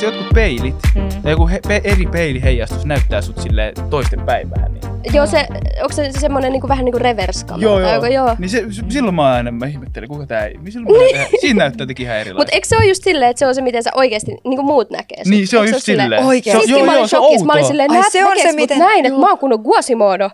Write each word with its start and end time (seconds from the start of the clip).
tiedätkö, 0.00 0.18
jotkut 0.18 0.34
peilit, 0.34 0.74
Mm. 0.94 1.08
tai 1.22 1.32
joku 1.32 1.48
he, 1.48 1.60
pe, 1.68 1.80
eri 1.84 2.06
peiliheijastus 2.06 2.84
näyttää 2.84 3.22
sut 3.22 3.38
sille 3.40 3.72
toisten 3.90 4.20
päin 4.20 4.50
vähän. 4.50 4.72
Niin. 4.72 5.14
Joo, 5.14 5.26
se, 5.26 5.46
onko 5.82 5.92
se 5.92 6.10
semmoinen 6.20 6.52
niinku, 6.52 6.68
vähän 6.68 6.84
niin 6.84 6.92
kuin 6.92 7.00
reverse-kamera? 7.02 7.80
tai 7.82 7.94
joku- 7.94 8.06
joo. 8.06 8.36
Niin 8.38 8.48
se, 8.50 8.64
silloin 8.88 9.14
mä 9.14 9.32
aina 9.32 9.50
mä 9.50 9.66
ihmettelin, 9.66 10.08
kuka 10.08 10.26
tää 10.26 10.46
ei. 10.46 10.56
niin 10.58 10.72
Silloin 10.72 10.96
mä 11.12 11.18
näin, 11.18 11.28
siinä 11.40 11.58
näyttää 11.58 11.82
jotenkin 11.82 12.06
ihan 12.06 12.16
erilaista. 12.16 12.40
Mutta 12.40 12.54
eikö 12.54 12.68
se 12.68 12.76
ole 12.76 12.86
just 12.86 13.04
silleen, 13.04 13.30
että 13.30 13.38
se 13.38 13.46
on 13.46 13.54
se, 13.54 13.60
miten 13.62 13.82
sä 13.82 13.90
oikeasti 13.94 14.36
niin 14.44 14.64
muut 14.64 14.90
näkee 14.90 15.18
sut? 15.18 15.26
Niin, 15.26 15.46
se 15.48 15.58
on 15.58 15.64
Eikö 15.64 15.76
just 15.76 15.84
silleen. 15.86 16.12
On- 16.24 16.34
Sittenkin 16.34 16.70
joo, 16.70 16.84
mä 16.84 16.90
olin 16.92 17.00
joo, 17.00 17.06
se 17.08 17.16
on 17.18 17.22
shokissa. 17.24 17.46
Mä 17.46 17.52
olin 17.52 17.64
silleen, 17.64 17.90
Ai, 17.90 17.96
näet, 17.96 18.12
se 18.12 18.24
on 18.24 18.36
se, 18.38 18.46
mut 18.46 18.54
miten- 18.56 18.78
näin, 18.78 19.06
että 19.06 19.18
mä 19.20 19.28
oon 19.28 19.38
kunnon 19.38 19.60
Guasimodo. 19.60 20.30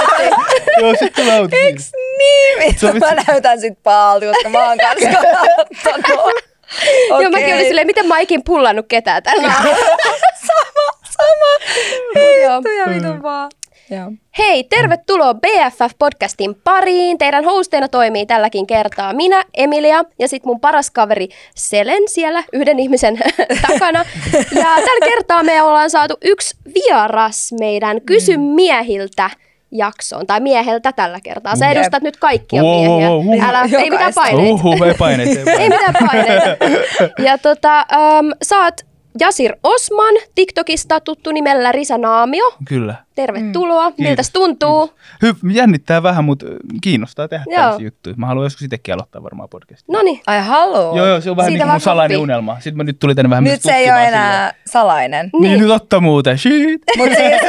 Joo, 0.80 0.94
sit 0.98 1.12
tulee. 1.12 1.48
Eiks 1.52 1.92
niin? 2.18 2.58
Vittu, 2.68 2.86
mä 2.86 3.22
näytän 3.28 3.60
sit 3.60 3.82
paalta, 3.82 4.26
koska 4.26 4.48
mä 4.48 4.68
oon 4.68 4.78
kanssa 4.78 5.18
katsonut. 6.76 7.22
Joo, 7.22 7.30
mäkin 7.30 7.54
olin 7.54 7.66
silleen, 7.66 7.86
miten 7.86 8.06
mä 8.06 8.18
ikin 8.18 8.44
pullannut 8.44 8.86
ketään 8.88 9.22
tällä. 9.22 9.52
sama, 10.48 10.88
sama. 11.10 11.74
Joo. 12.42 12.56
Vittu 12.56 12.70
ja 12.70 12.94
vitun 12.94 13.22
vaan. 13.22 13.50
Joo. 13.90 14.12
Hei, 14.38 14.64
tervetuloa 14.64 15.32
BFF-podcastin 15.32 16.54
pariin. 16.64 17.18
Teidän 17.18 17.44
hosteina 17.44 17.88
toimii 17.88 18.26
tälläkin 18.26 18.66
kertaa 18.66 19.12
minä, 19.12 19.44
Emilia, 19.54 20.04
ja 20.18 20.28
sitten 20.28 20.48
mun 20.48 20.60
paras 20.60 20.90
kaveri 20.90 21.28
Selen 21.54 22.02
siellä 22.06 22.44
yhden 22.52 22.78
ihmisen 22.78 23.18
takana. 23.68 24.04
Ja 24.34 24.64
tällä 24.74 25.06
kertaa 25.06 25.42
me 25.42 25.62
ollaan 25.62 25.90
saatu 25.90 26.14
yksi 26.24 26.56
vieras 26.74 27.52
meidän 27.60 28.00
Kysy 28.00 28.36
miehiltä 28.36 29.30
jaksoon, 29.70 30.26
tai 30.26 30.40
mieheltä 30.40 30.92
tällä 30.92 31.20
kertaa. 31.20 31.56
Sä 31.56 31.68
edustat 31.68 32.02
nyt 32.02 32.16
kaikkia 32.16 32.62
Wow, 32.62 32.86
miehiä. 32.86 33.08
wow, 33.08 33.26
wow. 33.26 33.40
Älä, 33.48 33.62
ei 33.78 33.90
mitään 33.90 34.12
paineita. 34.14 34.52
Uhuh, 34.52 34.86
ei 34.86 34.94
paineita. 34.94 35.50
Ei 35.50 35.68
mitään 35.78 35.94
paineita. 36.06 36.64
Ja 37.22 37.38
tota, 37.38 37.86
um, 37.96 38.32
sä 38.42 38.58
oot 38.58 38.74
Jasir 39.20 39.56
Osman, 39.62 40.14
TikTokista 40.34 41.00
tuttu 41.00 41.32
nimellä 41.32 41.72
Risa 41.72 41.98
Naamio. 41.98 42.54
Kyllä. 42.68 42.94
Tervetuloa. 43.14 43.84
Kiitos. 43.92 43.98
Miltä 44.08 44.22
tuntuu? 44.32 44.92
Hy- 45.26 45.52
jännittää 45.52 46.02
vähän, 46.02 46.24
mutta 46.24 46.46
kiinnostaa 46.82 47.28
tehdä 47.28 47.44
Joo. 47.46 47.56
tällaisia 47.56 47.84
juttuja. 47.84 48.14
Mä 48.18 48.26
haluan 48.26 48.44
joskus 48.46 48.62
itsekin 48.62 48.94
aloittaa 48.94 49.22
varmaan 49.22 49.48
podcastia. 49.48 49.92
No 49.92 50.02
niin. 50.02 50.20
Ai 50.26 50.40
haloo. 50.40 50.96
Joo, 50.96 51.06
joo, 51.06 51.20
se 51.20 51.30
on 51.30 51.36
vähän 51.36 51.50
Siitä 51.50 51.64
niin 51.64 51.68
kuin 51.68 51.74
mun 51.74 51.80
salainen 51.80 52.18
unelma. 52.18 52.54
Sitten 52.54 52.76
mä 52.76 52.84
nyt 52.84 52.98
tulin 52.98 53.16
tänne 53.16 53.30
vähän 53.30 53.44
Nyt 53.44 53.62
se 53.62 53.72
ei 53.72 53.90
ole 53.90 54.04
enää 54.08 54.54
salainen. 54.66 55.30
silleen. 55.32 55.52
Niin, 55.52 55.60
nyt 55.60 55.70
ottaa 55.70 56.00
muuten. 56.00 56.38
Shit. 56.38 56.82
Mutta 56.96 57.14
siis, 57.14 57.40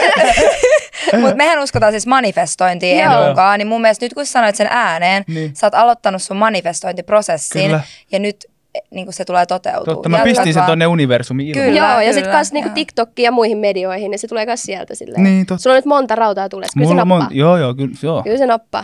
mut 1.22 1.36
mehän 1.36 1.60
uskotaan 1.60 1.92
siis 1.94 2.08
manifestointiin 2.08 3.00
Joo. 3.00 3.22
en 3.24 3.30
mukaan, 3.30 3.60
niin 3.60 3.68
mun 3.68 3.82
mielestä 3.82 4.06
nyt 4.06 4.14
kun 4.14 4.26
sä 4.26 4.32
sanoit 4.32 4.56
sen 4.56 4.68
ääneen, 4.70 5.24
Niin. 5.28 5.56
sä 5.56 5.68
oot 5.68 5.76
aloittanut 5.76 6.22
sun 6.22 6.38
manifestointiprosessin 6.38 7.66
Kyllä. 7.66 7.82
ja 8.12 8.20
nyt 8.20 8.46
niin 8.92 9.06
kuin 9.06 9.14
se 9.14 9.26
tulee 9.26 9.46
toteutumaan. 9.46 9.86
Totta, 9.96 10.10
mä 10.10 10.20
pistin 10.24 10.54
sen 10.54 10.64
tonne 10.64 10.88
universumiin 10.88 11.50
ilman. 11.50 11.66
Kyllä. 11.68 11.80
Joo, 11.92 12.00
ja 12.02 12.14
sitten 12.14 12.24
kyllä, 12.24 12.38
kans 12.38 12.54
niinku. 12.54 12.70
TikTokkiin 12.74 13.24
ja 13.24 13.32
muihin 13.32 13.58
medioihin, 13.58 14.12
niin 14.12 14.20
se 14.20 14.28
tulee 14.28 14.46
kans 14.46 14.64
sieltä 14.64 14.96
silleen. 14.96 15.24
Niin, 15.24 15.46
totta. 15.46 15.62
Sulla 15.64 15.74
on 15.74 15.78
nyt 15.78 15.86
monta 15.86 16.16
rautaa 16.16 16.50
tulee, 16.50 16.68
kyllä 16.74 16.86
se 16.86 16.90
Mulla 16.94 17.02
on 17.02 17.08
nappaa. 17.08 17.30
mon- 17.30 17.36
Joo, 17.38 17.58
joo, 17.58 17.74
kyllä, 17.76 17.96
joo. 18.04 18.24
Kyllä 18.24 18.38
se 18.38 18.46
nappaa. 18.46 18.84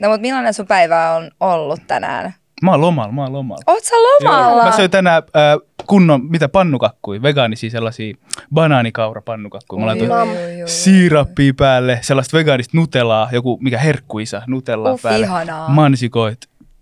No 0.00 0.08
mutta 0.08 0.20
millainen 0.20 0.54
sun 0.54 0.66
päivä 0.66 1.10
on 1.14 1.30
ollut 1.40 1.80
tänään? 1.86 2.34
Mä 2.62 2.70
oon 2.70 2.80
lomalla, 2.80 3.12
mä 3.12 3.22
oon 3.22 3.32
lomalla. 3.32 3.62
Oot 3.66 3.84
sä 3.84 3.94
lomalla? 3.96 4.56
Joo, 4.56 4.64
Mä 4.64 4.76
söin 4.76 4.90
tänään 4.90 5.22
äh, 5.22 5.68
kunnon, 5.86 6.24
mitä 6.30 6.48
pannukakkuja, 6.48 7.22
vegaanisia 7.22 7.70
sellaisia 7.70 8.14
banaanikaurapannukakkuja. 8.54 9.84
Mä 9.84 9.90
Oi, 9.92 9.96
laitoin 9.98 10.28
siirappia 10.68 11.52
päälle, 11.56 11.98
sellaista 12.02 12.36
vegaanista 12.36 12.76
nutellaa, 12.76 13.28
joku 13.32 13.58
mikä 13.62 13.78
herkkuisa, 13.78 14.42
nutellaa 14.46 14.92
Uff, 14.92 15.02
päälle, 15.02 15.26
ihanaa. 15.26 15.68
mansikoit 15.68 16.38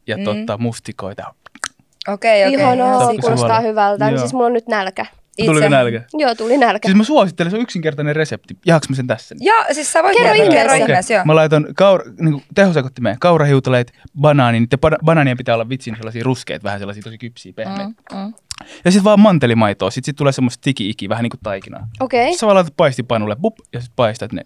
ja 0.07 0.17
Mm. 0.19 0.25
totta, 0.25 0.59
mustikoita. 0.59 1.35
Okei, 2.09 2.43
okei. 2.47 2.55
Ihanaa, 2.61 3.13
kuulostaa 3.21 3.61
hyvältä. 3.61 4.09
Joo. 4.11 4.19
Siis 4.19 4.33
mulla 4.33 4.47
on 4.47 4.53
nyt 4.53 4.69
nälkä. 4.69 5.07
Itse- 5.39 5.51
Tuliko 5.53 5.69
nälkä? 5.69 6.03
Joo, 6.15 6.35
tuli 6.35 6.59
nälkä. 6.59 6.89
Siis 6.89 6.97
mä 6.97 7.05
suosittelen, 7.05 7.51
se 7.51 7.57
on 7.57 7.63
yksinkertainen 7.63 8.17
resepti. 8.17 8.57
Jaaks 8.67 8.89
mä 8.89 8.97
sen 8.97 9.07
tässä? 9.07 9.35
Joo, 9.41 9.65
siis 9.73 9.93
sä 9.93 10.03
voit 10.03 10.17
Kerro 10.17 10.33
kertoa, 10.35 10.45
ihmeessä. 10.55 10.77
ihmeessä, 10.77 11.15
joo. 11.15 11.25
Mä 11.25 11.35
laitan 11.35 11.67
kaura, 11.77 12.05
niin 12.21 12.43
tehosekottimeen 12.55 13.17
kaurahiutaleet, 13.21 13.93
banaani, 14.21 14.61
niiden 14.61 14.79
bana- 14.87 14.99
banaanien 15.05 15.37
pitää 15.37 15.55
olla 15.55 15.69
vitsin 15.69 15.97
sellaisia 15.97 16.23
ruskeita, 16.25 16.65
vähän 16.65 16.79
sellaisia 16.79 17.03
tosi 17.03 17.19
kypsiä, 17.19 17.53
pehmeitä. 17.53 17.85
Mm, 17.85 17.95
mm. 18.19 18.35
Ja 18.85 18.91
sitten 18.91 19.05
vaan 19.05 19.21
mantelimaitoa, 19.21 19.91
sitten 19.91 20.07
sit 20.07 20.17
tulee 20.17 20.33
semmoista 20.33 20.61
tiki-iki, 20.65 21.09
vähän 21.09 21.23
niin 21.23 21.31
kuin 21.31 21.41
taikinaa. 21.43 21.89
Okei. 22.01 22.35
Sä 22.39 22.47
vaan 22.47 22.55
laitat 22.55 22.77
paistipanulle, 22.77 23.37
bup, 23.37 23.55
ja 23.73 23.81
sitten 23.81 23.97
paistat 23.97 24.33
ne. 24.33 24.43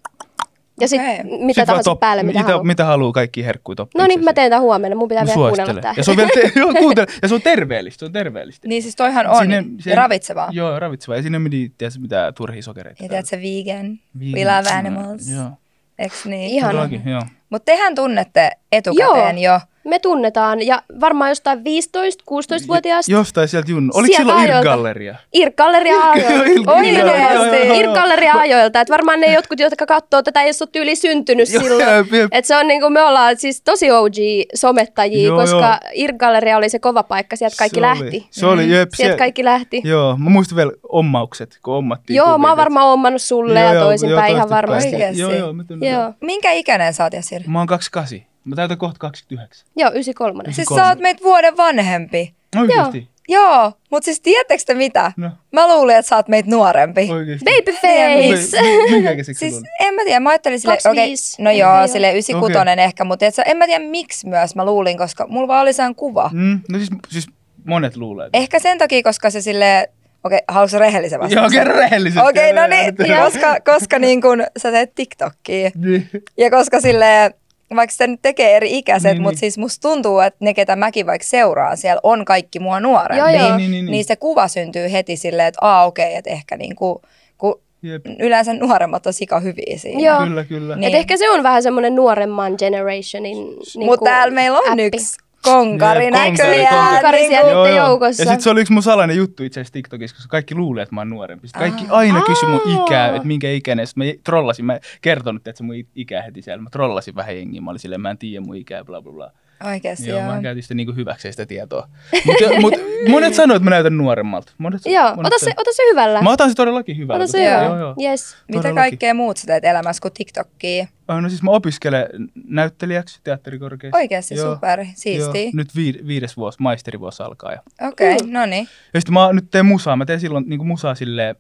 Ja 0.80 0.88
sit 0.88 1.00
Okei. 1.00 1.24
mitä 1.24 1.60
Sit 1.60 1.66
tahansa 1.66 1.90
top- 1.90 2.00
päälle, 2.00 2.22
mitä, 2.22 2.38
mitä, 2.38 2.48
haluaa. 2.52 2.64
mitä 2.64 2.84
haluaa, 2.84 3.12
kaikki 3.12 3.44
herkkuja 3.44 3.76
toppia. 3.76 4.02
No 4.02 4.06
niin, 4.08 4.24
mä 4.24 4.32
teen 4.32 4.50
tämän 4.50 4.62
huomenna. 4.62 4.96
Mun 4.96 5.08
pitää 5.08 5.24
Mä 5.24 5.26
vielä 5.26 5.48
kuunnella 5.48 5.80
tää. 5.80 5.94
Ja 5.96 6.04
se 6.04 6.10
on 6.10 6.16
vielä, 6.16 6.30
te- 6.34 6.52
joo, 6.60 6.72
kuuntele. 6.78 7.06
Ja 7.22 7.28
se 7.28 7.34
on 7.34 7.42
terveellistä, 7.42 7.98
se 7.98 8.04
on 8.04 8.12
terveellistä. 8.12 8.68
Niin 8.68 8.82
siis 8.82 8.96
toihan 8.96 9.26
on 9.26 9.36
Sinne- 9.36 9.64
ja 9.86 9.96
ravitsevaa. 9.96 10.48
Joo, 10.52 10.78
ravitsevaa. 10.78 11.16
Ja 11.16 11.22
siinä 11.22 11.36
ei 11.36 11.40
mene 11.40 11.50
tiedätkö, 11.78 12.00
mitään 12.00 12.34
turhia 12.34 12.62
sokereita. 12.62 13.02
Ja 13.04 13.08
tiedät 13.08 13.26
se 13.26 13.36
vegan, 13.36 13.98
Vegan. 14.20 14.32
we 14.34 14.44
love 14.44 14.70
animals, 14.78 15.30
Joo, 15.30 15.50
eks 15.98 16.24
niin? 16.26 16.62
Joo. 17.10 17.22
Mutta 17.50 17.64
tehän 17.64 17.94
tunnette 17.94 18.50
etukäteen 18.72 19.38
jo. 19.38 19.60
Me 19.88 19.98
tunnetaan 19.98 20.66
ja 20.66 20.82
varmaan 21.00 21.30
jostain 21.30 21.58
15-16-vuotiaasta. 21.58 23.12
Jostain 23.12 23.48
sieltä 23.48 23.70
Junnu. 23.70 23.90
Oliko 23.94 24.16
Sieltä 24.16 24.22
silloin 24.22 24.50
ajoilta. 24.50 24.74
Irk-galleria? 24.74 25.14
Irk-galleria 25.32 26.10
ajoilta. 26.10 26.72
Oikeasti. 26.72 27.56
Irk-galleria 27.80 28.32
ajoilta. 28.34 28.80
Et 28.80 28.90
varmaan 28.90 29.20
ne 29.20 29.34
jotkut, 29.34 29.60
jotka 29.60 29.86
katsoo 29.86 30.22
tätä, 30.22 30.42
ei 30.42 30.52
ole 30.60 30.68
tyyli 30.72 30.96
syntynyt 30.96 31.48
silloin. 31.48 31.96
jep, 31.96 32.12
jep. 32.12 32.28
Et 32.32 32.44
se 32.44 32.56
on 32.56 32.68
niinku, 32.68 32.90
me 32.90 33.02
ollaan 33.02 33.36
siis 33.36 33.62
tosi 33.62 33.90
OG-somettajia, 33.90 35.26
Joo, 35.26 35.38
koska 35.40 35.80
Irk-galleria 35.94 36.56
oli 36.56 36.68
se 36.68 36.78
kova 36.78 37.02
paikka, 37.02 37.36
sieltä 37.36 37.56
kaikki 37.58 37.76
Se 37.76 37.80
lähti. 37.80 38.16
Oli, 38.16 38.26
se 38.30 38.46
oli, 38.46 38.70
jep. 38.70 38.88
Sieltä 38.94 39.14
se- 39.14 39.18
kaikki 39.18 39.44
lähti. 39.44 39.80
Joo, 39.84 40.16
mä 40.16 40.30
muistan 40.30 40.56
vielä 40.56 40.72
ommaukset, 40.88 41.58
kun 41.62 41.74
ommattiin 41.74 42.16
Joo, 42.16 42.26
kuvia, 42.26 42.38
mä 42.38 42.48
oon 42.48 42.56
varmaan 42.56 42.86
ommannut 42.86 43.22
sulle 43.22 43.60
ja 43.60 43.80
toisinpäin 43.80 44.34
ihan 44.36 44.50
varmasti. 44.50 44.88
Oikeesti? 44.94 45.22
Joo, 45.22 45.32
joo, 45.32 45.52
mä 45.52 45.64
tunnen. 45.64 45.92
Joo, 45.92 46.12
Minkä 46.20 46.50
ikäinen 46.52 46.94
sä 46.94 47.04
oot, 47.04 47.12
Jasir? 47.12 47.42
Mä 47.46 47.58
oon 47.58 47.66
28. 47.66 48.27
Mä 48.48 48.56
täytän 48.56 48.78
kohta 48.78 48.98
29. 48.98 49.66
joo 49.76 49.90
93. 49.90 50.44
Siis 50.52 50.68
kolme. 50.68 50.82
sä 50.82 50.88
oot 50.88 50.98
meitä 50.98 51.22
vuoden 51.24 51.56
vanhempi. 51.56 52.34
Oikeesti? 52.56 53.08
Joo, 53.30 53.72
mutta 53.90 54.04
siis 54.04 54.20
tiedättekö 54.20 54.62
te 54.66 54.74
mitä? 54.74 55.12
No, 55.16 55.30
Mä 55.52 55.68
luulin, 55.68 55.96
että 55.96 56.08
sä 56.08 56.16
oot 56.16 56.28
meitä 56.28 56.50
nuorempi. 56.50 57.08
oikeesti. 57.12 57.44
Babyface! 57.44 58.60
Mi- 58.62 58.90
Minkä 58.90 59.10
ikäiseksi 59.10 59.38
Siis 59.40 59.54
siis... 59.54 59.66
en 59.80 59.94
mä 59.94 60.02
tiedä, 60.04 60.20
mä 60.20 60.30
ajattelin 60.30 60.60
sille, 60.60 60.72
okei, 60.74 60.82
25. 60.82 61.42
no 61.42 61.50
En 61.50 61.58
joo, 61.58 61.72
tiedä. 61.72 61.86
sille 61.86 62.10
96 62.10 62.58
okay. 62.58 62.74
ehkä, 62.84 63.04
mutta 63.04 63.26
et 63.26 63.34
sä, 63.34 63.42
en 63.42 63.56
mä 63.56 63.66
tiedä 63.66 63.84
miksi 63.84 64.28
myös 64.28 64.54
mä 64.56 64.64
luulin, 64.64 64.98
koska 64.98 65.26
mulla 65.26 65.48
vaan 65.48 65.62
oli 65.62 65.72
sehän 65.72 65.94
kuva. 65.94 66.30
Mm, 66.32 66.60
no 66.68 66.78
siis, 66.78 66.90
siis 67.08 67.26
monet 67.64 67.96
luulee. 67.96 68.30
Ehkä 68.32 68.58
sen 68.58 68.78
takia, 68.78 69.02
koska 69.02 69.30
se 69.30 69.40
sille, 69.40 69.90
okei, 70.24 70.38
haluatko 70.48 70.78
rehellisen 70.78 71.16
Joo, 71.16 71.24
vastauksen? 71.24 71.60
kerro 71.60 71.76
rehellisesti. 71.76 72.28
Okei, 72.28 72.52
no 72.52 72.66
niin, 72.66 72.94
Joo. 73.08 73.24
koska, 73.24 73.56
koska 73.64 73.98
niin 73.98 74.20
kun 74.22 74.44
sä 74.56 74.70
teet 74.70 74.94
TikTokia 74.94 75.70
Niin. 75.74 76.10
ja 76.38 76.50
koska 76.50 76.80
sille 76.80 77.30
vaikka 77.76 77.92
sitä 77.92 78.06
nyt 78.06 78.22
tekee 78.22 78.56
eri 78.56 78.78
ikäiset, 78.78 79.12
Niin, 79.12 79.22
mutta 79.22 79.32
niin. 79.32 79.38
siis 79.38 79.58
musta 79.58 79.88
tuntuu, 79.88 80.20
että 80.20 80.44
ne, 80.44 80.54
ketä 80.54 80.76
mäkin 80.76 81.06
vaikka 81.06 81.26
seuraan 81.26 81.76
siellä, 81.76 82.00
on 82.02 82.24
kaikki 82.24 82.58
mua 82.58 82.80
nuorempi. 82.80 83.18
Joo, 83.18 83.28
joo. 83.28 83.56
Niin, 83.56 83.56
niin, 83.56 83.70
niin, 83.70 83.84
niin. 83.84 83.92
niin 83.92 84.04
se 84.04 84.16
kuva 84.16 84.48
syntyy 84.48 84.92
heti 84.92 85.16
silleen, 85.16 85.48
että 85.48 85.58
aa 85.62 85.86
okei, 85.86 86.14
että 86.14 86.30
ehkä 86.30 86.56
niinku, 86.56 87.02
kun 87.38 87.60
Jep. 87.82 88.06
yleensä 88.18 88.54
nuoremmat 88.54 89.06
on 89.06 89.12
sika 89.12 89.40
hyviä 89.40 89.78
siinä. 89.78 90.00
Joo. 90.06 90.18
Kyllä, 90.26 90.44
kyllä. 90.44 90.76
Niin. 90.76 90.88
Et 90.88 90.94
ehkä 90.94 91.16
se 91.16 91.30
on 91.30 91.42
vähän 91.42 91.62
semmoinen 91.62 91.94
nuoremman 91.94 92.54
generationin 92.58 93.36
niinku, 93.38 93.64
Mutta 93.84 94.04
täällä 94.04 94.34
meillä 94.34 94.58
on 94.58 94.70
appi. 94.70 94.82
yksi 94.82 95.16
konkari 95.42 96.10
näköjään. 96.10 96.92
konkari 96.92 97.18
niinku- 97.18 97.34
siellä. 97.34 97.62
niiden 97.62 97.76
joukossa. 97.76 98.22
Ja 98.22 98.26
sitten 98.26 98.42
se 98.42 98.50
oli 98.50 98.60
yksi 98.60 98.72
mun 98.72 98.82
salainen 98.82 99.16
juttu 99.16 99.42
itse 99.42 99.60
asiassa 99.60 99.72
TikTokissa, 99.72 100.16
koska 100.16 100.30
kaikki 100.30 100.54
luulee, 100.54 100.82
että 100.82 100.94
mä 100.94 101.00
oon 101.00 101.10
nuorempi. 101.10 101.48
Sitten 101.48 101.60
kaikki 101.60 101.84
aina 101.90 102.22
kysyi 102.22 102.48
mun 102.48 102.60
ikää, 102.84 103.08
että 103.08 103.28
minkä 103.28 103.50
ikäinen. 103.50 103.86
Sitten 103.86 104.06
mä 104.06 104.12
trollasin, 104.24 104.64
mä 104.64 104.74
en 104.74 104.80
kertonut, 105.00 105.48
että 105.48 105.58
se 105.58 105.64
mun 105.64 105.74
ikää 105.94 106.22
heti 106.22 106.42
siellä. 106.42 106.62
Mä 106.62 106.70
trollasin 106.70 107.14
vähän 107.14 107.36
jengiä. 107.36 107.60
Mä 107.60 107.70
olin 107.70 107.80
silleen, 107.80 108.00
mä 108.00 108.10
en 108.10 108.18
tiedä 108.18 108.44
mun 108.46 108.56
ikää, 108.56 108.84
bla 108.84 109.02
bla 109.02 109.12
bla. 109.12 109.30
Oikeesti 109.64 110.08
Joo, 110.08 110.18
joo. 110.20 110.34
mä 110.34 110.42
käytin 110.42 110.62
sitä 110.62 110.74
niinku 110.74 110.92
hyväkseen 110.92 111.32
sitä 111.32 111.46
tietoa. 111.46 111.88
Mutta 112.26 112.44
mut, 112.60 112.74
monet 113.08 113.34
sanoo, 113.34 113.56
että 113.56 113.64
mä 113.64 113.70
näytän 113.70 113.96
nuoremmalta. 113.98 114.52
Monet, 114.58 114.80
Joo, 114.86 115.14
monet 115.16 115.32
ota 115.32 115.44
se, 115.44 115.52
ota 115.56 115.70
se 115.72 115.82
hyvällä. 115.90 116.22
Mä 116.22 116.30
otan 116.32 116.48
se 116.48 116.54
todellakin 116.54 116.96
hyvällä. 116.96 117.22
Ota 117.24 117.32
se 117.32 117.44
Joo. 117.44 117.54
hyvällä. 117.60 117.66
Joo, 117.78 117.94
joo. 117.98 118.10
Yes. 118.10 118.36
Mitä 118.52 118.72
kaikkea 118.72 119.14
muut 119.14 119.36
sä 119.36 119.46
teet 119.46 119.64
elämässä 119.64 120.00
kuin 120.02 120.12
TikTokkia? 120.14 120.86
Äh, 121.10 121.22
No 121.22 121.28
siis 121.28 121.42
mä 121.42 121.50
opiskelen 121.50 122.06
näyttelijäksi 122.44 123.20
teatterikorkeassa. 123.24 123.96
Oikeasti 123.96 124.34
Joo, 124.34 124.54
super, 124.54 124.80
Joo, 124.80 124.88
siistiä. 124.94 125.50
nyt 125.54 125.76
vi- 125.76 126.00
viides 126.06 126.36
vuosi, 126.36 126.58
maisterivuosi 126.60 127.22
alkaa. 127.22 127.52
Ja, 127.52 127.62
Okei, 127.88 128.16
Mm. 128.18 128.32
no 128.32 128.46
niin. 128.46 128.68
ja 128.94 129.00
sitten 129.00 129.14
mä 129.14 129.32
nyt 129.32 129.50
teen 129.50 129.66
musaa. 129.66 129.96
Mä 129.96 130.06
teen 130.06 130.20
silloin 130.20 130.44
niin 130.48 130.66
musaa 130.66 130.94
silleen, 130.94 131.36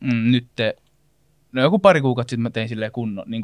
mm, 0.00 0.30
nyt 0.32 0.46
te, 0.56 0.76
no 1.52 1.62
joku 1.62 1.78
pari 1.78 2.00
kuukautta 2.00 2.30
sitten 2.30 2.42
mä 2.42 2.50
tein 2.50 2.68
silleen 2.68 2.92
kunnon, 2.92 3.24
niin 3.30 3.42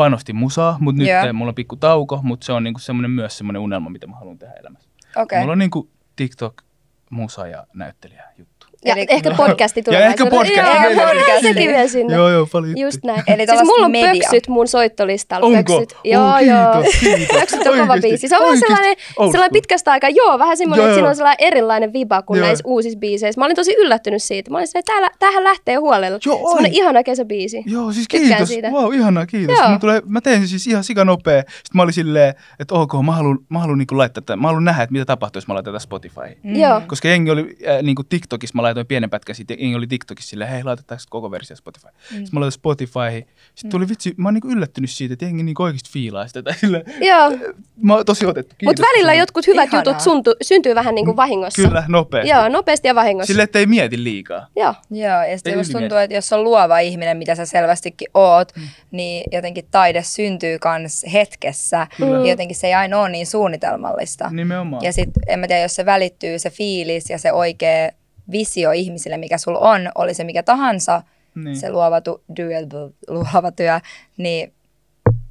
kuin 0.00 0.06
panostin 0.06 0.36
musaa, 0.36 0.76
mutta 0.80 1.02
nyt 1.02 1.08
te, 1.22 1.32
mulla 1.32 1.48
on 1.48 1.54
pikku 1.54 1.76
tauko, 1.76 2.20
mutta 2.22 2.44
se 2.44 2.52
on 2.52 2.64
niin 2.64 2.80
semmoinen 2.80 3.10
myös 3.10 3.38
semmoinen 3.38 3.62
unelma, 3.62 3.90
mitä 3.90 4.06
mä 4.06 4.16
haluan 4.16 4.38
tehdä 4.38 4.54
elämässä. 4.54 4.88
Okei. 5.16 5.40
Mulla 5.40 5.52
on 5.52 5.58
niin 5.58 5.70
TikTok, 6.16 6.62
musa 7.10 7.46
ja 7.46 7.66
näyttelijä 7.74 8.24
juttu. 8.38 8.49
Ja 8.84 8.94
Eli- 8.94 9.06
ehkä 9.08 9.30
podcasti 9.36 9.82
Ja 9.90 10.00
ehkä 10.00 10.26
podcasti. 10.26 10.58
Joo, 10.60 10.70
Ehkä 10.90 11.06
podcasti. 11.06 11.42
sekin 11.42 11.70
vielä 11.70 11.88
sinne. 11.88 12.14
Joo, 12.14 12.28
joo, 12.28 12.46
paljon 12.52 12.78
Just 12.78 13.04
näin. 13.04 13.22
Eli 13.26 13.46
siis 13.46 13.62
mulla 13.64 13.84
on 13.84 13.90
media. 13.90 14.12
pöksyt 14.22 14.48
mun 14.48 14.68
soittolistalla. 14.68 15.46
Onko? 15.46 15.56
Pöksyt. 15.78 15.92
Oh, 15.92 16.00
Joo, 16.04 16.32
kiitos, 16.38 17.02
joo. 17.02 17.14
kiitos. 17.16 17.36
Pöksyt 17.40 17.66
on 17.66 17.78
kova 17.78 17.96
biisi. 18.02 18.28
Se 18.28 18.36
on 18.36 18.40
vähän 18.42 18.50
oikeesti. 18.50 18.74
sellainen, 18.74 18.96
sellainen 19.32 19.52
pitkästä 19.52 19.92
aikaa. 19.92 20.10
Joo, 20.10 20.38
vähän 20.38 20.56
semmoinen, 20.56 20.84
että 20.86 20.94
siinä 20.94 21.08
on 21.08 21.16
sellainen 21.16 21.46
erilainen 21.46 21.92
viba 21.92 22.22
kuin 22.22 22.38
Joo. 22.38 22.46
näissä 22.46 22.62
uusissa 22.66 22.98
biiseissä. 22.98 23.40
Mä 23.40 23.44
olin 23.44 23.56
tosi 23.56 23.74
yllättynyt 23.78 24.22
siitä. 24.22 24.50
Mä 24.50 24.56
olin 24.56 24.66
silleen, 24.66 24.84
täällä, 24.84 25.10
tämähän 25.18 25.44
lähtee 25.44 25.74
huolella. 25.76 26.18
Joo, 26.26 26.36
on. 26.36 26.48
Semmoinen 26.48 26.72
ihana 26.74 27.02
kesäbiisi. 27.02 27.62
Joo, 27.66 27.92
siis 27.92 28.06
Tykkään 28.10 28.28
kiitos. 28.28 28.48
siitä. 28.48 28.68
Wow, 28.70 28.94
ihanaa, 28.94 29.26
kiitos. 29.26 29.58
Joo. 29.58 29.70
Mä, 29.70 29.78
tulee, 29.78 30.02
mä 30.06 30.20
tein 30.20 30.48
siis 30.48 30.66
ihan 30.66 30.84
sika 30.84 31.04
nopea. 31.04 31.40
Sitten 31.40 31.70
mä 31.74 31.82
olin 31.82 31.92
silleen, 31.94 32.34
että 32.58 32.74
ok, 32.74 32.92
mä 33.06 33.12
haluan, 33.12 33.38
mä 33.48 33.58
haluan 33.58 33.78
niinku 33.78 33.98
laittaa 33.98 34.22
tämän. 34.26 34.38
Mä 34.42 34.48
haluan 34.48 34.64
nähdä, 34.64 34.82
että 34.82 34.92
mitä 34.92 35.04
tapahtuu, 35.04 35.38
jos 35.40 35.48
mä 35.48 35.54
laitan 35.54 35.72
tätä 35.72 35.82
Spotify. 35.82 36.20
Mm. 36.42 36.52
Koska 36.86 37.08
jengi 37.08 37.30
oli 37.30 37.56
äh, 37.68 37.82
niinku 37.82 38.02
TikTokissa, 38.04 38.52
mä 38.56 38.62
laitoin 38.70 38.86
pienen 38.86 39.10
pätkän 39.10 39.36
siitä, 39.36 39.54
jengi 39.54 39.76
oli 39.76 39.86
TikTokissa 39.86 40.30
silleen, 40.30 40.50
hei 40.50 40.64
laitetaan 40.64 41.00
koko 41.10 41.30
versio 41.30 41.56
Spotify. 41.56 41.86
Mm. 41.86 41.92
Sitten 42.02 42.28
mä 42.32 42.40
laitoin 42.40 42.52
Spotifyhin. 42.52 43.26
Sitten 43.54 43.70
tuli 43.70 43.88
vitsi, 43.88 44.14
mä 44.16 44.28
oon 44.28 44.34
niinku 44.34 44.48
yllättynyt 44.48 44.90
siitä, 44.90 45.12
että 45.12 45.24
jengi 45.24 45.42
niinku 45.42 45.62
oikeasti 45.62 45.90
fiilaa 45.92 46.26
sitä. 46.26 46.42
Tai 46.42 46.54
Joo. 47.00 47.52
mä 47.82 47.94
oon 47.94 48.04
tosi 48.06 48.26
otettu. 48.26 48.54
Kiitos. 48.58 48.70
Mutta 48.70 48.82
välillä 48.92 49.14
jotkut 49.14 49.46
hyvät 49.46 49.68
Ihanaa. 49.68 49.80
jutut 49.80 50.00
suntu, 50.00 50.34
syntyy 50.42 50.74
vähän 50.74 50.94
niin 50.94 51.04
kuin 51.04 51.16
vahingossa. 51.16 51.62
Kyllä, 51.62 51.84
nopeasti. 51.88 52.30
Joo, 52.30 52.48
nopeasti 52.48 52.88
ja 52.88 52.94
vahingossa. 52.94 53.26
Silleen, 53.26 53.44
ettei 53.44 53.66
mieti 53.66 54.04
liikaa. 54.04 54.46
Joo. 54.56 54.74
Joo, 54.90 55.22
ja 55.22 55.38
sitten 55.38 55.72
tuntuu, 55.72 55.98
että 55.98 56.14
jos 56.14 56.32
on 56.32 56.44
luova 56.44 56.78
ihminen, 56.78 57.16
mitä 57.16 57.34
sä 57.34 57.46
selvästikin 57.46 58.08
oot, 58.14 58.52
mm. 58.56 58.62
niin 58.90 59.24
jotenkin 59.32 59.64
taide 59.70 60.02
syntyy 60.02 60.58
kans 60.58 61.06
hetkessä. 61.12 61.86
Kyllä. 61.96 62.18
Ja 62.18 62.30
jotenkin 62.30 62.56
se 62.56 62.66
ei 62.66 62.74
aina 62.74 63.00
ole 63.00 63.08
niin 63.08 63.26
suunnitelmallista. 63.26 64.30
Nimenomaan. 64.30 64.84
Ja 64.84 64.92
sitten 64.92 65.22
en 65.26 65.38
mä 65.38 65.46
tiedä, 65.46 65.62
jos 65.62 65.74
se 65.74 65.86
välittyy, 65.86 66.38
se 66.38 66.50
fiilis 66.50 67.10
ja 67.10 67.18
se 67.18 67.32
oikea 67.32 67.90
visio 68.30 68.70
ihmisille, 68.72 69.16
mikä 69.16 69.38
sulla 69.38 69.58
on, 69.58 69.80
oli 69.94 70.14
se 70.14 70.24
mikä 70.24 70.42
tahansa, 70.42 71.02
Niin. 71.34 71.56
se 71.56 71.70
luova, 71.70 72.00
tu- 72.00 72.22
doable, 72.36 72.92
luova 73.08 73.52
työ, 73.52 73.80
niin, 74.16 74.52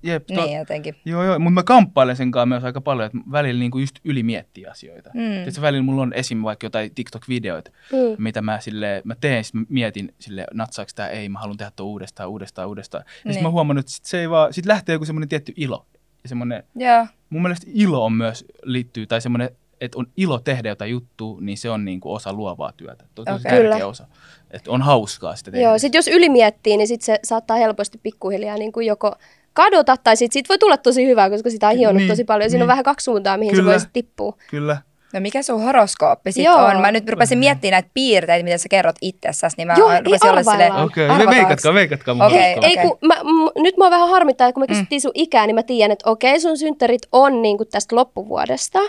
Jep, 0.03 0.27
to- 0.27 0.45
niin 0.45 0.57
jotenkin. 0.57 0.95
Joo, 1.05 1.23
joo, 1.23 1.39
mutta 1.39 1.53
mä 1.53 1.63
kamppailen 1.63 2.15
sen 2.15 2.31
kanssa 2.31 2.45
myös 2.45 2.63
aika 2.63 2.81
paljon, 2.81 3.05
että 3.05 3.17
välillä 3.31 3.59
niinku 3.59 3.77
just 3.79 3.95
yli 4.03 4.23
miettii 4.23 4.65
asioita. 4.65 5.09
Mm. 5.13 5.43
Sitten 5.45 5.61
välillä 5.61 5.83
mulla 5.83 6.01
on 6.01 6.13
esim. 6.13 6.41
vaikka 6.43 6.65
jotain 6.65 6.91
TikTok-videoita, 6.95 7.71
Mm. 7.91 8.23
mitä 8.23 8.41
mä, 8.41 8.59
sille, 8.59 9.01
mä 9.05 9.15
teen, 9.21 9.43
sit 9.43 9.53
mä 9.53 9.61
mietin 9.69 10.13
sille, 10.19 10.45
natsaako 10.53 10.91
tää, 10.95 11.09
ei, 11.09 11.29
mä 11.29 11.39
haluan 11.39 11.57
tehdä 11.57 11.71
tuon 11.75 11.89
uudestaan, 11.89 12.29
uudestaan, 12.29 12.67
uudestaan. 12.67 13.03
Ja 13.07 13.11
niin. 13.13 13.21
Niin. 13.23 13.33
sitten 13.33 13.43
mä 13.43 13.51
huomannut, 13.51 13.83
että 13.83 13.91
sit 13.91 14.05
se 14.05 14.19
ei 14.19 14.29
vaan, 14.29 14.53
sit 14.53 14.65
lähtee 14.65 14.93
joku 14.93 15.05
semmoinen 15.05 15.29
tietty 15.29 15.53
ilo. 15.55 15.85
Ja 16.23 16.29
semmoinen, 16.29 16.63
Joo. 16.75 17.07
mun 17.29 17.41
mielestä 17.41 17.67
ilo 17.73 18.05
on 18.05 18.13
myös 18.13 18.45
liittyy, 18.63 19.07
tai 19.07 19.21
semmoinen, 19.21 19.49
että 19.81 19.99
on 19.99 20.07
ilo 20.17 20.39
tehdä 20.39 20.69
jotain 20.69 20.91
juttua, 20.91 21.37
niin 21.41 21.57
se 21.57 21.69
on 21.69 21.85
niinku 21.85 22.13
osa 22.13 22.33
luovaa 22.33 22.71
työtä. 22.77 23.03
Se 23.03 23.21
on 23.21 23.35
Okei. 23.35 23.43
tärkeä 23.43 23.59
Kyllä. 23.61 23.85
osa. 23.87 24.07
Että 24.51 24.71
on 24.71 24.81
hauskaa 24.81 25.35
sitä 25.35 25.51
tehdä. 25.51 25.65
Joo, 25.67 25.77
sit 25.79 25.93
jos 25.93 26.07
ylimiettii, 26.07 26.77
niin 26.77 26.87
sit 26.87 27.01
se 27.01 27.19
saattaa 27.23 27.57
helposti 27.57 27.97
pikkuhiljaa 28.03 28.57
niin 28.57 28.71
kuin 28.71 28.85
joko 28.87 29.15
kadota, 29.53 29.95
tai 29.97 30.15
sit 30.15 30.31
siitä 30.33 30.49
voi 30.49 30.57
tulla 30.57 30.77
tosi 30.77 31.05
hyvää, 31.05 31.29
koska 31.29 31.49
sitä 31.49 31.67
on 31.67 31.75
hionut 31.77 31.97
Niin, 31.97 32.09
tosi 32.09 32.23
paljon. 32.23 32.49
Siinä 32.49 32.63
on 32.63 32.65
niin. 32.65 32.71
vähän 32.71 32.83
kaksi 32.83 33.03
suuntaa, 33.03 33.37
mihin 33.37 33.55
Kyllä. 33.55 33.79
se 33.79 33.85
voi 33.85 33.89
tippua. 33.93 34.33
Kyllä. 34.49 34.77
No 35.13 35.19
mikä 35.19 35.43
sun 35.43 35.61
horoskooppi 35.63 36.31
sitten 36.31 36.51
Joo. 36.51 36.65
on? 36.65 36.81
Mä 36.81 36.91
nyt 36.91 37.09
rupesin 37.09 37.39
miettimään 37.39 37.71
näitä 37.71 37.89
piirteitä, 37.93 38.43
mitä 38.43 38.57
sä 38.57 38.69
kerrot 38.69 38.95
itsessäsi, 39.01 39.57
niin 39.57 39.67
mä 39.67 39.75
Joo, 39.77 39.91
ei 39.91 39.99
rupesin 40.03 40.29
olla 40.29 40.43
silleen. 40.43 40.73
Okei, 40.73 41.03
arvataanko? 41.05 41.35
veikatkaa, 41.35 41.73
veikatkaa 41.73 42.13
mun 42.13 42.25
Okei, 42.25 42.37
horoskooppi. 42.55 42.67
Ei, 42.67 42.73
okei. 42.73 42.87
kun 42.99 43.07
mä, 43.07 43.15
m- 43.23 43.61
nyt 43.63 43.77
mua 43.77 43.89
vähän 43.89 44.09
harmittaa, 44.09 44.47
että 44.47 44.53
kun 44.53 44.63
me 44.63 44.67
kysyttiin 44.67 45.01
sun 45.01 45.11
ikää, 45.13 45.47
niin 45.47 45.55
mä 45.55 45.63
tiedän, 45.63 45.91
että 45.91 46.09
okei, 46.09 46.39
sun 46.39 46.57
synttärit 46.57 47.01
on 47.11 47.41
niin 47.41 47.57
kuin 47.57 47.69
tästä 47.71 47.95
loppuvuodesta. 47.95 48.79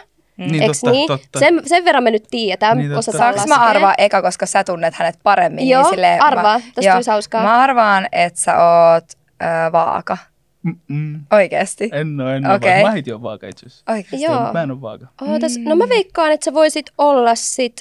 Niin, 0.40 0.62
Eks 0.62 0.80
totta, 0.80 0.90
niin? 0.90 1.06
totta. 1.06 1.38
Sen, 1.38 1.62
sen 1.66 1.84
verran 1.84 2.04
me 2.04 2.10
nyt 2.10 2.24
tiedetään, 2.30 2.76
Niin, 2.76 2.88
niin, 2.88 2.96
totta. 2.96 3.10
osataan 3.10 3.34
Saanko 3.34 3.48
mä 3.48 3.68
arvaa 3.68 3.94
eka, 3.98 4.22
koska 4.22 4.46
sä 4.46 4.64
tunnet 4.64 4.94
hänet 4.94 5.18
paremmin? 5.22 5.68
Joo, 5.68 5.82
niin 5.82 5.90
silleen, 5.90 6.22
arvaa. 6.22 6.58
Mä, 6.58 6.64
Tästä 6.74 6.94
olisi 6.94 7.10
hauskaa. 7.10 7.42
Mä 7.42 7.58
arvaan, 7.58 8.08
että 8.12 8.40
sä 8.40 8.52
oot 8.56 9.04
ö, 9.42 9.72
vaaka. 9.72 10.18
Mm-mm. 10.62 11.20
Oikeesti. 11.32 11.90
En 11.92 12.20
oo, 12.20 12.28
en 12.28 12.46
oo 12.46 12.54
Okei. 12.54 12.70
okay. 12.70 12.82
Mä 12.82 12.90
heitin 12.90 13.14
on 13.14 13.22
vaaka 13.22 13.46
itse 13.46 13.66
asiassa. 13.66 13.92
Oikeesti. 13.92 14.22
Joo. 14.22 14.52
Mä 14.52 14.62
en 14.62 14.70
oo 14.70 14.80
vaaka. 14.80 15.06
Ootas, 15.20 15.52
no 15.58 15.76
mä 15.76 15.88
veikkaan, 15.88 16.32
että 16.32 16.44
sä 16.44 16.54
voisit 16.54 16.90
olla 16.98 17.34
sit 17.34 17.80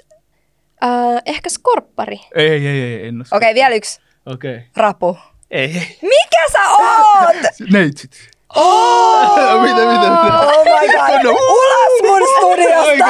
äh, 0.83 0.89
ehkä 1.25 1.49
skorppari. 1.49 2.19
Ei, 2.35 2.49
ei, 2.49 2.67
ei, 2.67 2.81
ei 2.81 3.07
en 3.07 3.19
oo. 3.19 3.37
Okei, 3.37 3.53
vielä 3.53 3.75
yksi 3.75 4.01
Okei. 4.25 4.55
Okay. 4.55 4.67
rapu. 4.75 5.17
Ei, 5.51 5.63
ei. 5.63 5.97
Mikä 6.01 6.51
sä 6.51 6.69
oot? 6.69 7.35
Neitsyt. 7.73 8.11
Oh! 8.55 9.61
mitä, 9.63 9.75
mitä, 9.75 10.09
mitä? 10.09 10.39
Oh 10.39 10.65
my 10.65 10.87
god. 10.87 11.23
No. 11.23 11.31
Ulos 11.31 12.01
mun 12.03 12.21
studiosta. 12.37 13.05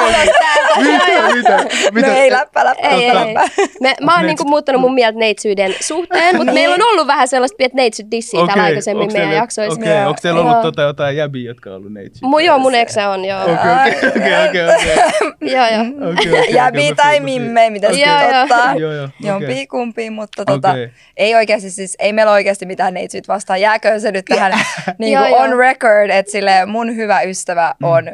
Mitä, 0.78 1.34
mitä, 1.34 1.64
mitä? 1.94 2.06
No 2.06 2.14
ei 2.14 2.30
läppä, 2.30 2.64
läppä, 2.64 2.88
Ei, 2.88 3.04
ei, 3.04 3.14
läppä. 3.14 3.48
Me, 3.80 3.94
mä 4.02 4.16
oon 4.16 4.26
niinku 4.26 4.44
muuttanut 4.44 4.80
mun 4.80 4.94
mieltä 4.94 5.18
neitsyyden 5.18 5.74
suhteen, 5.80 6.36
mutta 6.36 6.52
meillä 6.52 6.74
on 6.74 6.82
ollut 6.92 7.06
vähän 7.06 7.28
sellaista 7.28 7.56
pientä 7.56 7.76
neitsyt 7.76 8.10
dissiä 8.10 8.46
täällä 8.46 8.62
aikaisemmin 8.62 9.02
onks 9.02 9.14
meidän 9.14 9.32
jaksoissa. 9.32 9.80
Okei, 9.80 9.96
Joo. 9.96 10.08
onko 10.08 10.18
teillä 10.22 10.40
ollut 10.40 10.52
Joo. 10.52 10.62
tota 10.62 10.82
jotain 10.82 11.16
jäbiä, 11.16 11.50
jotka 11.50 11.70
on 11.70 11.76
ollut 11.76 11.92
neitsyt? 11.92 12.22
Mu, 12.22 12.38
joo, 12.38 12.58
mun 12.58 12.74
eksä 12.74 13.08
on, 13.08 13.24
joo. 13.24 13.42
Okei, 13.42 14.08
okei, 14.46 14.64
okei. 14.68 14.96
Joo, 15.54 15.66
joo. 15.66 16.44
Jäbi 16.48 16.92
tai 16.96 17.20
mimme, 17.20 17.70
mitä 17.70 17.86
okay. 17.86 18.00
Joo. 18.00 18.42
ottaa. 18.42 18.74
Joo, 18.74 18.92
joo, 18.92 19.08
Jompi 19.20 19.44
okei. 19.44 19.66
kumpi, 19.66 20.10
mutta 20.10 20.44
tota, 20.44 20.74
ei 21.16 21.34
oikeasti 21.34 21.70
siis, 21.70 21.96
ei 21.98 22.12
meillä 22.12 22.32
oikeasti 22.32 22.66
mitään 22.66 22.94
neitsyt 22.94 23.28
vastaan. 23.28 23.60
Jääkö 23.60 24.00
se 24.00 24.12
nyt 24.12 24.24
tähän 24.24 24.52
niin 24.98 25.12
joo. 25.12 25.29
On 25.36 25.58
record, 25.58 26.10
että 26.10 26.32
sille 26.32 26.66
mun 26.66 26.96
hyvä 26.96 27.20
ystävä 27.22 27.74
Mm. 27.78 27.86
on 27.86 28.04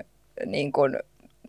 niin 0.47 0.73
kuin 0.73 0.97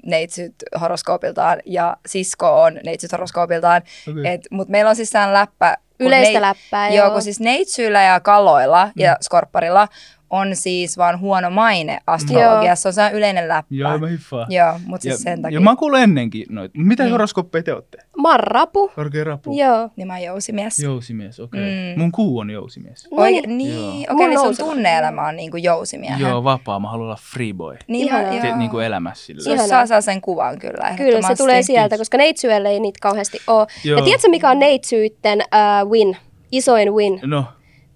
neitsyt 0.06 0.56
horoskoopiltaan 0.82 1.60
ja 1.66 1.98
sisko 2.06 2.62
on 2.62 2.80
neitsyt 2.86 3.12
horoskoopiltaan. 3.12 3.82
Okei. 4.12 4.34
Et, 4.34 4.42
Mutta 4.52 4.72
meillä 4.72 4.90
on 4.90 4.96
siis 4.96 5.14
läppä. 5.32 5.78
Yleistä 6.00 6.42
läppää, 6.42 6.90
Joo, 6.90 7.06
joo. 7.06 7.14
kun 7.14 7.22
siis 7.22 7.40
neitsyillä 7.40 8.04
ja 8.04 8.20
kaloilla 8.20 8.86
mm. 8.86 8.92
ja 8.96 9.18
skorpparilla 9.22 9.88
on 10.30 10.56
siis 10.56 10.98
vaan 10.98 11.20
huono 11.20 11.50
maine 11.50 12.00
astrologiassa. 12.08 12.92
Se 12.92 13.04
on 13.04 13.12
yleinen 13.12 13.48
läppä. 13.48 13.76
Joo, 13.76 13.98
mä 13.98 14.08
hiffaan. 14.08 14.48
Joo, 14.50 14.80
mutta 14.86 15.04
siis 15.04 15.22
sen 15.22 15.42
takia. 15.42 15.56
ja 15.56 15.62
mä 15.62 15.70
oon 15.70 15.78
kuullut 15.78 16.00
ennenkin 16.00 16.46
noita. 16.50 16.80
Mitä 16.80 17.04
mm. 17.04 17.10
horoskooppeja 17.12 17.64
te 17.64 17.74
ootte? 17.74 17.98
Mä 18.22 18.32
oon 18.32 18.40
rapu. 18.40 18.92
Korkea 18.96 19.24
rapu. 19.24 19.58
Joo. 19.58 19.90
Niin 19.96 20.08
mä 20.08 20.14
oon 20.14 20.24
jousimies. 20.24 20.80
Jousimies, 20.80 21.40
okei. 21.40 21.62
Mm. 21.96 22.02
Mun 22.02 22.12
kuu 22.12 22.40
on 22.40 22.50
jousimies. 22.50 23.08
Oike- 23.12 23.48
niin. 23.48 23.58
Niin, 23.58 24.14
okei, 24.14 24.28
niin 24.28 24.40
sun 24.40 24.58
tunne-elämä 24.58 25.28
on 25.28 25.36
niinku 25.36 25.58
jousimiehän. 25.58 26.20
Joo, 26.22 26.44
vapaa. 26.44 26.80
Mä 26.80 26.90
haluan 26.90 27.06
olla 27.06 27.18
free 27.34 27.54
boy. 27.54 27.78
Niin, 27.88 28.10
Te, 28.10 28.48
joo. 28.48 28.58
niin 28.58 28.70
kuin 28.70 28.86
elämässä 28.86 29.26
sillä. 29.26 29.40
Susta 29.40 29.54
Ihanaa. 29.54 29.68
saa 29.68 29.86
sellaisen 29.86 30.22
kuvan 30.22 30.60
kyllä 30.60 30.94
Kyllä, 30.98 31.22
se 31.22 31.36
tulee 31.36 31.62
sieltä, 31.62 31.90
Kiitos. 31.90 32.00
koska 32.00 32.18
neitsyöllä 32.18 32.70
ei 32.70 32.80
niitä 32.80 33.00
kauheasti 33.02 33.40
ole. 33.48 33.68
Joo. 33.84 34.00
Ja 34.00 34.04
tiedätkö, 34.06 34.30
mikä 34.30 34.50
on 34.50 34.60
neitsyytten 34.60 35.40
uh, 35.42 35.92
win? 35.92 36.18
Isoin 36.52 36.94
win. 36.94 37.20
No, 37.26 37.46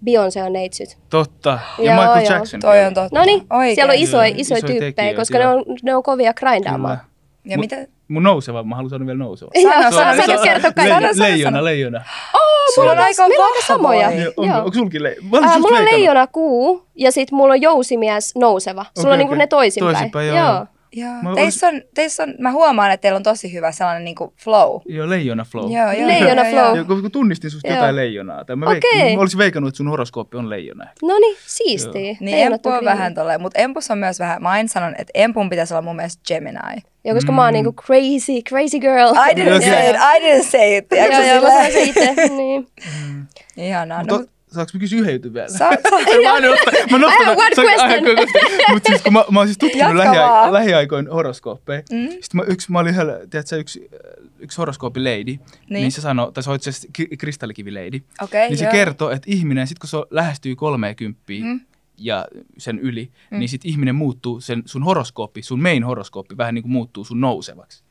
Beyoncé 0.05 0.43
on 0.43 0.53
neitsyt. 0.53 0.97
totta. 1.09 1.59
Ja 1.77 1.83
Joo, 1.93 2.01
Michael 2.03 2.25
joo. 2.25 2.33
Jackson. 2.33 2.59
Toi 2.59 2.85
on 2.85 2.93
totta. 2.93 3.19
No 3.19 3.25
niin, 3.25 3.43
Oikein. 3.49 3.75
siellä 3.75 3.91
on 3.91 3.97
isoja, 3.99 4.25
isoja 4.35 4.57
isoja 4.57 4.79
tyyppejä, 4.79 5.13
koska 5.15 5.37
ne 5.37 5.47
on, 5.47 5.63
ne 5.83 5.95
on 5.95 6.03
kovia 6.03 6.33
grindaamaan. 6.33 6.97
Kyllä. 6.97 7.11
Ja 7.45 7.57
mitä? 7.57 7.75
Mun 8.07 8.23
nouseva, 8.23 8.63
mä 8.63 8.75
haluan 8.75 8.89
sanoa 8.89 9.05
vielä 9.05 9.19
nouseva. 9.19 9.51
Sano, 9.61 9.81
Joo, 9.81 9.91
sano, 9.91 10.41
kertoa 10.43 10.71
kaikki. 10.71 10.93
Sano, 10.93 11.07
sano, 11.13 11.23
leijona, 11.23 11.51
sano. 11.57 11.63
leijona. 11.65 12.03
Sulla 12.75 12.91
on 12.91 12.99
aika 12.99 13.27
meillä 13.27 13.45
on 13.45 13.51
aika 13.53 13.67
samoja. 13.67 14.09
onko 14.37 14.71
sulkin 14.73 15.03
leijona? 15.03 15.57
Mulla 15.59 15.77
on 15.77 15.85
leijona 15.85 16.27
kuu 16.27 16.85
ja 16.95 17.11
sit 17.11 17.31
mulla 17.31 17.53
on 17.53 17.61
jousimies 17.61 18.35
nouseva. 18.35 18.85
Sulla 19.01 19.13
on 19.13 19.17
niinku 19.19 19.35
ne 19.35 19.47
toisinpäin. 19.47 19.95
Toisinpäin, 19.95 20.27
joo. 20.27 20.65
Joo. 20.95 21.13
Mä 21.21 21.35
Teissä 21.35 21.67
on, 21.67 21.81
teissä 21.93 22.23
on, 22.23 22.33
mä 22.39 22.51
huomaan, 22.51 22.91
että 22.91 23.01
teillä 23.01 23.17
on 23.17 23.23
tosi 23.23 23.53
hyvä 23.53 23.71
sellainen 23.71 24.03
niinku 24.03 24.33
flow. 24.43 24.81
Joo, 24.85 25.09
leijona 25.09 25.45
flow. 25.51 25.71
Joo, 25.71 25.91
joo, 25.91 26.07
Leijona 26.07 26.41
joo, 26.41 26.51
flow. 26.51 26.65
joo. 26.65 26.75
Ja 26.75 26.83
kun 26.83 27.11
tunnistin 27.11 27.51
susta 27.51 27.67
Joo. 27.67 27.75
jotain 27.75 27.95
leijonaa. 27.95 28.45
Tai 28.45 28.55
mä, 28.55 28.65
Okei. 28.65 28.79
veik- 29.01 29.15
mä 29.15 29.21
olisin 29.21 29.37
veikannut, 29.37 29.67
että 29.67 29.77
sun 29.77 29.87
horoskooppi 29.87 30.37
on 30.37 30.49
leijona. 30.49 30.87
No 31.01 31.19
niin, 31.19 31.37
siistiä. 31.47 32.15
Niin 32.19 32.37
Empu 32.53 32.69
on 32.69 32.85
vähän 32.85 33.13
tolleen, 33.13 33.41
mutta 33.41 33.59
Empus 33.59 33.91
on 33.91 33.97
myös 33.97 34.19
vähän, 34.19 34.41
mä 34.41 34.49
aina 34.49 34.67
sanon, 34.67 34.95
että 34.97 35.11
Empun 35.13 35.49
pitäisi 35.49 35.73
olla 35.73 35.81
mun 35.81 35.95
mielestä 35.95 36.21
Gemini. 36.27 36.57
Joo, 37.05 37.15
koska 37.15 37.31
mä 37.31 37.43
oon 37.43 37.53
niinku 37.53 37.73
crazy, 37.73 38.41
crazy 38.49 38.79
girl. 38.79 39.09
I 39.29 39.33
didn't 39.33 39.55
Okei. 39.55 39.69
say 39.69 39.89
it, 39.89 39.95
I 39.95 40.19
didn't 40.19 40.45
say 40.51 40.77
it. 40.77 40.85
Joo, 40.91 41.21
joo, 41.33 41.41
mä 41.41 41.49
sanoin 41.49 41.71
se 41.71 41.81
itse. 41.83 42.15
Niin. 42.37 42.67
Ihanaa. 43.57 43.99
Mutta 43.99 44.17
No, 44.17 44.25
saanko 44.51 44.71
mä 44.73 44.79
kysyä 44.79 44.99
yhden 44.99 45.13
jutun 45.13 45.33
vielä? 45.33 45.47
Sa- 45.47 45.57
sa- 45.57 45.69
mä 46.23 46.33
aina 46.33 46.47
mä 46.91 46.97
nostan, 46.97 47.23
I 47.65 47.77
have 47.77 47.97
one 47.97 48.09
question. 48.13 48.51
Mutta 48.73 48.89
siis 48.89 49.01
kun 49.01 49.13
mä, 49.13 49.23
mä 49.31 49.39
oon 49.39 49.47
siis 49.47 49.57
tutkinut 49.57 49.93
lähiaiko- 49.95 50.53
lähiaikoin 50.53 51.07
horoskooppeja. 51.07 51.81
Mm. 51.91 52.09
Sitten 52.09 52.29
mä, 52.33 52.43
yksi, 52.47 52.71
mä 52.71 52.79
olin 52.79 52.91
yhdellä, 52.93 53.19
tiedätkö, 53.29 53.57
yksi, 53.57 53.89
yksi 54.39 54.57
horoskoopileidi, 54.57 55.31
niin. 55.31 55.41
niin 55.69 55.91
se 55.91 56.01
sanoi, 56.01 56.31
tai 56.33 56.43
se 56.43 56.49
on 56.49 56.55
itse 56.55 56.69
asiassa 56.69 56.87
ki- 56.93 57.17
kristallikivileidi, 57.17 58.01
Okei, 58.21 58.47
niin 58.49 58.57
se 58.57 58.65
joo. 58.65 58.71
kertoo, 58.71 59.09
että 59.09 59.31
ihminen, 59.31 59.67
sit 59.67 59.79
kun 59.79 59.89
se 59.89 59.97
lähestyy 60.09 60.55
30 60.55 61.21
Mm. 61.43 61.59
ja 61.97 62.25
sen 62.57 62.79
yli, 62.79 63.11
mm. 63.31 63.39
niin 63.39 63.49
sit 63.49 63.61
ihminen 63.65 63.95
muuttuu, 63.95 64.41
sen 64.41 64.63
sun 64.65 64.83
horoskooppi, 64.83 65.41
sun 65.41 65.61
main 65.61 65.83
horoskooppi 65.83 66.37
vähän 66.37 66.53
niin 66.55 66.63
kuin 66.63 66.71
muuttuu 66.71 67.03
sun 67.03 67.21
nousevaksi. 67.21 67.83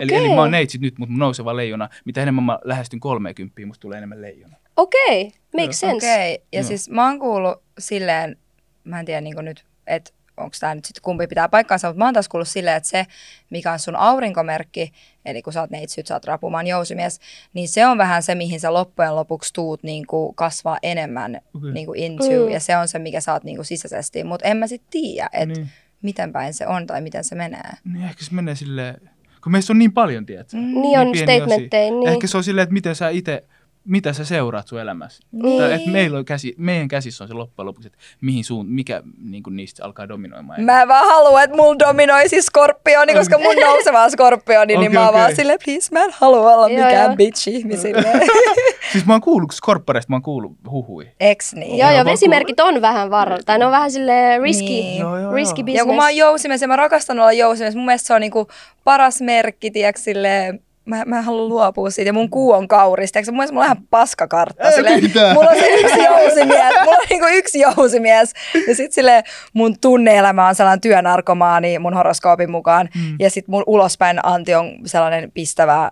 Eli, 0.00 0.04
Okei. 0.04 0.18
eli 0.18 0.28
mä 0.28 0.40
oon 0.40 0.50
neitsit 0.50 0.80
nyt, 0.80 0.98
mutta 0.98 1.10
mun 1.12 1.18
nouseva 1.18 1.56
leijona, 1.56 1.88
mitä 2.04 2.22
enemmän 2.22 2.44
mä 2.44 2.58
lähestyn 2.64 3.00
30, 3.00 3.66
musta 3.66 3.80
tulee 3.82 3.98
enemmän 3.98 4.22
leijona. 4.22 4.56
Okei, 4.76 5.32
makes 5.56 5.80
sense. 5.80 5.96
Okei, 6.14 6.42
ja 6.52 6.60
Joo. 6.60 6.68
siis 6.68 6.90
mä 6.90 7.06
oon 7.08 7.18
kuullut 7.18 7.62
silleen, 7.78 8.36
mä 8.84 9.00
en 9.00 9.06
tiedä 9.06 9.20
niin 9.20 9.34
nyt, 9.42 9.64
että 9.86 10.10
onko 10.36 10.56
tämä 10.60 10.74
nyt 10.74 10.84
sitten 10.84 11.02
kumpi 11.02 11.26
pitää 11.26 11.48
paikkaansa, 11.48 11.88
mutta 11.88 11.98
mä 11.98 12.04
oon 12.04 12.14
taas 12.14 12.28
kuullut 12.28 12.48
silleen, 12.48 12.76
että 12.76 12.88
se, 12.88 13.06
mikä 13.50 13.72
on 13.72 13.78
sun 13.78 13.96
aurinkomerkki, 13.96 14.92
eli 15.24 15.42
kun 15.42 15.52
sä 15.52 15.60
oot 15.60 15.70
neitsyt, 15.70 16.06
sä 16.06 16.14
oot 16.14 16.24
rapumaan 16.24 16.66
jousimies, 16.66 17.20
niin 17.54 17.68
se 17.68 17.86
on 17.86 17.98
vähän 17.98 18.22
se, 18.22 18.34
mihin 18.34 18.60
sä 18.60 18.72
loppujen 18.74 19.16
lopuksi 19.16 19.52
tuut 19.52 19.82
niin 19.82 20.06
kuin 20.06 20.34
kasvaa 20.34 20.78
enemmän 20.82 21.40
Okei. 21.56 21.72
niin 21.72 21.86
kuin 21.86 21.98
into, 21.98 22.24
Mm. 22.46 22.52
ja 22.52 22.60
se 22.60 22.76
on 22.76 22.88
se, 22.88 22.98
mikä 22.98 23.20
sä 23.20 23.32
oot 23.32 23.44
niin 23.44 23.56
kuin 23.56 23.66
sisäisesti, 23.66 24.24
mutta 24.24 24.48
en 24.48 24.56
mä 24.56 24.66
sitten 24.66 24.90
tiedä, 24.90 25.28
että 25.32 25.54
Niin. 25.60 25.68
miten 26.02 26.32
päin 26.32 26.54
se 26.54 26.66
on 26.66 26.86
tai 26.86 27.00
miten 27.00 27.24
se 27.24 27.34
menee. 27.34 27.70
Niin 27.92 28.04
ehkä 28.04 28.24
se 28.24 28.34
menee 28.34 28.54
silleen, 28.54 29.10
kun 29.42 29.52
meissä 29.52 29.72
on 29.72 29.78
niin 29.78 29.92
paljon, 29.92 30.26
tiedätkö? 30.26 30.56
Mm. 30.56 30.62
Niin 30.82 30.98
on 31.00 31.12
pieniä 31.12 31.36
statementteja, 31.38 31.90
niin. 31.90 32.08
Ehkä 32.08 32.26
se 32.26 32.36
on 32.36 32.44
silleen, 32.44 32.62
että 32.62 32.72
miten 32.72 32.94
sä 32.94 33.08
itse, 33.08 33.44
mitä 33.84 34.12
sä 34.12 34.24
seuraat 34.24 34.68
sun 34.68 34.80
elämässä. 34.80 35.22
Niin. 35.32 35.62
Tai, 35.62 35.72
että 35.72 35.90
meillä 35.90 36.18
on 36.18 36.24
käsi, 36.24 36.54
meidän 36.58 36.88
käsissä 36.88 37.24
on 37.24 37.28
se 37.28 37.34
loppujen 37.34 37.66
lopuksi, 37.66 37.86
että 37.86 37.98
mihin 38.20 38.44
suun, 38.44 38.66
mikä 38.66 39.02
niin 39.22 39.42
kuin 39.42 39.56
niistä 39.56 39.84
alkaa 39.84 40.08
dominoimaan. 40.08 40.62
Mä 40.62 40.82
en 40.82 40.88
vaan 40.88 41.06
halua, 41.06 41.42
että 41.42 41.56
mulla 41.56 41.78
dominoisi 41.78 42.42
skorpioni, 42.42 43.14
koska 43.14 43.38
mun 43.38 43.56
nouseva 43.60 44.02
on 44.02 44.10
skorpioni, 44.10 44.66
niin 44.66 44.78
Okei, 44.78 44.88
mä 44.88 45.04
oon 45.04 45.14
vaan 45.14 45.36
silleen, 45.36 45.58
please, 45.64 45.88
mä 45.92 46.04
en 46.04 46.10
halua 46.14 46.54
olla 46.54 46.68
Joo, 46.68 46.84
mikään 46.86 47.06
joo. 47.06 47.16
bitch 47.16 47.48
ihmisille. 47.48 48.04
Siis 48.92 49.06
mä 49.06 49.12
oon 49.14 49.20
kuullut 49.20 49.52
skorppareista, 49.52 50.10
mä 50.10 50.16
oon 50.16 50.22
kuullut 50.22 50.52
huhui. 50.70 51.08
Eks 51.20 51.52
niin? 51.54 51.78
Joo, 51.78 51.88
Joo, 51.88 51.96
joo, 51.96 52.04
vesimerkit 52.04 52.60
on 52.60 52.80
vähän 52.82 53.10
varrella. 53.10 53.42
Tai 53.46 53.58
ne 53.58 53.66
on 53.66 53.72
vähän 53.72 53.90
silleen 53.90 54.42
risky, 54.42 54.64
Niin. 54.64 55.00
Joo, 55.00 55.18
joo, 55.18 55.32
risky 55.32 55.60
joo. 55.60 55.64
business. 55.64 55.78
Ja 55.78 55.84
kun 55.84 55.96
mä 55.96 56.02
oon 56.02 56.16
jousimies 56.16 56.62
ja 56.62 56.68
mä 56.68 56.76
rakastan 56.76 57.18
olla 57.18 57.32
jousimies, 57.32 57.74
mun 57.74 57.84
mielestä 57.84 58.06
se 58.06 58.14
on 58.14 58.20
niinku 58.20 58.48
paras 58.84 59.20
merkki, 59.20 59.70
tiedätkö, 59.70 60.00
silleen, 60.00 60.60
mä, 60.84 61.04
mä 61.06 61.22
haluan 61.22 61.48
luopua 61.48 61.90
siitä 61.90 62.08
ja 62.08 62.12
mun 62.12 62.30
kuu 62.30 62.52
on 62.52 62.68
kauris. 62.68 63.12
Tiedätkö, 63.12 63.32
mun 63.32 63.36
mielestä 63.36 63.52
mulla 63.54 63.64
on 63.66 63.72
ihan 63.72 63.86
paskakartta. 63.90 64.68
Ei 64.68 64.72
Silleen, 64.72 65.02
mitään. 65.02 65.34
mulla 65.34 65.50
on 65.50 65.56
se 65.56 65.66
yksi 65.66 66.02
jousimies, 66.04 66.74
mulla 66.84 66.96
on 66.96 67.06
niinku 67.10 67.26
yksi 67.30 67.60
jousimies. 67.60 68.32
Ja 68.68 68.74
sit 68.74 68.92
silleen 68.92 69.24
mun 69.52 69.76
tunneelämä 69.80 70.48
on 70.48 70.54
sellainen 70.54 70.80
työnarkomaani 70.80 71.78
mun 71.78 71.94
horoskoopin 71.94 72.50
mukaan. 72.50 72.88
Mm. 72.94 73.16
Ja 73.18 73.30
sit 73.30 73.48
mun 73.48 73.64
ulospäin 73.66 74.20
anti 74.22 74.54
on 74.54 74.72
sellainen 74.86 75.30
pistävä 75.32 75.90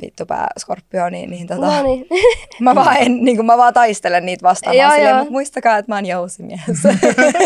vittupää 0.00 0.46
skorpioni, 0.58 1.26
niin 1.26 1.46
tota, 1.46 1.66
No 1.66 1.82
niin. 1.82 2.06
mä, 2.60 2.74
vaan 2.74 2.96
en, 2.96 3.24
niin 3.24 3.46
mä 3.46 3.56
vaan 3.56 3.74
taistelen 3.74 4.26
niitä 4.26 4.42
vastaan. 4.42 4.76
Joo, 4.76 4.90
silleen, 4.90 5.16
mutta 5.16 5.32
muistakaa, 5.32 5.78
että 5.78 5.92
mä 5.92 5.96
oon 5.96 6.06
jousimies. 6.06 6.60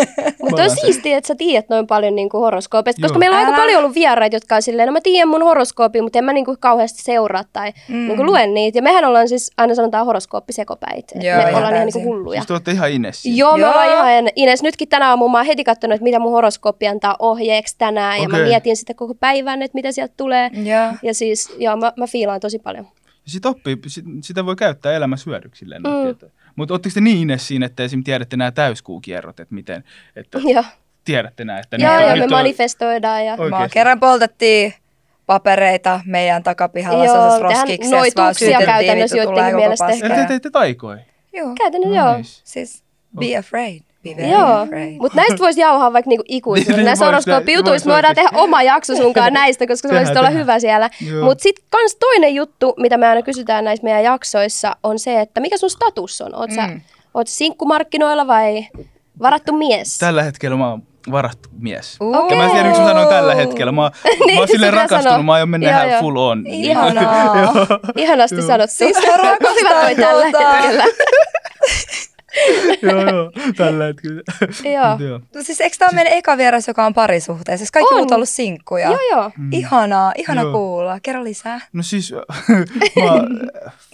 Mutta 0.42 0.62
on 0.62 0.71
siistiä, 0.71 1.19
että 1.19 1.28
sä 1.28 1.35
tiedät 1.35 1.69
noin 1.69 1.87
paljon 1.87 2.14
niinku 2.14 2.40
horoskoopeista, 2.40 3.02
koska 3.02 3.14
Joo. 3.14 3.19
meillä 3.19 3.35
on 3.35 3.40
aika 3.40 3.50
Älä. 3.50 3.62
paljon 3.62 3.78
ollut 3.78 3.95
vieraita, 3.95 4.37
jotka 4.37 4.54
on 4.54 4.62
silleen, 4.62 4.87
no 4.87 4.92
mä 4.92 5.00
tiedän 5.02 5.28
mun 5.28 5.42
horoskoopia, 5.42 6.02
mutta 6.02 6.19
en 6.19 6.25
mä 6.25 6.33
niinku 6.33 6.57
kauheasti 6.61 7.02
seuraa 7.02 7.45
tai 7.52 7.73
mm. 7.88 7.97
niinku 7.97 8.25
luen 8.25 8.54
niitä. 8.54 8.78
Ja 8.78 8.83
mehän 8.83 9.04
ollaan 9.04 9.28
siis, 9.28 9.50
aina 9.57 9.75
sanotaan 9.75 10.07
horoskooppisekopäit. 10.07 11.12
Joo, 11.14 11.23
me 11.23 11.42
ihan 11.42 11.54
ollaan 11.54 11.62
ihan 11.62 11.75
täysin. 11.75 11.99
niinku 11.99 12.14
hulluja. 12.14 12.40
Siis 12.40 12.47
te 12.47 12.52
olette 12.52 12.71
ihan 12.71 12.90
Inessi. 12.90 13.37
Joo, 13.37 13.57
me 13.57 13.62
Joo. 13.62 13.71
ollaan 13.71 13.88
ihan 13.88 14.30
Ines. 14.37 14.62
Nytkin 14.62 14.88
tänä 14.88 15.09
aamulla 15.09 15.33
mä 15.33 15.38
oon 15.38 15.47
heti 15.47 15.64
katsonut, 15.64 15.95
että 15.95 16.04
mitä 16.04 16.19
mun 16.19 16.33
horoskooppi 16.33 16.88
antaa 16.88 17.16
ohjeeksi 17.19 17.75
tänään. 17.78 18.23
Ja 18.23 18.28
mä 18.28 18.38
mietin 18.38 18.76
sitä 18.76 18.95
koko 18.95 19.14
päivän, 19.14 19.62
että 19.62 19.75
mitä 19.75 19.92
sieltä 19.92 20.14
tulee. 20.16 20.50
Joo. 20.64 20.92
Ja 21.02 21.14
siis, 21.14 21.57
joo, 21.59 21.76
mä, 21.76 21.92
mä 21.97 22.07
fiilaan 22.07 22.40
tosi 22.41 22.59
paljon. 22.59 22.87
Sit 23.27 23.47
oppii, 23.47 23.77
sit, 23.87 24.05
sitä 24.23 24.47
voi 24.47 24.57
käyttää 24.57 24.93
elämässä 24.93 25.31
hyödyksi 25.31 25.59
silleen. 25.59 25.83
Mm. 25.83 26.29
Mutta 26.57 26.75
ootteko 26.75 26.95
te 26.95 27.01
niin 27.01 27.19
Ines 27.19 27.49
siinä, 27.49 27.67
että 27.67 27.83
esim. 27.83 28.05
tiedätte 28.05 28.37
nämä 28.37 28.51
täyskuukierrot, 28.51 29.41
että 29.41 29.55
miten, 29.55 29.85
että 30.17 30.39
Joo, 30.55 30.65
tiedätte 31.05 31.45
nämä, 31.45 31.59
että 31.59 31.77
joo, 31.77 31.93
nyt 31.99 32.07
joo 32.07 32.17
me 32.17 32.25
on- 32.25 32.31
manifestoidaan. 32.31 33.27
Ja... 33.27 33.37
Mä 33.37 33.69
kerran 33.69 34.01
poltettiin 34.01 34.75
papereita 35.27 36.01
meidän 36.07 36.43
takapihalla 36.43 37.05
Joo, 37.05 37.15
sellaisessa 37.15 37.43
roskiksessa. 37.43 37.97
noituksia 37.97 38.23
vaan 38.25 38.35
syytettiin, 38.35 38.67
käytännössä 38.67 39.23
tulee 39.25 39.45
koko 39.51 39.57
mielestä 39.61 39.87
paska. 39.87 40.05
ehkä. 40.07 40.15
Eli 40.17 40.23
te 40.23 40.29
teitte 40.29 40.51
taikoi. 40.51 40.97
Joo. 41.33 41.55
Käytännössä 41.59 41.97
joo. 41.97 42.17
Nice. 42.17 42.41
Siis 42.45 42.85
be 43.19 43.37
afraid. 43.37 43.83
Joo, 44.04 44.66
mutta 45.00 45.16
näistä 45.16 45.38
voisi 45.38 45.61
jauhaa 45.61 45.92
vaikka 45.92 46.09
niinku 46.09 46.25
ikuisuuden. 46.28 46.76
Niin, 46.76 46.85
Näistä 46.85 47.04
vois- 47.04 47.07
horoskooppijutuista 47.07 47.88
me 47.88 47.92
voidaan 47.95 48.14
tehdä 48.14 48.28
oma 48.33 48.62
jakso 48.62 48.97
sunkaan 48.97 49.33
näistä, 49.42 49.66
koska 49.66 49.88
se 49.88 49.95
voisi 49.95 50.19
olla 50.19 50.30
hyvä 50.30 50.59
siellä. 50.59 50.90
Mutta 51.25 51.42
sitten 51.42 51.64
kans 51.71 51.97
toinen 51.97 52.35
juttu, 52.35 52.75
mitä 52.76 52.97
me 52.97 53.09
aina 53.09 53.23
kysytään 53.23 53.64
näissä 53.64 53.85
meidän 53.85 54.04
jaksoissa, 54.04 54.76
on 54.83 54.99
se, 54.99 55.21
että 55.21 55.40
mikä 55.40 55.57
sun 55.59 55.71
status 55.71 56.21
on? 56.21 56.35
Oot 56.35 56.50
sä, 56.50 56.66
Mm. 56.66 56.80
oot 57.14 57.28
sä 57.28 57.35
sinkkumarkkinoilla 57.37 58.26
vai 58.26 58.66
varattu 59.23 59.52
mies? 59.52 59.99
Tällä 59.99 60.23
hetkellä 60.23 60.57
mä 60.57 60.71
oon 60.71 60.83
varattu 61.11 61.49
mies. 61.59 61.97
Uu. 62.00 62.14
Ja 62.30 62.37
mä 62.37 62.45
en 62.45 62.50
tiedä, 62.50 62.66
miksi 62.66 62.83
mä 62.83 62.88
sanoin 62.88 63.09
tällä 63.09 63.35
hetkellä. 63.35 63.73
Mä, 63.73 63.90
Niin, 64.04 64.35
mä 64.35 64.40
oon 64.40 64.49
silleen 64.49 64.73
rakastunut, 64.73 65.02
sanoa. 65.02 65.23
mä 65.23 65.33
aion 65.33 65.49
mennä 65.49 65.85
Joo, 65.87 66.00
full 66.00 66.16
on. 66.16 66.45
Ihanaa. 66.47 67.35
Ihanasti 67.97 68.42
sanottu. 68.42 68.75
Siis 68.76 68.97
mä 69.07 69.16
rakastan 69.16 69.57
Hyvä 69.61 69.80
toi 69.80 69.95
tällä 69.95 70.25
hetkellä. 70.25 70.85
joo, 72.83 73.11
joo, 73.15 73.33
tällä 73.57 73.85
hetkellä. 73.85 74.23
Joo. 74.65 75.09
Joo. 75.09 75.21
No 75.35 75.43
siis 75.43 75.61
eikö 75.61 75.77
tämä 75.79 75.91
meidän 75.95 76.13
eka 76.13 76.37
vieras, 76.37 76.69
joka 76.69 76.87
on 76.87 76.95
parisuhteessa? 76.95 77.59
Siis 77.59 77.71
kaikki 77.71 77.95
On. 77.95 77.99
muut 78.01 78.11
on 78.11 78.15
ollut 78.15 78.29
sinkkuja. 78.29 78.87
Joo, 78.91 78.99
joo. 79.11 79.31
Ihanaa, 79.53 80.13
ihana 80.17 80.43
Joo. 80.43 80.53
kuulla. 80.53 81.01
Kerro 81.01 81.25
lisää. 81.25 81.61
No 81.73 81.83
siis, 81.83 82.13
mä, 82.97 83.13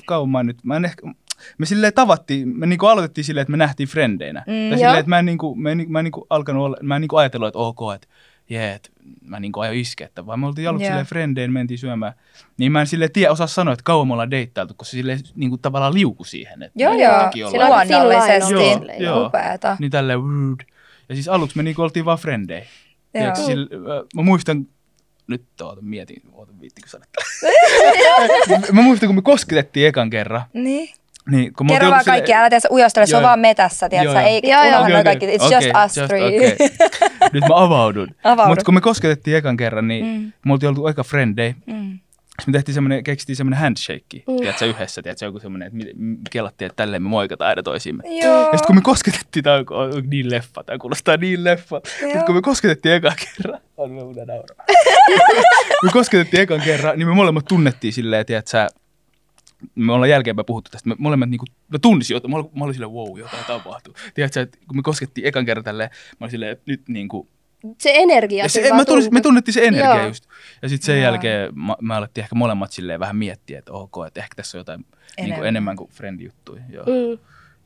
kauan 0.07 0.29
mä 0.29 0.43
nyt, 0.43 0.59
mä 0.65 0.77
en 0.77 0.85
ehkä, 0.85 1.07
me 1.59 1.67
silleen 1.67 1.93
tavattiin, 1.93 2.49
me 2.59 2.67
niinku 2.67 2.87
aloitettiin 2.87 3.25
silleen, 3.25 3.43
että 3.43 3.51
me 3.51 3.57
nähtiin 3.57 3.89
frendeinä. 3.89 4.45
Mm, 4.47 4.53
ja 4.53 4.69
joo. 4.69 4.77
silleen, 4.77 4.99
että 4.99 5.11
mä 5.11 5.19
en, 5.19 5.25
niinku, 5.27 5.55
mä 5.55 5.71
en, 5.71 5.85
mä 5.89 5.99
en 5.99 6.05
niinku 6.05 6.27
alkanut 6.31 6.65
olla, 6.65 6.77
mä 6.83 6.97
en 6.97 7.01
niinku 7.01 7.17
ajatellut, 7.17 7.49
että 7.49 7.59
ok, 7.59 7.95
että 7.95 8.09
jee, 8.51 8.73
että 8.73 8.91
mä 9.25 9.41
niinku 9.41 9.61
aion 9.61 9.75
iskeä, 9.75 10.07
että 10.07 10.27
vaan 10.27 10.41
me 10.41 10.47
oltiin 10.47 10.69
aluksi 10.69 10.87
silleen 10.87 11.07
frendeinä, 11.07 11.53
mentiin 11.53 11.79
syömään. 11.79 12.13
Niin 12.59 12.73
mä 12.73 12.81
en 12.81 12.87
silleen 12.87 13.13
tiedä, 13.13 13.33
osaa 13.33 13.47
sanoa, 13.47 13.73
että 13.73 13.83
kauan 13.83 14.07
me 14.07 14.13
ollaan 14.13 14.31
deittailtu, 14.31 14.75
koska 14.75 14.91
se 14.91 14.97
silleen 14.97 15.21
niinku 15.35 15.59
tavallaan 15.59 15.95
liuku 15.95 16.25
siihen. 16.25 16.63
Että 16.63 16.83
Joo, 16.83 16.93
joo. 16.93 17.51
Sillä 17.51 17.69
Luonnollisesti. 17.69 18.53
Joo, 18.53 18.85
joo. 18.99 19.27
Upeeta. 19.27 19.77
Niin 19.81 19.91
tälleen, 19.91 20.19
rude. 20.19 20.65
Ja 21.09 21.15
siis 21.15 21.29
aluksi 21.29 21.57
me 21.57 21.63
niinku 21.63 21.83
oltiin 21.83 22.05
vaan. 22.05 22.19
Tiedätkö, 23.13 23.43
sille, 23.43 23.69
mä 24.15 24.23
muistan, 24.23 24.67
nyt 25.27 25.45
oota, 25.61 25.83
mietin, 25.83 26.23
oota, 26.33 26.53
viittikö 26.61 26.89
sanoa. 26.89 27.07
mä 28.73 28.83
muistan, 28.83 29.07
kun 29.07 29.17
me 29.17 29.23
kosketettiin 29.23 29.89
ekan 29.89 30.11
kerran. 30.11 30.43
Niin. 30.53 30.89
Niin, 31.31 31.53
kun 31.53 31.67
me 31.67 31.73
Kerro 31.73 31.91
vaan 31.91 32.05
kaikki, 32.05 32.35
älä 32.35 32.51
tee 32.51 32.61
se 32.61 32.69
ujostele, 32.73 33.07
se 33.07 33.17
on 33.17 33.23
Joo. 33.23 33.29
vaan 33.29 33.41
metässä, 33.41 33.89
tiedätkö? 33.89 34.13
Joo. 34.21 34.29
Ei 34.29 34.41
Joo, 34.45 34.65
joo. 34.65 34.83
okei. 34.83 35.05
kaikki, 35.05 35.27
it's 35.27 35.45
Okei, 35.45 35.57
just 35.69 35.69
us 35.87 36.07
three. 36.09 36.27
okei. 36.27 36.57
Nyt 37.33 37.45
mä 37.49 37.55
avaudun. 37.65 38.09
Avaudu. 38.25 38.49
Mutta 38.51 38.65
kun 38.65 38.75
me 38.75 38.81
kosketettiin 38.81 39.37
ekan 39.37 39.57
kerran, 39.57 39.89
niin 39.89 40.05
Mm. 40.07 40.33
me 40.47 40.53
oltiin 40.53 40.69
oltu 40.69 40.85
aika 40.85 41.03
frendei. 41.03 41.55
Mm. 41.67 41.99
Sitten 42.41 42.53
me 42.53 42.59
tehtiin 42.59 42.75
semmoinen, 42.75 43.05
keksittiin 43.05 43.37
semmoinen 43.37 43.61
handshake, 43.61 44.17
mm. 44.29 44.37
tiedätkö, 44.37 44.67
yhdessä, 44.67 45.03
tiedätkö, 45.03 45.25
joku 45.27 45.39
semmoinen, 45.41 45.67
että 45.67 45.77
mi- 45.77 45.93
m- 46.15 46.17
kelattiin, 46.31 46.67
että 46.67 46.77
tälleen 46.77 47.03
me 47.03 47.09
moikataan 47.09 47.49
aina 47.49 47.63
toisiimme. 47.63 48.03
Joo. 48.07 48.39
Ja 48.41 48.45
sitten 48.45 48.67
kun 48.67 48.75
me 48.77 48.81
kosketettiin, 48.83 49.45
tämä 49.45 49.57
on, 49.57 49.65
on 49.71 50.03
niin 50.11 50.31
leffa, 50.31 50.65
tämä 50.65 50.79
kuulostaa 50.79 51.17
niin 51.17 51.45
leffa. 51.45 51.81
Mutta 52.03 52.25
kun 52.25 52.35
me 52.35 52.43
kosketettiin 52.43 52.95
ekan 52.95 53.13
kerran, 53.37 53.61
on 53.77 53.91
me 53.91 54.03
uuden 54.03 54.27
nauraa. 54.27 54.67
me 55.85 55.91
kosketettiin 55.93 56.41
ekan 56.43 56.61
kerran, 56.61 56.99
niin 56.99 57.09
me 57.09 57.15
molemmat 57.15 57.45
tunnettiin 57.45 57.93
silleen, 57.93 58.27
tiedätkö, 58.27 58.51
sä, 58.51 58.69
me 59.75 59.93
ollaan 59.93 60.11
jälkeenpäin 60.11 60.47
puhuttu 60.47 60.71
tästä, 60.71 60.89
me 60.89 60.95
molemmat 60.99 61.31
niinku, 61.31 61.47
mä 61.69 61.79
tunnisin 61.79 62.15
jotain, 62.15 62.31
mä 62.31 62.37
olin, 62.37 62.51
mä 62.55 62.65
olin 62.65 62.75
silleen, 62.75 62.93
wow, 62.93 63.19
jotain 63.19 63.45
tapahtuu. 63.45 63.95
Tiedätkö, 64.15 64.41
että 64.41 64.59
kun 64.69 64.77
me 64.77 64.83
koskettiin 64.83 65.27
ekan 65.27 65.47
kerran 65.47 65.65
tälleen, 65.65 65.91
mä 65.93 66.17
olin 66.25 66.31
silleen, 66.31 66.53
että 66.53 66.65
nyt 66.67 66.83
niinku, 66.89 67.29
Se 67.79 67.91
energia. 67.95 68.49
se, 68.49 68.73
mä 68.75 68.85
tunnisin, 68.85 69.15
me 69.15 69.21
tunnettiin 69.21 69.53
se 69.55 69.67
energia 69.67 69.97
Joo. 69.97 70.07
just. 70.07 70.25
Ja 70.63 70.69
sitten 70.69 70.87
sen 70.87 70.97
Joo. 70.97 71.03
jälkeen 71.03 71.59
mä, 71.59 71.77
me 71.81 71.95
alettiin 71.95 72.23
ehkä 72.23 72.35
molemmat 72.35 72.73
silleen 72.73 73.01
vähän 73.01 73.17
miettiä, 73.17 73.59
että 73.59 73.73
ok, 73.73 73.95
että 74.07 74.21
ehkä 74.21 74.35
tässä 74.35 74.59
on 74.59 74.61
jotain 74.61 74.81
enemmän, 74.81 74.97
niin 75.17 75.25
Enemmän. 75.25 75.39
kuin, 75.41 75.49
enemmän 75.49 75.77
kuin 75.77 75.91
friend-juttuja. 75.91 76.63
Joo. 76.69 76.85
Mm. 76.87 77.19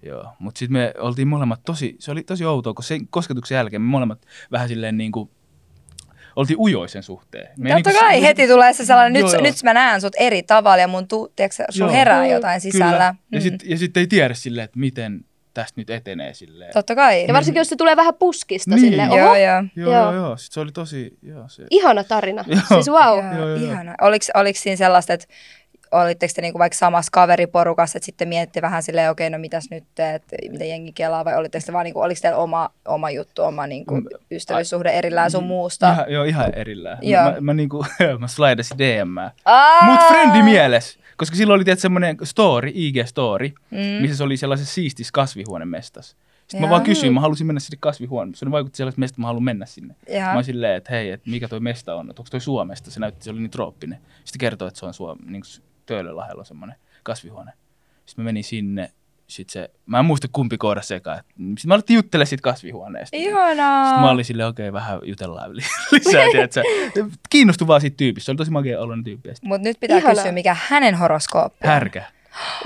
Joo. 0.03 0.33
Mutta 0.39 0.59
sitten 0.59 0.73
me 0.73 0.95
oltiin 0.99 1.29
molemmat 1.29 1.61
tosi, 1.65 1.97
se 1.99 2.11
oli 2.11 2.23
tosi 2.23 2.45
outoa, 2.45 2.75
kun 2.75 2.85
sen 2.85 3.09
kosketuksen 3.09 3.57
jälkeen 3.57 3.83
me 3.83 3.89
molemmat 3.89 4.27
vähän 4.53 4.69
silleen 4.69 4.99
niin 4.99 5.13
kuin, 5.13 5.31
oltiin 6.41 6.59
ujoisen 6.61 7.03
suhteen. 7.03 7.49
Me 7.59 7.71
Totta 7.71 7.91
niinku- 7.91 8.05
kai, 8.05 8.23
heti 8.23 8.49
tulee 8.49 8.73
se 8.73 8.85
sellainen, 8.85 9.21
Joo, 9.21 9.27
nyt, 9.29 9.33
joo. 9.33 9.43
nyt 9.43 9.55
mä 9.65 9.75
näen 9.75 10.01
sut 10.01 10.13
eri 10.19 10.43
tavalla 10.43 10.77
ja 10.79 10.89
mun 10.89 11.09
tuu, 11.09 11.33
tiedätkö, 11.37 11.65
sun 11.71 11.87
Joo. 11.87 11.93
herää 11.93 12.23
Mm. 12.25 12.31
jotain 12.31 12.61
sisällä. 12.61 12.87
Kyllä. 12.93 13.15
Ja 13.33 13.39
Mm. 13.39 13.41
sitten 13.41 13.71
ja 13.71 13.79
sit 13.79 13.97
ei 13.97 14.07
tiedä 14.07 14.35
silleen, 14.35 14.65
että 14.65 14.79
miten 14.79 15.21
tästä 15.55 15.81
nyt 15.81 15.91
etenee 15.91 16.35
silleen. 16.35 16.73
Totta 16.73 16.95
kai. 16.95 17.25
Ja 17.29 17.35
varsinkin, 17.35 17.61
jos 17.61 17.69
se 17.69 17.77
tulee 17.77 17.97
vähän 17.97 18.15
puskista 18.15 18.71
Niin. 18.71 18.81
silleen, 18.81 19.09
Joo, 19.09 19.27
oho, 19.27 19.37
joo. 19.37 19.45
Joo, 19.77 19.93
Joo. 19.93 19.93
joo, 20.03 20.13
joo. 20.15 20.37
Sitten 20.37 20.55
se 20.55 20.61
oli 20.61 20.73
tosi, 20.73 21.19
joo, 21.23 21.49
se. 21.49 21.63
ihana 21.71 22.05
tarina. 22.05 22.45
Joo. 22.49 22.61
Siis 22.69 22.89
wow. 22.91 23.19
Joo, 23.25 23.35
Joo, 23.37 23.49
joo, 23.49 23.57
joo. 23.57 23.71
ihana. 23.73 23.95
Oliko, 24.01 24.25
oliko 24.35 24.59
siinä 24.63 24.77
sellaista, 24.77 25.13
että 25.13 25.27
olitteko 25.91 26.33
te 26.37 26.43
niinku 26.43 26.59
vaikka 26.59 26.79
samassa 26.79 27.11
kaveriporukassa, 27.13 27.97
että 27.99 28.05
sitten 28.07 28.29
mietitte 28.29 28.63
vähän 28.63 28.83
silleen, 28.83 29.11
okei, 29.11 29.31
no 29.31 29.39
mitäs 29.39 29.65
nyt 29.71 29.85
teet, 29.95 30.23
mitä 30.51 30.65
jengi 30.65 30.93
kelaa, 30.93 31.25
vai 31.25 31.37
olitteko 31.37 31.63
te 31.67 31.73
vaan, 31.73 31.85
niinku, 31.85 32.01
oliko 32.01 32.19
teillä 32.23 32.39
oma, 32.39 32.71
oma 32.89 33.11
juttu, 33.11 33.43
oma 33.43 33.67
niinku, 33.67 33.95
Mm, 33.95 34.07
ystävyyssuhde 34.31 34.91
erillään 34.91 35.31
sun 35.31 35.45
muusta? 35.45 35.93
Ihan, 35.93 36.13
joo, 36.13 36.25
ihan 36.25 36.55
erillään. 36.55 36.99
Joo. 37.03 37.25
Mä, 37.25 37.37
mä, 37.41 37.55
niinku, 37.55 37.85
mä 38.21 38.29
slidasin 38.29 38.79
DM. 38.79 39.15
Mut 39.85 40.01
frendi 40.09 40.43
mielessä. 40.43 41.01
Koska 41.17 41.37
silloin 41.37 41.57
oli 41.59 41.65
tietysti 41.65 41.83
semmoinen 41.83 42.17
story, 42.25 42.69
IG-story, 42.71 43.49
Mm. 43.71 43.77
mm. 43.79 43.85
missä 44.03 44.17
se 44.17 44.23
oli 44.25 44.37
sellaisessa 44.37 44.75
siistis 44.75 45.13
kasvihuonemestas. 45.13 46.09
Sitten 46.41 46.59
Joo. 46.61 46.67
mä 46.67 46.71
vaan 46.71 46.83
kysyin, 46.83 47.13
mä 47.15 47.21
halusin 47.21 47.47
mennä 47.47 47.61
sinne 47.61 47.77
kasvihuoneeseen. 47.81 48.49
Se 48.49 48.51
vaikutti 48.53 48.77
sellaiselta 48.77 49.01
mesta, 49.01 49.13
että 49.15 49.21
mä 49.21 49.27
haluan 49.27 49.43
mennä 49.43 49.67
sinne. 49.67 49.95
Jaha. 50.09 50.27
Mä 50.27 50.35
olin 50.35 50.45
silleen, 50.45 50.77
että 50.77 50.91
hei, 50.93 51.11
että 51.11 51.31
mikä 51.31 51.49
toi 51.49 51.61
mesta 51.61 51.95
on, 51.95 52.11
että 52.11 52.21
onko 52.23 52.29
toi 52.31 52.41
Suomesta? 52.41 52.91
Se 52.91 53.01
näytti, 53.01 53.25
se 53.25 53.31
oli 53.31 53.39
niin 53.41 53.51
trooppinen. 53.51 53.99
Sitten 54.25 54.39
kertoi, 54.41 54.69
että 54.69 54.81
se 54.81 54.87
on 54.87 54.95
Suom, 54.95 55.19
niin 55.27 55.43
Töölönlahdella 55.95 56.45
semmoinen 56.45 56.77
kasvihuone. 57.03 57.53
Sitten 58.07 58.23
mä 58.25 58.29
menin 58.29 58.45
sinne. 58.45 58.91
sit 59.27 59.51
se, 59.51 59.71
mä 59.87 59.99
en 59.99 60.05
muista 60.05 60.29
kumpi 60.33 60.59
kohdassa 60.59 60.89
sekaan. 60.89 61.17
Sitten 61.37 61.57
mä 61.65 61.75
alettiin 61.75 61.95
juttelemaan 61.95 62.27
siitä 62.27 62.43
kasvihuoneesta. 62.43 63.17
Ihanaa. 63.17 63.85
Sitten 63.85 64.01
mä 64.05 64.11
olin 64.11 64.25
silleen, 64.25 64.49
okei, 64.49 64.69
okay, 64.69 64.81
vähän 64.81 64.99
jutellaan 65.03 65.57
li- 65.57 65.63
lisää, 65.93 66.25
tiedätkö? 66.33 66.63
Kiinnostui 67.31 67.67
vaan 67.69 67.81
siitä 67.81 67.97
tyypistä. 67.97 68.27
Se 68.27 68.31
oli 68.33 68.37
tosi 68.37 68.51
makea 68.51 68.81
oloinen 68.81 69.05
tyyppi. 69.05 69.29
Mutta 69.43 69.69
nyt 69.69 69.81
pitää 69.81 69.99
Ihanaa. 69.99 70.15
kysyä, 70.15 70.33
mikä 70.33 70.57
hänen 70.69 70.95
horoskooppi 70.95 71.59
on. 71.67 71.73
Härkä. 71.73 72.05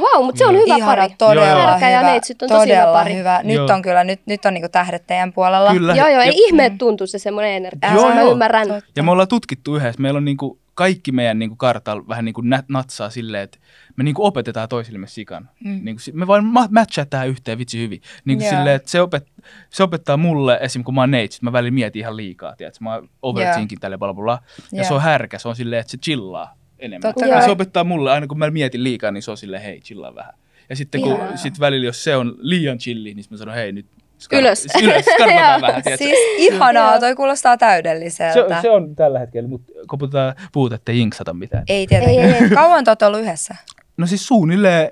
Wow, 0.01 0.25
mutta 0.25 0.39
se 0.39 0.47
on 0.47 0.55
hyvä 0.55 0.77
Ihana, 0.77 0.97
pari. 1.03 1.15
todella 1.19 1.47
Joo, 1.47 1.59
joo. 1.59 1.67
Härkä 1.67 1.91
ja 1.91 1.99
hyvä. 1.99 2.11
neitsyt 2.11 2.43
on 2.43 2.49
tosi 2.49 2.61
todella 2.61 2.83
hyvä 2.83 2.93
pari. 2.93 3.15
hyvä. 3.15 3.41
Nyt 3.45 3.57
Joo. 3.57 3.67
on 3.75 3.83
kyllä, 3.83 4.05
nyt, 4.05 4.21
nyt 4.27 4.45
on 4.45 4.55
niinku 4.55 4.69
tähdet 4.69 5.07
teidän 5.07 5.33
puolella. 5.33 5.73
Kyllä. 5.73 5.95
Joo, 5.95 6.09
joo, 6.09 6.21
ei 6.21 6.27
Ja- 6.29 6.33
ihme, 6.37 6.67
että 6.67 6.79
tuntuu 6.79 7.07
se 7.07 7.19
semmoinen 7.19 7.53
energia. 7.53 7.93
Joo, 7.95 8.15
mä 8.15 8.21
joo. 8.21 8.33
ymmärrän. 8.33 8.69
Totta. 8.69 8.91
Ja 8.97 9.03
me 9.03 9.11
ollaan 9.11 9.29
tutkittu 9.29 9.77
yhdessä. 9.77 10.03
Meillä 10.03 10.19
on 10.19 10.25
niinku 10.25 10.59
kaikki 10.75 11.13
meidän 11.13 11.39
niinku 11.39 11.57
kartalla 11.57 12.09
vähän 12.09 12.25
niinku 12.25 12.41
nat- 12.43 12.65
natsaa 12.69 13.11
silleen, 13.11 13.43
että 13.43 13.59
me 13.97 14.05
niinku 14.05 14.25
opetetaan 14.27 14.69
toisillemme 14.69 15.07
sikan. 15.07 15.49
Mm. 15.65 15.81
Niinku, 15.83 16.01
si- 16.01 16.13
me 16.13 16.27
vaan 16.27 16.45
ma- 16.45 16.69
matchataan 16.71 17.29
yhteen 17.29 17.59
vitsi 17.59 17.79
hyvin. 17.79 18.01
Niinku 18.25 18.45
Joo. 18.45 18.51
silleen, 18.51 18.77
että 18.77 18.91
se, 18.91 18.99
opet- 19.01 19.43
se 19.71 19.83
opettaa 19.83 20.17
mulle, 20.17 20.59
esim. 20.63 20.85
kun 20.85 20.95
mä 20.95 21.01
oon 21.01 21.11
neitsyt, 21.11 21.43
mä 21.43 21.53
välillä 21.53 21.75
mietin 21.75 22.01
ihan 22.01 22.17
liikaa, 22.17 22.57
tiedätkö? 22.57 22.85
Mä 22.85 23.03
overthinkin 23.23 23.81
tälle 23.81 23.99
bla 23.99 24.15
bla 24.15 24.23
bla. 24.23 24.39
Ja 24.73 24.79
Joo. 24.79 24.89
se 24.89 24.95
on 24.95 25.03
härkä, 25.03 25.39
se 25.39 25.49
on 25.49 25.57
silleen, 25.57 25.81
että 25.81 25.91
se 25.91 25.97
chillaa 25.99 26.55
enemmän. 26.79 27.03
Totta 27.15 27.27
ja 27.27 27.35
kai. 27.35 27.45
se 27.45 27.51
opettaa 27.51 27.85
mulle, 27.85 28.13
aina 28.13 28.27
kun 28.27 28.39
mä 28.39 28.51
mietin 28.51 28.85
liikaa, 28.85 29.11
niin 29.11 29.23
se 29.23 29.31
on 29.31 29.37
silleen, 29.37 29.63
hei, 29.63 29.81
chillaa 29.81 30.15
vähän. 30.15 30.33
Ja 30.69 30.77
sitten 30.77 31.01
kun 31.01 31.13
Ihanaa. 31.13 31.37
sit 31.37 31.61
välillä, 31.61 31.87
jos 31.87 32.05
se 32.05 32.17
on 32.17 32.35
liian 32.39 32.79
chilli, 32.79 33.15
niin 33.15 33.25
mä 33.31 33.37
sanon, 33.37 33.55
hei 33.55 33.73
nyt 33.73 33.87
skar- 34.25 34.39
Ylös. 34.39 34.67
ylös 34.83 35.05
Joo. 35.19 35.29
vähän, 35.29 35.63
tiedätkö? 35.83 35.97
Siis 35.97 36.19
ihanaa, 36.39 36.91
Joo. 36.91 37.01
toi 37.01 37.15
kuulostaa 37.15 37.57
täydelliseltä. 37.57 38.57
Se, 38.57 38.63
se 38.63 38.71
on 38.71 38.97
tällä 38.97 39.19
hetkellä, 39.19 39.49
mutta 39.49 39.73
kun 39.91 39.99
puhutaan, 39.99 40.35
puhutaan 40.53 40.77
ettei 40.77 40.99
jinksata 40.99 41.35
mitään. 41.35 41.65
Ei 41.69 41.87
tietenkään. 41.87 42.19
Ei, 42.27 42.33
ei, 42.35 42.43
ei. 42.45 42.51
Kauan 42.61 42.85
te 42.85 42.91
olette 42.91 43.07
ollut 43.07 43.21
yhdessä? 43.21 43.55
No 43.97 44.07
siis 44.07 44.27
suunnilleen, 44.27 44.91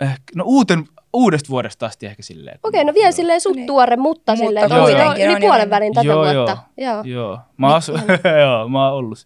ehkä, 0.00 0.16
no 0.34 0.44
uuten, 0.46 0.84
uudesta 1.12 1.48
vuodesta 1.48 1.86
asti 1.86 2.06
ehkä 2.06 2.22
silleen. 2.22 2.58
Okei, 2.62 2.84
no 2.84 2.94
vielä 2.94 3.12
silleen 3.12 3.40
suht 3.40 3.56
Niin. 3.56 3.66
tuore, 3.66 3.96
mutta 3.96 4.32
Mutta 4.32 4.46
silleen 4.46 4.70
kuitenkin 4.70 4.98
joo, 4.98 5.10
on 5.10 5.20
yli 5.20 5.40
puolen 5.40 5.70
välin 5.70 5.94
tätä 5.94 6.06
joo, 6.06 6.16
vuotta. 6.34 6.56
Joo, 6.76 6.94
Joo. 6.94 7.02
joo. 7.04 7.38
Mä, 7.56 7.74
asu, 7.74 7.92
joo, 8.40 8.68
mä 8.68 8.84
oon 8.88 8.94
ollut, 8.94 9.18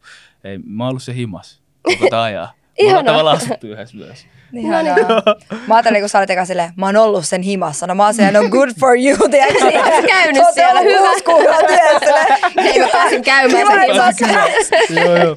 ei, 0.45 0.59
mä 0.65 0.85
oon 0.85 0.89
ollut 0.91 1.03
se 1.03 1.15
himas 1.15 1.63
koko 1.83 2.07
tää 2.11 2.23
ajan. 2.23 2.49
Me 2.49 2.85
ollaan 2.85 2.95
Ihanaa. 3.05 3.13
tavallaan 3.13 3.37
asuttu 3.37 3.67
yhdessä 3.67 3.97
myös. 3.97 4.27
Ihanaa. 4.53 4.95
niin. 4.95 5.61
Mä 5.67 5.75
ajattelin, 5.75 6.01
kun 6.03 6.09
sä 6.09 6.19
olit 6.19 6.31
eka 6.31 6.45
silleen, 6.45 6.71
mä 6.77 6.87
oon 6.87 6.97
ollut 6.97 7.25
sen 7.27 7.43
himassa. 7.43 7.87
No 7.87 7.95
mä 7.95 8.05
oon 8.05 8.15
silleen, 8.15 8.35
no 8.35 8.49
good 8.49 8.69
for 8.81 8.97
you, 8.99 9.17
tiedätkö? 9.31 9.65
Oot 9.65 10.05
käynyt 10.07 10.43
siellä, 10.55 10.81
hyvä. 10.81 11.09
Hei, 12.65 12.79
mä 12.81 12.89
pääsin 12.93 13.23
käymään 13.23 13.67
sen 14.17 14.29
himassa. 14.29 14.77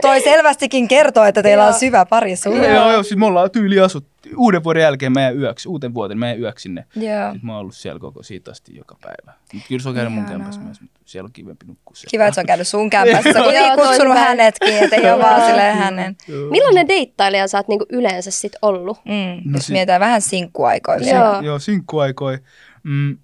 Toi 0.01 0.22
selvästikin 0.22 0.88
kertoo, 0.88 1.24
että 1.24 1.44
teillä 1.44 1.68
on 1.68 1.74
syvä 1.74 2.06
parisuhde. 2.06 2.74
Joo, 2.74 2.91
joo, 2.91 3.03
siis 3.03 3.18
me 3.18 3.25
ollaan 3.25 3.51
tyyli 3.51 3.80
asuttu. 3.80 4.11
Uuden 4.38 4.63
vuoden 4.63 4.82
jälkeen 4.82 5.12
meidän 5.12 5.38
yöksi, 5.40 5.70
uuden 5.70 5.94
vuoden 5.94 6.18
meidän 6.18 6.40
yöksi 6.40 6.63
sinne. 6.63 6.86
Joo. 6.96 7.32
Sitten 7.32 7.40
mä 7.46 7.51
oon 7.54 7.62
ollut 7.62 7.75
siellä 7.75 8.00
koko 8.00 8.24
siitä 8.24 8.51
asti 8.51 8.75
joka 8.75 8.98
päivä. 9.01 9.38
Mut 9.54 9.63
kyllä 9.68 9.82
se 9.84 9.90
on 9.90 9.96
käynyt 9.96 10.13
mun 10.13 10.25
kämpässä 10.25 10.62
myös, 10.62 10.82
mutta 10.82 11.00
siellä 11.06 11.28
on 11.28 11.32
kivempi 11.34 11.66
nukkua 11.66 11.96
siellä. 11.96 12.12
Kiva, 12.12 12.24
että 12.25 12.36
se 12.36 12.42
on 12.42 12.46
käynyt 12.48 12.68
sun 12.68 12.90
kämpässä. 12.90 13.34
Sä 13.34 13.40
Joo, 13.40 13.44
kuitenkin 13.44 13.75
kutsunut 13.88 14.18
hänetkin, 14.18 14.78
että 14.84 14.96
ei 14.96 15.12
ole 15.12 15.24
vaan 15.24 15.48
silleen 15.48 15.78
hänen. 15.78 16.16
Millainen 16.51 16.88
deittailija 16.88 17.48
sä 17.48 17.58
oot 17.58 17.68
niinku 17.68 17.86
yleensä 17.90 18.32
sit 18.32 18.54
ollut? 18.62 18.98
Mm, 19.06 19.51
No 19.51 19.58
jos 19.58 19.66
si- 19.66 19.74
mietitään 19.74 20.00
vähän 20.01 20.22
sinkkuaikoja 20.22 21.00
Joo. 21.10 21.24
Joo, 21.34 21.42
joo 21.42 21.60
sinkkuaikoi. 21.60 22.38
Mm, 22.84 23.18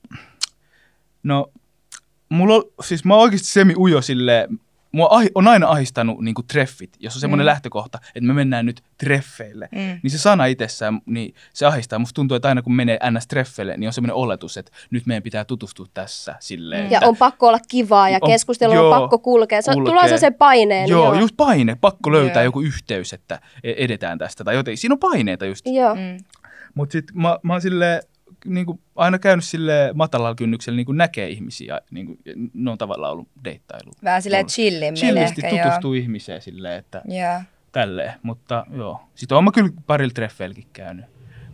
no, 1.24 1.52
mulla 2.30 2.56
on, 2.56 2.64
siis 2.84 3.06
mä 3.06 3.14
oon 3.14 3.24
oikeasti 3.24 3.48
semi 3.48 3.74
ujo 3.78 4.02
silleen, 4.02 4.60
mua 4.98 5.08
ahi, 5.12 5.28
on 5.36 5.48
aina 5.48 5.68
ahistanut 5.68 6.22
niin 6.22 6.36
treffit, 6.48 6.98
jos 7.00 7.16
on 7.16 7.22
semmoinen 7.22 7.44
Mm. 7.44 7.48
lähtökohta, 7.48 8.00
että 8.08 8.28
me 8.28 8.34
mennään 8.34 8.66
nyt 8.66 8.84
treffeille. 8.98 9.70
Mm. 9.72 10.00
Niin 10.04 10.12
se 10.12 10.18
sana 10.18 10.46
itsessään, 10.46 11.02
niin 11.06 11.34
se 11.54 11.66
ahistaa. 11.66 12.00
Musta 12.00 12.14
tuntuu, 12.16 12.36
että 12.36 12.48
aina 12.48 12.62
kun 12.62 12.76
menee 12.76 13.00
NS-treffeille, 13.04 13.78
niin 13.78 13.88
on 13.88 13.94
semmoinen 13.94 14.16
oletus, 14.16 14.58
että 14.58 14.72
nyt 14.92 15.06
meidän 15.06 15.24
pitää 15.24 15.46
tutustua 15.46 15.86
tässä 15.94 16.36
silleen. 16.40 16.86
Mm. 16.86 16.92
Ja 16.92 16.98
että- 16.98 17.08
on 17.10 17.18
pakko 17.18 17.48
olla 17.48 17.60
kivaa 17.68 18.10
ja 18.10 18.20
On- 18.22 18.30
keskustelu 18.32 18.72
on 18.72 18.78
joo, 18.78 19.00
pakko 19.00 19.20
kulkea. 19.20 19.62
Se 19.62 19.72
kulkee. 19.74 19.94
tulee 19.94 20.18
se 20.18 20.32
paineen. 20.32 20.90
Joo, 20.90 21.14
just 21.14 21.38
paine. 21.38 21.76
Pakko 21.82 22.12
löytää 22.12 22.44
Joo. 22.44 22.48
joku 22.48 22.62
yhteys, 22.62 23.14
että 23.14 23.40
e- 23.64 23.74
edetään 23.78 24.18
tästä. 24.18 24.44
Tai 24.44 24.56
joten, 24.56 24.78
siinä 24.78 24.94
on 24.94 25.00
paineita 25.00 25.46
just. 25.46 25.66
Joo. 25.68 25.96
Mm. 25.96 26.18
Mutta 26.76 26.92
sitten 26.94 27.22
mä, 27.22 27.38
mä 27.44 27.54
oon 27.54 27.62
silleen, 27.62 28.02
niinku, 28.46 28.80
aina 28.96 29.20
käynyt 29.20 29.46
sille 29.46 29.92
matalalla 29.94 30.36
kynnyksellä 30.36 30.78
niinku 30.78 30.92
näkee 30.92 31.30
ihmisiä. 31.30 31.82
Niinku, 31.92 32.18
ne 32.54 32.72
on 32.72 32.78
tavallaan 32.78 33.14
ollut 33.14 33.28
deittailu. 33.44 33.92
Vähän 34.04 34.22
silleen 34.22 34.40
Ollut. 34.42 34.52
chillimmin 34.52 34.96
Chillisti 35.02 35.42
ehkä, 35.46 35.58
joo. 35.58 35.66
tutustuu 35.68 35.94
ihmiseen 35.94 36.42
silleen, 36.42 36.80
että 36.80 37.02
Joo. 37.06 37.42
tälleen. 37.72 38.14
Mutta 38.24 38.66
joo, 38.78 39.00
sitten 39.16 39.36
oon 39.36 39.44
mä 39.44 39.52
kyllä 39.52 39.70
parilla 39.88 40.14
treffeilläkin 40.14 40.68
käynyt. 40.74 41.06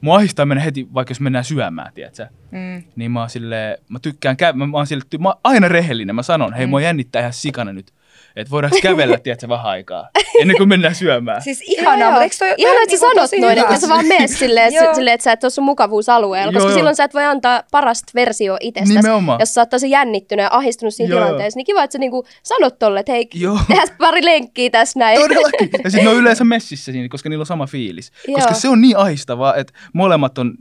Mua 0.01 0.15
ahistaa 0.15 0.45
mennä 0.45 0.63
heti, 0.63 0.87
vaikka 0.93 1.11
jos 1.11 1.19
mennään 1.19 1.45
syömään, 1.45 1.93
tiedätkö? 1.93 2.27
Mm. 2.51 2.83
Niin 2.95 3.11
mä 3.11 3.19
oon 3.19 3.29
silleen, 3.29 3.77
mä 3.89 3.99
tykkään 3.99 4.37
käydä, 4.37 4.57
mä, 4.57 4.67
mä 4.67 4.77
oon 4.77 4.87
silleen, 4.87 5.21
mä 5.21 5.29
oon 5.29 5.39
aina 5.43 5.67
rehellinen. 5.67 6.15
Mä 6.15 6.23
sanon, 6.23 6.53
hei, 6.53 6.65
Mm. 6.65 6.69
mua 6.69 6.81
jännittää 6.81 7.19
ihan 7.19 7.33
sikana 7.33 7.73
nyt. 7.73 7.93
Että 8.35 8.51
voidaanko 8.51 8.77
kävellä, 8.81 9.17
tiedätkö, 9.17 9.49
vähän 9.49 9.65
aikaa, 9.65 10.09
ennen 10.41 10.57
kuin 10.57 10.69
mennään 10.69 10.95
syömään. 10.95 11.41
Siis 11.41 11.61
ihanaa, 11.61 12.09
mutta 12.09 12.23
eikö 12.23 12.35
toi 12.39 12.53
Ihanaa, 12.57 12.77
on 12.77 12.83
että 12.83 12.97
sä 12.97 13.05
niinku 13.05 13.15
sanot 13.15 13.29
tosi 13.29 13.39
noin, 13.39 13.57
että 13.57 13.79
sä 13.79 13.89
vaan 13.89 14.05
meet 14.05 14.31
silleen, 14.31 14.73
silleen, 14.95 15.15
että 15.15 15.23
sä 15.23 15.31
et 15.31 15.43
ole 15.43 15.49
sun 15.49 15.63
mukavuusalueella, 15.63 16.53
koska 16.53 16.69
Joo, 16.69 16.77
silloin 16.77 16.95
sä 16.95 17.03
et 17.03 17.13
voi 17.13 17.25
antaa 17.25 17.63
parasta 17.71 18.11
versio 18.15 18.57
itsestäsi. 18.59 18.95
Nimenomaan. 18.95 19.39
Jos 19.39 19.53
sä 19.53 19.61
oot 19.61 19.69
tosi 19.69 19.89
jännittynyt 19.89 20.43
ja 20.43 20.49
ahdistunut 20.51 20.93
siinä 20.93 21.09
Joo, 21.09 21.19
joo. 21.19 21.27
tilanteessa, 21.27 21.57
niin 21.57 21.65
kiva, 21.65 21.83
että 21.83 21.91
sä 21.91 21.99
niinku 21.99 22.25
sanot 22.43 22.79
tolle, 22.79 22.99
että 22.99 23.11
hei, 23.11 23.27
Joo. 23.33 23.59
tehdään 23.67 23.87
pari 23.97 24.25
lenkkiä 24.25 24.69
tässä 24.69 24.99
näin. 24.99 25.19
Todellakin. 25.19 25.69
Ja 25.83 25.89
sitten 25.89 26.05
ne 26.05 26.09
on 26.09 26.21
yleensä 26.23 26.43
messissä 26.43 26.91
siinä, 26.91 27.09
koska 27.09 27.29
niillä 27.29 27.41
on 27.41 27.45
sama 27.45 27.67
fiilis. 27.67 28.11
Joo. 28.27 28.35
Koska 28.35 28.53
se 28.53 28.69
on 28.69 28.81
niin 28.81 28.97
ahistavaa, 28.97 29.55
että 29.55 29.73
molemmat 29.93 30.37
on 30.37 30.53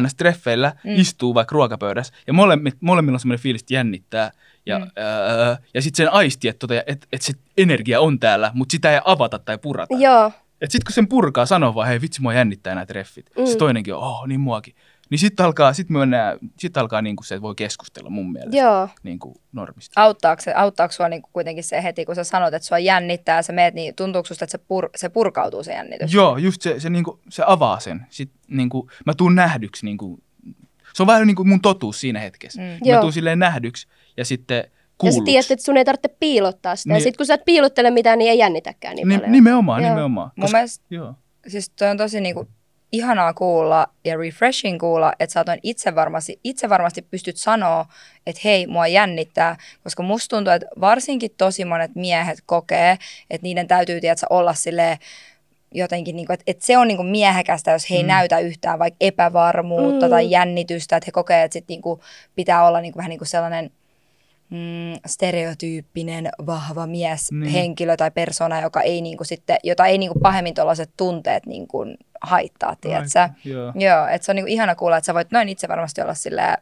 ns. 0.00 0.14
treffeillä, 0.14 0.72
Mm. 0.84 0.92
istuu 0.96 1.34
vaikka 1.34 1.52
ruokapöydässä, 1.52 2.14
ja 2.26 2.32
molemmilla, 2.32 2.76
molemmilla 2.80 3.16
on 3.16 3.20
semmoinen 3.20 3.42
fiilis, 3.42 3.60
että 3.62 3.74
jännittää. 3.74 4.30
Ja, 4.66 4.78
Mm. 4.78 4.84
ää, 4.96 5.58
ja 5.74 5.82
sitten 5.82 5.96
sen 5.96 6.12
aisti, 6.12 6.48
että, 6.48 6.58
tota, 6.58 6.74
että, 6.86 7.06
että 7.12 7.26
se 7.26 7.32
energia 7.56 8.00
on 8.00 8.20
täällä, 8.20 8.50
mutta 8.54 8.72
sitä 8.72 8.92
ei 8.92 9.00
avata 9.04 9.38
tai 9.38 9.58
purata. 9.58 9.94
Joo, 9.98 10.32
sitten 10.64 10.80
kun 10.86 10.92
sen 10.92 11.08
purkaa, 11.08 11.46
sanoo 11.46 11.74
vaan, 11.74 11.88
hei 11.88 12.00
vitsi, 12.00 12.22
mua 12.22 12.34
jännittää 12.34 12.74
nämä 12.74 12.86
treffit. 12.86 13.30
Mm. 13.38 13.46
Se 13.46 13.56
toinenkin 13.56 13.94
on, 13.94 14.02
oh 14.02 14.26
niin 14.26 14.40
muakin. 14.40 14.74
Niin 15.12 15.18
sitten 15.18 15.46
alkaa, 15.46 15.72
sit 15.72 15.88
me 15.90 15.98
mennään, 15.98 16.38
sit 16.58 16.76
alkaa 16.76 17.02
niinku 17.02 17.22
se, 17.22 17.34
että 17.34 17.42
voi 17.42 17.54
keskustella 17.54 18.10
mun 18.10 18.32
mielestä 18.32 18.56
joo. 18.56 18.88
niinku 19.02 19.40
normista. 19.52 20.00
Auttaako, 20.00 20.42
se, 20.42 20.52
auttaako 20.54 20.92
sua 20.92 21.08
niinku 21.08 21.28
kuitenkin 21.32 21.64
se 21.64 21.82
heti, 21.82 22.04
kun 22.04 22.14
sä 22.14 22.24
sanot, 22.24 22.54
että 22.54 22.68
sua 22.68 22.78
jännittää 22.78 23.36
ja 23.36 23.42
sä 23.42 23.52
meet, 23.52 23.74
niin 23.74 23.94
tuntuuko 23.94 24.26
susta, 24.26 24.44
että 24.44 24.50
se, 24.52 24.58
pur, 24.58 24.90
se 24.96 25.08
purkautuu 25.08 25.62
se 25.64 25.72
jännitys? 25.72 26.14
Joo, 26.14 26.36
just 26.36 26.62
se, 26.62 26.80
se, 26.80 26.90
niinku, 26.90 27.20
se 27.28 27.42
avaa 27.46 27.80
sen. 27.80 28.06
Sitten 28.10 28.40
niinku, 28.48 28.90
mä 29.06 29.14
tuun 29.14 29.34
nähdyksi. 29.34 29.84
Niinku, 29.86 30.18
se 30.94 31.02
on 31.02 31.06
vähän 31.06 31.26
niin 31.26 31.36
kuin 31.36 31.48
mun 31.48 31.60
totuus 31.60 32.00
siinä 32.00 32.20
hetkessä. 32.20 32.60
Mm. 32.62 32.66
Joo. 32.82 32.96
Mä 32.96 33.00
tuun 33.00 33.12
silleen 33.12 33.38
nähdyksi 33.38 33.86
ja 34.16 34.24
sitten 34.24 34.56
Ja 34.56 34.62
sä 34.62 34.70
kuulluksi. 34.98 35.24
tiedät, 35.24 35.50
että 35.50 35.64
sun 35.64 35.76
ei 35.76 35.84
tarvitse 35.84 36.16
piilottaa 36.20 36.76
sitä. 36.76 36.90
Ja 36.90 36.94
Niin. 36.94 37.02
sit 37.02 37.16
kun 37.16 37.26
sä 37.26 37.34
et 37.34 37.44
piilottele 37.44 37.90
mitään, 37.90 38.18
niin 38.18 38.30
ei 38.30 38.38
jännitäkään 38.38 38.96
niin 38.96 39.08
Ni, 39.08 39.14
paljon. 39.16 39.32
nimenomaan, 39.32 39.82
Joo. 39.82 39.90
nimenomaan. 39.90 40.30
Mun 40.36 40.48
mielestä 40.52 40.84
joo. 40.90 41.14
siis 41.48 41.70
toi 41.70 41.88
on 41.90 41.96
tosi 41.96 42.20
niinku 42.20 42.48
ihanaa 42.92 43.34
kuulla 43.34 43.86
ja 44.04 44.16
refreshing 44.16 44.80
kuulla, 44.80 45.12
että 45.18 45.32
sä 45.32 45.44
itse 45.62 45.94
varmasti, 45.94 46.40
itse 46.44 46.68
varmasti 46.68 47.02
pystyt 47.02 47.36
sanoa, 47.36 47.86
että 48.26 48.40
hei, 48.44 48.66
mua 48.66 48.86
jännittää, 48.86 49.56
koska 49.82 50.02
musta 50.02 50.36
tuntuu, 50.36 50.52
että 50.52 50.66
varsinkin 50.80 51.30
tosi 51.36 51.64
monet 51.64 51.94
miehet 51.94 52.38
kokee, 52.46 52.98
että 53.30 53.42
niiden 53.42 53.68
täytyy 53.68 54.00
tiedätkö, 54.00 54.26
olla 54.30 54.54
silleen, 54.54 54.98
jotenkin, 55.74 56.16
niin 56.16 56.26
kuin, 56.26 56.34
että, 56.34 56.44
että 56.46 56.66
se 56.66 56.78
on 56.78 56.88
niin 56.88 56.96
kuin 56.96 57.08
miehekästä, 57.08 57.70
jos 57.70 57.90
he 57.90 57.96
ei 57.96 58.02
mm. 58.02 58.06
Näytä 58.06 58.38
yhtään 58.38 58.78
vaikka 58.78 58.96
epävarmuutta 59.00 60.06
mm. 60.06 60.10
tai 60.10 60.30
jännitystä, 60.30 60.96
että 60.96 61.06
he 61.06 61.12
kokee, 61.12 61.42
että 61.42 61.52
sit 61.52 61.68
niin 61.68 61.82
kuin 61.82 62.00
pitää 62.34 62.66
olla 62.66 62.80
niin 62.80 62.92
kuin, 62.92 62.98
vähän 62.98 63.10
niin 63.10 63.18
kuin 63.18 63.28
sellainen 63.28 63.70
mm, 64.52 65.00
stereotyyppinen 65.06 66.28
vahva 66.46 66.86
mies, 66.86 67.32
Niin. 67.32 67.52
henkilö 67.52 67.96
tai 67.96 68.10
persona, 68.10 68.60
joka 68.60 68.80
ei 68.80 69.00
niin 69.00 69.16
kuin 69.16 69.26
sitten, 69.26 69.56
jota 69.62 69.86
ei 69.86 69.98
niin 69.98 70.12
kuin 70.12 70.22
pahemmin 70.22 70.54
tuollaiset 70.54 70.90
tunteet 70.96 71.46
niin 71.46 71.66
kuin 71.66 71.96
haittaa, 72.20 72.76
tiedätkö? 72.80 73.08
Joo. 73.44 73.72
Joo, 73.74 74.06
että 74.06 74.24
se 74.24 74.32
on 74.32 74.36
niin 74.36 74.44
kuin 74.44 74.52
ihana 74.52 74.74
kuulla, 74.74 74.96
että 74.96 75.06
sä 75.06 75.14
voit 75.14 75.30
noin 75.30 75.48
itse 75.48 75.68
varmasti 75.68 76.00
olla 76.02 76.14
sillä 76.14 76.56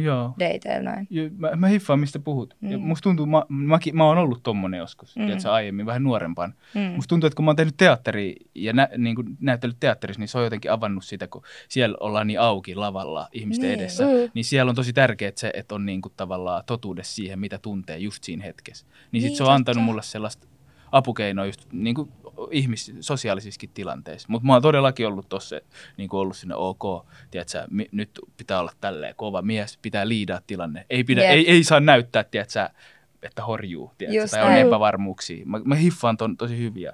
joo. 0.00 0.34
dateilla 0.38 0.90
noin. 0.90 1.06
Ja 1.10 1.22
Mä, 1.36 1.50
mä 1.56 1.66
hiffaan, 1.68 2.00
mistä 2.00 2.18
puhut. 2.18 2.54
Mm. 2.60 2.70
Ja 2.70 2.78
musta 2.78 3.02
tuntuu, 3.02 3.26
mä, 3.26 3.42
mäkin, 3.48 3.96
mä 3.96 4.04
oon 4.04 4.18
ollut 4.18 4.42
tommonen 4.42 4.78
joskus, 4.78 5.16
Mm. 5.16 5.26
tiedätkö, 5.26 5.52
aiemmin, 5.52 5.86
vähän 5.86 6.02
nuorempaan. 6.02 6.54
Mm. 6.74 6.80
Musta 6.80 7.08
tuntuu, 7.08 7.26
että 7.26 7.34
kun 7.36 7.44
mä 7.44 7.48
oon 7.48 7.56
tehnyt 7.56 7.76
teatteri 7.76 8.36
ja 8.54 8.72
nä, 8.72 8.88
niin 8.98 9.16
kuin 9.16 9.36
näytellyt 9.40 9.76
teatterissa, 9.80 10.20
niin 10.20 10.28
se 10.28 10.38
on 10.38 10.44
jotenkin 10.44 10.72
avannut 10.72 11.04
sitä, 11.04 11.26
kun 11.26 11.42
siellä 11.68 11.96
ollaan 12.00 12.26
niin 12.26 12.40
auki 12.40 12.74
lavalla 12.74 13.28
ihmisten 13.32 13.68
Niin. 13.68 13.80
edessä. 13.80 14.04
Mm. 14.04 14.30
Niin 14.34 14.44
siellä 14.44 14.70
on 14.70 14.76
tosi 14.76 14.92
tärkeää 14.92 15.32
se, 15.36 15.50
että 15.54 15.74
on 15.74 15.86
niin 15.86 16.02
kuin 16.02 16.12
tavallaan 16.16 16.62
totuudessa 16.66 17.14
siihen, 17.14 17.38
mitä 17.38 17.58
tuntee 17.58 17.98
just 17.98 18.24
siinä 18.24 18.44
hetkessä. 18.44 18.86
Niin 19.12 19.22
sit 19.22 19.28
Niin, 19.30 19.36
se 19.36 19.44
on 19.44 19.52
antanut 19.52 19.84
mulle 19.84 20.02
sellaista 20.02 20.46
apukeinoa 20.92 21.46
just 21.46 21.72
niin 21.72 21.94
kuin 21.94 22.12
ihmis, 22.50 22.92
sosiaalisissakin 23.00 23.70
tilanteissa. 23.74 24.28
Mutta 24.30 24.46
mä 24.46 24.52
oon 24.52 24.62
todellakin 24.62 25.06
ollut 25.06 25.28
tossa, 25.28 25.60
niin 25.96 26.08
kuin 26.08 26.20
ollut 26.20 26.36
sinne 26.36 26.54
ok, 26.54 27.06
tiedätkö, 27.30 27.64
mi, 27.70 27.88
nyt 27.92 28.10
pitää 28.36 28.60
olla 28.60 28.72
tälleen 28.80 29.14
kova 29.16 29.42
mies, 29.42 29.78
pitää 29.82 30.08
liidaa 30.08 30.40
tilanne. 30.46 30.86
Ei, 30.90 31.04
pidä, 31.04 31.22
ei, 31.28 31.50
ei 31.50 31.64
saa 31.64 31.80
näyttää, 31.80 32.24
tiedätkö, 32.24 32.68
että 33.22 33.44
horjuu, 33.44 33.92
tiedätkö, 33.98 34.20
Just 34.20 34.30
tai 34.30 34.42
on 34.42 34.66
epävarmuuksia. 34.66 35.46
Mä, 35.46 35.60
mä 35.64 35.74
hiffaan 35.74 36.16
ton 36.16 36.36
tosi 36.36 36.58
hyviä. 36.58 36.92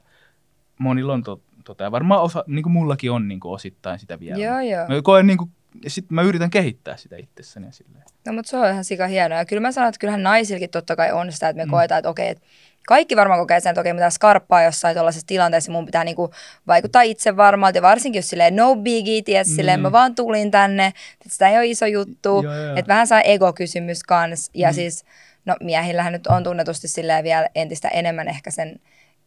Monilla 0.79 1.13
on 1.13 1.23
to, 1.23 1.41
tota, 1.65 1.85
ja 1.85 1.93
varmaan 1.93 2.23
osa, 2.23 2.45
niin 2.47 2.63
kuin 2.63 2.73
mullakin 2.73 3.11
on 3.11 3.29
niin 3.29 3.41
kuin 3.41 3.53
osittain 3.53 3.99
sitä 3.99 4.21
vielä. 4.21 4.45
Joo, 4.45 4.61
joo. 4.61 4.89
Mä 4.89 5.03
koen 5.03 5.27
niin 5.27 5.39
kuin, 5.39 5.51
ja 5.85 5.91
sit 5.91 6.11
mä 6.11 6.23
yritän 6.23 6.51
kehittää 6.51 6.97
sitä 6.97 7.17
itsessäni 7.17 7.67
ja 7.67 7.73
silleen. 7.73 8.05
No 8.27 8.33
mutta 8.33 8.51
se 8.51 8.57
on 8.57 8.71
ihan 8.71 8.85
sika 8.85 9.07
hienoa. 9.07 9.39
Ja 9.39 9.45
kyllä 9.45 9.61
mä 9.61 9.73
sanon, 9.73 9.89
että 9.89 9.99
kyllähän 9.99 10.23
naisillakin 10.23 10.71
totta 10.71 10.97
kai 10.97 11.13
on 11.13 11.33
sitä, 11.33 11.49
että 11.49 11.63
me 11.63 11.65
mm. 11.65 11.71
koetaan, 11.71 11.99
että 11.99 12.09
okei, 12.09 12.29
että 12.29 12.45
kaikki 12.87 13.17
varmaan 13.17 13.41
kokee 13.41 13.61
sen, 13.61 13.71
että 13.71 13.81
okei, 13.81 13.93
mitä 13.93 14.11
skarppaa 14.11 14.63
jossain 14.63 14.95
tuollaisessa 14.95 15.27
tilanteessa, 15.27 15.73
mun 15.73 15.87
pitää 15.87 16.05
niinku 16.05 16.31
vaikuttaa 16.67 17.03
itse 17.03 17.37
varmalta, 17.37 17.79
ja 17.79 17.83
varsinkin 17.83 18.19
jos 18.19 18.29
silleen 18.29 18.57
no 18.57 18.77
biggie, 18.77 19.23
ties, 19.23 19.49
mm. 19.49 19.55
silleen 19.55 19.81
mä 19.81 19.93
vaan 19.93 20.15
tulin 20.15 20.51
tänne, 20.51 20.87
että 20.87 21.29
sitä 21.29 21.49
ei 21.49 21.57
ole 21.57 21.67
iso 21.67 21.87
juttu, 21.87 22.45
että 22.77 22.89
vähän 22.89 23.07
saa 23.07 23.21
ego-kysymys 23.21 24.03
kanssa, 24.03 24.51
ja 24.55 24.69
mm. 24.69 24.75
siis 24.75 25.05
no 25.45 25.57
miehillähän 25.61 26.13
nyt 26.13 26.27
on 26.27 26.45
tunnetusti 26.45 26.89
silleen 26.89 27.25
vielä 27.25 27.49
entistä 27.55 27.89
enemmän 27.89 28.29
ehkä 28.29 28.51
sen 28.51 28.81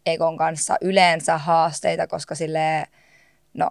egon 0.06 0.38
kanssa 0.38 0.76
yleensä 0.82 1.38
haasteita, 1.38 2.08
koska 2.08 2.36
silleen, 2.36 2.88
no 3.54 3.70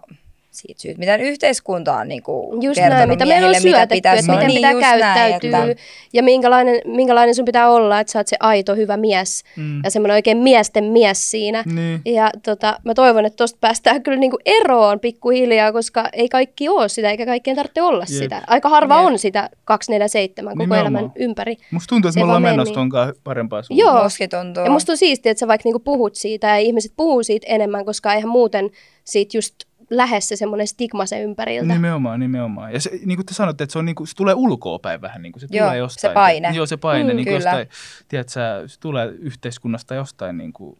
siitä 0.57 0.81
syyt, 0.81 0.97
miten 0.97 1.21
yhteiskunta 1.21 1.97
on 1.97 2.07
niin 2.07 2.23
kuin 2.23 2.61
just 2.61 2.79
näin, 2.79 3.09
mitä 3.09 3.25
meillä 3.25 3.47
on 3.47 3.61
syötetty, 3.61 3.95
mitä 3.95 4.13
että 4.13 4.31
miten 4.31 4.47
niin, 4.47 4.55
pitää 4.55 4.73
käyttäytyä 4.79 5.51
näin, 5.51 5.71
että... 5.71 5.83
ja 6.13 6.23
minkälainen, 6.23 6.81
minkälainen 6.85 7.35
sun 7.35 7.45
pitää 7.45 7.69
olla, 7.69 7.99
että 7.99 8.13
sä 8.13 8.19
oot 8.19 8.27
se 8.27 8.37
aito 8.39 8.75
hyvä 8.75 8.97
mies 8.97 9.43
mm. 9.55 9.81
ja 9.83 9.91
semmoinen 9.91 10.15
oikein 10.15 10.37
miesten 10.37 10.83
mies 10.83 11.31
siinä. 11.31 11.63
Niin. 11.65 12.01
Ja 12.05 12.29
tota, 12.43 12.79
mä 12.83 12.93
toivon, 12.93 13.25
että 13.25 13.37
tosta 13.37 13.57
päästään 13.61 14.03
kyllä 14.03 14.17
niin 14.17 14.31
kuin 14.31 14.41
eroon 14.45 14.99
pikkuhiljaa, 14.99 15.71
koska 15.71 16.09
ei 16.13 16.29
kaikki 16.29 16.69
ole 16.69 16.89
sitä, 16.89 17.09
eikä 17.09 17.25
kaikkien 17.25 17.55
tarvitse 17.55 17.81
olla 17.81 18.05
Jep. 18.09 18.23
sitä. 18.23 18.41
Aika 18.47 18.69
harva 18.69 18.97
Jep. 18.97 19.05
on 19.05 19.19
sitä 19.19 19.49
247 19.65 20.53
koko 20.53 20.63
Nimenomaan. 20.63 21.03
elämän 21.03 21.11
ympäri. 21.15 21.57
Musta 21.71 21.89
tuntuu, 21.89 22.09
että 22.09 22.19
me 22.19 22.23
ollaan 22.23 22.41
menossa 22.41 22.83
niin... 22.83 23.13
parempaa 23.23 23.63
suuntaan. 23.63 23.95
Joo, 23.95 24.65
ja 24.65 24.71
musta 24.71 24.91
on 24.91 24.97
siistiä, 24.97 25.31
että 25.31 25.39
sä 25.39 25.47
vaikka 25.47 25.67
niinku 25.67 25.79
puhut 25.79 26.15
siitä 26.15 26.47
ja 26.47 26.57
ihmiset 26.57 26.91
puhuu 26.97 27.23
siitä 27.23 27.47
enemmän, 27.49 27.85
koska 27.85 28.13
eihän 28.13 28.29
muuten 28.29 28.69
siitä 29.03 29.37
just 29.37 29.55
lähes 29.89 30.27
se 30.27 30.35
semmoinen 30.35 30.67
stigma 30.67 31.05
se 31.05 31.21
ympäriltä. 31.21 31.73
Nimenomaan, 31.73 32.19
nimenomaan. 32.19 32.73
Ja 32.73 32.81
se, 32.81 32.89
niin 33.05 33.17
kuin 33.17 33.25
te 33.25 33.33
sanotte, 33.33 33.63
että 33.63 33.71
se, 33.71 33.79
on 33.79 33.85
niin 33.85 33.95
kuin, 33.95 34.07
se 34.07 34.15
tulee 34.15 34.33
ulkoapäin 34.33 35.01
vähän, 35.01 35.21
niin 35.21 35.31
kuin 35.31 35.41
se 35.41 35.47
Joo, 35.51 35.65
tulee 35.65 35.77
jostain. 35.77 36.11
se 36.11 36.13
paine. 36.13 36.49
Joo, 36.53 36.65
se 36.65 36.77
paine. 36.77 37.13
Mm, 37.13 37.15
niin 37.15 37.25
kuin 37.25 37.33
jostain, 37.33 37.67
tiedätkö, 38.07 38.31
se 38.67 38.79
tulee 38.79 39.07
yhteiskunnasta 39.07 39.95
jostain, 39.95 40.37
niin 40.37 40.53
kuin, 40.53 40.77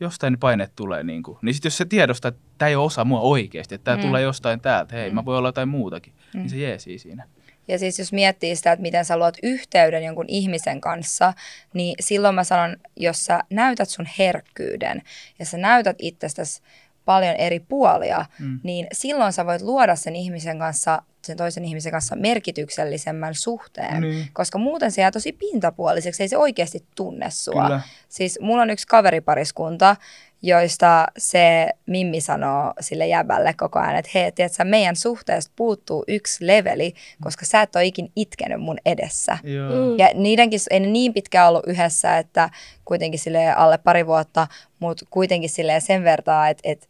jostain 0.00 0.32
ne 0.32 0.36
paineet 0.40 0.72
tulee. 0.76 1.02
Niin, 1.02 1.22
kuin. 1.22 1.38
niin 1.42 1.54
sitten 1.54 1.66
jos 1.66 1.76
se 1.76 1.84
tiedostaa, 1.84 2.28
että 2.28 2.40
tämä 2.58 2.68
ei 2.68 2.76
ole 2.76 2.84
osa 2.84 3.04
mua 3.04 3.20
oikeasti, 3.20 3.74
että 3.74 3.84
tämä 3.84 3.96
mm. 3.96 4.02
tulee 4.02 4.22
jostain 4.22 4.60
täältä, 4.60 4.96
hei, 4.96 5.10
mm. 5.10 5.14
mä 5.14 5.24
voin 5.24 5.38
olla 5.38 5.48
jotain 5.48 5.68
muutakin, 5.68 6.12
mm. 6.12 6.40
niin 6.40 6.50
se 6.50 6.56
jeesii 6.56 6.98
siinä. 6.98 7.24
Ja 7.68 7.78
siis 7.78 7.98
jos 7.98 8.12
miettii 8.12 8.56
sitä, 8.56 8.72
että 8.72 8.82
miten 8.82 9.04
sä 9.04 9.16
luot 9.16 9.36
yhteyden 9.42 10.04
jonkun 10.04 10.24
ihmisen 10.28 10.80
kanssa, 10.80 11.32
niin 11.74 11.94
silloin 12.00 12.34
mä 12.34 12.44
sanon, 12.44 12.76
jos 12.96 13.24
sä 13.24 13.40
näytät 13.50 13.88
sun 13.88 14.06
herkkyyden 14.18 15.02
ja 15.38 15.46
sä 15.46 15.58
näytät 15.58 15.96
itsestäsi 15.98 16.62
paljon 17.04 17.36
eri 17.36 17.60
puolia, 17.60 18.26
mm. 18.38 18.60
niin 18.62 18.86
silloin 18.92 19.32
sä 19.32 19.46
voit 19.46 19.62
luoda 19.62 19.96
sen 19.96 20.16
ihmisen 20.16 20.58
kanssa, 20.58 21.02
sen 21.22 21.36
toisen 21.36 21.64
ihmisen 21.64 21.92
kanssa 21.92 22.16
merkityksellisemmän 22.16 23.34
suhteen, 23.34 24.00
niin. 24.00 24.28
koska 24.32 24.58
muuten 24.58 24.92
se 24.92 25.00
jää 25.00 25.10
tosi 25.10 25.32
pintapuoliseksi, 25.32 26.22
ei 26.22 26.28
se 26.28 26.36
oikeasti 26.36 26.84
tunne 26.96 27.30
sua. 27.30 27.62
Kyllä. 27.62 27.80
Siis 28.08 28.38
mulla 28.40 28.62
on 28.62 28.70
yksi 28.70 28.86
kaveripariskunta, 28.86 29.96
joista 30.46 31.06
se 31.18 31.68
Mimmi 31.86 32.20
sanoo 32.20 32.72
sille 32.80 33.06
jäbälle 33.06 33.54
koko 33.54 33.78
ajan, 33.78 33.96
että 33.96 34.10
hei, 34.14 34.32
tiedätkö, 34.32 34.64
meidän 34.64 34.96
suhteesta 34.96 35.52
puuttuu 35.56 36.04
yksi 36.08 36.46
leveli, 36.46 36.94
koska 37.22 37.46
sä 37.46 37.62
et 37.62 37.76
ole 37.76 37.84
ikin 37.84 38.12
itkenyt 38.16 38.60
mun 38.60 38.78
edessä. 38.86 39.38
Joo. 39.42 39.70
Mm. 39.70 39.98
Ja 39.98 40.10
niidenkin 40.14 40.60
ei 40.70 40.80
ne 40.80 40.86
niin 40.86 41.14
pitkään 41.14 41.48
ollut 41.48 41.66
yhdessä, 41.66 42.18
että 42.18 42.50
kuitenkin 42.84 43.20
sille 43.20 43.52
alle 43.52 43.78
pari 43.78 44.06
vuotta, 44.06 44.46
mutta 44.78 45.06
kuitenkin 45.10 45.50
sille 45.50 45.80
sen 45.80 46.04
vertaa, 46.04 46.48
että, 46.48 46.62
että 46.64 46.86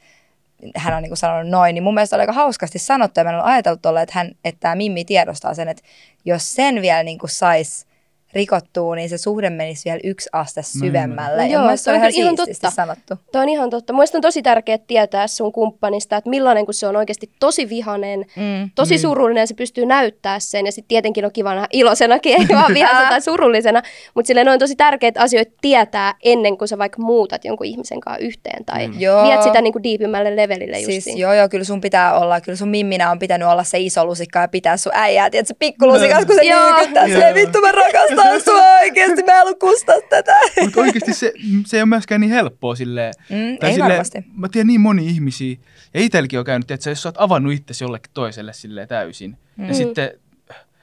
hän 0.76 0.94
on 0.94 1.02
niin 1.02 1.16
sanonut 1.16 1.50
noin, 1.50 1.74
niin 1.74 1.82
mun 1.82 1.94
mielestä 1.94 2.16
oli 2.16 2.20
aika 2.20 2.32
hauskasti 2.32 2.78
sanottu 2.78 3.20
ja 3.20 3.24
mä 3.24 3.30
olen 3.30 3.44
ajatellut 3.44 3.82
tolle, 3.82 4.02
että, 4.02 4.18
hän, 4.18 4.30
että 4.44 4.60
tämä 4.60 4.74
Mimmi 4.74 5.04
tiedostaa 5.04 5.54
sen, 5.54 5.68
että 5.68 5.82
jos 6.24 6.54
sen 6.54 6.82
vielä 6.82 7.02
niin 7.02 7.18
saisi 7.26 7.86
rikottuu, 8.34 8.94
niin 8.94 9.08
se 9.08 9.18
suhde 9.18 9.50
menisi 9.50 9.84
vielä 9.84 10.00
yksi 10.04 10.28
aste 10.32 10.62
syvemmälle. 10.62 11.44
Mm. 11.44 11.50
Ja 11.50 11.62
Joo, 11.62 11.76
se 11.76 11.90
on 11.90 11.96
ihan, 11.96 12.10
ihan 12.14 12.36
totta. 12.36 12.70
sanottu. 12.70 13.14
Tuo 13.32 13.40
on 13.40 13.48
ihan 13.48 13.70
totta. 13.70 13.92
Mielestäni 13.92 14.18
on 14.18 14.22
tosi 14.22 14.42
tärkeää 14.42 14.78
tietää 14.78 15.26
sun 15.26 15.52
kumppanista, 15.52 16.16
että 16.16 16.30
millainen 16.30 16.64
kun 16.64 16.74
se 16.74 16.86
on 16.86 16.96
oikeasti 16.96 17.30
tosi 17.40 17.68
vihanen, 17.68 18.20
mm. 18.36 18.70
tosi 18.74 18.94
mm. 18.94 19.00
surullinen 19.00 19.42
ja 19.42 19.46
se 19.46 19.54
pystyy 19.54 19.86
näyttää 19.86 20.40
sen. 20.40 20.66
Ja 20.66 20.72
sitten 20.72 20.88
tietenkin 20.88 21.24
on 21.24 21.32
kivana 21.32 21.66
iloisenakin, 21.72 22.40
ei 22.40 22.48
vaan 22.48 22.74
vihasena 22.78 23.08
tai 23.08 23.20
surullisena. 23.20 23.82
Mutta 24.14 24.26
silleen 24.26 24.48
on 24.48 24.58
tosi 24.58 24.76
tärkeitä 24.76 25.20
asioita 25.20 25.52
tietää 25.60 26.14
ennen 26.24 26.58
kuin 26.58 26.68
sä 26.68 26.78
vaikka 26.78 27.02
muutat 27.02 27.44
jonkun 27.44 27.66
ihmisen 27.66 28.00
kanssa 28.00 28.24
yhteen 28.24 28.64
tai 28.64 28.88
mm. 28.88 28.94
viet 28.98 29.42
sitä 29.42 29.60
niin 29.60 29.72
kuin 29.72 29.82
diipimmälle 29.82 30.36
levelille 30.36 30.76
siis, 30.76 31.06
Joo, 31.16 31.32
joo, 31.32 31.48
kyllä 31.48 31.64
sun 31.64 31.80
pitää 31.80 32.18
olla, 32.18 32.40
kyllä 32.40 32.56
sun 32.56 32.68
mimminä 32.68 33.10
on 33.10 33.18
pitänyt 33.18 33.48
olla 33.48 33.64
se 33.64 33.78
iso 33.78 34.04
lusikka 34.04 34.38
ja 34.38 34.48
pitää 34.48 34.76
sun 34.76 34.92
äijää, 34.94 35.30
tiedätkö, 35.30 35.54
pikkulusikas, 35.58 36.24
kun 36.24 36.34
se 36.34 36.42
nyykyttää, 36.42 37.08
se 37.08 37.34
vittu 37.34 37.60
mä 37.60 37.72
rakastan 37.72 38.23
sua 38.44 38.72
oikeasti, 38.80 39.22
mä 39.22 39.40
en 39.40 39.58
kustaa 39.60 39.94
tätä. 40.08 40.36
Mutta 40.60 40.80
oikeasti 40.80 41.14
se, 41.14 41.32
se 41.66 41.76
ei 41.76 41.80
ole 41.80 41.88
myöskään 41.88 42.20
niin 42.20 42.30
helppoa 42.30 42.74
silleen. 42.74 43.14
Mm, 43.30 43.58
tai 43.58 43.68
ei 43.68 43.74
silleen, 43.74 43.90
varmasti. 43.90 44.24
Mä 44.36 44.48
tiedän 44.48 44.66
niin 44.66 44.80
moni 44.80 45.06
ihmisiä, 45.06 45.56
ja 45.94 46.00
itselläkin 46.00 46.38
on 46.38 46.44
käynyt, 46.44 46.70
että 46.70 46.90
jos 46.90 47.02
sä 47.02 47.08
oot 47.08 47.14
avannut 47.18 47.52
itsesi 47.52 47.84
jollekin 47.84 48.10
toiselle 48.14 48.52
silleen 48.52 48.88
täysin, 48.88 49.38
mm. 49.56 49.68
ja 49.68 49.74
sitten 49.74 50.10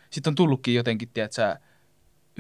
sit 0.10 0.28
on 0.28 0.36
tullutkin 0.36 0.76
jotenkin, 0.76 1.10
tiedät 1.14 1.34
sä, 1.34 1.60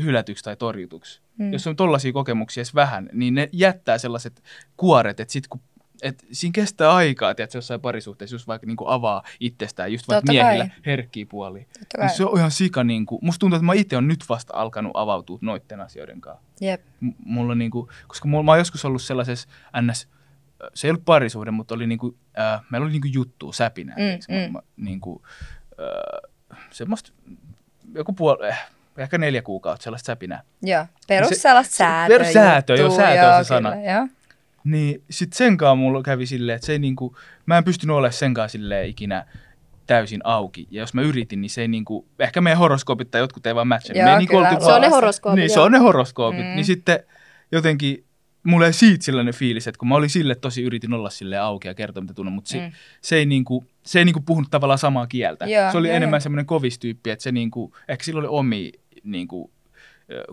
hylätyksi 0.01 0.43
tai 0.43 0.55
torjutuksi. 0.55 1.21
Mm. 1.37 1.53
Jos 1.53 1.67
on 1.67 1.75
tollaisia 1.75 2.13
kokemuksia 2.13 2.61
edes 2.61 2.75
vähän, 2.75 3.09
niin 3.13 3.33
ne 3.33 3.49
jättää 3.51 3.97
sellaiset 3.97 4.43
kuoret, 4.77 5.19
että 5.19 5.31
sit 5.31 5.47
kun 5.47 5.61
et 6.01 6.25
siinä 6.31 6.51
kestää 6.53 6.91
aikaa, 6.95 7.31
että 7.31 7.47
jossain 7.53 7.81
parisuhteessa 7.81 8.35
just 8.35 8.47
vaikka 8.47 8.67
niinku 8.67 8.85
avaa 8.87 9.23
itsestään, 9.39 9.91
just 9.91 10.07
vaikka 10.07 10.21
Totta 10.21 10.31
miehillä 10.31 10.67
kai. 10.67 10.77
herkkiä 10.85 11.25
puolia. 11.29 11.65
Niin 11.97 12.09
se 12.09 12.25
on 12.25 12.37
ihan 12.37 12.51
sika, 12.51 12.83
niinku, 12.83 13.19
musta 13.21 13.39
tuntuu, 13.39 13.55
että 13.55 13.65
mä 13.65 13.73
itse 13.73 13.97
on 13.97 14.07
nyt 14.07 14.23
vasta 14.29 14.53
alkanut 14.57 14.91
avautua 14.95 15.37
noitten 15.41 15.79
asioiden 15.81 16.21
kanssa. 16.21 16.43
Jep. 16.61 16.81
M- 16.99 17.09
mulla 17.25 17.55
niinku, 17.55 17.89
koska 18.07 18.27
mulla, 18.27 18.43
mä 18.43 18.51
oon 18.51 18.59
joskus 18.59 18.85
ollut 18.85 19.01
sellaisessa 19.01 19.49
ns, 19.81 20.07
se 20.73 20.87
ei 20.87 20.91
ollut 20.91 21.05
parisuhde, 21.05 21.51
mutta 21.51 21.75
oli 21.75 21.87
niinku, 21.87 22.17
äh, 22.39 22.61
meillä 22.69 22.85
oli 22.85 22.91
niinku 22.91 23.07
juttu, 23.13 23.51
säpinä. 23.53 23.95
Mm, 23.97 24.35
mm. 24.35 24.51
Mä, 24.51 24.59
niinku, 24.77 25.21
äh, 25.71 26.29
semmoista, 26.71 27.11
joku 27.95 28.13
puoli, 28.13 28.49
äh, 28.49 28.69
ehkä 28.97 29.17
neljä 29.17 29.41
kuukautta 29.41 29.83
sellaista 29.83 30.05
säpinää. 30.05 30.41
Joo, 30.61 30.85
perus 31.07 31.29
se, 31.29 31.35
sellaista 31.35 31.75
säätöä. 31.75 32.17
Perus 32.17 32.33
säätö, 32.33 32.75
joo, 32.75 32.95
säätö 32.95 33.35
on 33.35 33.45
se 33.45 33.47
sana. 33.47 33.71
Kyllä, 33.71 33.91
joo. 33.91 34.07
Niin 34.63 35.04
sit 35.10 35.34
senkaan 35.34 35.78
mulla 35.78 36.02
kävi 36.02 36.26
silleen, 36.26 36.56
että 36.56 36.65
se 36.65 36.71
ei 36.71 36.80
niinku, 36.80 37.15
mä 37.45 37.58
en 37.58 37.63
pystynyt 37.63 37.95
olemaan 37.95 38.13
senkaan 38.13 38.50
silleen 38.50 38.89
ikinä 38.89 39.26
täysin 39.88 40.21
auki. 40.24 40.67
Ja 40.71 40.82
jos 40.82 40.93
mä 40.93 41.02
yritin, 41.02 41.41
niin 41.41 41.50
se 41.50 41.62
ei 41.62 41.67
niinku, 41.67 42.08
ehkä 42.19 42.41
meidän 42.41 42.58
horoskoopit 42.58 43.12
tai 43.12 43.21
jotkut 43.21 43.45
ei 43.45 43.56
vaan 43.56 43.67
matcha. 43.67 43.93
Joo, 43.93 44.17
niin 44.17 44.28
kyllä. 44.28 44.60
se 44.60 44.74
on 44.74 44.82
ne 44.82 44.89
horoskoopit. 44.89 45.39
Niin, 45.39 45.50
se 45.50 45.60
on 45.60 45.71
ne 45.71 45.78
horoskoopit. 45.78 46.45
Mm. 46.45 46.56
Niin 46.56 46.65
sitten 46.65 47.00
jotenkin 47.52 48.04
mulla 48.43 48.65
ei 48.65 48.74
siitä 48.74 49.06
sellainen 49.06 49.34
fiilis, 49.34 49.67
että 49.67 49.80
kun 49.80 49.88
mä 49.88 49.95
olin 49.95 50.10
sille 50.10 50.36
tosi 50.36 50.63
yritin 50.63 50.93
olla 50.93 51.10
sille 51.10 51.38
auki 51.38 51.67
ja 51.67 51.74
kertoa 51.74 52.02
mitä 52.02 52.13
tunnen, 52.13 52.34
mutta 52.34 52.50
se, 52.50 52.60
mm. 52.60 52.71
se 53.02 53.15
ei 53.15 53.26
niinku, 53.26 53.65
se 53.86 54.00
ei 54.00 54.06
niinku 54.06 54.21
puhunut 54.21 54.52
tavallaan 54.52 54.78
samaa 54.78 55.08
kieltä. 55.08 55.45
Joo, 55.45 55.71
se 55.71 55.78
oli 55.78 55.88
joo, 55.88 55.97
enemmän 55.97 56.17
joo. 56.17 56.21
semmoinen 56.21 56.45
kovistyyppi, 56.45 57.10
että 57.10 57.24
se 57.24 57.32
niinku, 57.32 57.74
ehkä 57.88 58.04
sillä 58.04 58.19
oli 58.19 58.28
omi 58.30 58.71
niinku, 59.04 59.52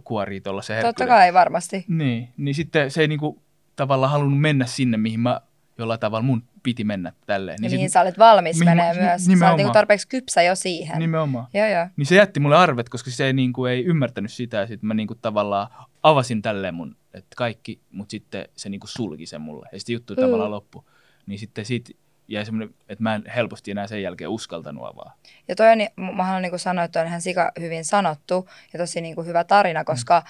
kuorii 0.05 0.41
tuolla 0.41 0.63
se 0.63 0.81
Totta 0.83 1.07
kai, 1.07 1.35
varmasti. 1.35 1.85
Niin, 1.89 2.29
niin 2.37 2.55
sitten 2.55 2.91
se 2.91 3.01
ei 3.01 3.09
niinku, 3.09 3.43
tavallaan 3.79 4.13
halunnut 4.13 4.41
mennä 4.41 4.67
sinne, 4.67 4.97
mihin 4.97 5.21
mä 5.21 5.41
jollain 5.79 6.01
tavalla 6.01 6.23
mun 6.23 6.43
piti 6.63 6.85
mennä 6.85 7.13
tälleen. 7.27 7.59
Niin 7.61 7.71
ja 7.71 7.77
mihin 7.77 7.89
sit, 7.89 7.93
sä 7.93 8.01
olet 8.01 8.19
valmis 8.19 8.59
menee 8.65 8.95
myös. 8.95 9.23
Nimenomaan. 9.23 9.39
Sä 9.39 9.47
olet 9.47 9.57
niinku 9.57 9.73
tarpeeksi 9.73 10.09
kypsä 10.09 10.43
jo 10.43 10.55
siihen. 10.55 10.99
Nimenomaan. 10.99 11.47
Joo, 11.55 11.67
joo. 11.67 11.87
Niin 11.97 12.07
se 12.07 12.15
jätti 12.15 12.41
mulle 12.41 12.57
arvet, 12.57 12.89
koska 12.89 13.11
se 13.11 13.27
ei, 13.27 13.33
niinku, 13.33 13.67
ei 13.67 13.85
ymmärtänyt 13.85 14.33
sitä. 14.33 14.57
Ja 14.57 14.67
sitten 14.67 14.87
mä 14.87 14.95
niinku, 14.95 15.15
tavallaan 15.15 15.69
avasin 16.03 16.43
tälleen 16.43 16.75
mun, 16.75 16.97
että 17.15 17.37
kaikki, 17.37 17.81
mutta 17.93 18.11
sitten 18.11 18.49
se 18.57 18.69
niinku 18.69 18.87
sulki 18.87 19.27
sen 19.27 19.41
mulle. 19.41 19.69
Ja 19.73 19.79
sitten 19.79 19.93
juttu 19.93 20.15
mm. 20.15 20.21
tavallaan 20.21 20.51
loppu. 20.51 20.85
Niin 21.27 21.39
sitten 21.39 21.65
siitä 21.65 21.93
jäi 22.29 22.45
semmoinen, 22.45 22.75
että 22.89 23.03
mä 23.03 23.15
en 23.15 23.25
helposti 23.37 23.71
enää 23.71 23.87
sen 23.87 24.03
jälkeen 24.03 24.31
uskaltanut 24.31 24.87
avaa. 24.87 25.15
Ja 25.49 25.57
toi 25.57 25.67
on, 25.73 25.79
mä 26.17 26.25
haluan 26.25 26.43
niinku 26.43 26.59
sanoa, 26.59 26.85
että 26.85 27.01
on 27.01 27.07
ihan 27.07 27.21
sika 27.21 27.53
hyvin 27.61 27.85
sanottu 27.85 28.49
ja 28.73 28.79
tosi 28.79 29.01
niinku 29.01 29.23
hyvä 29.23 29.45
tarina, 29.45 29.85
koska 29.85 30.23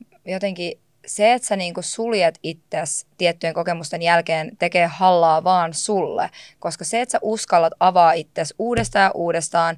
mm. 0.00 0.32
jotenkin 0.32 0.78
se, 1.06 1.32
että 1.32 1.48
sä 1.48 1.56
niinku 1.56 1.82
suljet 1.82 2.38
itsesi 2.42 3.06
tiettyjen 3.18 3.54
kokemusten 3.54 4.02
jälkeen, 4.02 4.56
tekee 4.58 4.86
hallaa 4.86 5.44
vaan 5.44 5.74
sulle. 5.74 6.30
Koska 6.58 6.84
se, 6.84 7.00
että 7.00 7.12
sä 7.12 7.18
uskallat 7.22 7.72
avaa 7.80 8.12
itsesi 8.12 8.54
uudestaan 8.58 9.02
ja 9.02 9.10
uudestaan, 9.14 9.76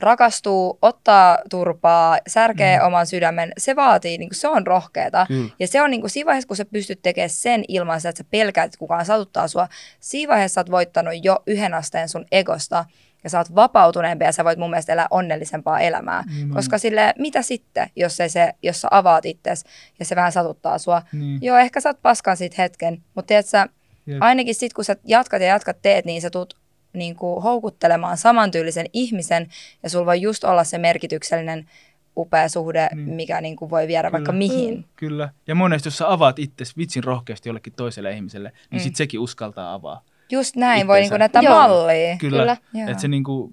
rakastuu, 0.00 0.78
ottaa 0.82 1.38
turpaa, 1.50 2.18
särkee 2.26 2.78
mm. 2.78 2.86
oman 2.86 3.06
sydämen, 3.06 3.52
se 3.58 3.76
vaatii, 3.76 4.18
niin 4.18 4.28
kuin, 4.28 4.36
se 4.36 4.48
on 4.48 4.66
rohkeeta. 4.66 5.26
Mm. 5.28 5.50
Ja 5.58 5.68
se 5.68 5.82
on 5.82 5.90
niin 5.90 6.00
kuin, 6.00 6.10
siinä 6.10 6.26
vaiheessa, 6.26 6.48
kun 6.48 6.56
sä 6.56 6.64
pystyt 6.64 7.02
tekemään 7.02 7.30
sen 7.30 7.64
ilman 7.68 8.00
sitä, 8.00 8.08
että 8.08 8.22
sä 8.22 8.28
pelkäät, 8.30 8.66
että 8.66 8.78
kukaan 8.78 9.04
satuttaa 9.04 9.48
sua, 9.48 9.68
siinä 10.00 10.30
vaiheessa 10.32 10.54
sä 10.54 10.60
oot 10.60 10.70
voittanut 10.70 11.14
jo 11.22 11.38
yhden 11.46 11.74
asteen 11.74 12.08
sun 12.08 12.26
egosta 12.32 12.84
ja 13.26 13.30
sä 13.30 13.38
oot 13.38 13.54
vapautuneempi 13.54 14.24
ja 14.24 14.32
sä 14.32 14.44
voit 14.44 14.58
mun 14.58 14.70
mielestä 14.70 14.92
elää 14.92 15.06
onnellisempaa 15.10 15.80
elämää. 15.80 16.24
Niin, 16.34 16.50
Koska 16.50 16.78
sille 16.78 17.14
mitä 17.18 17.42
sitten, 17.42 17.90
jos, 17.96 18.20
ei 18.20 18.28
se, 18.28 18.52
jos 18.62 18.80
sä 18.80 18.88
avaat 18.90 19.26
itses 19.26 19.64
ja 19.98 20.04
se 20.04 20.16
vähän 20.16 20.32
satuttaa 20.32 20.78
sua. 20.78 21.02
Niin. 21.12 21.38
Joo, 21.42 21.56
ehkä 21.58 21.80
sä 21.80 21.88
oot 21.88 22.02
paskan 22.02 22.36
siitä 22.36 22.62
hetken, 22.62 23.02
mutta 23.14 23.26
tiedät 23.28 23.46
sä, 23.46 23.66
Jep. 24.06 24.22
ainakin 24.22 24.54
sit 24.54 24.72
kun 24.72 24.84
sä 24.84 24.96
jatkat 25.04 25.40
ja 25.42 25.48
jatkat 25.48 25.76
teet, 25.82 26.04
niin 26.04 26.22
sä 26.22 26.30
tuut 26.30 26.56
niin 26.92 27.16
kuin 27.16 27.42
houkuttelemaan 27.42 28.16
samantyylisen 28.16 28.86
ihmisen 28.92 29.46
ja 29.82 29.90
sulla 29.90 30.06
voi 30.06 30.20
just 30.20 30.44
olla 30.44 30.64
se 30.64 30.78
merkityksellinen 30.78 31.70
upea 32.16 32.48
suhde, 32.48 32.88
Niin. 32.94 33.08
mikä 33.08 33.40
niin 33.40 33.56
kuin 33.56 33.70
voi 33.70 33.88
viedä 33.88 34.12
vaikka 34.12 34.32
Kyllä. 34.32 34.38
mihin. 34.38 34.84
Kyllä. 34.96 35.28
Ja 35.46 35.54
monesti, 35.54 35.86
jos 35.86 35.98
sä 35.98 36.12
avaat 36.12 36.38
itse 36.38 36.64
vitsin 36.78 37.04
rohkeasti 37.04 37.48
jollekin 37.48 37.72
toiselle 37.72 38.12
ihmiselle, 38.12 38.52
niin 38.70 38.80
Mm. 38.80 38.84
sit 38.84 38.96
sekin 38.96 39.20
uskaltaa 39.20 39.74
avaa. 39.74 40.02
Just 40.30 40.56
näin 40.56 40.86
voi 40.86 40.98
Itteensä. 40.98 41.00
niin 41.02 41.10
kuin 41.10 41.18
näyttää 41.18 41.42
Joo. 41.42 41.54
mallia. 41.54 42.16
Kyllä. 42.16 42.56
Kyllä. 42.72 42.90
Että 42.90 43.00
se 43.02 43.08
niinku, 43.08 43.52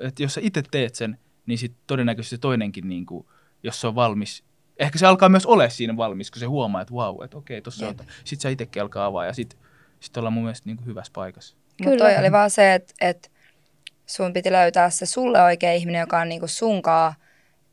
et 0.00 0.20
jos 0.20 0.34
sä 0.34 0.40
itse 0.44 0.62
teet 0.70 0.94
sen, 0.94 1.18
niin 1.46 1.58
sit 1.58 1.72
todennäköisesti 1.86 2.36
se 2.36 2.40
toinenkin, 2.40 2.88
niinku, 2.88 3.26
jos 3.62 3.80
se 3.80 3.86
on 3.86 3.94
valmis, 3.94 4.44
ehkä 4.78 4.98
se 4.98 5.06
alkaa 5.06 5.28
myös 5.28 5.46
ole 5.46 5.70
siinä 5.70 5.96
valmis, 5.96 6.30
kun 6.30 6.40
se 6.40 6.46
huomaa, 6.46 6.82
että 6.82 6.94
vau, 6.94 7.22
että 7.22 7.36
okei, 7.36 7.62
tossa 7.62 7.88
on. 7.88 7.94
Sitten 8.24 8.40
sä 8.42 8.48
itsekin 8.48 8.82
alkaa 8.82 9.06
avaa 9.06 9.26
ja 9.26 9.32
sit, 9.32 9.58
sit 10.00 10.16
ollaan 10.16 10.32
mun 10.32 10.42
mielestä 10.42 10.68
niinku 10.68 10.84
hyvässä 10.86 11.10
paikassa. 11.14 11.56
Mutta 11.56 11.84
Kyllä. 11.84 12.04
toi 12.04 12.18
oli 12.18 12.32
vaan 12.32 12.50
se, 12.50 12.74
että 12.74 12.94
et 13.00 13.30
sun 14.06 14.32
piti 14.32 14.52
löytää 14.52 14.90
se 14.90 15.06
sulle 15.06 15.42
oikea 15.42 15.72
ihminen, 15.72 16.00
joka 16.00 16.20
on 16.20 16.28
niinku 16.28 16.46
sunkaa 16.48 17.14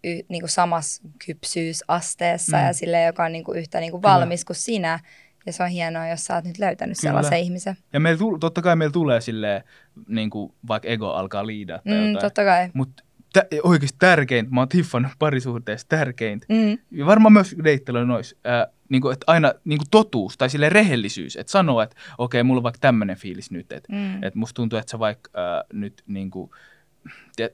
y, 0.04 0.20
niinku 0.30 0.48
samassa 0.48 1.02
kypsyysasteessa 1.26 2.58
Mm. 2.58 2.66
ja 2.66 2.74
sille, 2.74 3.04
joka 3.04 3.24
on 3.26 3.32
niinku 3.32 3.52
yhtä 3.54 3.80
niinku 3.80 4.00
Kyllä. 4.02 4.14
valmis 4.14 4.46
kuin 4.46 4.56
sinä. 4.58 5.00
Ja 5.46 5.54
se 5.54 5.64
on 5.64 5.70
hienoa, 5.70 6.08
jos 6.08 6.26
sä 6.26 6.36
oot 6.36 6.46
nyt 6.46 6.60
löytänyt 6.60 6.98
Kyllä. 7.02 7.10
sellaisen 7.12 7.40
ihmisen. 7.40 7.78
Ja 7.94 8.00
meillä, 8.00 8.38
totta 8.40 8.62
kai 8.62 8.76
meillä 8.76 8.94
tulee 8.94 9.22
silleen, 9.22 9.64
niinku, 10.08 10.56
vaikka 10.68 10.88
ego 10.88 11.12
alkaa 11.14 11.48
liidaa 11.48 11.78
tai 11.88 11.94
Mm, 11.94 12.08
jotain. 12.08 12.22
totta 12.26 12.44
kai. 12.44 12.70
Mutta 12.74 13.04
tä- 13.34 13.46
oikeasti 13.64 13.98
tärkeintä, 14.00 14.52
mä 14.52 14.62
oon 14.62 14.70
tiffannut 14.70 15.12
parisuhteessa 15.20 15.88
tärkeintä, 15.90 16.46
Mm. 16.50 16.78
ja 16.92 17.06
varmaan 17.06 17.34
myös 17.34 17.56
deittelyllä 17.64 18.06
nois, 18.06 18.36
ää, 18.44 18.68
niinku, 18.90 19.10
että 19.10 19.24
aina 19.28 19.54
niinku 19.66 19.86
totuus 19.92 20.38
tai 20.38 20.50
sille 20.50 20.70
rehellisyys, 20.70 21.36
että 21.36 21.52
sanoo, 21.52 21.82
että 21.82 21.96
okei, 22.18 22.44
mulla 22.44 22.60
on 22.60 22.64
vaikka 22.64 22.80
tämmöinen 22.82 23.18
fiilis 23.18 23.52
nyt, 23.52 23.72
että 23.72 23.94
Mm. 23.94 24.24
et 24.24 24.36
musta 24.36 24.54
tuntuu, 24.56 24.80
että 24.80 24.92
sä 24.92 25.00
vaikka 25.00 25.30
ää, 25.42 25.64
nyt 25.74 26.04
niinku, 26.08 26.52
tiedät, 27.36 27.54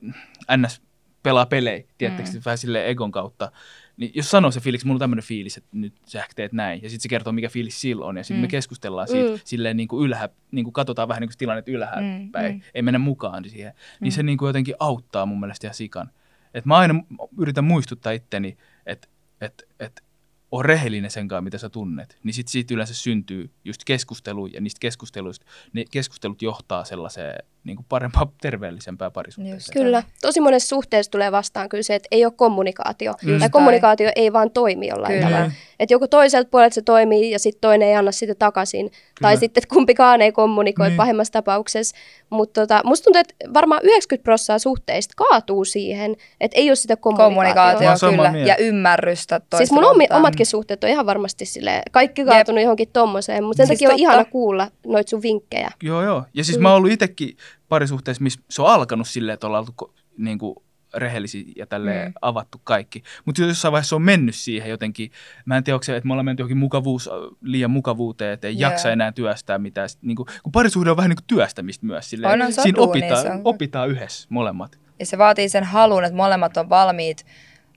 ns. 0.58 0.82
pelaa 1.24 1.46
pelejä, 1.46 1.84
tiedättekö, 1.98 2.30
Mm. 2.30 2.36
mm. 2.36 2.42
vähän 2.46 2.58
sille 2.58 2.90
egon 2.90 3.12
kautta, 3.12 3.52
niin 3.98 4.12
jos 4.16 4.32
sanoo 4.32 4.52
se 4.52 4.60
fiilis, 4.60 4.86
mulla 4.86 4.96
on 4.96 5.00
tämmöinen 5.00 5.24
fiilis, 5.24 5.58
että 5.58 5.70
nyt 5.72 5.94
sä 6.06 6.24
teet 6.36 6.54
näin, 6.54 6.84
ja 6.84 6.90
sitten 6.90 7.02
se 7.04 7.10
kertoo, 7.10 7.34
mikä 7.34 7.50
fiilis 7.50 7.82
sillä 7.82 8.06
on, 8.06 8.18
ja 8.18 8.24
sitten 8.24 8.38
Mm. 8.38 8.42
me 8.42 8.48
keskustellaan 8.48 9.08
siitä 9.08 9.32
Mm. 9.32 9.40
silleen 9.44 9.78
niin 9.78 9.88
kuin 9.88 10.06
ylhä, 10.06 10.30
niin 10.52 10.64
kuin 10.66 10.74
katsotaan 10.74 11.08
vähän 11.08 11.22
niin 11.22 11.30
kuin 11.30 11.38
tilannet 11.38 11.68
ylhäältä 11.68 12.20
Mm, 12.20 12.32
päin, 12.32 12.56
mm. 12.56 12.62
ei 12.74 12.82
mennä 12.82 13.00
mukaan 13.00 13.50
siihen, 13.50 13.74
niin 14.00 14.12
se 14.12 14.24
niin 14.24 14.38
kuin 14.38 14.48
jotenkin 14.48 14.76
auttaa 14.80 15.26
mun 15.26 15.40
mielestä 15.40 15.68
ihan 15.68 15.76
sikan. 15.76 16.10
Et 16.54 16.66
mä 16.66 16.78
aina 16.78 17.04
yritän 17.38 17.64
muistuttaa 17.64 18.12
itteni, 18.12 18.58
että 18.86 19.08
et, 19.42 19.68
et, 19.80 20.04
on 20.52 20.66
rehellinen 20.66 21.12
sen 21.12 21.28
kanssa, 21.28 21.42
mitä 21.42 21.58
sä 21.58 21.70
tunnet, 21.70 22.18
niin 22.24 22.34
sit 22.34 22.48
siitä 22.48 22.74
yleensä 22.74 22.94
syntyy 22.94 23.50
just 23.66 23.82
keskustelu, 23.86 24.48
ja 24.48 24.62
niistä 24.62 24.80
keskusteluista, 24.80 25.46
ne 25.74 25.86
keskustelut 25.92 26.42
johtaa 26.42 26.84
sellaiseen 26.86 27.44
niin 27.66 27.76
kuin 27.76 27.86
parempaan, 27.90 28.28
terveellisempään 28.42 29.08
Just. 29.10 29.14
parisuhteeseen. 29.14 29.74
Kyllä. 29.84 30.04
Tosi 30.22 30.40
monessa 30.40 30.68
suhteessa 30.68 31.12
tulee 31.12 31.32
vastaan 31.32 31.70
kyllä 31.70 31.84
se, 31.84 31.96
että 31.96 32.08
ei 32.12 32.26
ole 32.26 32.34
kommunikaatio. 32.36 33.14
Just 33.24 33.40
tai 33.40 33.50
kommunikaatio 33.50 34.12
ei 34.16 34.34
vaan 34.34 34.52
toimi 34.52 34.88
jollain 34.88 35.14
Kyllä. 35.14 35.30
tavalla. 35.30 35.52
Että 35.80 35.94
joku 35.94 36.08
toiselta 36.08 36.50
puolelta 36.52 36.74
se 36.74 36.82
toimii 36.82 37.32
ja 37.32 37.40
sitten 37.40 37.62
toinen 37.62 37.88
ei 37.90 37.96
anna 37.96 38.12
sitä 38.12 38.36
takaisin. 38.36 38.90
Tai 38.90 38.96
Kyllä. 39.32 39.36
sitten, 39.40 39.62
että 39.64 39.74
kumpikaan 39.76 40.22
ei 40.22 40.32
kommunikoi 40.32 40.88
Niin. 40.88 40.98
pahimmassa 40.98 41.34
tapauksessa. 41.34 41.96
Mutta 42.30 42.62
tota, 42.62 42.82
musta 42.86 43.04
tuntuu, 43.04 43.20
että 43.20 43.34
varmaan 43.54 43.82
90 43.84 44.24
prosenttia 44.24 44.60
suhteista 44.60 45.14
kaatuu 45.18 45.66
siihen, 45.66 46.16
että 46.42 46.58
ei 46.58 46.70
ole 46.70 46.76
sitä 46.76 46.96
kommunikaatiota. 46.98 48.00
Kommunikaatio 48.00 48.34
kyllä. 48.34 48.48
Ja 48.48 48.56
ymmärrystä 48.58 49.40
toista 49.40 49.58
Siis 49.58 49.72
mun 49.72 49.84
omi, 49.86 50.08
omatkin 50.10 50.46
suhteet 50.46 50.84
on 50.84 50.90
ihan 50.90 51.06
varmasti 51.06 51.46
sille 51.46 51.82
kaikki 51.92 52.26
kaatunut 52.26 52.62
johonkin 52.62 52.90
tommoseen, 52.94 53.44
mutta 53.44 53.58
sen 53.58 53.68
Siis 53.68 53.80
takia 53.80 53.90
on 53.90 53.94
totta. 53.94 54.02
ihana 54.02 54.26
kuulla 54.26 54.68
noita 54.88 55.10
sun 55.10 55.22
vinkkejä. 55.22 55.72
Joo, 55.84 56.04
joo. 56.04 56.24
Ja 56.34 56.44
siis 56.44 56.58
Mm. 56.58 56.62
mä 56.64 56.70
oon 56.70 56.78
ollut 56.78 56.92
itsekin 56.92 57.38
parisuhteessa, 57.70 58.24
missä 58.24 58.42
se 58.50 58.62
on 58.62 58.68
alkanut 58.70 59.08
silleen, 59.08 59.34
että 59.34 59.48
ollaan 59.48 59.66
oltu 59.70 59.94
niin 60.18 60.40
kuin 60.40 60.56
rehellisiä 60.94 61.44
ja 61.56 61.66
tälle 61.68 62.06
Mm. 62.06 62.14
avattu 62.22 62.62
kaikki. 62.64 63.04
Mutta 63.26 63.42
jossain 63.42 63.72
vaiheessa 63.72 63.96
on 63.96 64.02
mennyt 64.02 64.36
siihen 64.36 64.70
jotenkin, 64.70 65.12
mä 65.46 65.58
en 65.58 65.64
tiedä, 65.64 65.76
onko 65.76 65.84
se, 65.84 65.96
että 65.96 66.08
me 66.08 66.14
ollaan 66.14 66.26
menty 66.26 66.42
johonkin 66.42 66.58
mukavuus, 66.58 67.10
liian 67.42 67.72
mukavuuteen, 67.72 68.34
että 68.34 68.48
ei 68.48 68.60
Joo. 68.60 68.72
jaksa 68.72 68.92
enää 68.92 69.12
työstää 69.12 69.58
mitään. 69.58 69.90
Niin 70.02 70.16
kuin, 70.16 70.28
kun 70.44 70.52
parisuhde 70.52 70.92
on 70.92 70.98
vähän 70.98 71.10
niin 71.10 71.18
kuin 71.18 71.28
työstämistä 71.28 71.86
myös. 71.86 72.10
Silleen, 72.10 72.34
On, 72.34 72.42
on, 72.42 72.54
siinä 72.54 72.76
duunia, 72.76 73.06
opitaan, 73.06 73.22
se 73.22 73.32
on- 73.32 73.42
opitaan 73.44 73.90
yhdessä 73.90 74.28
molemmat. 74.32 74.80
Ja 75.00 75.06
se 75.06 75.18
vaatii 75.18 75.50
sen 75.50 75.64
halun, 75.64 76.04
että 76.04 76.16
molemmat 76.18 76.58
on 76.58 76.70
valmiit, 76.70 77.26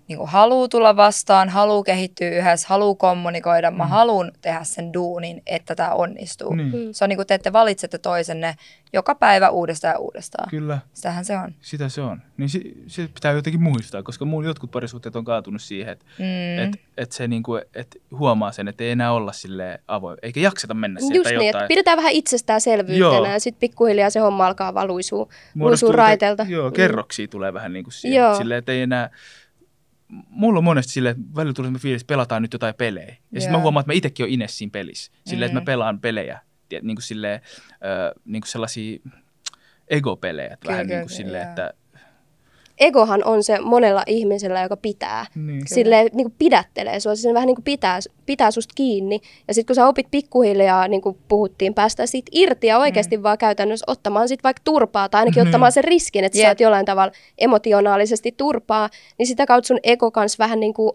niin 0.09 0.19
kuin 0.19 0.29
haluu 0.31 0.69
tulla 0.69 0.97
vastaan, 0.97 1.49
haluu 1.49 1.83
kehittyä 1.85 2.29
yhdessä, 2.31 2.69
haluu 2.69 2.95
kommunikoida, 2.95 3.71
mä 3.71 3.87
haluan 3.87 4.33
tehdä 4.41 4.61
sen 4.65 4.93
duunin, 4.93 5.43
että 5.47 5.75
tämä 5.75 5.91
onnistuu. 5.91 6.55
Niin, 6.55 6.69
Mm. 6.69 6.93
Se 6.93 7.05
on 7.05 7.09
niin 7.09 7.17
kuin 7.17 7.27
te 7.27 7.35
ette 7.35 7.53
valitsette 7.53 7.99
toisenne 7.99 8.55
joka 8.93 9.15
päivä 9.15 9.51
uudestaan 9.51 9.93
ja 9.95 9.99
uudestaan. 9.99 10.49
kyllä. 10.51 10.79
Sitähän 10.95 11.25
se 11.25 11.37
on. 11.39 11.55
Sitä 11.61 11.89
se 11.89 12.01
on. 12.01 12.23
Niin 12.37 12.49
se, 12.49 12.61
se 12.87 13.09
pitää 13.15 13.33
jotenkin 13.33 13.63
muistaa, 13.63 14.03
koska 14.03 14.25
mun 14.25 14.45
jotkut 14.45 14.71
parisuhteet 14.71 15.17
on 15.17 15.25
kaatunut 15.25 15.63
siihen, 15.63 15.93
että 15.93 16.05
Mm. 16.19 16.59
et, 16.65 16.81
et 16.97 17.13
se 17.13 17.29
niinku, 17.29 17.57
et 17.75 17.97
huomaa 18.19 18.53
sen, 18.53 18.69
että 18.69 18.85
ei 18.85 18.91
enää 18.91 19.13
olla 19.13 19.33
sille 19.33 19.81
avoin, 19.89 20.19
eikä 20.23 20.41
jakseta 20.41 20.75
mennä 20.75 21.01
siihen. 21.01 21.17
Just 21.17 21.31
niin, 21.31 21.51
että 21.51 21.65
pidetään 21.69 21.97
vähän 21.97 22.13
itsestäänselvyytenä 22.13 23.33
ja 23.33 23.41
sitten 23.41 23.61
pikkuhiljaa 23.61 24.11
se 24.11 24.21
homma 24.21 24.47
alkaa 24.47 24.75
vaan 24.75 24.89
luisua, 24.89 25.29
Muodostuu 25.55 25.89
luisua 25.89 25.97
raiteilta. 26.05 26.47
Joo, 26.49 26.69
Mm. 26.69 26.73
kerroksia 26.75 27.29
tulee 27.29 27.53
vähän 27.55 27.73
niin 27.73 27.85
kuin 27.85 27.93
siihen. 27.93 28.37
Silleen, 28.37 28.59
että 28.59 28.73
ei 28.73 28.83
enää... 28.83 29.11
Mulla 30.29 30.59
on 30.59 30.65
monesti 30.65 30.93
silleen, 30.93 31.17
että 31.21 31.35
välillä 31.37 31.55
tulee 31.55 31.67
sellainen 31.67 31.83
fiilis, 31.83 32.03
että 32.03 32.13
pelataan 32.13 32.43
nyt 32.43 32.53
jotain 32.53 32.75
pelejä. 32.75 33.07
Ja 33.33 33.41
sitten 33.41 33.43
Joo. 33.43 33.59
mä 33.59 33.63
huomaan, 33.63 33.81
että 33.83 33.93
mä 33.93 33.97
itsekin 33.97 34.25
olen 34.25 34.33
Ines 34.35 34.59
siinä 34.59 34.71
pelissä. 34.71 35.13
Silleen, 35.27 35.47
että 35.47 35.61
Mm. 35.61 35.63
mä 35.63 35.67
pelaan 35.67 36.01
pelejä. 36.01 36.41
Tiedät, 36.69 36.85
niin 36.85 36.97
kuin 36.97 37.03
silleen, 37.03 37.41
ö, 37.73 38.21
niin 38.25 38.43
kuin 38.43 38.49
sellaisia 38.51 38.99
ego-pelejä. 39.89 40.47
Että 40.53 40.59
Kyllä, 40.61 40.73
vähän 40.73 40.87
niin 40.87 41.01
kuin 41.01 41.11
silleen, 41.11 41.43
joo. 41.43 41.49
että... 41.51 41.75
Egohan 42.81 43.25
on 43.25 43.45
se 43.45 43.59
monella 43.61 44.03
ihmisellä, 44.07 44.63
joka 44.63 44.77
pitää. 44.77 45.27
Niin. 45.35 45.63
Silleen 45.67 46.11
niin 46.13 46.25
kuin 46.25 46.35
pidättelee 46.39 47.01
sua, 47.01 47.15
se 47.15 47.35
vähän 47.35 47.47
niin 47.47 47.57
kuin 47.57 47.65
pitää, 47.65 47.99
pitää 48.27 48.51
susta 48.51 48.73
kiinni. 48.75 49.21
Ja 49.49 49.55
sitten 49.55 49.67
kun 49.67 49.77
sä 49.77 49.87
opit 49.87 50.07
pikkuhiljaa, 50.11 50.89
niin 50.89 51.03
kuin 51.03 51.19
puhuttiin, 51.29 51.75
päästä 51.75 52.07
siitä 52.07 52.31
irti 52.35 52.67
ja 52.67 52.79
oikeasti 52.79 53.17
mm. 53.17 53.23
vaan 53.23 53.39
käytännössä 53.39 53.85
ottamaan 53.87 54.29
sit 54.29 54.45
vaikka 54.45 54.63
turpaa 54.65 55.09
tai 55.09 55.19
ainakin 55.19 55.43
Mm. 55.43 55.47
ottamaan 55.47 55.73
sen 55.73 55.85
riskin, 55.85 56.25
että 56.25 56.37
sä 56.37 56.43
Jep. 56.43 56.47
saat 56.49 56.61
jollain 56.61 56.87
tavalla 56.87 57.13
emotionaalisesti 57.39 58.35
turpaa, 58.37 58.89
niin 59.19 59.27
sitä 59.27 59.47
kautta 59.47 59.69
sun 59.69 59.81
ego 59.83 60.11
kans 60.11 60.39
vähän 60.39 60.61
niin 60.61 60.75
kuin 60.75 60.93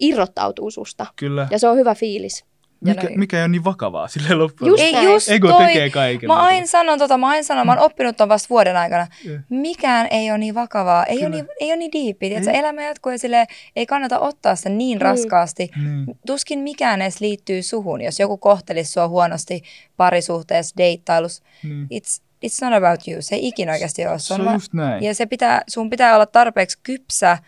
irrottautuu 0.00 0.70
susta. 0.70 1.06
Kyllä. 1.16 1.48
Ja 1.50 1.58
se 1.58 1.68
on 1.68 1.76
hyvä 1.76 1.94
fiilis. 1.94 2.44
Ja 2.84 2.94
Mikä, 2.94 3.06
noin- 3.06 3.18
mikä 3.18 3.36
ei 3.36 3.42
ole 3.42 3.48
niin 3.48 3.64
vakavaa 3.64 4.08
silleen 4.08 4.38
loppujen 4.38 4.70
Just. 4.70 4.82
Ei 4.82 5.04
just 5.04 5.30
Ego 5.30 5.48
toi. 5.48 5.66
tekee 5.66 5.90
kaiken. 5.90 6.26
Mä 6.26 6.36
aina 6.42 6.66
sanon 6.66 6.98
tota, 6.98 7.18
mä 7.18 7.28
aina 7.28 7.42
sanon, 7.42 7.66
mä 7.66 7.72
oon 7.72 7.80
oppinut 7.82 8.16
ton 8.16 8.28
vasta 8.28 8.46
vuoden 8.50 8.76
aikana. 8.76 9.06
Joo. 9.24 9.38
Mikään 9.48 10.06
ei 10.10 10.30
ole 10.30 10.38
niin 10.38 10.54
vakavaa, 10.54 11.04
ei 11.04 11.16
ole 11.16 11.24
Kyllä. 11.24 11.36
niin, 11.36 11.46
ei 11.60 11.68
ole 11.68 11.76
niin 11.76 11.92
diippi. 11.92 12.28
Tiedätkö, 12.28 12.50
Ei. 12.50 12.58
elämä 12.58 12.82
jatkuu 12.82 13.12
ja 13.12 13.18
silleen, 13.18 13.46
ei 13.76 13.86
kannata 13.86 14.18
ottaa 14.18 14.56
sitä 14.56 14.68
niin 14.68 14.98
Mm. 14.98 15.02
raskaasti. 15.02 15.70
Niin. 15.76 16.18
Tuskin 16.26 16.58
mikään 16.58 17.02
edes 17.02 17.20
liittyy 17.20 17.62
suhun. 17.62 18.00
Jos 18.00 18.20
joku 18.20 18.36
kohtelisi 18.38 18.92
sua 18.92 19.08
huonosti 19.08 19.62
parisuhteessa, 19.96 20.74
deittailus, 20.76 21.42
Niin. 21.62 21.84
it's, 21.94 22.22
it's 22.46 22.58
not 22.70 22.74
about 22.74 23.08
you. 23.08 23.22
Se 23.22 23.34
ei 23.34 23.48
ikinä 23.48 23.72
oikeasti 23.72 24.06
ole. 24.06 24.18
Se 24.18 24.34
on 24.34 24.44
vaan- 24.44 24.54
just 24.56 24.72
näin. 24.72 25.04
Ja 25.04 25.14
se 25.14 25.26
pitää, 25.26 25.62
sun 25.68 25.90
pitää 25.90 26.14
olla 26.14 26.26
tarpeeksi 26.26 26.78
kypsä 26.82 27.38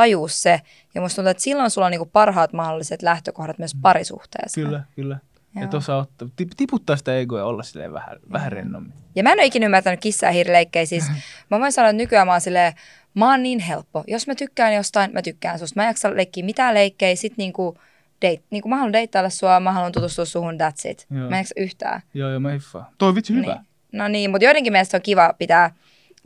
tajua 0.00 0.28
se. 0.28 0.60
Ja 0.94 1.00
musta 1.00 1.16
tuntuu, 1.16 1.30
että 1.30 1.42
silloin 1.42 1.70
sulla 1.70 1.86
on 1.86 1.90
niinku 1.90 2.06
parhaat 2.12 2.52
mahdolliset 2.52 3.02
lähtökohdat 3.02 3.58
myös 3.58 3.74
parisuhteessa. 3.82 4.60
Kyllä, 4.60 4.82
kyllä. 4.96 5.18
Joo. 5.54 5.64
Että 5.64 5.76
osaa 5.76 5.98
ottaa, 5.98 6.28
tip- 6.42 6.54
tiputtaa 6.56 6.96
sitä 6.96 7.18
egoa 7.18 7.38
ja 7.38 7.44
olla 7.44 7.62
silleen 7.62 7.92
vähän, 7.92 8.16
vähän 8.32 8.52
rennommin. 8.52 8.92
Ja 9.14 9.22
mä 9.22 9.32
en 9.32 9.38
ole 9.38 9.44
ikinä 9.44 9.66
ymmärtänyt 9.66 10.00
kissa- 10.00 10.26
ja 10.26 10.32
hiirileikkejä. 10.32 10.86
Siis 10.86 11.04
mä 11.50 11.60
voin 11.60 11.72
sanoa, 11.72 11.90
että 11.90 11.96
nykyään 12.02 12.26
mä 12.26 12.32
oon 12.32 12.40
silleen, 12.40 12.72
mä 13.14 13.30
oon 13.30 13.42
niin 13.42 13.58
helppo. 13.58 14.04
Jos 14.06 14.26
mä 14.26 14.34
tykkään 14.34 14.74
jostain, 14.74 15.12
mä 15.12 15.22
tykkään 15.22 15.58
susta. 15.58 15.80
Mä 15.80 15.84
en 15.84 15.88
jaksa 15.88 16.16
leikkiä 16.16 16.44
mitään 16.44 16.74
leikkejä. 16.74 17.16
Sit 17.16 17.36
niinku, 17.36 17.78
date, 18.22 18.42
niinku 18.50 18.68
mä 18.68 18.76
haluan 18.76 18.92
deittailla 18.92 19.30
sua, 19.30 19.60
mä 19.60 19.72
haluan 19.72 19.92
tutustua 19.92 20.24
suhun, 20.24 20.54
that's 20.54 20.90
it. 20.90 21.06
Joo. 21.10 21.30
Mä 21.30 21.36
en 21.36 21.40
jaksa 21.40 21.54
yhtään. 21.56 22.02
Joo, 22.14 22.30
joo, 22.30 22.40
mä 22.40 22.50
hiffaan. 22.52 22.86
Toi 22.98 23.08
on 23.08 23.14
vitsi 23.14 23.34
hyvä. 23.34 23.54
Niin. 23.54 23.66
No 23.92 24.08
niin, 24.08 24.30
mutta 24.30 24.44
joidenkin 24.44 24.72
mielestä 24.72 24.96
on 24.96 25.02
kiva 25.02 25.34
pitää 25.38 25.70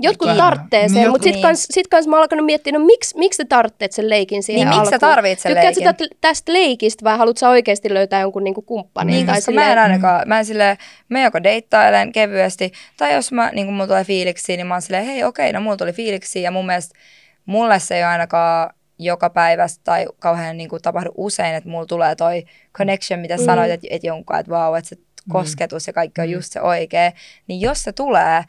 Jotkut 0.02 0.28
Vähän. 0.28 0.38
tarttee 0.38 0.88
sen, 0.88 0.94
Niin, 0.96 1.10
mutta 1.10 1.24
sitten 1.24 1.42
kans, 1.42 1.66
sit 1.70 1.88
kans 1.88 2.06
mä 2.06 2.16
oon 2.16 2.22
alkanut 2.22 2.46
miettiä, 2.46 2.72
no 2.72 2.78
miksi, 2.78 3.18
miksi 3.18 3.36
te 3.44 3.48
tartteet 3.48 3.92
sen 3.92 4.10
leikin 4.10 4.42
siihen 4.42 4.60
Niin, 4.70 4.78
miksi 4.78 4.90
sä 4.90 4.96
alkuun? 4.96 5.10
tarvit 5.10 5.38
sen 5.38 5.50
Tykkäät 5.50 5.76
leikin? 5.76 5.94
sitä 5.98 6.14
tästä 6.20 6.52
leikistä 6.52 7.04
vai 7.04 7.18
haluat 7.18 7.36
sä 7.38 7.48
oikeasti 7.48 7.94
löytää 7.94 8.20
jonkun 8.20 8.44
niinku 8.44 8.62
kumppanin? 8.62 9.12
Niin, 9.12 9.26
tai 9.26 9.34
koska 9.34 9.50
silleen- 9.52 9.66
mä 9.66 9.72
en 9.72 9.78
ainakaan, 9.78 10.28
mä 10.28 10.38
en 10.38 10.44
silleen, 10.44 10.76
mä 11.08 11.22
joko 11.22 11.42
deittailen 11.42 12.12
kevyesti, 12.12 12.72
tai 12.96 13.14
jos 13.14 13.32
mä, 13.32 13.50
niin 13.54 13.72
mulla 13.72 13.86
tulee 13.86 14.04
fiiliksi, 14.04 14.56
niin 14.56 14.66
mä 14.66 14.74
oon 14.74 14.82
silleen, 14.82 15.04
hei 15.04 15.24
okei, 15.24 15.52
no 15.52 15.60
mulla 15.60 15.76
tuli 15.76 15.92
fiiliksi, 15.92 16.42
ja 16.42 16.50
mun 16.50 16.66
mielestä 16.66 16.98
mulle 17.46 17.78
se 17.78 17.96
ei 17.96 18.02
ole 18.02 18.06
ainakaan 18.12 18.70
joka 18.98 19.30
päivä 19.30 19.66
tai 19.84 20.06
kauhean 20.18 20.56
niin 20.56 20.68
kuin 20.70 20.82
tapahdu 20.82 21.10
usein, 21.16 21.54
että 21.54 21.68
mulla 21.70 21.86
tulee 21.86 22.14
toi 22.14 22.44
connection, 22.74 23.20
mitä 23.20 23.36
Mm. 23.36 23.44
sanoit, 23.44 23.70
että, 23.70 23.86
että 23.90 24.06
jonkun, 24.06 24.36
että 24.36 24.50
vau, 24.50 24.74
että 24.74 24.88
se 24.88 24.96
kosketus 25.32 25.86
ja 25.86 25.92
kaikki 25.92 26.20
on 26.20 26.30
just 26.30 26.52
se 26.52 26.60
oikea, 26.60 27.12
niin 27.46 27.60
jos 27.60 27.82
se 27.82 27.92
tulee, 27.92 28.44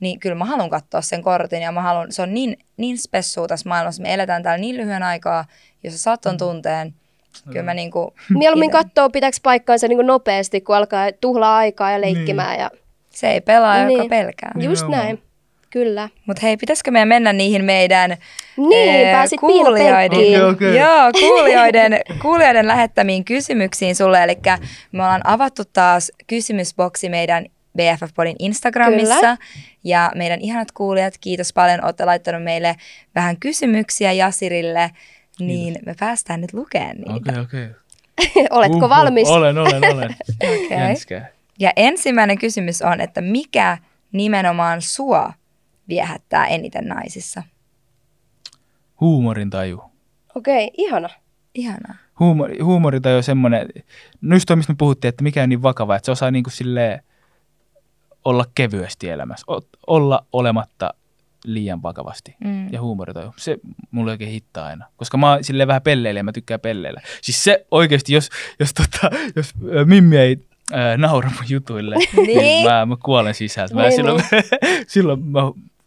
niin 0.00 0.20
kyllä 0.20 0.34
mä 0.34 0.44
haluan 0.44 0.70
katsoa 0.70 1.00
sen 1.00 1.22
kortin 1.22 1.62
ja 1.62 1.72
mä 1.72 1.82
haluan, 1.82 2.12
se 2.12 2.22
on 2.22 2.34
niin, 2.34 2.56
niin 2.76 2.98
spessua 2.98 3.46
tässä 3.46 3.68
maailmassa, 3.68 4.02
me 4.02 4.14
eletään 4.14 4.42
täällä 4.42 4.60
niin 4.60 4.76
lyhyen 4.76 5.02
aikaa, 5.02 5.44
jos 5.84 5.92
sä 5.94 5.98
saat 5.98 6.20
ton 6.20 6.36
tunteen, 6.38 6.94
kyllä 7.50 7.62
mä 7.62 7.74
niinku... 7.74 8.14
Mieluummin 8.38 8.70
katsoo, 8.70 9.10
pitääkö 9.10 9.36
paikkaansa 9.42 9.88
niin 9.88 10.06
nopeasti, 10.06 10.60
kun 10.60 10.76
alkaa 10.76 11.12
tuhlaa 11.20 11.56
aikaa 11.56 11.90
ja 11.90 12.00
leikkimään. 12.00 12.58
Ja... 12.58 12.70
Se 13.10 13.30
ei 13.30 13.40
pelaa, 13.40 13.78
joka 13.78 13.86
Niin. 13.88 14.10
pelkää. 14.10 14.52
Just 14.58 14.88
näin, 14.88 15.22
kyllä. 15.70 16.08
Mutta 16.26 16.42
hei, 16.42 16.56
pitäisikö 16.56 16.90
meidän 16.90 17.08
mennä 17.08 17.32
niihin 17.32 17.64
meidän 17.64 18.16
Niin, 18.56 18.94
ee, 18.94 19.12
pääsit 19.12 19.40
kuulijoiden. 19.40 20.18
Okei, 20.18 20.42
okei. 20.42 20.76
Joo, 20.78 21.12
kuulijoiden, 21.20 22.00
kuulijoiden 22.22 22.66
lähettämiin 22.66 23.24
kysymyksiin 23.24 23.96
sulle. 23.96 24.24
Eli 24.24 24.38
me 24.92 25.02
ollaan 25.02 25.26
avattu 25.26 25.62
taas 25.72 26.12
kysymysboksi 26.26 27.08
meidän 27.08 27.46
BFF 27.76 28.14
Podin 28.14 28.36
Instagramissa. 28.38 29.20
Kyllä. 29.20 29.36
Ja 29.84 30.12
meidän 30.14 30.40
ihanat 30.40 30.72
kuulijat, 30.72 31.14
kiitos 31.20 31.52
paljon, 31.52 31.84
olette 31.84 32.04
laittanut 32.04 32.42
meille 32.42 32.76
vähän 33.14 33.36
kysymyksiä 33.40 34.12
Jasirille. 34.12 34.90
Niin 35.40 35.76
me 35.86 35.94
päästään 36.00 36.40
nyt 36.40 36.52
lukemaan 36.52 36.96
niitä. 36.96 37.32
Okei, 37.32 37.42
okei. 37.42 37.68
Oletko 38.50 38.76
Uhu, 38.76 38.88
valmis? 38.88 39.28
Olen, 39.28 39.58
olen, 39.58 39.94
olen. 39.94 40.16
Okei. 40.42 40.78
Jänskää. 40.78 41.28
Ja 41.58 41.72
ensimmäinen 41.76 42.38
kysymys 42.38 42.82
on, 42.82 43.00
että 43.00 43.20
mikä 43.20 43.78
nimenomaan 44.12 44.82
sua 44.82 45.32
viehättää 45.88 46.46
eniten 46.46 46.84
naisissa? 46.84 47.42
Huumorin 49.00 49.50
taju. 49.50 49.82
Okei, 50.34 50.70
ihana. 50.76 51.08
Ihanaa. 51.54 51.94
Huumori, 52.20 52.60
huumorintaju 52.60 53.16
on 53.16 53.22
semmoinen, 53.22 53.68
no 54.20 54.36
just 54.36 54.46
toi, 54.46 54.56
mistä 54.56 54.72
me 54.72 54.76
puhuttiin, 54.78 55.08
että 55.08 55.22
mikä 55.22 55.42
on 55.42 55.48
niin 55.48 55.62
vakava, 55.62 55.96
että 55.96 56.06
se 56.06 56.12
osaa 56.12 56.30
niin 56.30 56.44
kuin 56.44 56.52
silleen 56.52 57.02
olla 58.26 58.44
kevyesti 58.54 59.08
elämässä, 59.08 59.44
o- 59.52 59.68
olla 59.86 60.26
olematta 60.32 60.94
liian 61.44 61.82
vakavasti. 61.82 62.36
Mm. 62.44 62.72
Ja 62.72 62.80
huumorintaju, 62.80 63.32
se 63.36 63.58
mulle 63.90 64.10
oikein 64.10 64.30
hittaa 64.30 64.66
aina. 64.66 64.86
Koska 64.96 65.16
mä 65.16 65.30
oon 65.32 65.44
silleen 65.44 65.68
vähän 65.68 65.82
pelleillä 65.82 66.18
ja 66.20 66.24
mä 66.24 66.32
tykkään 66.32 66.60
pelleillä. 66.60 67.00
Siis 67.22 67.44
se 67.44 67.66
oikeasti, 67.70 68.14
jos, 68.14 68.28
jos, 68.60 68.74
tota, 68.74 69.16
jos 69.36 69.54
ö, 69.72 69.84
Mimmi 69.84 70.16
ei 70.16 70.36
äh, 70.74 70.98
naura 70.98 71.30
mun 71.30 71.44
jutuille, 71.48 71.96
niin, 72.16 72.26
Niin. 72.26 72.66
mä, 72.68 72.86
mä 72.86 72.96
kuolen 73.04 73.34
sisältä. 73.34 73.74
Mä 73.74 73.82
Niin, 73.82 73.92
silloin, 73.92 74.22
silloin 74.86 75.24
mä, 75.24 75.40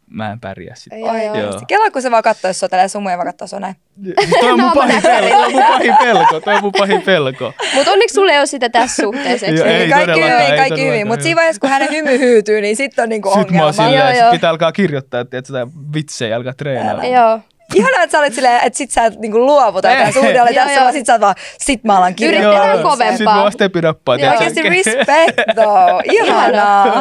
mä 0.10 0.32
en 0.32 0.40
pärjää 0.40 0.76
sitä. 0.76 0.96
Joo, 0.98 1.16
joo. 1.18 1.32
Oikeasti. 1.32 1.66
Kela, 1.68 1.92
kun 1.92 2.02
se 2.02 2.12
vaan 2.12 2.24
katsoo 2.24 2.54
sua 2.54 2.70
tällä 2.70 2.88
sumuja 2.88 3.18
vaan 3.18 3.28
katsoo 3.28 3.48
sua 3.48 3.60
näin. 3.60 3.76
Siis 4.04 4.30
toi 4.40 4.52
on 4.52 4.60
mun 4.60 4.72
pahin 4.72 5.02
pelko, 5.02 5.30
toi 5.36 5.46
on 5.46 5.52
mun 5.52 5.64
pahin 5.64 5.96
pelko, 6.00 6.40
toi 6.40 6.56
on 6.56 6.62
mun 6.62 6.72
pahin 6.78 7.02
pelko. 7.02 7.54
Mutta 7.76 7.92
onneksi 7.92 8.14
sulle 8.14 8.32
ei 8.32 8.38
ole 8.38 8.46
sitä 8.46 8.70
tässä 8.70 9.04
suhteessa. 9.04 9.46
eikö 9.46 9.58
Joo, 9.60 9.68
niin? 9.68 9.82
ei 9.82 9.90
kaikki 9.90 10.12
todellakaan, 10.12 10.42
hyvin, 10.42 10.52
ei 10.54 10.58
kaikki 10.58 10.86
hyvin. 10.88 11.08
joo. 11.08 11.18
siinä 11.20 11.36
vaiheessa, 11.36 11.60
kun 11.60 11.70
hänen 11.70 11.90
hymy 11.92 12.20
hyytyy, 12.20 12.62
niin 12.62 12.76
sitten 12.76 13.04
on 13.04 13.10
niinku 13.10 13.30
Sitten 13.34 13.56
mä 13.56 13.64
oon 13.64 13.70
ongelma. 13.80 13.90
silleen, 13.90 14.06
Joo, 14.06 14.14
sit 14.14 14.22
joo. 14.22 14.32
pitää 14.32 14.50
alkaa 14.50 14.72
kirjoittaa, 14.72 15.22
että 15.22 15.42
sitä 15.46 15.68
vitsejä 15.94 16.36
alkaa 16.36 16.54
treenata. 16.54 17.06
Joo. 17.08 17.40
Ihanaa, 17.76 18.04
että 18.04 18.12
sä 18.12 18.20
olet 18.20 18.34
silleen, 18.34 18.60
että 18.64 18.78
sit 18.78 18.92
sä 18.92 19.06
et 19.06 19.20
niinku 19.20 19.40
luovuta. 19.40 19.88
Tämä 19.88 20.04
Ei. 20.04 20.14
suhde 20.14 20.42
oli 20.42 20.56
Joo, 20.56 20.64
tässä, 20.64 20.74
joo. 20.74 20.82
vaan 20.84 20.94
sit 20.94 21.06
sä 21.06 21.14
oot 21.14 21.22
vaan, 21.22 21.36
sit 21.58 21.84
mä 21.84 21.98
alan 21.98 22.16
kirjoittaa. 22.16 22.52
Yritetään 22.54 22.84
kovempaa. 22.84 23.18
Sitten 23.18 23.34
mä 23.36 23.44
vasta 23.44 23.64
epinappaa. 23.66 24.16
Joo, 24.16 24.32
Oikeasti 24.32 24.62
respect 24.62 25.36
though. 25.56 26.02
Ihanaa. 26.04 26.94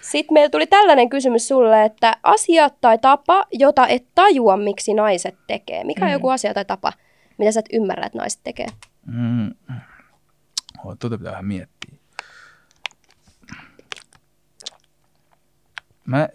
Sitten 0.00 0.34
meillä 0.34 0.50
tuli 0.50 0.66
tällainen 0.66 1.08
kysymys 1.08 1.48
sulle, 1.48 1.84
että 1.84 2.16
asia 2.22 2.70
tai 2.70 2.98
tapa, 2.98 3.46
jota 3.52 3.86
et 3.86 4.06
tajua, 4.14 4.56
miksi 4.56 4.94
naiset 4.94 5.36
tekee. 5.46 5.84
Mikä 5.84 6.04
on 6.04 6.12
joku 6.12 6.28
asia 6.28 6.54
tai 6.54 6.64
tapa, 6.64 6.92
mitä 7.38 7.52
sä 7.52 7.60
et 7.60 7.66
ymmärrä, 7.72 8.06
että 8.06 8.18
naiset 8.18 8.40
tekee? 8.44 8.66
Mm. 9.06 9.54
Oh, 10.84 10.96
tuota 10.98 11.18
pitää 11.18 11.32
vähän 11.32 11.44
miettiä. 11.44 11.96
Mä, 16.04 16.28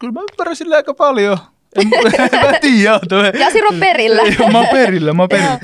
kyllä 0.00 0.12
mä 0.12 0.20
ymmärrän 0.32 0.56
sillä 0.56 0.76
aika 0.76 0.94
paljon. 0.94 1.38
En, 1.76 1.88
mä 2.52 2.58
tiedä. 2.60 2.92
oota. 2.92 3.14
Ja 3.38 3.50
Siro 3.50 3.70
perillä. 3.80 4.22
Mä 4.52 4.58
oon 4.58 4.68
perillä, 4.68 5.12
mä 5.12 5.22
oon 5.22 5.28
perillä. 5.28 5.58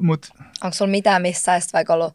Mut 0.00 0.26
Onko 0.64 0.74
sulla 0.74 0.90
mitään, 0.90 1.22
missä 1.22 1.52
olisit 1.52 1.72
vaikka 1.72 1.94
ollut 1.94 2.14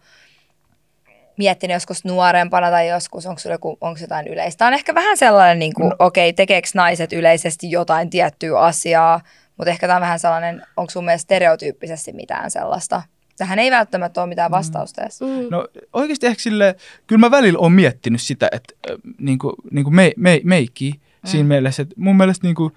miettinyt 1.38 1.74
joskus 1.74 2.06
nuorempana 2.06 2.70
tai 2.70 2.90
joskus, 2.90 3.26
onko 3.26 3.40
sulla 3.40 3.54
joku, 3.54 3.78
onko 3.82 4.00
jotain 4.02 4.28
yleistä? 4.28 4.58
Tämä 4.58 4.68
on 4.68 4.74
ehkä 4.74 4.96
vähän 4.96 5.18
sellainen, 5.18 5.60
niin 5.60 5.74
kuin, 5.74 5.94
okei, 6.00 6.30
okay, 6.30 6.34
tekeekö 6.34 6.68
naiset 6.74 7.14
yleisesti 7.14 7.72
jotain 7.72 8.10
tiettyä 8.10 8.60
asiaa, 8.60 9.22
mutta 9.58 9.72
ehkä 9.72 9.88
tämä 9.88 9.98
on 9.98 10.02
vähän 10.02 10.20
sellainen, 10.20 10.62
onko 10.78 10.90
sun 10.90 11.06
mielestä 11.06 11.24
stereotyyppisesti 11.24 12.14
mitään 12.14 12.52
sellaista? 12.52 13.02
Tähän 13.38 13.60
ei 13.60 13.72
välttämättä 13.72 14.22
ole 14.22 14.30
mitään 14.30 14.52
vastausta 14.52 15.02
edes. 15.02 15.22
Mm. 15.22 15.48
No 15.52 15.68
oikeasti 15.94 16.28
ehkä 16.28 16.42
sille, 16.42 16.76
kyllä 17.08 17.20
mä 17.20 17.32
välillä 17.32 17.60
oon 17.60 17.72
miettinyt 17.72 18.22
sitä, 18.22 18.50
että 18.52 18.74
äh, 18.90 18.98
niinku, 19.20 19.56
niinku 19.72 19.92
me, 19.92 20.12
me, 20.18 20.42
meikki 20.44 21.02
mm. 21.26 21.30
siinä 21.32 21.48
mielessä, 21.48 21.82
että 21.82 21.96
mun 21.98 22.18
mielestä 22.18 22.48
niinku, 22.48 22.72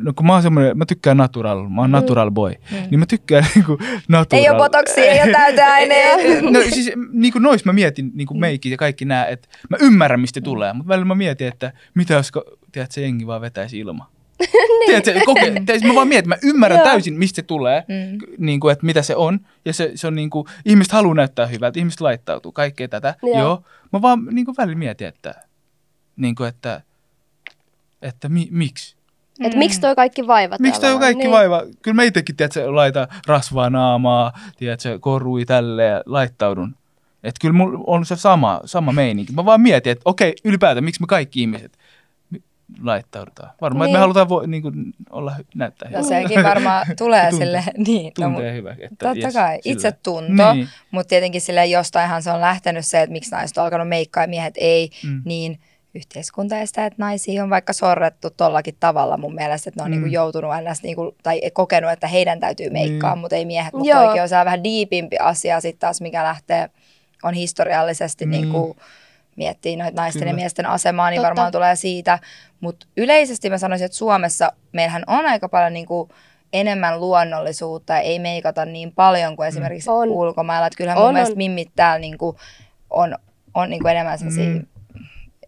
no 0.00 0.12
kun 0.16 0.26
mä 0.26 0.32
oon 0.32 0.42
semmoinen, 0.42 0.78
mä 0.78 0.86
tykkään 0.86 1.16
natural, 1.16 1.68
mä 1.68 1.80
oon 1.80 1.90
natural 1.90 2.30
boy, 2.30 2.52
mm. 2.70 2.76
niin 2.90 2.98
mä 2.98 3.06
tykkään 3.06 3.46
niinku 3.54 3.78
natural. 4.08 4.42
Ei 4.42 4.50
ole 4.50 4.58
botoksia, 4.58 5.04
ei 5.04 5.22
ole 5.22 5.32
täyteaineita. 5.32 6.50
No 6.50 6.60
siis 6.60 6.90
niinku 7.12 7.38
nois 7.38 7.64
mä 7.64 7.72
mietin 7.72 8.10
niinku 8.14 8.34
meikki 8.34 8.70
ja 8.70 8.76
kaikki 8.76 9.04
nää, 9.04 9.26
että 9.26 9.48
mä 9.70 9.76
ymmärrän 9.80 10.20
mistä 10.20 10.40
Mm. 10.40 10.44
tulee, 10.44 10.72
mutta 10.72 10.88
välillä 10.88 11.04
mä 11.04 11.14
mietin, 11.14 11.48
että 11.48 11.72
mitä 11.94 12.14
jos, 12.14 12.32
tiedät, 12.72 12.92
se 12.92 13.00
jengi 13.00 13.26
vaan 13.26 13.40
vetäisi 13.40 13.78
ilman. 13.78 14.06
Tiedätkö, 14.86 15.20
koke, 15.26 15.40
tiedätkö, 15.66 15.88
mä 15.88 15.94
vaan 15.94 16.08
mietin, 16.08 16.28
mä 16.28 16.36
ymmärrän 16.42 16.78
Joo. 16.78 16.84
täysin, 16.86 17.14
mistä 17.18 17.36
se 17.36 17.42
tulee, 17.42 17.84
Mm. 17.88 18.18
niin 18.38 18.60
kuin, 18.60 18.72
että 18.72 18.86
mitä 18.86 19.02
se 19.02 19.16
on. 19.16 19.40
Ja 19.64 19.72
se, 19.72 19.92
se 19.94 20.06
on 20.06 20.14
niin 20.14 20.30
kuin, 20.30 20.46
ihmiset 20.64 20.92
haluaa 20.92 21.14
näyttää 21.14 21.46
hyvältä, 21.46 21.78
ihmiset 21.78 22.00
laittautuu, 22.00 22.52
kaikkea 22.52 22.88
tätä. 22.88 23.14
Joo. 23.22 23.38
Joo. 23.38 23.62
Mä 23.92 24.02
vaan 24.02 24.24
niin 24.30 24.44
kuin 24.44 24.54
välillä 24.58 24.78
mietin, 24.78 25.06
että, 25.06 25.34
niin 26.16 26.34
kuin, 26.34 26.48
että, 26.48 26.80
että 28.04 28.28
mi, 28.28 28.48
miksi? 28.50 28.96
Et 29.40 29.54
miksi 29.54 29.80
toi 29.80 29.94
kaikki 29.94 30.26
vaiva 30.26 30.56
Miksi 30.60 30.80
toi 30.80 30.98
kaikki 30.98 31.22
niin. 31.22 31.30
vaiva? 31.30 31.62
Kyllä 31.82 31.94
mä 31.94 32.02
itsekin, 32.02 32.36
tiedätkö, 32.36 32.74
laita 32.74 33.08
rasvaa 33.26 33.70
naamaa, 33.70 34.32
tiedätkö, 34.56 34.98
korui 34.98 35.44
tälleen 35.44 35.90
ja 35.92 36.02
laittaudun. 36.06 36.76
Että 37.24 37.38
kyllä 37.40 37.54
mulla 37.54 37.78
on 37.86 38.06
se 38.06 38.16
sama, 38.16 38.60
sama 38.64 38.92
meininki. 38.92 39.32
Mä 39.32 39.44
vaan 39.44 39.60
mietin, 39.60 39.92
että 39.92 40.02
okei, 40.04 40.34
ylipäätään, 40.44 40.84
miksi 40.84 41.00
me 41.00 41.06
kaikki 41.06 41.40
ihmiset 41.40 41.78
mi- 42.30 42.42
laittaudutaan. 42.82 43.50
Varmaan, 43.60 43.86
niin. 43.86 43.90
että 43.90 43.98
me 43.98 44.00
halutaan 44.00 44.28
vo, 44.28 44.42
niin 44.46 44.62
kuin, 44.62 44.74
olla, 45.10 45.34
hy- 45.38 45.44
näyttää 45.54 45.90
No 45.90 45.98
hyvältä. 45.98 46.28
sekin 46.28 46.42
varmaan 46.44 46.86
tulee 46.98 47.30
Tunte- 47.30 47.36
sille, 47.36 47.64
niin. 47.86 48.12
no, 48.18 48.26
Tuntee 48.26 48.54
hyvä. 48.54 48.70
Että 48.72 48.88
Totta 49.08 49.18
jes, 49.18 49.34
kai, 49.34 49.58
itse 49.64 49.92
tunto, 49.92 50.52
Niin. 50.52 50.68
mutta 50.90 51.08
tietenkin 51.08 51.40
sille 51.40 51.66
jostainhan 51.66 52.22
se 52.22 52.30
on 52.30 52.40
lähtenyt 52.40 52.86
se, 52.86 53.00
että 53.02 53.12
miksi 53.12 53.30
naiset 53.30 53.58
on 53.58 53.64
alkanut 53.64 53.88
meikkaa 53.88 54.22
ja 54.22 54.28
miehet 54.28 54.54
ei, 54.56 54.90
Mm. 55.04 55.22
niin 55.24 55.60
yhteiskunta 55.94 56.54
ja 56.56 56.66
sitä, 56.66 56.86
että 56.86 56.96
naisia 57.02 57.42
on 57.42 57.50
vaikka 57.50 57.72
sorrettu 57.72 58.30
tollakin 58.30 58.76
tavalla 58.80 59.16
mun 59.16 59.34
mielestä, 59.34 59.70
että 59.70 59.80
ne 59.80 59.84
on 59.84 59.90
Mm. 59.90 59.92
niinku 59.92 60.08
joutunut 60.08 60.50
ns. 60.70 60.82
Niinku, 60.82 61.14
tai 61.22 61.40
kokenut, 61.52 61.90
että 61.90 62.06
heidän 62.06 62.40
täytyy 62.40 62.70
meikkaa, 62.70 63.14
Niin. 63.14 63.20
mutta 63.20 63.36
ei 63.36 63.44
miehet, 63.44 63.72
mutta 63.72 63.88
Joo. 63.90 64.02
oikein 64.06 64.22
on 64.22 64.28
se 64.28 64.34
vähän 64.36 64.64
diipimpi 64.64 65.16
asia 65.18 65.60
sitten 65.60 65.80
taas, 65.80 66.00
mikä 66.00 66.24
lähtee, 66.24 66.70
on 67.22 67.34
historiallisesti 67.34 68.26
Niin. 68.26 68.40
niinku, 68.42 68.76
miettii 69.36 69.76
noita 69.76 70.02
naisten 70.02 70.20
Kyllä. 70.20 70.30
ja 70.30 70.36
miesten 70.36 70.66
asemaa, 70.66 71.10
niin 71.10 71.16
Totta. 71.18 71.26
varmaan 71.26 71.52
tulee 71.52 71.76
siitä. 71.76 72.18
Mutta 72.60 72.86
yleisesti 72.96 73.50
mä 73.50 73.58
sanoisin, 73.58 73.84
että 73.84 73.98
Suomessa 73.98 74.52
meillähän 74.72 75.04
on 75.06 75.26
aika 75.26 75.48
paljon 75.48 75.72
niinku 75.72 76.08
enemmän 76.52 77.00
luonnollisuutta 77.00 77.92
ja 77.92 78.00
ei 78.00 78.18
meikata 78.18 78.64
niin 78.64 78.92
paljon 78.92 79.36
kuin 79.36 79.48
esimerkiksi 79.48 79.90
On. 79.90 80.08
ulkomailla. 80.08 80.66
Että 80.66 80.76
kyllähän 80.76 80.98
On, 80.98 81.04
mun 81.04 81.12
mielestä 81.14 81.32
on. 81.32 81.38
mimmit 81.38 81.70
täällä 81.76 81.98
niinku 81.98 82.36
on, 82.90 83.18
on 83.54 83.70
niinku 83.70 83.88
enemmän 83.88 84.18
sellaisia, 84.18 84.44
Mm. 84.50 84.66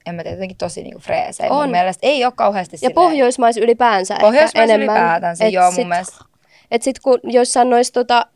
En 0.06 0.14
mä 0.14 0.22
tiedä, 0.22 0.36
jotenkin 0.36 0.56
tosi 0.56 0.82
niinku 0.82 1.00
freesejä. 1.00 1.50
On. 1.50 1.56
Mun 1.62 1.70
mielestä 1.70 2.06
ei 2.06 2.24
ole 2.24 2.32
kauheasti 2.36 2.74
Ja 2.74 2.78
silleen- 2.78 2.94
pohjoismais 2.94 3.56
ylipäänsä 3.56 4.14
ehkä 4.14 4.26
Pohjoismaissa 4.26 4.74
enemmän. 4.74 4.96
ylipäätänsä, 4.96 5.44
Et 5.44 5.52
joo 5.52 5.64
mun 5.64 5.74
sit- 5.74 5.88
mielestä. 5.88 6.24
Et 6.70 6.82
sit 6.82 6.98
kun 7.00 7.20
joissain 7.24 7.70
noissa 7.70 7.92
tota, 7.94 8.26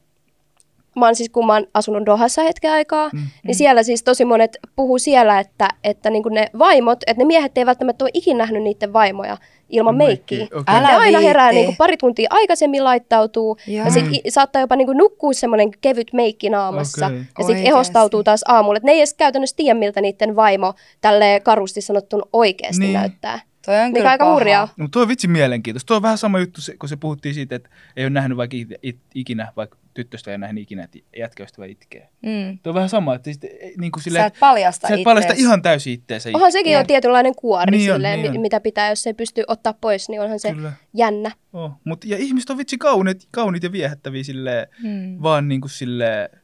mä 0.97 1.07
oon 1.07 1.15
siis 1.17 1.31
kun 1.31 1.47
mä 1.47 1.53
oon 1.55 1.67
asunut 1.75 2.07
Dohassa 2.07 2.43
hetken 2.43 2.73
aikaa, 2.73 3.11
mm. 3.13 3.21
niin 3.47 3.55
siellä 3.55 3.83
siis 3.83 4.03
tosi 4.03 4.25
monet 4.25 4.59
puhuu 4.77 4.99
siellä, 4.99 5.39
että, 5.39 5.69
että 5.85 6.11
niinku 6.11 6.29
ne 6.29 6.47
vaimot, 6.59 6.99
että 7.07 7.23
ne 7.23 7.27
miehet 7.27 7.59
ei 7.59 7.67
välttämättä 7.67 8.05
ole 8.05 8.11
ikinä 8.15 8.39
nähnyt 8.39 8.63
niiden 8.63 8.93
vaimoja 8.93 9.37
ilman 9.69 9.97
Meikkiä, 9.97 10.45
okei. 10.45 10.63
Älä 10.67 10.89
ne 10.89 10.95
aina 10.97 11.21
herää 11.21 11.49
viitti. 11.49 11.61
niinku 11.61 11.75
pari 11.79 11.97
tuntia 11.97 12.27
aikaisemmin 12.31 12.85
laittautuu 12.85 13.57
ja 13.67 13.91
sit 13.91 14.05
i- 14.13 14.31
saattaa 14.31 14.61
jopa 14.63 14.77
niinku 14.77 14.93
nukkua 14.93 15.33
semmoinen 15.33 15.71
kevyt 15.81 16.13
meikki 16.13 16.51
naamassa 16.51 17.07
Okei. 17.07 17.19
ja 17.19 17.25
sit 17.25 17.39
Oikeesti. 17.45 17.69
ehostautuu 17.69 18.23
taas 18.25 18.45
aamulla. 18.49 18.77
Et 18.77 18.83
ne 18.83 18.93
ei 18.93 18.99
edes 18.99 19.15
käytännössä 19.15 19.57
tiedä, 19.57 19.79
miltä 19.79 20.01
niiden 20.01 20.37
vaimo 20.37 20.75
tälle 21.01 21.41
karusti 21.45 21.81
sanottuna 21.81 22.23
oikeasti 22.33 22.81
Niin. 22.83 22.93
näyttää. 22.93 23.41
Toi 23.71 23.81
on 23.81 23.93
Mikä 23.93 24.11
aika 24.11 24.25
paha. 24.25 24.35
hurjaa. 24.35 24.69
No, 24.77 24.89
tuo 24.93 25.03
on 25.03 25.09
vitsi 25.09 25.29
mielenkiintoista. 25.29 25.87
Tuo 25.87 25.97
on 25.97 26.03
vähän 26.03 26.19
sama 26.19 26.39
juttu, 26.39 26.61
se- 26.61 26.77
kun 26.77 26.89
se 26.89 26.97
puhuttiin 26.97 27.35
siitä, 27.35 27.57
että 27.57 27.71
ei 27.97 28.05
ole 28.05 28.11
nähnyt 28.11 28.37
vaikka 28.39 28.57
it, 28.57 28.69
it, 28.83 28.99
ikinä, 29.15 29.53
vaikka 29.57 29.77
tyttöstä 29.95 30.31
ei 30.31 30.33
ole 30.33 30.39
nähnyt 30.39 30.63
ikinä, 30.63 30.85
että 30.85 30.99
jätkäystävä 31.17 31.67
itkee. 31.67 32.09
Mm. 32.23 32.59
Tuo 32.63 32.71
on 32.71 32.75
vähän 32.75 32.89
sama, 32.89 33.15
että 33.15 33.33
sit, 33.33 33.45
ei- 33.45 33.75
niin 33.79 33.93
kuin 33.93 34.01
Sä 34.03 34.05
silleen, 34.05 34.25
et 34.27 34.35
paljasta 34.41 34.89
sä 34.89 34.95
et 34.95 35.03
paljasta 35.05 35.33
ittees. 35.33 35.47
ihan 35.47 35.63
täysin 35.63 35.93
itteensä. 35.93 36.31
Onhan 36.35 36.53
sekin 36.53 36.73
jo 36.73 36.79
Jep. 36.79 36.87
tietynlainen 36.87 37.35
kuori 37.35 37.71
Niin 37.71 37.91
on, 37.93 37.97
silleen, 37.97 38.23
niin 38.23 38.33
mi- 38.33 38.39
on. 38.39 38.43
mitä 38.43 38.61
pitää, 38.61 38.89
jos 38.89 39.07
ei 39.07 39.15
pysty 39.15 39.45
ottaa 39.49 39.75
pois, 39.81 40.09
niin 40.09 40.21
onhan 40.21 40.41
se 40.41 40.53
Kyllä. 40.53 40.73
jännä. 40.95 41.31
Oh. 41.53 41.71
Mut, 41.85 42.05
ja 42.05 42.17
ihmiset 42.17 42.51
on 42.51 42.59
vitsi 42.59 42.79
kauniit, 42.79 43.29
kauniit 43.31 43.63
ja 43.63 43.73
viehättäviä 43.73 44.23
silleen, 44.25 44.67
Mm. 44.83 45.23
vaan 45.23 45.49
niin 45.49 45.61
kuin 45.61 45.71
silleen 45.71 46.40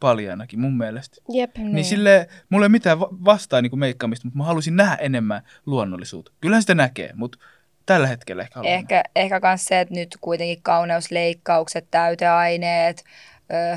paljaanakin 0.00 0.60
mun 0.60 0.76
mielestä. 0.76 1.16
Jep. 1.32 1.56
Niin, 1.56 1.72
niin 1.72 1.84
silleen, 1.84 2.26
mulla 2.48 2.64
ei 2.64 2.66
ole 2.66 2.72
mitään 2.72 3.00
va- 3.00 3.08
vastaa 3.24 3.62
niin 3.62 3.70
kuin 3.70 3.80
meikkaamista, 3.80 4.26
mutta 4.26 4.38
mä 4.38 4.44
haluaisin 4.44 4.76
nähdä 4.76 4.94
enemmän 4.94 5.42
luonnollisuutta. 5.66 6.32
Kyllähän 6.40 6.62
sitä 6.62 6.74
näkee, 6.74 7.10
mutta 7.14 7.38
tällä 7.86 8.06
hetkellä 8.06 8.42
ehkä 8.42 8.58
haluan. 8.58 8.74
Ehkä, 8.74 9.02
ehkä 9.16 9.40
myös 9.42 9.64
se, 9.64 9.80
että 9.80 9.94
nyt 9.94 10.18
kuitenkin 10.20 10.62
kauneusleikkaukset, 10.62 11.86
täyteaineet, 11.90 13.04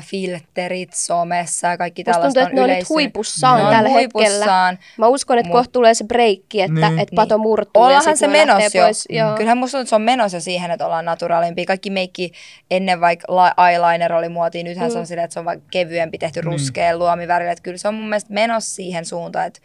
filterit 0.00 0.92
somessa 0.94 1.68
ja 1.68 1.78
kaikki 1.78 2.02
Musta 2.02 2.12
tällaista 2.12 2.40
tuntuu, 2.40 2.46
että 2.62 2.66
ne 2.66 2.72
on 2.72 2.78
nyt 2.78 2.88
huipussaan 2.88 3.58
Ne 3.58 3.64
on 3.66 3.74
tällä 3.74 3.88
huipussaan. 3.90 4.74
hetkellä. 4.74 4.96
Mä 4.98 5.06
uskon, 5.06 5.38
että 5.38 5.48
Mut- 5.48 5.52
kohta 5.52 5.72
tulee 5.72 5.94
se 5.94 6.04
breikki, 6.04 6.60
että, 6.62 6.88
Niin. 6.88 6.98
että 6.98 7.14
pato 7.16 7.38
murtuu 7.38 7.82
ja 7.82 7.86
Ollaanhan 7.86 8.16
se 8.16 8.26
menossa 8.28 8.78
jo. 8.78 8.84
pois. 8.84 9.04
Joo. 9.10 9.36
Kyllähän 9.36 9.58
musta 9.58 9.72
tuntuu, 9.72 9.82
että 9.82 9.88
se 9.90 9.94
on 9.96 10.02
menossa 10.02 10.40
siihen, 10.40 10.70
että 10.70 10.86
ollaan 10.86 11.04
naturaalimpia. 11.04 11.64
Kaikki 11.64 11.90
meikki 11.90 12.32
ennen 12.70 13.00
vaikka 13.00 13.54
eyeliner 13.70 14.12
oli 14.12 14.28
muotiin, 14.28 14.64
nythän 14.64 14.88
Mm. 14.88 14.92
se 14.92 14.98
on 14.98 15.06
silleen, 15.06 15.24
että 15.24 15.32
se 15.34 15.38
on 15.40 15.44
vaikka 15.46 15.66
kevyempi 15.70 16.18
tehty 16.18 16.40
Niin. 16.40 16.44
ruskeen 16.52 16.98
luomivärillä. 16.98 17.52
Että 17.52 17.62
kyllä 17.62 17.78
se 17.78 17.88
on 17.88 17.94
mun 17.94 18.08
mielestä 18.08 18.32
menossa 18.32 18.74
siihen 18.74 19.04
suuntaan, 19.04 19.46
että 19.46 19.60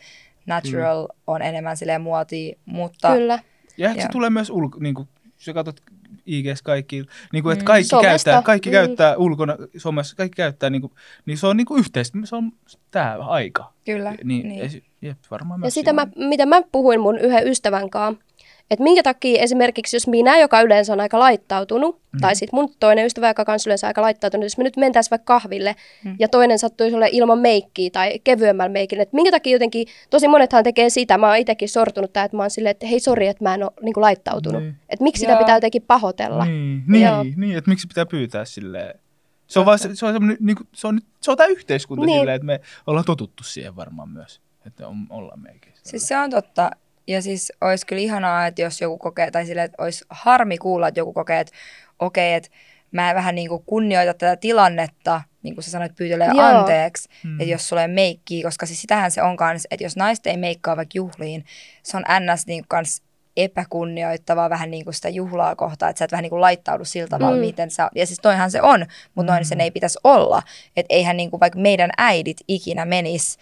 natural 0.46 1.08
on 1.28 1.42
enemmän 1.42 1.78
silleen 1.78 2.02
muotia, 2.02 2.56
mutta 2.66 3.14
Kyllä. 3.14 3.40
Ja 3.78 3.88
ehkä 3.90 4.02
se 4.02 4.06
Joo. 4.06 4.12
tulee 4.12 4.30
myös 4.30 4.50
ulko, 4.50 4.80
niin 4.80 4.96
kuin, 4.96 5.08
jos 5.24 5.46
sä 5.46 5.54
katsot 5.54 5.82
IGS 6.28 6.62
kaikki, 6.62 7.04
niin 7.34 7.44
kuin, 7.44 7.54
että 7.54 7.64
Mm. 7.64 7.68
kaikki 7.68 7.88
Somesta. 7.90 8.08
käyttää, 8.10 8.42
kaikki 8.42 8.70
Mm. 8.70 8.72
käyttää 8.72 9.18
ulkona, 9.18 9.58
somessa, 9.78 10.16
kaikki 10.16 10.36
käyttää, 10.36 10.70
niin, 10.70 10.82
kuin, 10.82 10.94
niin 11.26 11.38
se 11.38 11.48
on 11.48 11.58
niin 11.58 11.66
kuin 11.68 11.80
yhteistä, 11.80 12.18
se 12.24 12.36
on 12.36 12.52
tämä 12.92 13.18
aika. 13.20 13.74
kyllä. 13.86 14.16
Niin, 14.24 14.48
niin. 14.48 14.84
Jep, 15.02 15.18
varmaan 15.32 15.62
Ja 15.64 15.72
sitä 15.72 15.94
mä, 15.94 16.08
mitä 16.16 16.46
mä 16.46 16.62
puhuin 16.72 17.00
mun 17.00 17.20
yhden 17.20 17.48
ystävän 17.48 17.90
kanssa, 17.90 18.24
että 18.72 18.84
minkä 18.84 19.04
takia 19.04 19.42
esimerkiksi 19.42 19.96
jos 19.96 20.08
minä, 20.08 20.40
joka 20.40 20.62
yleensä 20.62 20.94
on 20.94 21.00
aika 21.00 21.20
laittautunut, 21.20 22.02
mm. 22.12 22.20
tai 22.20 22.36
sitten 22.36 22.60
mun 22.60 22.74
toinen 22.80 23.06
ystävä, 23.06 23.28
joka 23.28 23.54
on 23.54 23.60
yleensä 23.66 23.88
aika 23.88 24.02
laittautunut, 24.02 24.44
jos 24.46 24.58
me 24.58 24.64
nyt 24.64 24.78
mentäisiin 24.78 25.12
vaikka 25.12 25.34
kahville 25.34 25.76
mm. 26.06 26.16
ja 26.20 26.28
toinen 26.28 26.60
sattuisi 26.60 26.96
olla 26.96 27.06
ilman 27.12 27.40
meikkiä 27.40 27.90
tai 27.90 28.20
kevyemmällä 28.24 28.72
meikillä, 28.74 29.04
että 29.04 29.16
minkä 29.16 29.32
takia 29.32 29.54
jotenkin, 29.54 29.88
tosi 30.10 30.28
monethan 30.28 30.64
tekee 30.64 30.90
sitä, 30.90 31.18
mä 31.18 31.28
oon 31.28 31.38
itsekin 31.38 31.70
sortunut 31.70 32.14
tähän, 32.14 32.26
että 32.26 32.38
mä 32.38 32.44
oon 32.44 32.50
silleen, 32.50 32.72
että 32.72 32.88
hei 32.88 33.00
sori, 33.00 33.28
että 33.28 33.44
mä 33.44 33.54
en 33.54 33.64
ole 33.64 33.72
niin 33.82 33.94
laittautunut. 33.98 34.62
Niin. 34.62 34.76
Että 34.90 35.04
miksi 35.04 35.20
sitä 35.20 35.32
Joo. 35.32 35.40
pitää 35.40 35.58
jotenkin 35.58 35.82
pahoitella. 35.82 36.46
Niin, 36.46 37.02
Joo. 37.02 37.24
niin, 37.24 37.34
niin, 37.38 37.58
että 37.58 37.70
miksi 37.70 37.88
pitää 37.88 38.06
pyytää 38.06 38.46
silleen. 38.46 39.00
Se 39.48 39.60
on, 39.60 39.66
vaan, 39.66 39.80
se, 39.80 39.96
se 39.96 40.06
on, 40.06 40.38
niin 40.40 40.56
kuin, 40.58 40.68
se 40.74 40.88
on, 40.88 40.96
nyt- 40.96 41.06
se 41.22 41.32
on 41.32 41.38
tämä 41.38 41.48
yhteiskunta 41.48 42.06
Niin. 42.06 42.08
niin. 42.14 42.22
silleen, 42.22 42.36
että 42.36 42.46
me 42.46 42.60
ollaan 42.88 43.06
totuttu 43.06 43.44
siihen 43.44 43.76
varmaan 43.76 44.10
myös, 44.10 44.42
että 44.66 44.88
on, 44.88 44.96
ollaan 45.10 45.40
meikin. 45.40 45.74
Siis 45.84 46.08
se 46.08 46.18
on 46.18 46.30
totta. 46.30 46.72
Ja 47.08 47.22
siis 47.22 47.52
olisi 47.62 47.86
kyllä 47.86 48.02
ihanaa, 48.02 48.48
että 48.48 48.62
jos 48.62 48.82
joku 48.82 48.98
kokee, 48.98 49.32
tai 49.32 49.46
silleen, 49.46 49.66
että 49.66 49.84
olisi 49.84 50.06
harmi 50.10 50.58
kuulla, 50.58 50.88
että 50.88 51.00
joku 51.00 51.14
kokee, 51.14 51.40
että 51.40 51.54
okei, 52.00 52.34
että 52.34 52.50
mä 52.92 53.16
vähän 53.16 53.36
niin 53.36 53.50
kuin 53.50 53.64
kunnioita 53.66 54.14
tätä 54.14 54.36
tilannetta, 54.36 55.22
niin 55.44 55.56
kuin 55.56 55.64
sä 55.64 55.72
sanoit, 55.72 55.96
pyytelee 55.96 56.28
Joo. 56.28 56.46
anteeksi, 56.46 57.10
Mm. 57.24 57.40
että 57.42 57.52
jos 57.52 57.70
sulle 57.70 57.82
ei 57.82 57.88
meikkiä, 57.88 58.44
koska 58.44 58.66
siis 58.66 58.82
sitähän 58.82 59.12
se 59.12 59.22
on 59.22 59.38
kans, 59.38 59.68
että 59.72 59.84
jos 59.86 59.96
naiset 59.98 60.28
ei 60.28 60.38
meikkaa 60.38 60.78
vaikka 60.78 60.92
juhliin, 60.96 61.46
se 61.84 61.98
on 61.98 62.04
ns. 62.34 62.48
niin 62.48 62.60
kuin 62.64 62.68
kans 62.68 63.02
epäkunnioittavaa 63.38 64.50
vähän 64.50 64.72
niin 64.72 64.84
kuin 64.84 64.94
sitä 64.94 65.10
juhlaa 65.10 65.56
kohtaan, 65.56 65.90
että 65.90 65.98
sä 66.00 66.06
et 66.06 66.12
vähän 66.12 66.24
niin 66.24 66.30
kuin 66.30 66.42
laittaudu 66.42 66.86
sillä 66.86 67.08
tavalla, 67.08 67.32
Mm. 67.36 67.38
mm. 67.42 67.46
miten 67.46 67.72
sä, 67.72 67.90
ja 67.96 68.06
siis 68.08 68.20
toihan 68.22 68.52
se 68.52 68.62
on, 68.62 68.86
mutta 69.16 69.32
noin 69.34 69.46
sen 69.46 69.62
ei 69.62 69.72
pitäisi 69.72 70.00
olla, 70.04 70.42
että 70.78 70.94
eihän 70.96 71.18
niin 71.18 71.30
kuin 71.32 71.40
vaikka 71.40 71.60
meidän 71.60 71.90
äidit 71.98 72.38
ikinä 72.48 72.86
menis 72.86 73.38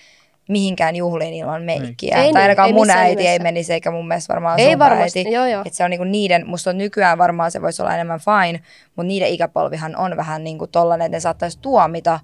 mihinkään 0.47 0.95
juhliin 0.95 1.33
ilman 1.33 1.61
meikkiä. 1.61 2.15
Ei 2.15 2.23
tai 2.23 2.25
niin, 2.25 2.37
ainakaan 2.37 2.67
ei 2.67 2.73
mun 2.73 2.89
äiti 2.89 3.21
ei 3.21 3.25
nimessä. 3.25 3.43
menisi, 3.43 3.73
eikä 3.73 3.91
mun 3.91 4.07
mielestä 4.07 4.33
varmaan 4.33 4.59
Ei 4.59 4.71
sun 4.71 4.79
varmasti, 4.79 5.19
äiti. 5.19 5.31
joo, 5.31 5.45
joo. 5.45 5.63
Et 5.65 5.73
se 5.73 5.83
on 5.83 5.89
niinku 5.89 6.03
niiden, 6.03 6.47
musta 6.47 6.69
on 6.69 6.77
nykyään 6.77 7.17
varmaan 7.17 7.51
se 7.51 7.61
voisi 7.61 7.81
olla 7.81 7.93
enemmän 7.93 8.19
fine, 8.19 8.59
mutta 8.95 9.07
niiden 9.07 9.27
ikäpolvihan 9.29 9.95
on 9.95 10.17
vähän 10.17 10.43
niinku 10.43 10.67
tollanen, 10.67 11.05
että 11.05 11.15
ne 11.15 11.19
saattaisi 11.19 11.59
tuomita 11.61 12.19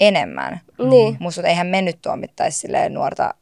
enemmän. 0.00 0.60
Niin. 0.90 1.16
Musta 1.20 1.40
että 1.40 1.48
eihän 1.48 1.66
me 1.66 1.82
nyt 1.82 1.98
tuomittaisi 2.02 2.58
silleen 2.58 2.94
nuorta 2.94 3.34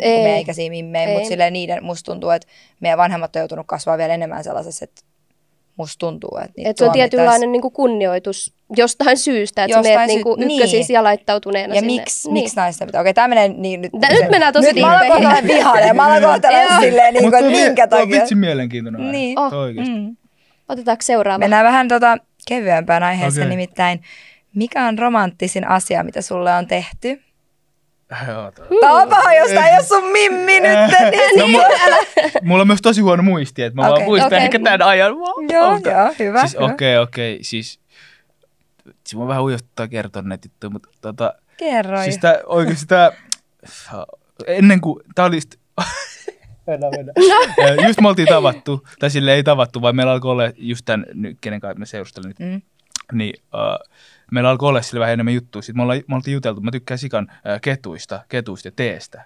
Ei. 0.00 0.12
ei. 0.12 0.22
meidän 0.22 0.40
ikäisiä 0.40 0.70
mimmejä, 0.70 1.06
Ei. 1.08 1.14
mutta 1.14 1.28
silleen 1.28 1.52
niiden, 1.52 1.84
musta 1.84 2.12
tuntuu, 2.12 2.30
että 2.30 2.48
meidän 2.80 2.98
vanhemmat 2.98 3.36
on 3.36 3.40
joutunut 3.40 3.66
kasvaa 3.66 3.98
vielä 3.98 4.14
enemmän 4.14 4.44
sellaisessa, 4.44 4.84
että 4.84 5.02
musta 5.76 5.98
tuntuu, 5.98 6.38
että 6.38 6.52
niitä 6.56 6.70
Että 6.70 6.84
se 6.84 6.86
on 6.86 6.92
tietynlainen 6.92 7.52
niin 7.52 7.62
kuin 7.62 7.72
kunnioitus 7.72 8.54
jostain 8.76 9.18
syystä, 9.18 9.64
että 9.64 9.72
sä 9.74 9.78
Jostain 9.78 9.98
menet 9.98 10.10
sy- 10.10 10.14
niin 10.14 10.22
kuin 10.22 10.40
niin. 10.40 10.50
ykkösissä 10.62 10.92
ja 10.92 11.04
laittautuneena 11.04 11.74
Ja 11.74 11.80
sinne. 11.80 11.92
miksi, 11.96 12.28
niin. 12.28 12.32
miksi 12.42 12.56
naisten 12.56 12.86
pitää? 12.88 13.00
Okei, 13.00 13.14
tämä 13.14 13.28
menee 13.28 13.48
niin 13.48 13.80
nyt. 13.80 13.90
Tää- 14.00 14.10
nyt 14.10 14.30
mennään 14.30 14.52
tosi 14.52 14.72
Nyt 14.72 14.80
mä 14.80 14.90
diippeihin. 15.00 15.24
kohta 15.24 15.38
olla 15.38 15.48
vihainen. 15.48 15.96
Mä 15.96 16.06
alan 16.06 16.22
kohta 16.22 16.48
silleen, 16.80 17.14
niin 17.14 17.22
kuin, 17.22 17.24
Mutta 17.24 17.38
että 17.38 17.46
on, 17.46 17.52
minkä 17.66 17.82
on 17.82 17.88
takia. 17.88 18.20
vitsi 18.20 18.34
mielenkiintoinen 18.34 19.00
aihe. 19.00 19.12
Niin. 19.12 19.38
Oh. 19.38 19.52
Oikeasti. 19.52 19.94
Mm. 19.94 20.16
Otetaanko 20.68 21.02
seuraava? 21.02 21.38
Mennään 21.38 21.64
vähän 21.64 21.88
tota 21.88 22.16
kevyempään 22.48 23.02
aiheeseen, 23.02 23.46
Okei. 23.46 23.56
nimittäin 23.56 24.00
mikä 24.54 24.84
on 24.86 24.98
romanttisin 24.98 25.68
asia, 25.68 26.02
mitä 26.04 26.22
sulle 26.22 26.54
on 26.54 26.66
tehty? 26.66 27.20
Tää 28.80 28.92
on 28.94 29.08
paha, 29.08 29.34
jos 29.34 29.50
tää 29.50 29.68
ei 29.68 29.74
ole 29.78 29.84
sun 29.86 30.04
mimmi 30.12 30.60
nyt. 30.60 30.78
Niin 31.10 31.38
No, 31.38 31.46
mulla, 31.48 31.66
mulla 32.42 32.60
on 32.60 32.66
myös 32.66 32.82
tosi 32.82 33.00
huono 33.00 33.22
muisti, 33.22 33.62
että 33.62 33.76
mä 33.76 33.82
okay. 33.82 33.92
Okei. 33.92 33.98
vaan 34.00 34.08
muistan 34.10 34.26
Okei. 34.26 34.38
ehkä 34.44 34.58
tämän 34.58 34.82
ajan. 34.82 35.12
Joo, 35.52 35.80
joo, 35.84 36.14
hyvä. 36.18 36.40
Siis 36.40 36.54
hyvä. 36.54 36.64
okei, 36.64 36.96
okay, 36.96 37.02
okei, 37.02 37.34
okay, 37.34 37.38
siis... 37.44 37.79
Siis 38.84 39.16
mä 39.20 39.28
vähän 39.28 39.42
ujostuttaa 39.42 39.88
kertoa 39.88 40.22
näitä 40.22 40.46
juttuja, 40.46 40.70
mutta 40.70 40.88
tota... 41.00 41.34
Kerro. 41.56 42.02
Siis 42.02 42.18
tää 42.18 42.38
oikeesti 42.46 42.86
tää... 42.86 43.10
Ennen 44.46 44.80
kuin... 44.80 45.02
Tää 45.14 45.24
oli... 45.24 45.36
Just, 45.36 45.54
mennään, 46.66 46.92
mennään. 46.96 47.14
No. 47.78 47.86
Just 47.86 48.00
me 48.00 48.08
oltiin 48.08 48.28
tavattu, 48.28 48.86
tai 48.98 49.10
sille 49.10 49.34
ei 49.34 49.42
tavattu, 49.42 49.82
vaan 49.82 49.96
meillä 49.96 50.12
alkoi 50.12 50.30
olla 50.30 50.42
just 50.56 50.84
tän, 50.84 51.06
nyt, 51.14 51.38
kenen 51.40 51.60
kanssa 51.60 51.78
me 51.78 51.86
seurustelin 51.86 52.28
nyt, 52.28 52.38
Mm. 52.38 52.62
niin 53.12 53.34
uh, 53.54 53.94
meillä 54.30 54.50
alkoi 54.50 54.68
olla 54.68 54.82
sille 54.82 55.00
vähän 55.00 55.12
enemmän 55.12 55.34
juttuja. 55.34 55.62
Sitten 55.62 55.76
me, 55.78 55.82
ollaan, 55.82 56.02
me 56.08 56.14
oltiin 56.14 56.34
juteltu, 56.34 56.60
mä 56.60 56.70
tykkään 56.70 56.98
sikan 56.98 57.24
uh, 57.30 57.60
ketuista, 57.62 58.24
ketuista 58.28 58.68
ja 58.68 58.72
teestä. 58.76 59.24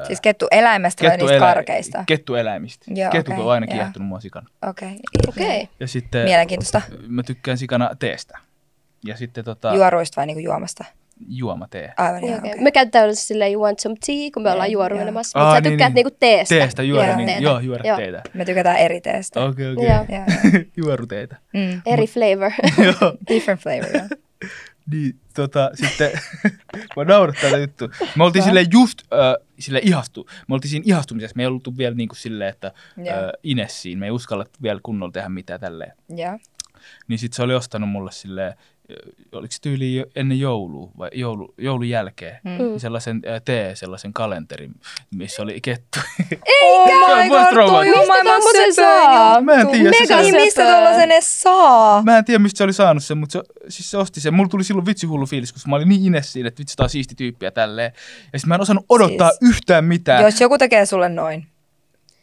Uh, 0.00 0.06
Siis 0.06 0.20
kettu 0.20 0.46
eläimestä 0.50 1.04
vai 1.08 1.16
niistä 1.16 1.38
karkeista? 1.38 2.04
Kettueläimistä. 2.06 2.84
Joo, 2.94 3.10
Ketut 3.10 3.32
okei, 3.34 3.44
on 3.44 3.52
aina 3.52 3.66
kiehtonut 3.66 4.08
mua 4.08 4.20
sikana. 4.20 4.48
Okei. 4.68 4.96
Okei. 5.28 5.68
Ja 5.80 5.86
sitten 5.86 6.24
Mielenkiintoista. 6.24 6.82
mä 7.08 7.22
tykkään 7.22 7.58
sikana 7.58 7.90
teestä. 7.98 8.38
Ja 9.06 9.16
sitten 9.16 9.44
tota, 9.44 9.74
Juoruista 9.74 10.16
vai 10.16 10.26
niinku 10.26 10.40
juomasta? 10.40 10.84
juomatee. 11.28 11.92
Aivan 11.96 12.24
okei. 12.24 12.34
okei. 12.34 12.60
Me 12.60 12.72
käytetään 12.72 13.04
yleensä 13.04 13.26
silleen 13.26 13.52
you 13.52 13.62
want 13.64 13.78
some 13.78 13.94
tea, 14.06 14.30
kun 14.34 14.42
me 14.42 14.50
ollaan 14.50 14.72
Joo, 14.72 14.82
juoruilemassa. 14.82 15.38
joo. 15.38 15.46
Mutta 15.46 15.52
sä 15.52 15.56
Aa, 15.56 15.60
niin, 15.60 15.72
tykkäät 15.72 15.88
niin. 15.90 15.94
niinku 15.94 16.16
teestä. 16.20 16.54
Teestä 16.54 16.82
juoda, 16.82 17.06
Joo. 17.06 17.16
niin, 17.16 17.26
Teetä. 17.26 17.42
joo, 17.42 17.60
juoda 17.60 17.82
Joo. 17.88 17.96
teetä. 17.96 18.22
Me 18.34 18.44
tykätään 18.44 18.76
eri 18.76 19.00
teestä. 19.00 19.44
Okei, 19.44 19.72
okei. 19.72 19.86
Joo. 19.86 20.06
Joo, 20.08 20.62
Juoruteitä. 20.84 21.36
Mm. 21.54 21.82
Eri 21.86 22.06
flavor. 22.06 22.52
Different 23.28 23.60
flavor, 23.62 23.96
joo. 23.96 24.06
Niin, 24.92 25.14
tota, 25.34 25.70
sitten, 25.74 26.10
mä 26.96 27.04
naurattaa 27.04 27.50
tätä 27.50 27.58
juttu. 27.58 27.90
Me 28.16 28.24
oltiin 28.24 28.42
silleen 28.44 28.66
just 28.72 28.98
äh, 29.12 29.46
sille 29.58 29.80
ihastu. 29.82 30.26
Me 30.48 30.54
oltiin 30.54 30.70
siinä 30.70 30.84
ihastumisessa. 30.86 31.36
Me 31.36 31.42
ei 31.42 31.46
oltu 31.46 31.76
vielä 31.78 31.94
niin 31.94 32.08
kuin 32.08 32.16
silleen, 32.18 32.50
että 32.50 32.72
Joo. 32.96 33.08
äh, 33.08 33.30
Inessiin. 33.42 33.98
Me 33.98 34.06
ei 34.06 34.10
uskallettu 34.10 34.58
vielä 34.62 34.80
kunnolla 34.82 35.12
tehdä 35.12 35.28
mitään 35.28 35.60
tälleen. 35.60 35.92
Joo. 36.16 36.38
Niin 37.08 37.18
sit 37.18 37.32
se 37.32 37.42
oli 37.42 37.54
ostanut 37.54 37.90
mulle 37.90 38.12
silleen, 38.12 38.54
oliko 39.32 39.52
se 39.52 39.58
tyyli 39.60 40.04
ennen 40.16 40.40
joulua 40.40 40.90
vai 40.98 41.08
joulu, 41.14 41.54
joulun 41.58 41.88
jälkeen, 41.88 42.38
Mm. 42.44 42.50
niin 42.50 42.80
sellaisen 42.80 43.22
äh, 43.34 43.42
tee, 43.44 43.76
sellaisen 43.76 44.12
kalenterin, 44.12 44.72
missä 45.14 45.42
oli 45.42 45.60
kettu. 45.60 45.98
Oh 46.62 46.86
my 46.88 47.28
god, 47.28 47.54
toi 47.54 47.86
tommosen 47.86 48.44
söpöin 48.52 48.74
saa? 48.74 49.40
Mä 49.40 49.52
en 49.54 49.68
tiedä, 49.68 49.90
se 49.92 50.00
Mega 50.00 50.14
sai- 50.14 50.22
niin 50.22 50.34
mistä 50.34 50.60
Söpö. 50.62 50.72
tuollaisen 50.72 51.10
edes 51.12 51.42
saa? 51.42 52.02
Mä 52.02 52.18
en 52.18 52.24
tiedä, 52.24 52.38
mistä 52.38 52.58
se 52.58 52.64
oli 52.64 52.72
saanut 52.72 53.04
sen, 53.04 53.18
mutta 53.18 53.32
se, 53.32 53.42
siis 53.68 53.90
se 53.90 53.96
osti 53.98 54.20
sen. 54.20 54.34
Mulla 54.34 54.48
tuli 54.48 54.64
silloin 54.64 54.86
vitsi 54.86 55.06
hullu 55.06 55.26
fiilis, 55.26 55.52
koska 55.52 55.70
mä 55.70 55.76
olin 55.76 55.88
niin 55.88 56.06
ines 56.06 56.32
siinä, 56.32 56.48
että 56.48 56.58
vitsi, 56.58 56.76
tää 56.76 56.84
on 56.84 56.90
siisti 56.90 57.14
tyyppi 57.14 57.44
ja 57.46 57.50
tälleen. 57.50 57.92
Ja 58.32 58.38
sit 58.38 58.46
mä 58.48 58.54
en 58.54 58.60
osannut 58.60 58.86
odottaa 58.88 59.30
Siis- 59.30 59.50
yhtään 59.56 59.84
mitään. 59.84 60.24
Jos 60.24 60.40
joku 60.40 60.58
tekee 60.58 60.86
sulle 60.86 61.08
noin. 61.08 61.46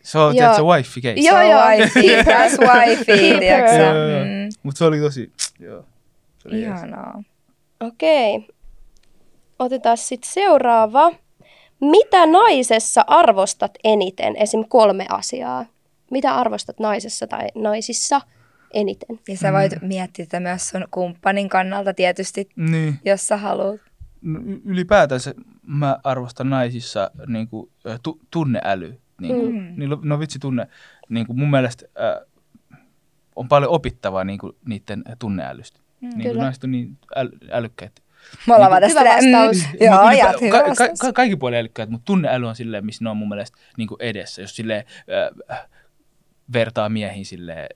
Se 0.03 0.17
on, 0.19 0.33
tiedätkö, 0.33 0.61
wifi 0.63 1.01
case. 1.01 1.13
Joo, 1.19 1.37
Se 1.37 1.49
joo. 1.49 1.61
wifi, 1.67 2.15
that's 2.31 2.57
wifi, 2.87 3.39
tiedätkö. 3.39 3.77
Mm. 4.23 4.49
Mutta 4.63 4.77
se 4.79 4.85
oli 4.85 4.99
tosi, 4.99 5.31
joo. 5.59 5.85
Jees. 6.51 6.63
Ihanaa. 6.67 7.23
Okei. 7.79 8.47
Otetaan 9.59 9.97
sitten 9.97 10.31
seuraava. 10.31 11.11
Mitä 11.81 12.25
naisessa 12.25 13.03
arvostat 13.07 13.71
eniten? 13.83 14.35
Esim. 14.35 14.65
kolme 14.69 15.05
asiaa. 15.09 15.65
Mitä 16.11 16.35
arvostat 16.35 16.79
naisessa 16.79 17.27
tai 17.27 17.47
naisissa 17.55 18.21
eniten? 18.73 19.19
Ja 19.27 19.37
sä 19.37 19.53
voit 19.53 19.73
miettiä 19.81 20.25
tätä 20.25 20.39
myös 20.39 20.69
sun 20.69 20.87
kumppanin 20.91 21.49
kannalta 21.49 21.93
tietysti, 21.93 22.49
Niin. 22.55 22.99
jos 23.05 23.27
sä 23.27 23.37
haluat. 23.37 23.81
No, 24.21 24.39
ylipäätänsä 24.65 25.33
mä 25.63 25.99
arvostan 26.03 26.49
naisissa 26.49 27.11
niin 27.27 27.47
kuin, 27.47 27.71
tu- 28.03 28.19
tunneäly. 28.31 28.99
Niin 29.21 29.35
kuin, 29.35 29.55
Mm. 29.55 29.73
niillä 29.77 29.95
on, 29.95 30.01
no 30.03 30.19
vitsi 30.19 30.39
tunne. 30.39 30.67
Niin 31.09 31.27
kuin 31.27 31.39
mun 31.39 31.51
mielestä 31.51 31.85
äh, 31.99 32.27
on 33.35 33.47
paljon 33.47 33.71
opittavaa 33.71 34.23
niin 34.23 34.39
kuin, 34.39 34.55
niiden 34.67 35.03
tunneälystä. 35.19 35.79
Mm. 36.01 36.09
Niin 36.09 36.17
Kyllä. 36.17 36.29
kuin 36.33 36.37
naiset 36.43 36.63
on 36.63 36.71
niin 36.71 36.97
äl- 37.17 37.47
älykkäitä. 37.51 38.01
Me 38.47 38.55
ollaan 38.55 38.71
vaan 38.71 38.81
tästä 38.81 38.99
vastaus. 39.05 39.57
Mm, 39.57 39.85
joo, 39.85 40.01
Mut 40.01 40.11
ylipä- 40.11 40.25
jat, 40.27 40.41
hyvä 40.41 40.51
ka- 40.57 40.63
ka- 40.63 40.69
vastaus. 40.69 40.99
ka- 40.99 41.13
kaikki 41.13 41.35
puolet 41.35 41.59
älykkäät, 41.59 41.89
mutta 41.89 42.05
tunneäly 42.05 42.47
on 42.47 42.55
silleen, 42.55 42.85
missä 42.85 43.03
ne 43.03 43.09
on 43.09 43.17
mun 43.17 43.29
mielestä 43.29 43.57
niin 43.77 43.87
kuin 43.87 44.01
edessä. 44.01 44.41
Jos 44.41 44.55
silleen, 44.55 44.83
äh, 45.51 45.59
vertaa 46.53 46.89
miehiin 46.89 47.25
silleen, 47.25 47.67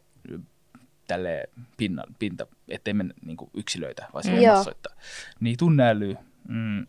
tälle 1.08 1.44
pinna, 1.78 2.04
pinta, 2.20 2.48
ettei 2.70 2.94
mennä 2.94 3.14
niin 3.26 3.38
kuin 3.38 3.52
yksilöitä, 3.54 4.06
vaan 4.14 4.24
silleen 4.24 4.44
Joo. 4.44 4.56
massoittaa. 4.56 4.96
Niin 5.40 5.58
tunneäly, 5.58 6.16
mm, 6.48 6.88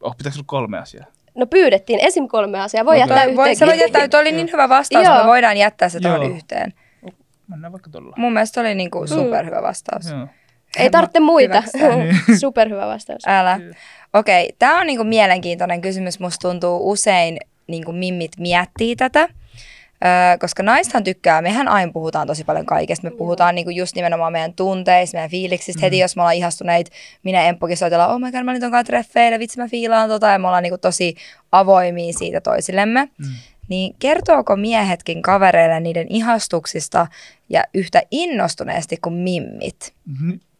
oh, 0.00 0.16
pitääkö 0.16 0.36
olla 0.36 0.44
kolme 0.46 0.78
asiaa? 0.78 1.06
No 1.34 1.46
pyydettiin 1.46 2.00
esim. 2.00 2.28
kolme 2.28 2.60
asiaa. 2.60 2.84
Voi 2.84 2.92
Okei. 2.96 3.00
jättää 3.00 3.24
Toi, 3.24 3.36
voi, 3.36 3.54
se 3.54 3.66
voi 3.66 3.78
jättää, 3.80 4.08
toi 4.08 4.20
oli 4.20 4.32
niin 4.32 4.48
hyvä 4.52 4.68
vastaus, 4.68 5.04
Joo. 5.04 5.14
että 5.14 5.24
me 5.24 5.28
voidaan 5.30 5.56
jättää 5.56 5.88
se 5.88 6.00
tuohon 6.00 6.36
yhteen. 6.36 6.74
Mennään 7.50 7.72
vaikka 7.72 7.90
tuolla. 7.90 8.14
Mun 8.18 8.32
mielestä 8.32 8.60
oli 8.60 8.74
niinku 8.74 9.06
superhyvä 9.06 9.62
vastaus. 9.62 10.10
Joo. 10.10 10.26
Ei 10.78 10.90
tarvitse 10.90 11.20
muita. 11.20 11.62
Hyväksytään. 11.74 12.38
Superhyvä 12.40 12.86
vastaus. 12.86 13.22
Älä. 13.26 13.60
Okei, 14.12 14.44
okay, 14.44 14.56
tämä 14.58 14.80
on 14.80 14.86
niinku 14.86 15.04
mielenkiintoinen 15.04 15.80
kysymys. 15.80 16.20
Musta 16.20 16.48
tuntuu 16.48 16.90
usein 16.90 17.38
niinku 17.66 17.92
mimmit 17.92 18.32
miettii 18.38 18.96
tätä. 18.96 19.28
Öö, 20.04 20.38
koska 20.38 20.62
naistahan 20.62 21.04
tykkää, 21.04 21.42
mehän 21.42 21.68
aina 21.68 21.92
puhutaan 21.92 22.26
tosi 22.26 22.44
paljon 22.44 22.66
kaikesta. 22.66 23.10
Me 23.10 23.16
puhutaan 23.16 23.54
niinku 23.54 23.70
just 23.70 23.96
nimenomaan 23.96 24.32
meidän 24.32 24.54
tunteista, 24.54 25.16
meidän 25.16 25.30
fiiliksistä. 25.30 25.80
Heti 25.82 25.98
jos 25.98 26.16
me 26.16 26.22
ollaan 26.22 26.36
ihastuneita, 26.36 26.90
minä 27.22 27.38
ja 27.38 27.48
Emppukin 27.48 27.76
soitellaan, 27.76 28.10
oh 28.10 28.20
my 28.20 28.32
god, 28.32 28.42
mä 28.42 28.50
olin 28.50 28.60
tonkaan 28.60 28.84
treffeillä, 28.84 29.38
vitsi 29.38 29.58
mä 29.58 29.68
fiilaan 29.68 30.08
tota. 30.08 30.26
Ja 30.26 30.38
me 30.38 30.46
ollaan 30.46 30.62
niinku 30.62 30.78
tosi 30.78 31.14
avoimia 31.52 32.12
siitä 32.12 32.40
toisillemme. 32.40 33.04
Mm. 33.04 33.26
Niin 33.70 33.96
kertooko 33.98 34.56
miehetkin 34.56 35.22
kavereille 35.22 35.80
niiden 35.80 36.06
ihastuksista 36.10 37.06
ja 37.48 37.64
yhtä 37.74 38.02
innostuneesti 38.10 38.96
kuin 39.02 39.14
mimmit? 39.14 39.94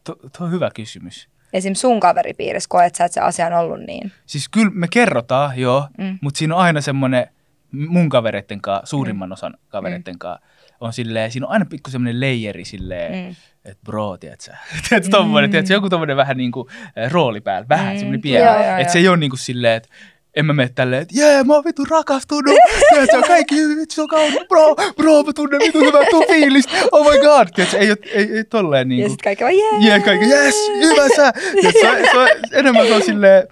To- 0.04 0.14
Tuo 0.38 0.46
on 0.46 0.50
hyvä 0.52 0.70
kysymys. 0.74 1.28
Esim. 1.52 1.74
sun 1.74 2.00
kaveripiirissä 2.00 2.66
koet 2.68 2.94
sä, 2.94 3.04
että 3.04 3.14
se 3.14 3.20
asia 3.20 3.46
on 3.46 3.52
ollut 3.52 3.80
niin? 3.80 4.12
Siis 4.26 4.48
kyllä 4.48 4.70
me 4.74 4.86
kerrotaan, 4.90 5.58
joo, 5.60 5.88
Mm. 5.98 6.04
mm. 6.04 6.18
mutta 6.20 6.38
siinä 6.38 6.54
on 6.56 6.60
aina 6.62 6.80
semmoinen 6.80 7.26
mun 7.72 8.08
kavereitten 8.08 8.60
kanssa, 8.60 8.86
suurimman 8.86 9.32
osan 9.32 9.54
kavereitten 9.68 10.18
kanssa, 10.18 10.46
on 10.80 10.92
silleen, 10.92 11.30
siinä 11.32 11.46
on 11.46 11.52
aina 11.52 11.64
pikku 11.64 11.90
semmoinen 11.90 12.20
leijeri 12.20 12.64
silleen, 12.64 13.12
Mm. 13.12 13.18
mm. 13.28 13.34
että 13.64 13.84
bro, 13.84 14.16
tiedätkö 14.16 14.52
tiedätkö, 14.88 15.10
tommonen, 15.10 15.50
tiedätkö, 15.50 15.72
joku 15.74 15.88
tommonen 15.90 16.16
vähän 16.16 16.36
niin 16.36 16.52
kuin 16.52 16.68
rooli 17.10 17.40
päällä, 17.40 17.68
vähän 17.68 17.94
Mm. 17.94 17.98
semmoinen 17.98 18.20
pieni, 18.20 18.46
että 18.80 18.92
se 18.92 18.98
ei 18.98 19.08
ole 19.08 19.16
niin 19.16 19.30
kuin 19.30 19.38
silleen, 19.40 19.76
että 19.76 19.88
en 20.36 20.46
mä 20.46 20.52
mene 20.52 20.70
tälleen, 20.74 21.02
että 21.02 21.14
jee, 21.18 21.44
mä 21.44 21.54
oon 21.54 21.64
vitu 21.64 21.84
rakastunut, 21.84 22.54
tiedätkö, 22.94 23.22
kaikki 23.26 23.54
vittu, 23.54 23.94
se 23.94 24.02
on 24.02 24.08
kaunis, 24.08 24.38
bro, 24.48 24.74
bro, 24.96 25.22
mä 25.22 25.32
tunnen 25.32 25.60
vitu 25.60 25.78
hyvää 25.78 26.02
tuu 26.10 26.24
fiilistä, 26.28 26.72
oh 26.92 27.12
my 27.12 27.18
god, 27.20 27.48
tiedätkö, 27.54 27.78
ei, 27.78 27.94
ei, 28.12 28.36
ei 28.36 28.44
tolleen 28.44 28.88
niin 28.88 28.98
Ja 29.00 29.04
kuin, 29.04 29.10
sitten 29.10 29.24
kaikki 29.24 29.44
vaan 29.44 29.56
jee. 29.56 29.88
Jee, 29.90 30.00
kaikki, 30.00 30.26
yes, 30.26 30.54
hyvä 30.68 31.08
sä. 31.16 31.32
Ja 31.62 31.72
se, 31.80 31.90
on- 31.90 31.96
se, 32.12 32.18
on, 32.18 32.28
enemmän 32.52 32.86
se 32.86 32.94
on 32.94 33.02
silleen, 33.02 33.48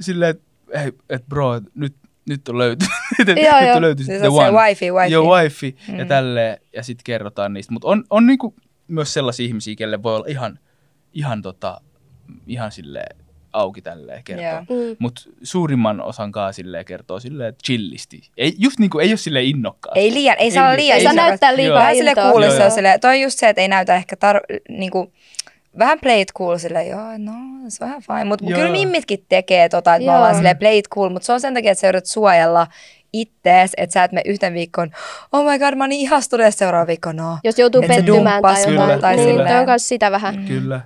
silleen 0.00 0.30
että 0.30 0.78
hei, 0.80 0.92
et 1.10 1.26
bro, 1.28 1.60
nyt, 1.74 1.94
nyt 2.28 2.48
on 2.48 2.58
löytynyt, 2.58 2.92
nyt 3.26 3.28
Joo, 3.38 3.76
on 3.76 3.82
löytynyt 3.82 4.06
the 4.20 4.28
on 4.28 4.34
se 4.34 4.40
one. 4.48 4.50
wifi, 4.68 4.90
wifi. 4.90 5.12
Joo, 5.12 5.36
wifi 5.36 5.76
Mm. 5.88 5.98
ja 5.98 6.04
tälleen, 6.06 6.58
ja 6.76 6.82
sitten 6.82 7.04
kerrotaan 7.04 7.52
niistä. 7.52 7.72
Mutta 7.72 7.88
on, 7.88 8.04
on 8.10 8.26
niinku 8.26 8.54
myös 8.88 9.14
sellaisia 9.14 9.46
ihmisiä, 9.46 9.74
kelle 9.76 10.02
voi 10.02 10.16
olla 10.16 10.26
ihan, 10.28 10.58
ihan, 11.14 11.42
tota, 11.42 11.80
ihan 12.46 12.72
silleen 12.72 13.16
auki 13.52 13.82
tälleen 13.82 14.24
kertoa. 14.24 14.46
Joo. 14.46 14.60
Mm. 14.60 14.96
Mutta 14.98 15.22
suurimman 15.42 16.00
osan 16.00 16.32
kanssa 16.32 16.52
silleen 16.52 16.84
kertoo 16.84 17.20
silleen 17.20 17.54
chillisti. 17.64 18.20
Ei, 18.36 18.54
just 18.58 18.78
niinku, 18.78 18.98
ei 18.98 19.08
ole 19.08 19.16
silleen 19.16 19.44
innokkaasti. 19.44 20.00
Ei 20.00 20.14
liian, 20.14 20.36
ei 20.38 20.50
saa 20.50 20.64
olla 20.66 20.76
liian 20.76 20.98
Ei 20.98 21.04
saa 21.04 21.12
näyttää 21.12 21.56
liikaa 21.56 21.78
Vähän 21.78 21.96
sille 21.96 22.14
kuulissa 22.14 22.70
sille, 22.70 22.98
toi 23.00 23.10
on 23.10 23.20
just 23.20 23.38
se, 23.38 23.48
että 23.48 23.62
ei 23.62 23.68
näytä 23.68 23.94
ehkä 23.94 24.16
tar- 24.16 24.60
niinku, 24.68 25.12
vähän 25.78 25.98
play 26.00 26.20
it 26.20 26.32
cool 26.38 26.58
sille, 26.58 26.86
joo, 26.86 27.18
no, 27.18 27.32
se 27.68 27.84
on 27.84 27.90
ihan 27.90 28.02
fine. 28.02 28.24
Mutta 28.24 28.44
kyllä 28.44 28.70
mimmitkin 28.70 29.24
tekee 29.28 29.68
tota, 29.68 29.94
että 29.94 30.10
me 30.10 30.16
ollaan 30.16 30.34
sille 30.34 30.54
play 30.54 30.78
it 30.78 30.88
cool, 30.94 31.08
mutta 31.08 31.26
se 31.26 31.32
on 31.32 31.40
sen 31.40 31.54
takia, 31.54 31.72
että 31.72 31.80
sä 31.80 31.88
yrität 31.88 32.06
suojella 32.06 32.66
ittees, 33.12 33.72
että 33.76 33.92
sä 33.94 34.04
et 34.04 34.12
me 34.12 34.22
yhten 34.24 34.54
viikkoon, 34.54 34.90
oh 35.32 35.50
my 35.50 35.58
god, 35.58 35.74
mä 35.74 35.84
oon 35.84 35.88
niin 35.88 36.00
ihastunut, 36.00 36.44
ja 36.44 36.50
seuraava 36.50 36.86
viikko, 36.86 37.12
no. 37.12 37.38
Jos 37.44 37.58
joutuu 37.58 37.82
pettymään 37.82 38.42
tai 38.42 38.72
jotain. 38.72 39.00
tai 39.00 39.16
niin, 39.16 39.28
silleen. 39.28 39.48
toi 39.48 39.60
on 39.60 39.66
myös 39.66 39.88
sitä 39.88 40.10
vähän. 40.10 40.36
Mm. 40.36 40.44
Kyllä. 40.46 40.80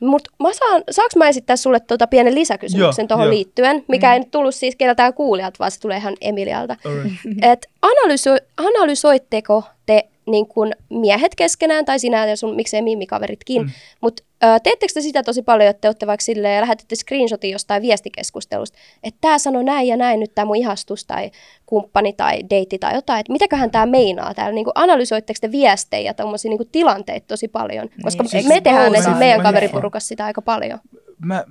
Mutta 0.00 0.30
mä 0.40 0.52
saan, 0.52 0.82
saanko 0.90 1.12
mä 1.16 1.28
esittää 1.28 1.56
sulle 1.56 1.80
tuota 1.80 2.06
pienen 2.06 2.34
lisäkysymyksen 2.34 3.08
tuohon 3.08 3.30
liittyen, 3.30 3.84
mikä 3.88 4.12
ei 4.12 4.18
nyt 4.18 4.30
tullut 4.30 4.54
siis 4.54 4.76
keltään 4.76 5.14
kuulijat, 5.14 5.58
vaan 5.58 5.70
se 5.70 5.80
tulee 5.80 5.96
ihan 5.96 6.14
Emilialta. 6.20 6.76
Alright. 6.84 7.14
Et 7.42 7.66
analyso, 7.82 8.30
analysoitteko 8.56 9.62
te 9.86 10.08
niin 10.26 10.46
kun 10.48 10.72
miehet 10.90 11.34
keskenään, 11.34 11.84
tai 11.84 11.98
sinä 11.98 12.26
ja 12.26 12.36
sun 12.36 12.56
miksei 12.56 12.82
mimmikaveritkin, 12.82 13.62
mm. 13.62 13.70
mutta 14.00 14.22
teettekö 14.62 14.92
te 14.94 15.00
sitä 15.00 15.22
tosi 15.22 15.42
paljon, 15.42 15.70
että 15.70 15.80
te 15.80 15.88
olette 15.88 16.06
vaikka 16.06 16.24
silleen, 16.24 16.60
lähetätte 16.60 16.96
screenshotin 16.96 17.50
jostain 17.50 17.82
viestikeskustelusta, 17.82 18.78
että 19.02 19.18
tämä 19.20 19.38
sanoi 19.38 19.64
näin 19.64 19.88
ja 19.88 19.96
näin, 19.96 20.20
nyt 20.20 20.34
tämä 20.34 20.44
mun 20.44 20.56
ihastus 20.56 21.04
tai 21.04 21.30
kumppani 21.66 22.12
tai 22.12 22.40
deitti 22.50 22.78
tai 22.78 22.94
jotain, 22.94 23.20
että 23.20 23.32
mitäköhän 23.32 23.70
tämä 23.70 23.86
meinaa 23.86 24.34
täällä, 24.34 24.54
niin 24.54 24.66
analysoitteko 24.74 25.38
te 25.40 25.52
viestejä 25.52 26.10
ja 26.10 26.14
tommosia 26.14 26.48
niin 26.48 26.68
tilanteita 26.72 27.26
tosi 27.26 27.48
paljon, 27.48 27.88
koska 28.02 28.22
Niin, 28.22 28.30
siis 28.30 28.42
siis 28.44 28.54
me 28.54 28.60
tehdään 28.60 28.90
goals 28.90 28.98
esim. 28.98 29.12
on- 29.12 29.18
meidän 29.18 29.42
kaveriporukassa 29.42 30.08
sitä 30.08 30.24
aika 30.24 30.42
paljon. 30.42 30.78
mä, 31.24 31.44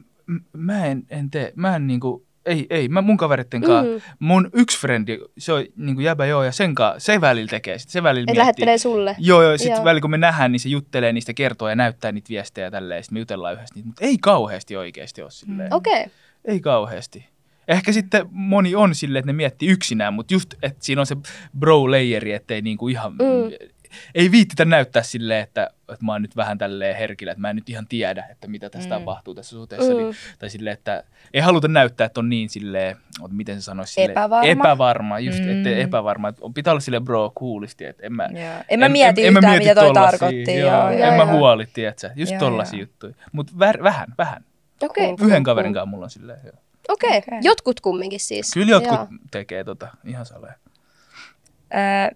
mä 0.53 0.85
en, 0.85 1.03
en 1.09 1.29
tee, 1.29 1.53
mä 1.55 1.75
en 1.75 1.87
niinku, 1.87 2.24
ei, 2.45 2.67
ei, 2.69 2.89
mä 2.89 3.01
mun 3.01 3.17
kaveritten 3.17 3.61
kanssa, 3.61 3.93
Mm. 3.93 4.01
mun 4.19 4.49
yksi 4.53 4.79
frendi, 4.79 5.19
se 5.37 5.53
on 5.53 5.63
niinku 5.75 6.01
jäbä 6.01 6.25
joo, 6.25 6.43
ja 6.43 6.51
sen 6.51 6.75
kanssa, 6.75 6.99
se 7.13 7.21
välillä 7.21 7.47
tekee, 7.49 7.79
sit 7.79 7.89
se 7.89 8.03
välillä 8.03 8.23
Et 8.23 8.25
miettii. 8.27 8.39
lähettelee 8.39 8.77
sulle. 8.77 9.15
Joo, 9.19 9.43
joo, 9.43 9.57
sit 9.57 9.67
Joo. 9.71 9.83
välillä 9.83 10.01
kun 10.01 10.11
me 10.11 10.17
nähdään, 10.17 10.51
niin 10.51 10.59
se 10.59 10.69
juttelee 10.69 11.13
niistä, 11.13 11.33
kertoo 11.33 11.69
ja 11.69 11.75
näyttää 11.75 12.11
niitä 12.11 12.29
viestejä 12.29 12.67
ja 12.67 12.71
tälleen, 12.71 13.03
sit 13.03 13.11
me 13.11 13.19
jutellaan 13.19 13.53
yhdessä 13.53 13.75
niitä, 13.75 13.87
mutta 13.87 14.05
ei 14.05 14.17
kauheasti 14.17 14.77
oikeasti 14.77 15.21
ole 15.21 15.31
silleen. 15.31 15.73
Okei. 15.73 15.93
Okay. 16.01 16.09
Ei 16.45 16.59
kauheasti. 16.59 17.25
Ehkä 17.67 17.91
sitten 17.91 18.25
moni 18.31 18.75
on 18.75 18.95
silleen, 18.95 19.19
että 19.19 19.31
ne 19.31 19.35
miettii 19.35 19.69
yksinään, 19.69 20.13
mutta 20.13 20.33
just, 20.33 20.53
että 20.63 20.85
siinä 20.85 21.01
on 21.01 21.05
se 21.05 21.15
bro-layeri, 21.59 22.31
ettei 22.33 22.61
niinku 22.61 22.87
ihan, 22.87 23.11
Mm. 23.11 23.67
Ei 24.15 24.31
viittitä 24.31 24.65
näyttää 24.65 25.03
silleen, 25.03 25.43
että, 25.43 25.69
että 25.93 26.05
mä 26.05 26.11
oon 26.11 26.21
nyt 26.21 26.35
vähän 26.35 26.57
tälleen 26.57 26.95
herkillä, 26.95 27.31
että 27.31 27.41
mä 27.41 27.49
en 27.49 27.55
nyt 27.55 27.69
ihan 27.69 27.87
tiedä, 27.87 28.25
että 28.31 28.47
mitä 28.47 28.69
tässä 28.69 28.89
Mm. 28.89 28.99
tapahtuu 28.99 29.35
tässä 29.35 29.49
suhteessa. 29.55 29.91
Mm. 29.93 29.97
Niin, 29.97 30.15
tai 30.39 30.49
silleen, 30.49 30.73
että 30.73 31.03
ei 31.33 31.41
haluta 31.41 31.67
näyttää, 31.67 32.05
että 32.05 32.19
on 32.19 32.29
niin 32.29 32.49
silleen, 32.49 32.95
ot- 33.21 33.31
miten 33.33 33.55
se 33.55 33.61
sanoisi, 33.61 33.93
silleen, 33.93 34.11
Epävarma. 34.11 34.47
epävarma, 34.51 35.19
just, 35.19 35.39
mm. 35.43 35.49
Että 35.57 35.69
epävarma. 35.69 36.27
Että 36.29 36.45
on- 36.45 36.53
pitää 36.53 36.71
olla 36.73 36.79
silleen 36.81 37.03
bro 37.05 37.31
coolisti, 37.39 37.85
että 37.85 38.05
en 38.05 38.13
mä, 38.13 38.29
Joo. 38.33 38.63
En 38.69 38.79
mä 38.79 38.89
mieti 38.89 39.21
yhtään, 39.21 39.57
mitä 39.57 39.75
toi 39.75 39.93
tarkoitti. 39.93 40.55
Joo, 40.57 40.69
Joo, 40.69 40.89
en 40.89 40.99
joo, 40.99 41.11
mä 41.11 41.23
joo. 41.23 41.31
huoli, 41.37 41.65
tiedätkö, 41.73 42.09
just 42.15 42.31
Joo, 42.31 42.39
tollasia 42.39 42.79
joo. 42.79 42.81
juttuja. 42.87 43.13
Mutta 43.31 43.53
vähän, 43.59 44.07
vähän. 44.17 44.43
Okei. 44.81 45.05
Cool. 45.15 45.27
Yhden 45.29 45.43
kaverin 45.43 45.73
kanssa 45.73 45.85
mulla 45.85 46.03
on 46.03 46.09
silleen, 46.09 46.39
joo. 46.43 46.53
Okei. 46.89 47.17
Okei. 47.17 47.39
Jotkut 47.41 47.79
kumminkin 47.79 48.19
siis. 48.19 48.51
Kyllä 48.53 48.71
jotkut 48.71 48.91
Joo. 48.97 49.07
tekee 49.31 49.63
tota 49.63 49.87
ihan 50.05 50.25
saleen. 50.25 50.53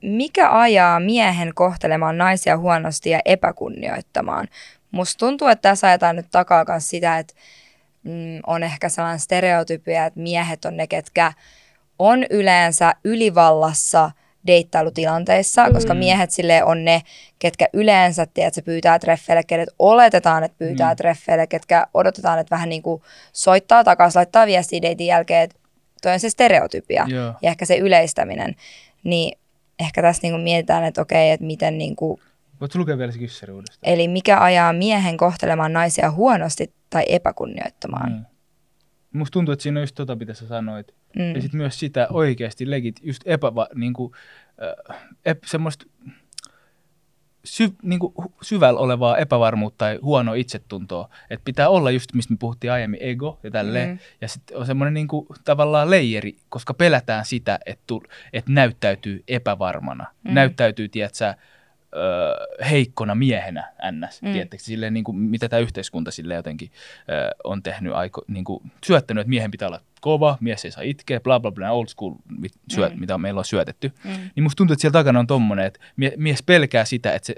Mikä 0.01 0.60
ajaa 0.60 0.99
miehen 0.99 1.51
kohtelemaan 1.55 2.18
naisia 2.18 2.57
huonosti 2.57 3.10
ja 3.10 3.20
epäkunnioittamaan? 3.26 4.47
Musta 4.91 5.20
tuntuu, 5.20 5.47
että 5.47 5.70
tässä 5.70 5.88
ajetaan 5.88 6.16
nyt 6.16 6.28
takaa 6.32 6.66
myös 6.68 6.89
sitä, 6.89 7.18
että 7.18 7.34
mm, 8.03 8.39
on 8.47 8.64
ehkä 8.64 8.89
sellainen 8.89 9.20
stereotypia, 9.20 10.05
että 10.05 10.20
miehet 10.20 10.66
on 10.66 10.78
ne, 10.78 10.88
ketkä 10.88 11.34
on 11.99 12.26
yleensä 12.30 12.93
ylivallassa 13.03 14.12
deittailutilanteissa, 14.47 15.68
mm. 15.68 15.74
koska 15.74 15.93
miehet 15.93 16.32
sille 16.32 16.64
on 16.64 16.86
ne, 16.86 17.01
ketkä 17.39 17.68
yleensä 17.74 18.26
tiedät, 18.26 18.53
pyytää 18.66 18.99
treffeille, 18.99 19.43
kenet 19.43 19.70
oletetaan, 19.80 20.43
että 20.43 20.57
pyytää 20.57 20.93
mm. 20.93 20.97
treffeille, 20.97 21.47
ketkä 21.47 21.88
odotetaan, 21.93 22.39
että 22.39 22.55
vähän 22.55 22.70
niin 22.70 22.82
kuin 22.82 23.01
soittaa 23.34 23.84
takaisin, 23.84 24.20
laittaa 24.20 24.45
viestiä 24.45 24.82
deitin 24.82 25.07
jälkeen, 25.07 25.43
että 25.43 25.60
toi 26.01 26.14
on 26.14 26.20
se 26.20 26.30
stereotypia 26.30 27.05
Joo. 27.07 27.34
ja 27.41 27.49
ehkä 27.49 27.66
se 27.66 27.78
yleistäminen. 27.78 28.55
Niin 29.03 29.39
ehkä 29.80 30.02
tässä 30.02 30.20
niin 30.24 30.34
kuin 30.34 30.42
mietitään, 30.42 30.84
että 30.84 31.02
okei, 31.02 31.32
että 31.32 31.46
miten 31.46 31.78
niin 31.78 31.96
kuin, 31.96 32.22
Voitko 32.62 32.80
lukea 32.80 32.98
vielä 32.98 33.12
se 33.12 33.20
kyssäri 33.20 33.54
uudestaan? 33.54 33.94
eli 33.94 34.08
mikä 34.08 34.42
ajaa 34.42 34.74
miehen 34.74 35.18
kohtelemaan 35.18 35.74
naisia 35.74 36.12
huonosti 36.12 36.74
tai 36.90 37.04
epäkunnioittamaan. 37.08 38.12
Mm. 38.12 38.26
Musta 39.14 39.34
tuntuu, 39.34 39.54
että 39.54 39.64
siinä 39.64 39.80
on 39.80 39.84
just 39.84 39.96
tota, 39.96 40.16
mitä 40.16 40.34
sä 40.34 40.48
sanoit. 40.48 40.96
Mm. 41.16 41.36
Ja 41.36 41.42
sitten 41.42 41.58
myös 41.58 41.80
sitä 41.80 42.08
oikeasti 42.10 42.70
legit, 42.70 43.00
just 43.04 43.22
epäva, 43.26 43.68
niinku, 43.76 44.12
äh, 44.92 44.98
ep, 45.26 45.44
semmoista 45.46 45.86
sy, 47.50 47.70
niinku, 47.84 48.14
hu- 48.22 48.34
syvällä 48.41 48.80
olevaa 48.80 49.18
epävarmuutta 49.18 49.78
tai 49.78 50.00
huonoa 50.02 50.36
itsetuntoa. 50.36 51.10
Että 51.30 51.45
pitää 51.45 51.70
olla 51.70 51.91
just, 51.91 52.14
mistä 52.14 52.34
me 52.34 52.38
puhuttiin 52.39 52.72
aiemmin, 52.72 53.00
ego 53.04 53.39
ja 53.43 53.52
tälleen. 53.52 53.89
Mm. 53.89 54.00
Ja 54.22 54.28
sitten 54.28 54.58
on 54.58 54.66
semmoinen 54.66 54.93
niinku, 54.93 55.28
tavallaan 55.45 55.89
leijeri, 55.89 56.38
koska 56.50 56.74
pelätään 56.74 57.26
sitä, 57.26 57.60
että, 57.66 57.84
tu, 57.88 58.04
että 58.34 58.52
näyttäytyy 58.52 59.24
epävarmana. 59.28 60.06
Mm. 60.24 60.34
Näyttäytyy, 60.34 60.89
tiedätkö, 60.89 61.34
ö, 61.94 62.66
heikkona 62.70 63.16
miehenä 63.16 63.72
ns. 63.92 64.22
Mm. 64.22 64.32
Tiedättekö, 64.32 64.64
silleen, 64.64 64.94
niin 64.94 65.04
kuin, 65.04 65.18
mitä 65.18 65.50
tämä 65.50 65.60
yhteiskunta 65.60 66.12
sille 66.12 66.34
jotenkin 66.36 66.72
ö, 67.10 67.36
on 67.44 67.64
tehnyt, 67.64 67.94
aiko, 67.94 68.22
niin 68.28 68.44
kuin, 68.46 68.72
syöttänyt, 68.86 69.22
että 69.22 69.30
miehen 69.30 69.52
pitää 69.52 69.68
olla 69.68 69.82
kova, 70.02 70.38
mies 70.42 70.66
ei 70.66 70.72
saa 70.72 70.84
itkeä, 70.84 71.20
bla 71.20 71.40
bla 71.40 71.52
bla, 71.52 71.72
old 71.72 71.88
school, 71.88 72.14
mit, 72.40 72.52
syöt, 72.72 72.94
Mm. 72.94 73.00
mitä 73.00 73.18
meillä 73.18 73.38
on 73.40 73.46
syötetty. 73.46 73.92
Mm. 74.04 74.10
Niin 74.36 74.44
musta 74.44 74.56
tuntuu, 74.58 74.74
että 74.74 74.82
siellä 74.82 75.00
takana 75.00 75.20
on 75.20 75.28
tommonen, 75.28 75.66
että 75.66 75.80
mie, 75.96 76.14
mies 76.18 76.44
pelkää 76.44 76.86
sitä, 76.86 77.14
että 77.14 77.26
se 77.28 77.36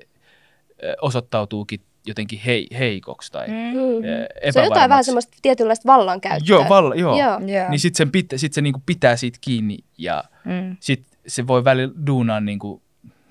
ö, 0.83 0.93
osoittautuukin 1.01 1.79
jotenkin 2.07 2.39
hei, 2.39 2.67
heikoksi 2.77 3.31
tai 3.31 3.47
Mm. 3.47 3.53
Mm. 3.53 4.51
Se 4.51 4.59
on 4.59 4.65
jotain 4.65 4.89
vähän 4.89 5.03
semmoista 5.03 5.37
tietynlaista 5.41 5.87
vallankäyttöä. 5.87 6.55
Joo, 6.55 6.65
val, 6.69 6.91
joo. 6.93 7.17
Joo. 7.19 7.39
Joo. 7.39 7.69
Niin 7.69 7.79
sitten 7.79 8.09
sit 8.13 8.27
sit 8.35 8.53
se 8.53 8.61
niinku 8.61 8.81
pitää 8.85 9.15
siitä 9.15 9.37
kiinni 9.41 9.77
ja 9.97 10.23
Mm. 10.45 10.77
sit 10.79 11.03
se 11.27 11.47
voi 11.47 11.63
välillä 11.63 11.93
duunaa, 12.07 12.39
niinku, 12.39 12.81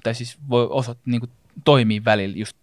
tai 0.03 0.14
siis 0.14 0.38
voi 0.51 0.66
osoit, 0.70 0.98
niinku, 1.07 1.26
toimia 1.64 2.05
välillä 2.05 2.36
just 2.36 2.57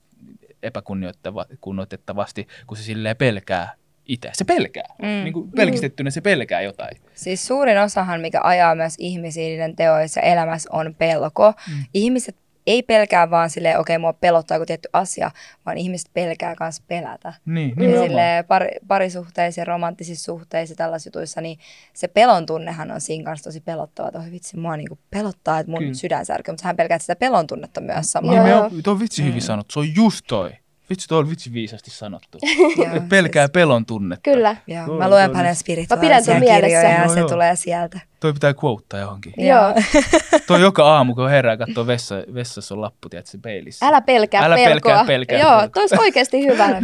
epäkunnioittavasti, 0.64 2.48
kun 2.68 2.78
se 2.78 2.84
silleen 2.84 3.18
pelkää 3.18 3.74
itse. 4.06 4.30
Se 4.34 4.46
pelkää. 4.46 4.96
Mm. 5.02 5.08
Niin 5.08 5.34
kuin 5.34 5.52
pelkistettynä 5.52 6.10
se 6.10 6.22
pelkää 6.22 6.62
jotain. 6.62 6.98
Siis 7.14 7.48
suurin 7.48 7.78
osahan, 7.78 8.22
mikä 8.22 8.42
ajaa 8.44 8.76
myös 8.76 8.96
ihmisiä 8.98 9.44
niiden 9.44 9.76
teoissa 9.76 10.22
elämässä 10.22 10.70
on 10.74 10.96
pelko. 10.96 11.54
Mm. 11.70 11.86
Ihmiset 11.94 12.36
ei 12.68 12.84
pelkää 12.84 13.30
vaan 13.30 13.50
silleen, 13.50 13.80
okei, 13.80 13.96
okay, 13.96 14.02
mua 14.02 14.14
pelottaa 14.14 14.56
joku 14.56 14.66
tietty 14.66 14.90
asia, 14.94 15.32
vaan 15.66 15.78
ihmiset 15.78 16.10
pelkää 16.14 16.56
myös 16.60 16.82
pelätä. 16.88 17.34
Niin, 17.46 17.70
Ja 17.70 17.76
nimenomaan. 17.76 18.08
silleen 18.10 18.46
pari, 18.46 18.68
parisuhteissa 18.88 19.62
ja 19.62 19.66
romanttisissa 19.66 20.26
suhteissa 20.26 20.72
ja 20.72 20.76
tällaisissa 20.76 21.08
jutuissa, 21.08 21.42
niin 21.42 21.60
se 21.94 22.08
pelon 22.08 22.46
tunnehan 22.46 22.92
on 22.92 23.02
siinä 23.02 23.24
kanssa 23.24 23.44
tosi 23.44 23.62
pelottava. 23.62 24.08
Että 24.08 24.20
oi 24.20 24.32
vitsi, 24.32 24.58
mua 24.58 24.78
niinku 24.78 25.00
pelottaa, 25.12 25.60
että 25.60 25.72
mun 25.72 25.80
Kyllä. 25.80 25.94
sydän 25.94 26.26
särkyy, 26.26 26.52
mutta 26.52 26.62
sähän 26.62 26.76
pelkäät 26.76 27.02
sitä 27.02 27.16
pelon 27.16 27.48
tunnetta 27.48 27.82
myös 27.82 28.12
samalla. 28.12 28.38
Joo. 28.38 28.46
Nimenomaan, 28.46 28.84
tuo 28.84 28.94
on 28.94 29.00
vitsi 29.00 29.24
hyvin 29.24 29.42
sanottu. 29.42 29.74
Se 29.74 29.80
on 29.80 29.96
just 29.96 30.26
toi. 30.28 30.52
Vitsi, 30.90 31.08
tuo 31.08 31.18
on 31.18 31.30
vitsi 31.30 31.54
viisasti 31.54 31.92
sanottu. 31.92 32.38
Et 32.96 33.10
pelkää 33.10 33.50
pelon 33.50 33.86
tunnetta. 33.86 34.32
Kyllä. 34.32 34.56
Joo, 34.68 34.98
mä 34.98 35.10
luen 35.10 35.26
toi 35.30 35.34
paljon 35.34 35.48
Mä 35.52 35.54
spirituaalisia 35.54 36.10
pidän 36.10 36.24
sen 36.24 36.40
mielessä. 36.40 36.62
kirjoja 36.62 36.90
ja 37.02 37.08
se 37.08 37.20
joo. 37.20 37.30
tulee 37.30 37.56
sieltä. 37.56 38.00
Toi 38.20 38.34
pitää 38.34 38.54
quotea 38.64 39.00
johonkin. 39.00 39.34
Joo. 39.38 39.74
Toi 40.48 40.62
joka 40.62 40.86
aamu, 40.96 41.16
kun 41.16 41.30
herää 41.30 41.54
ja 41.54 41.58
katsoo 41.58 41.88
vessa, 41.88 42.16
vessassa 42.34 42.76
on 42.76 42.82
lappu, 42.82 43.10
tiedätkö, 43.10 43.32
se 43.32 43.38
peilissä. 43.38 43.86
Älä 43.88 44.02
pelkää 44.02 44.44
Älä 44.46 44.56
pelkoa. 44.56 44.92
pelkää, 44.92 45.06
pelkää 45.06 45.40
Joo, 45.40 45.50
pelkoa. 45.50 45.68
toi 45.74 45.84
olisi 45.84 45.96
oikeasti 46.00 46.46
hyvä. 46.46 46.68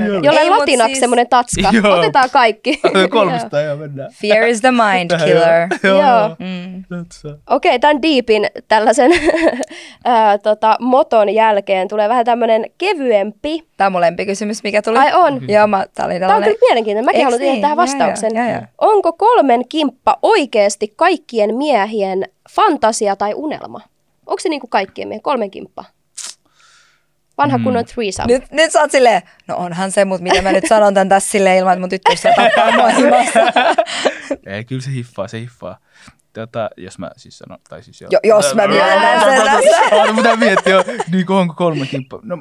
Mut 0.43 0.49
latinaksi 0.49 0.87
siis- 0.89 0.99
semmoinen 0.99 1.27
tatska. 1.29 1.69
Joo. 1.83 1.97
Otetaan 1.97 2.29
kaikki. 2.33 2.81
Kolmesta 3.09 3.59
ja 3.59 3.75
mennään. 3.75 4.11
Fear 4.21 4.47
is 4.47 4.61
the 4.61 4.71
mind 4.71 5.09
Tähän 5.09 5.27
killer. 5.27 5.67
Joo. 5.83 6.01
Joo. 6.01 6.35
Mm. 6.39 6.83
Okei, 7.49 7.79
tämän 7.79 8.01
diipin 8.01 8.47
tällaisen 8.67 9.11
tota, 10.43 10.75
moton 10.79 11.29
jälkeen 11.29 11.87
tulee 11.87 12.09
vähän 12.09 12.25
tämmöinen 12.25 12.65
kevyempi. 12.77 13.63
Tämä 13.77 13.85
on 13.85 13.91
mun 13.91 14.01
lempikysymys, 14.01 14.63
mikä 14.63 14.81
tuli. 14.81 14.97
Ai 14.97 15.13
on. 15.13 15.41
Joo, 15.49 15.67
mä, 15.67 15.85
tää 15.95 16.05
oli 16.05 16.13
Tämä 16.13 16.25
on 16.25 16.29
tällainen. 16.29 16.49
kyllä 16.49 16.67
mielenkiintoinen. 16.69 17.05
Mäkin 17.05 17.17
Eiks 17.19 17.25
haluan 17.25 17.39
tehdä 17.39 17.51
niin? 17.53 17.61
tähän 17.61 17.77
Joo, 17.77 17.81
vastauksen. 17.83 18.31
joo, 18.35 18.45
joo, 18.45 18.53
joo. 18.53 18.61
Onko 18.77 19.13
kolmen 19.13 19.61
kimppa 19.69 20.17
oikeasti 20.21 20.93
kaikkien 21.23 21.55
miehien 21.55 22.23
fantasia 22.51 23.15
tai 23.15 23.33
unelma? 23.33 23.81
Onko 24.25 24.39
se 24.39 24.49
niin 24.49 24.59
kuin 24.61 24.69
kaikkien 24.69 25.07
miehien 25.07 25.21
kolmen 25.21 25.51
kimppa? 25.51 25.85
Vanha 27.37 27.57
Mm. 27.57 27.63
kunnon 27.63 27.85
threesome. 27.85 28.33
Nyt, 28.33 28.43
nyt 28.51 28.71
sä 28.71 28.81
oot 28.81 28.91
silleen, 28.91 29.21
no 29.47 29.55
onhan 29.57 29.91
se, 29.91 30.05
mutta 30.05 30.23
mitä 30.23 30.41
mä 30.41 30.51
nyt 30.51 30.63
sanon 30.67 30.93
tän 30.93 31.09
tässä 31.09 31.29
silleen 31.31 31.57
ilman, 31.57 31.73
että 31.73 31.79
mun 31.79 31.89
tyttöystävä 31.89 32.33
tappaa 32.35 32.71
mua 32.71 32.89
himassa. 32.89 33.39
Ei, 34.45 34.63
kyllä 34.65 34.81
se 34.81 34.91
hiffaa, 34.91 35.27
se 35.27 35.39
hiffaa. 35.39 35.77
Tota, 36.33 36.69
jos 36.77 36.99
mä 36.99 37.11
siis 37.17 37.37
sanon, 37.37 37.57
tai 37.69 37.83
siis 37.83 38.01
joo. 38.01 38.09
Jo- 38.11 38.19
jos 38.23 38.55
mä 38.55 38.67
myönnän 38.67 39.19
sen 39.23 39.41
tässä. 39.43 39.81
Pitää 40.15 40.35
miettiä, 40.35 40.73
jo, 40.73 40.83
niin 41.11 41.25
kuin 41.25 41.37
onko 41.37 41.53
kolme 41.57 41.85
kimppa. 41.85 42.19
No, 42.23 42.37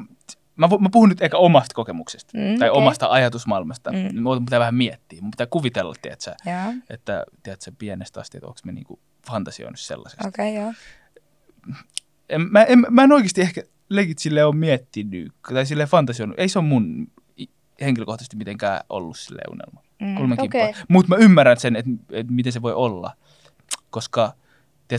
mä, 0.55 0.67
mä 0.79 0.89
puhun 0.91 1.09
nyt 1.09 1.21
ehkä 1.21 1.37
omasta 1.37 1.75
kokemuksesta, 1.75 2.37
Mm, 2.37 2.59
tai 2.59 2.69
okei. 2.69 2.81
omasta 2.81 3.07
ajatusmaailmasta. 3.07 3.91
Mm. 3.91 4.21
Mun 4.23 4.45
pitää 4.45 4.59
vähän 4.59 4.75
miettiä, 4.75 5.21
mun 5.21 5.31
pitää 5.31 5.47
kuvitella, 5.47 5.93
tiedätkö, 6.01 6.31
Joo, 6.45 6.73
että 6.89 7.25
tiedätkö, 7.43 7.71
pienestä 7.77 8.19
asti, 8.19 8.37
että 8.37 8.47
onko 8.47 8.59
me 8.65 8.71
niinku 8.71 8.99
fantasioinut 9.27 9.79
sellaisesta. 9.79 10.27
okei, 10.27 10.51
okay, 10.57 10.63
joo. 10.63 10.73
En, 12.29 12.41
mä, 12.51 12.63
en, 12.63 12.85
mä 12.89 13.03
en 13.03 13.11
oikeasti 13.11 13.41
ehkä 13.41 13.63
legit 13.89 14.19
silleen 14.19 14.47
ole 14.47 14.55
miettinyt, 14.55 15.33
tai 15.53 15.65
silleen 15.65 15.89
fantasioinut. 15.89 16.39
Ei 16.39 16.49
se 16.49 16.59
ole 16.59 16.67
mun 16.67 17.07
henkilökohtaisesti 17.81 18.35
mitenkään 18.37 18.81
ollut 18.89 19.17
silleen 19.17 19.51
unelma. 19.51 19.81
Mm, 20.01 20.37
kimppaa. 20.37 20.83
Mutta 20.89 21.09
mä 21.09 21.15
ymmärrän 21.15 21.59
sen, 21.59 21.75
että 21.75 21.91
et 22.11 22.29
miten 22.29 22.51
se 22.53 22.61
voi 22.61 22.73
olla. 22.73 23.15
Koska, 23.89 24.33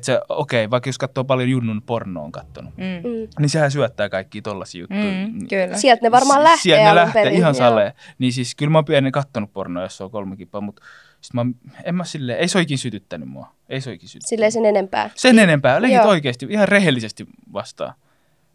tiedätkö, 0.01 0.25
okei, 0.29 0.71
vaikka 0.71 0.89
jos 0.89 0.99
katsoo 0.99 1.25
paljon 1.25 1.51
Junnun 1.51 1.83
pornoa 1.83 2.25
on 2.25 2.33
kattonut, 2.33 2.77
Mm. 2.77 2.85
Mm. 2.85 3.29
niin 3.39 3.49
sehän 3.49 3.71
syöttää 3.71 4.09
kaikki 4.09 4.43
tollasia 4.43 4.81
juttuja. 4.81 5.03
Mm, 5.03 5.49
kyllä. 5.49 5.77
Sieltä 5.77 6.03
ne 6.03 6.11
varmaan 6.11 6.45
lähtee 6.45 6.63
Sieltä 6.63 6.85
ne 6.89 6.95
lähtee 6.95 7.23
perin. 7.23 7.39
ihan 7.39 7.49
Joo. 7.55 7.59
saleen. 7.59 7.93
Niin 8.19 8.33
siis 8.33 8.55
kyllä 8.55 8.71
mä 8.71 8.79
oon 8.79 8.85
pienen 8.85 9.13
kattonut 9.13 9.53
pornoa, 9.53 9.83
jos 9.83 9.97
se 9.97 10.05
on 10.05 10.11
kolme 10.11 10.37
kippaa, 10.37 10.61
mutta 10.61 10.83
sit 11.21 11.35
mä, 11.35 11.47
en 11.85 11.95
mä 11.95 12.05
silleen, 12.05 12.39
ei 12.39 12.49
se 12.49 12.59
oikein 12.59 12.79
sytyttänyt 12.79 13.29
mua. 13.29 13.55
Ei 13.69 13.81
se 13.81 13.91
oikein 13.91 14.09
sytyttänyt. 14.09 14.29
Silleen 14.29 14.53
sen 14.53 14.65
enempää. 14.65 15.11
Sen 15.15 15.39
enempää, 15.39 15.79
Joo. 15.79 16.07
oikeasti, 16.09 16.47
ihan 16.51 16.69
rehellisesti 16.69 17.27
vastaan. 17.53 17.95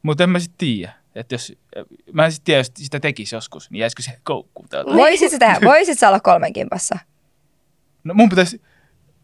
Mutta 0.04 0.24
en 0.24 0.30
mä 0.30 0.40
sit 0.40 0.52
tiedä, 0.58 0.94
että 1.16 1.34
jos, 1.36 1.54
mä 2.14 2.26
en 2.26 2.32
sit 2.32 2.44
tiedä, 2.44 2.60
jos 2.60 2.72
sitä 2.78 3.00
tekisi 3.00 3.36
joskus, 3.36 3.72
niin 3.72 3.80
jäisikö 3.80 4.04
se 4.04 4.12
koukkuun 4.24 4.70
täältä. 4.70 4.92
Voisit 4.94 5.32
sä, 5.32 5.38
tehdä, 5.40 5.58
voisit 5.64 6.00
sä 6.00 6.08
olla 6.08 6.20
kolmen 6.20 6.54
kimpassa? 6.54 7.00
No 8.04 8.14
mun 8.14 8.30
pitäisi, 8.30 8.62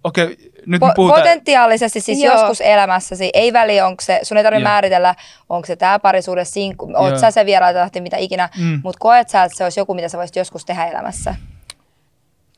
okei, 0.06 0.38
nyt 0.66 0.82
Po- 0.82 0.94
puhutaan. 0.96 1.22
potentiaalisesti 1.22 2.00
siis 2.02 2.24
Joo. 2.24 2.34
joskus 2.34 2.62
elämässäsi, 2.62 3.30
ei 3.34 3.54
väliä, 3.54 3.88
onko 3.88 4.02
se, 4.02 4.20
sun 4.24 4.38
ei 4.38 4.44
tarvitse 4.44 4.62
Joo. 4.62 4.70
määritellä, 4.72 5.16
onko 5.50 5.66
se 5.66 5.76
tämä 5.76 6.00
parisuuden 6.00 6.46
sinkku, 6.46 6.92
oot 6.96 7.10
Joo. 7.10 7.20
sä 7.20 7.32
se 7.32 7.46
vierailtahti, 7.46 8.02
mitä 8.02 8.18
ikinä, 8.18 8.50
Mm. 8.58 8.80
mutta 8.84 9.00
koet 9.00 9.30
sä, 9.30 9.44
että 9.44 9.58
se 9.58 9.64
olisi 9.64 9.80
joku, 9.80 9.94
mitä 9.94 10.10
sä 10.10 10.18
voisit 10.18 10.36
joskus 10.36 10.66
tehdä 10.66 10.86
elämässä? 10.86 11.36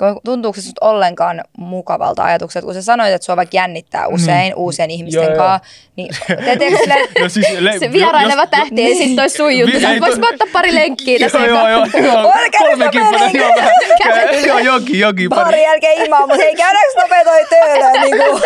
Ko- 0.04 0.22
Tuntuuko 0.26 0.56
se 0.56 0.62
susta 0.62 0.86
ollenkaan 0.86 1.42
mukavalta 1.58 2.24
ajatukset, 2.24 2.66
kun 2.66 2.74
sä 2.74 2.82
sanoit, 2.82 3.14
että 3.14 3.26
sua 3.26 3.36
vaikka 3.36 3.58
jännittää 3.58 4.08
usein 4.08 4.38
Niin. 4.38 4.56
uusien 4.56 4.92
ihmisten 4.92 5.24
Joo, 5.24 5.32
joo. 5.34 5.38
kanssa, 5.38 5.68
niin 5.96 6.10
teettekö 6.46 6.78
silleen, 6.78 7.08
No 7.20 7.30
siis, 7.30 7.48
le- 7.60 7.80
Se 7.80 7.92
vieraileva 7.92 8.42
jos- 8.42 8.50
tähti 8.50 8.82
ei 8.84 8.96
sit 8.96 9.16
toi 9.16 9.30
sun 9.30 9.58
juttu. 9.58 9.76
Vi- 9.78 9.82
Sä 9.82 9.90
ei 9.92 10.02
vois 10.02 10.20
toi- 10.20 10.30
ottaa 10.34 10.48
pari 10.54 10.76
lenkkiä 10.76 11.20
tässä. 11.26 11.38
Joo, 11.38 11.70
joo, 11.70 11.70
joo, 11.94 12.04
joo. 12.04 12.18
Olkaa 12.18 12.40
Kolme 12.58 12.84
nyt 12.86 12.92
kimppa, 12.92 13.12
nopea 13.12 13.42
joo. 13.42 14.48
Joo, 14.48 14.60
jokin, 14.60 15.00
jokin. 15.00 15.30
baarin 15.30 15.62
jälkeen 15.64 16.06
imaa, 16.06 16.20
mutta 16.28 16.36
hei 16.44 16.56
käydäänkö 16.56 17.02
nopea 17.02 17.24
toi 17.24 17.46
töölöön, 17.50 18.02
niin 18.02 18.18
kuin, 18.18 18.42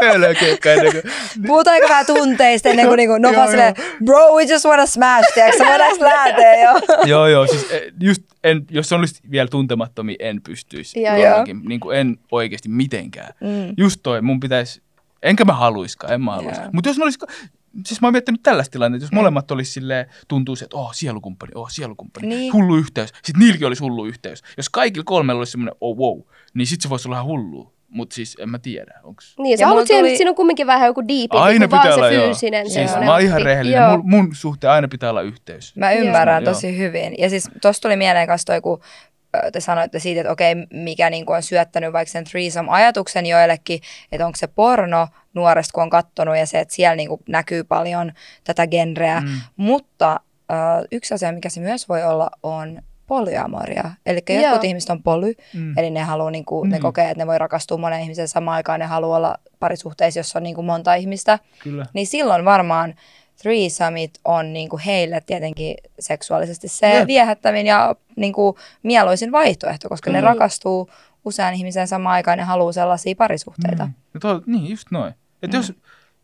Töölöä 0.00 0.34
keikkaa 0.34 0.72
ennen 0.72 0.92
kuin. 0.92 1.12
puhutaanko 1.46 1.88
vähän 1.88 2.06
tunteista 2.06 2.68
ennen 2.68 2.86
kuin, 2.86 2.96
niin 2.96 3.08
kuin 3.08 3.22
no 3.22 3.28
Joo, 3.28 3.36
vaan 3.36 3.48
silleen, 3.50 3.74
bro, 4.04 4.34
we 4.34 4.42
just 4.42 4.64
wanna 4.64 4.86
smash, 4.86 5.34
tiedätkö, 5.34 5.64
voidaanko 5.66 6.04
lähteä 6.04 6.62
jo? 6.62 6.70
Joo, 7.04 7.26
joo, 7.26 7.46
siis 7.46 7.66
eh, 7.72 7.80
just, 8.00 8.22
en, 8.44 8.66
jos 8.70 8.88
se 8.88 8.94
olisi 8.94 9.22
vielä 9.30 9.48
tuntemattomia, 9.48 10.16
en 10.18 10.42
pystyisi. 10.42 11.02
Joo. 11.02 11.16
Jollakin, 11.16 11.60
Niin 11.64 11.80
kuin 11.80 11.96
en 11.98 12.18
oikeasti 12.30 12.68
mitenkään. 12.68 13.34
Mm. 13.40 13.74
Just 13.76 14.00
toi, 14.02 14.22
mun 14.22 14.40
pitäisi, 14.40 14.82
enkä 15.22 15.44
mä 15.44 15.52
haluiskaan, 15.52 16.12
en 16.12 16.22
mä 16.22 16.30
haluisi. 16.30 16.60
Joo. 16.60 16.70
Mutta 16.72 16.90
jos 16.90 16.98
ne 16.98 17.04
olisi, 17.04 17.18
siis 17.86 18.00
mä 18.00 18.06
oon 18.06 18.12
miettinyt 18.14 18.42
tällaista 18.42 18.72
tilannetta, 18.72 19.04
jos 19.04 19.12
molemmat 19.12 19.50
olisi 19.50 19.72
silleen, 19.72 20.06
tuntuu 20.28 20.56
se, 20.56 20.64
että 20.64 20.76
oh, 20.76 20.94
sielukumppani, 20.94 21.52
oh, 21.54 21.70
sielukumppani, 21.70 22.26
Niin. 22.26 22.52
hullu 22.52 22.76
yhteys. 22.76 23.08
Sitten 23.08 23.38
niilläkin 23.40 23.66
olisi 23.66 23.82
hullu 23.82 24.06
yhteys. 24.06 24.42
Jos 24.56 24.68
kaikilla 24.68 25.04
kolmella 25.04 25.38
olisi 25.38 25.50
semmoinen, 25.50 25.74
oh 25.80 25.96
wow, 25.96 26.20
niin 26.54 26.66
sit 26.66 26.80
se 26.80 26.88
voisi 26.88 27.08
olla 27.08 27.16
ihan 27.16 27.26
hullu. 27.26 27.72
Mutta 27.90 28.14
siis 28.14 28.36
en 28.40 28.48
mä 28.48 28.58
tiedä, 28.58 29.00
onks... 29.02 29.34
Niin, 29.38 29.58
sä 29.58 29.62
Ja 29.62 29.66
haluat 29.66 29.76
mulla 29.78 29.86
siihen, 29.86 30.04
tuli- 30.04 30.16
siinä 30.16 30.30
on 30.30 30.34
kumminkin 30.36 30.66
vähän 30.66 30.86
joku 30.86 31.08
diipi, 31.08 31.36
Aina 31.36 31.58
kuin 31.58 31.70
vaan 31.70 31.82
pitää 31.82 31.94
se 31.94 32.00
olla, 32.00 32.10
joo. 32.10 32.24
fyysinen. 32.26 32.70
Siis 32.70 32.74
semmoinen 32.74 33.06
mä 33.06 33.12
oon 33.12 33.22
ihan 33.22 33.42
rehellinen. 33.42 33.82
Joo. 33.82 33.96
Mun, 33.96 34.10
mun 34.10 34.34
suhteen 34.34 34.70
aina 34.70 34.88
pitää 34.88 35.10
olla 35.10 35.22
yhteys. 35.22 35.76
Mä 35.76 35.92
ymmärrän 35.92 36.44
Joo. 36.44 36.54
tosi 36.54 36.78
hyvin. 36.78 37.14
Ja 37.18 37.30
siis 37.30 37.50
tosta 37.62 37.82
tuli 37.82 37.96
mieleen 37.96 38.26
kanssa 38.26 38.46
toi, 38.46 38.60
kun 38.60 38.80
te 39.52 39.60
sanoitte 39.60 39.98
siitä, 39.98 40.20
että 40.20 40.32
okei, 40.32 40.54
mikä 40.72 41.10
niin 41.10 41.24
on 41.30 41.42
syöttänyt 41.42 41.92
vaikka 41.92 42.12
sen 42.12 42.24
threesome-ajatuksen 42.24 43.26
joillekin, 43.26 43.80
että 44.12 44.26
onko 44.26 44.36
se 44.36 44.46
porno 44.46 45.08
nuoresta, 45.34 45.72
kun 45.74 45.82
on 45.82 45.90
kattonut 45.90 46.36
ja 46.36 46.46
se, 46.46 46.60
että 46.60 46.74
siellä 46.74 46.96
niin 46.96 47.08
kuin 47.08 47.20
näkyy 47.28 47.64
paljon 47.64 48.12
tätä 48.44 48.66
genreä. 48.66 49.20
Mm. 49.20 49.28
Mutta 49.56 50.20
ö, 50.52 50.54
yksi 50.92 51.14
asia, 51.14 51.32
mikä 51.32 51.48
se 51.48 51.60
myös 51.60 51.88
voi 51.88 52.02
olla, 52.04 52.30
on 52.42 52.82
polyamoria. 53.10 53.90
Eli 54.06 54.20
Joo. 54.28 54.42
jotkut 54.42 54.64
ihmiset 54.64 54.90
on 54.90 55.02
poly, 55.02 55.32
Mm. 55.54 55.78
eli 55.78 55.90
ne 55.90 56.00
haluaa, 56.02 56.30
niin 56.30 56.44
kuin, 56.44 56.70
ne 56.70 56.76
Mm. 56.78 56.82
kokee, 56.82 57.10
että 57.10 57.22
ne 57.22 57.26
voi 57.26 57.38
rakastua 57.38 57.78
moneen 57.78 58.02
ihmiseen 58.02 58.28
samaan 58.28 58.54
aikaan, 58.56 58.80
ne 58.80 58.86
haluaa 58.86 59.16
olla 59.16 59.36
parisuhteissa, 59.58 60.20
jossa 60.20 60.38
on 60.38 60.42
niin 60.42 60.54
kuin 60.54 60.64
monta 60.64 60.94
ihmistä 60.94 61.38
Kyllä. 61.62 61.86
niin 61.94 62.06
silloin 62.06 62.44
varmaan 62.44 62.94
threesomeit 63.42 64.10
on 64.24 64.52
niinku 64.52 64.80
heille 64.86 65.20
tietenkin 65.26 65.74
seksuaalisesti 66.00 66.68
se 66.68 66.94
Jep. 66.94 67.06
viehättävin 67.06 67.66
ja 67.66 67.94
niinku 68.16 68.56
mieluisin 68.82 69.32
vaihtoehto, 69.32 69.88
koska 69.88 70.10
ne 70.10 70.20
Mm. 70.20 70.24
rakastuu 70.24 70.90
usean 71.24 71.54
ihmisen 71.54 71.88
samaan 71.88 72.14
aikaan 72.14 72.38
ja 72.38 72.44
haluaa 72.46 72.72
sellaisia 72.72 73.14
parisuhteita. 73.18 73.84
Mm. 73.86 73.92
No 74.14 74.20
to, 74.20 74.42
niin, 74.46 74.70
just 74.70 74.86
noin. 74.90 75.14
Että 75.42 75.56
jos, 75.56 75.72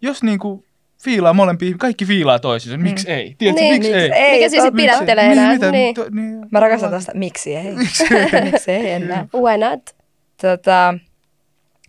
jos 0.03 0.23
niinku 0.23 0.65
fiilaa 1.05 1.33
molempia, 1.33 1.75
kaikki 1.79 2.05
fiilaa 2.05 2.39
toisiinsa, 2.39 2.77
niin 2.77 2.85
miksi 2.85 3.11
ei? 3.11 3.35
Tiedätkö, 3.39 3.63
Niin, 3.63 3.75
miksi 3.75 3.91
miksi 3.93 4.03
ei? 4.03 4.13
ei? 4.13 4.37
Mikä 4.39 4.49
siis 4.49 4.63
totta. 4.63 4.77
pidättelee 4.77 5.33
enää? 5.33 5.53
mitä, 5.53 5.71
Niin. 5.71 5.95
to, 5.95 6.07
niin. 6.11 6.47
Mä 6.51 6.61
rakastan 6.61 6.91
tästä, 6.91 7.13
miksi 7.15 7.57
ei? 7.57 7.75
miksi 8.53 8.71
ei 8.71 8.91
enää? 8.91 9.27
Why 9.35 9.59
not? 9.59 9.97
Tota, 10.43 10.95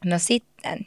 no 0.05 0.15
sitten, 0.19 0.79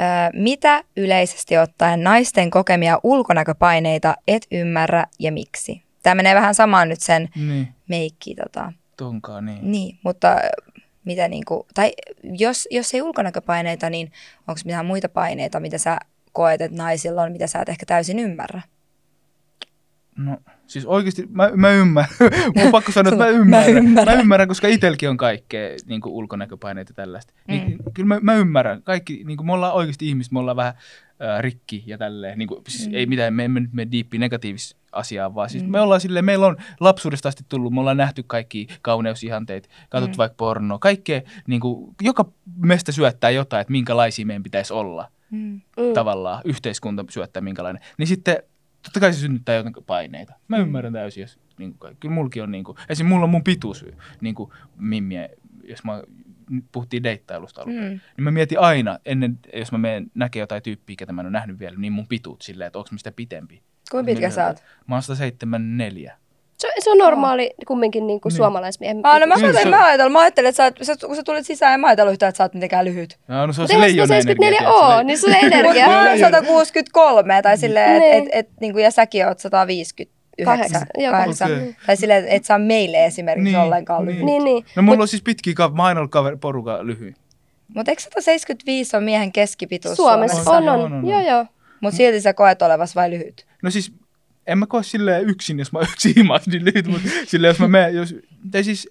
ö, 0.00 0.02
mitä 0.32 0.84
yleisesti 0.96 1.58
ottaen 1.58 2.02
naisten 2.04 2.50
kokemia 2.50 2.98
ulkonäköpaineita 3.02 4.14
et 4.28 4.46
ymmärrä 4.52 5.04
ja 5.18 5.32
miksi? 5.32 5.82
Tämä 6.02 6.14
menee 6.14 6.34
vähän 6.34 6.54
samaan 6.54 6.88
nyt 6.88 7.00
sen 7.00 7.28
Niin, 7.36 7.68
meikki 7.88 8.34
tota, 8.34 8.72
tonkaan 8.96 9.46
niin. 9.46 9.58
Niin, 9.72 9.98
mutta 10.04 10.36
mitä 11.04 11.28
niinku, 11.28 11.66
tai 11.74 11.92
jos, 12.22 12.68
jos 12.70 12.94
ei 12.94 13.02
ulkonäköpaineita, 13.02 13.90
niin 13.90 14.12
onko 14.48 14.60
mitään 14.64 14.86
muita 14.86 15.08
paineita, 15.08 15.60
mitä 15.60 15.78
sä 15.78 15.98
koet, 16.38 16.60
että 16.60 16.76
naisilla 16.76 17.22
on, 17.22 17.32
mitä 17.32 17.46
sä 17.46 17.60
et 17.60 17.68
ehkä 17.68 17.86
täysin 17.86 18.18
ymmärrä? 18.18 18.62
No, 20.16 20.38
siis 20.66 20.86
oikeasti 20.86 21.28
mä, 21.30 21.50
mä 21.54 21.70
ymmärrän. 21.70 22.16
Mun 22.56 22.66
on 22.66 22.72
pakko 22.72 22.92
sanoa, 22.92 23.12
että 23.12 23.24
mä 23.24 23.30
Mä 23.30 23.36
ymmärrän. 23.36 23.74
Mä 23.74 23.80
ymmärrän. 23.80 24.16
mä 24.16 24.22
ymmärrän 24.22 24.48
koska 24.48 24.68
itselläkin 24.68 25.10
on 25.10 25.16
kaikkea 25.16 25.76
niin 25.86 26.00
ulkonäköpaineita 26.04 26.90
ja 26.90 26.94
tällaista. 26.94 27.32
Niin, 27.48 27.62
Mm. 27.62 27.92
Kyllä 27.94 28.06
mä, 28.06 28.18
mä 28.22 28.34
ymmärrän. 28.34 28.82
Kaikki, 28.82 29.22
niin 29.24 29.36
kuin 29.36 29.46
me 29.46 29.52
ollaan 29.52 29.72
oikeasti 29.72 30.08
ihmiset, 30.08 30.32
me 30.32 30.38
ollaan 30.38 30.56
vähän 30.56 30.74
ää, 31.20 31.42
rikki 31.42 31.82
ja 31.86 31.98
tälleen. 31.98 32.38
Niin 32.38 32.48
kuin, 32.48 32.62
siis 32.68 32.88
mm. 32.88 32.94
ei 32.94 33.06
mitään, 33.06 33.34
me 33.34 33.44
emme 33.44 33.60
nyt 33.60 33.72
mene 33.72 33.90
diippi 33.90 34.18
negatiivis 34.18 34.76
asiaan, 34.92 35.34
vaan 35.34 35.50
siis 35.50 35.64
mm. 35.64 35.70
me 35.70 35.80
ollaan 35.80 36.00
silleen, 36.00 36.24
meillä 36.24 36.46
on 36.46 36.56
lapsuudesta 36.80 37.28
asti 37.28 37.44
tullut, 37.48 37.72
me 37.72 37.80
ollaan 37.80 37.96
nähty 37.96 38.24
kaikki 38.26 38.66
kauneusihanteet, 38.82 39.68
katsottu 39.88 40.14
mm. 40.14 40.18
vaikka 40.18 40.36
pornoa, 40.36 40.78
kaikkea, 40.78 41.20
niin 41.46 41.60
kuin, 41.60 41.94
joka 42.02 42.24
meistä 42.56 42.92
syöttää 42.92 43.30
jotain, 43.30 43.60
että 43.60 43.72
minkälaisia 43.72 44.26
meidän 44.26 44.42
pitäisi 44.42 44.72
olla. 44.72 45.10
Mm. 45.30 45.60
Tavallaan 45.94 46.42
yhteiskunta 46.44 47.04
syöttää 47.10 47.40
minkälainen. 47.40 47.82
Niin 47.98 48.06
sitten 48.06 48.42
totta 48.82 49.00
kai 49.00 49.12
se 49.12 49.18
synnyttää 49.18 49.54
jotain 49.54 49.74
paineita. 49.86 50.34
Mä 50.48 50.56
mm. 50.56 50.62
ymmärrän 50.62 50.92
täysin, 50.92 51.20
jos 51.20 51.38
niin 51.58 51.74
kuin, 51.78 51.96
kyllä 52.00 52.14
mullakin 52.14 52.42
on, 52.42 52.52
niin 52.52 52.64
kuin, 52.64 52.78
esim. 52.88 53.06
mulla 53.06 53.24
on 53.24 53.30
mun 53.30 53.44
pituus, 53.44 53.84
niin 54.20 54.34
kuin 54.34 54.50
mimmiä, 54.78 55.28
jos 55.64 55.84
mä 55.84 56.02
puhuttiin 56.72 57.02
deittailusta 57.02 57.62
alusta, 57.62 57.80
mm. 57.80 57.88
niin 57.88 58.24
mä 58.24 58.30
mietin 58.30 58.60
aina, 58.60 58.98
ennen, 59.04 59.38
jos 59.54 59.72
mä 59.72 59.78
menen 59.78 60.10
näkee 60.14 60.40
jotain 60.40 60.62
tyyppiä, 60.62 60.96
ketä 60.98 61.12
mä 61.12 61.20
en 61.20 61.26
ole 61.26 61.32
nähnyt 61.32 61.58
vielä, 61.58 61.76
niin 61.78 61.92
mun 61.92 62.06
pituut 62.06 62.42
silleen, 62.42 62.66
että 62.66 62.78
onko 62.78 62.88
mistä 62.92 63.12
pitempi. 63.12 63.62
Kuinka 63.90 64.06
pitkä 64.10 64.30
sä 64.30 64.46
oot? 64.46 64.64
Mä 64.86 64.94
oon 64.94 65.02
174. 65.02 66.18
Se, 66.58 66.68
se 66.78 66.90
on 66.90 66.98
normaali 66.98 67.46
oh. 67.46 67.66
kumminkin 67.66 68.06
niin 68.06 68.20
kuin 68.20 68.30
niin. 68.30 68.36
suomalaismiehen 68.36 69.00
Ah, 69.02 69.20
no 69.20 69.26
mä, 69.26 69.34
niin, 69.34 69.54
mä, 69.54 69.76
mä, 69.76 69.84
ajattelin, 69.84 70.12
mä 70.12 70.20
ajattelin, 70.20 70.48
että 70.48 70.70
sä, 70.84 70.94
sä, 70.94 71.06
kun 71.06 71.16
sä 71.16 71.22
tulit 71.22 71.46
sisään, 71.46 71.74
en 71.74 71.80
mä 71.80 71.86
ajatellut 71.86 72.12
yhtään, 72.12 72.28
että 72.28 72.36
sä 72.36 72.44
oot 72.44 72.54
mitenkään 72.54 72.84
lyhyt. 72.84 73.18
No, 73.28 73.46
no 73.46 73.52
se 73.52 73.62
on 73.62 73.68
se 73.68 73.80
leijona 73.80 74.14
energia. 74.16 74.70
Oo, 74.70 75.02
niin 75.02 75.18
se 75.18 75.26
on 75.26 75.34
energia. 75.52 75.86
mä 75.86 76.08
oon 76.08 76.18
163 76.18 77.42
tai 77.42 77.58
silleen, 77.58 78.02
että 78.02 78.16
et, 78.16 78.24
et, 78.24 78.30
et, 78.32 78.60
niin 78.60 78.78
ja 78.78 78.90
säkin 78.90 79.26
oot 79.26 79.38
150 79.38 80.18
yhdeksän, 80.38 80.86
kahdeksan. 81.10 81.52
Okay. 81.52 81.74
Tai 81.86 81.96
silleen, 81.96 82.24
että 82.24 82.34
et 82.34 82.44
saa 82.44 82.58
meille 82.58 83.04
esimerkiksi 83.04 83.52
niin, 83.52 83.58
ollenkaan 83.58 84.04
lyhyt. 84.04 84.24
Niin, 84.24 84.44
niin. 84.44 84.64
No 84.76 84.82
mulla 84.82 84.96
Mut, 84.96 85.02
on 85.02 85.08
siis 85.08 85.22
pitkiä 85.22 85.54
kaveri, 85.54 85.76
mä 85.76 85.84
aina 85.84 86.00
ollut 86.00 86.10
kaveri, 86.10 86.36
poruka 86.36 86.86
lyhyin. 86.86 87.16
Mutta 87.74 87.92
eikö 87.92 88.02
175 88.02 88.96
on 88.96 89.02
miehen 89.02 89.32
keskipituus 89.32 89.96
Suomessa? 89.96 90.44
Suomessa? 90.44 90.72
On, 90.72 90.80
on, 90.80 90.84
on. 90.84 90.92
on, 90.92 90.98
on. 90.98 91.08
Joo, 91.08 91.20
joo. 91.20 91.46
Mutta 91.80 91.96
silti 91.96 92.20
sä 92.20 92.34
koet 92.34 92.62
olevas 92.62 92.96
vai 92.96 93.10
lyhyt? 93.10 93.46
No 93.62 93.70
siis 93.70 93.92
en 94.48 94.58
mä 94.58 94.66
koe 94.66 94.82
silleen 94.82 95.28
yksin, 95.28 95.58
jos 95.58 95.72
mä 95.72 95.80
yksin 95.92 96.12
himas 96.16 96.46
niin 96.46 96.64
lyhyt, 96.64 96.86
mutta 96.86 97.08
silleen 97.26 97.50
jos 97.50 97.58
mä 97.58 97.68
menen, 97.68 97.94
jos, 97.94 98.14
tai 98.50 98.64
siis 98.64 98.90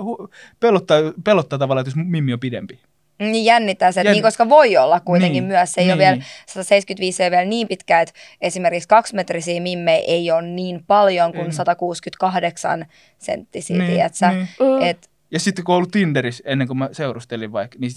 uh, 0.00 0.30
pelottaa, 0.60 0.98
pelottaa 1.24 1.58
tavallaan, 1.58 1.86
että 1.86 1.98
jos 1.98 2.06
Mimmi 2.06 2.32
on 2.32 2.40
pidempi. 2.40 2.80
Niin 3.18 3.44
jännittää 3.44 3.92
se, 3.92 4.00
että 4.00 4.12
niin, 4.12 4.22
koska 4.22 4.48
voi 4.48 4.76
olla 4.76 5.00
kuitenkin 5.00 5.42
niin, 5.42 5.44
myös. 5.44 5.72
Se 5.72 5.80
ei 5.80 5.86
niin, 5.86 5.94
ole 5.94 6.02
vielä, 6.02 6.22
175 6.46 7.22
ei 7.22 7.26
ole 7.26 7.30
vielä 7.30 7.44
niin 7.44 7.68
pitkä, 7.68 8.00
että 8.00 8.14
esimerkiksi 8.40 8.88
kaksimetrisiä 8.88 9.60
mimmejä 9.60 10.04
ei 10.06 10.30
ole 10.30 10.42
niin 10.42 10.84
paljon 10.86 11.32
kuin 11.32 11.42
niin. 11.42 11.52
168 11.52 12.86
senttisiä, 13.18 13.78
niin, 13.78 13.90
tiedätkö? 13.90 14.28
Niin. 14.28 14.48
Mm. 14.60 14.82
Et, 14.82 15.10
ja 15.30 15.40
sitten 15.40 15.64
kun 15.64 15.74
ollut 15.74 15.90
Tinderissä 15.90 16.44
ennen 16.46 16.66
kuin 16.66 16.78
mä 16.78 16.88
seurustelin 16.92 17.52
vaikka, 17.52 17.78
niin 17.78 17.92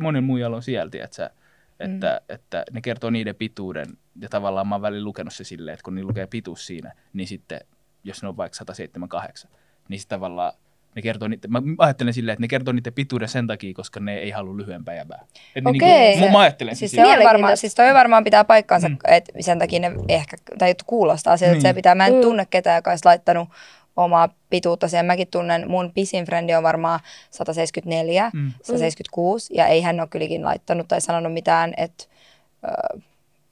monen 0.00 0.24
muijalla 0.24 0.56
on 0.56 0.62
siellä, 0.62 0.90
tiedätkö? 0.90 1.30
Että, 1.82 2.20
mm. 2.28 2.34
että 2.34 2.64
ne 2.72 2.80
kertoo 2.80 3.10
niiden 3.10 3.34
pituuden 3.34 3.86
ja 4.20 4.28
tavallaan 4.28 4.68
mä 4.68 4.74
oon 4.74 4.82
välillä 4.82 5.04
lukenut 5.04 5.34
se 5.34 5.44
silleen, 5.44 5.74
että 5.74 5.84
kun 5.84 5.94
ne 5.94 6.02
lukee 6.02 6.26
pituus 6.26 6.66
siinä, 6.66 6.92
niin 7.12 7.28
sitten 7.28 7.60
jos 8.04 8.22
ne 8.22 8.28
on 8.28 8.36
vaikka 8.36 8.56
178, 8.56 9.50
niin 9.88 10.00
sitten 10.00 10.16
tavallaan 10.16 10.52
ne 10.94 11.02
kertoo 11.02 11.28
niitä, 11.28 11.48
mä 11.48 11.62
ajattelen 11.78 12.14
silleen, 12.14 12.32
että 12.32 12.40
ne 12.40 12.48
kertoo 12.48 12.72
niiden 12.72 12.92
pituuden 12.92 13.28
sen 13.28 13.46
takia, 13.46 13.74
koska 13.74 14.00
ne 14.00 14.16
ei 14.16 14.30
halua 14.30 14.56
lyhyempää 14.56 14.94
jäbää. 14.94 15.24
Että 15.56 15.70
Okei. 15.70 16.08
Niin 16.08 16.18
kuin, 16.18 16.32
mä 16.32 16.38
ajattelen 16.38 16.76
siis, 16.76 16.90
se 16.90 17.06
on 17.06 17.24
varmaan, 17.24 17.56
siis 17.56 17.74
toi 17.74 17.94
varmaan 17.94 18.24
pitää 18.24 18.44
paikkaansa, 18.44 18.88
mm. 18.88 18.96
että 19.08 19.32
sen 19.40 19.58
takia 19.58 19.80
ne 19.80 19.92
ehkä, 20.08 20.36
tai 20.58 20.74
kuulostaa 20.86 21.36
siltä, 21.36 21.50
niin. 21.50 21.58
että 21.58 21.68
se 21.68 21.74
pitää, 21.74 21.94
mä 21.94 22.06
en 22.06 22.14
mm. 22.14 22.20
tunne 22.20 22.46
ketään, 22.50 22.76
joka 22.76 22.90
olisi 22.90 23.04
laittanut 23.04 23.48
omaa 23.96 24.28
pituutta 24.50 24.88
siihen. 24.88 25.06
Mäkin 25.06 25.28
tunnen, 25.28 25.70
mun 25.70 25.92
pisin 25.94 26.24
frendi 26.24 26.54
on 26.54 26.62
varmaan 26.62 27.00
174, 27.30 28.30
mm. 28.34 28.52
176, 28.62 29.54
ja 29.54 29.66
ei 29.66 29.80
hän 29.82 30.00
ole 30.00 30.08
kylläkin 30.08 30.44
laittanut 30.44 30.88
tai 30.88 31.00
sanonut 31.00 31.32
mitään, 31.32 31.74
että 31.76 32.04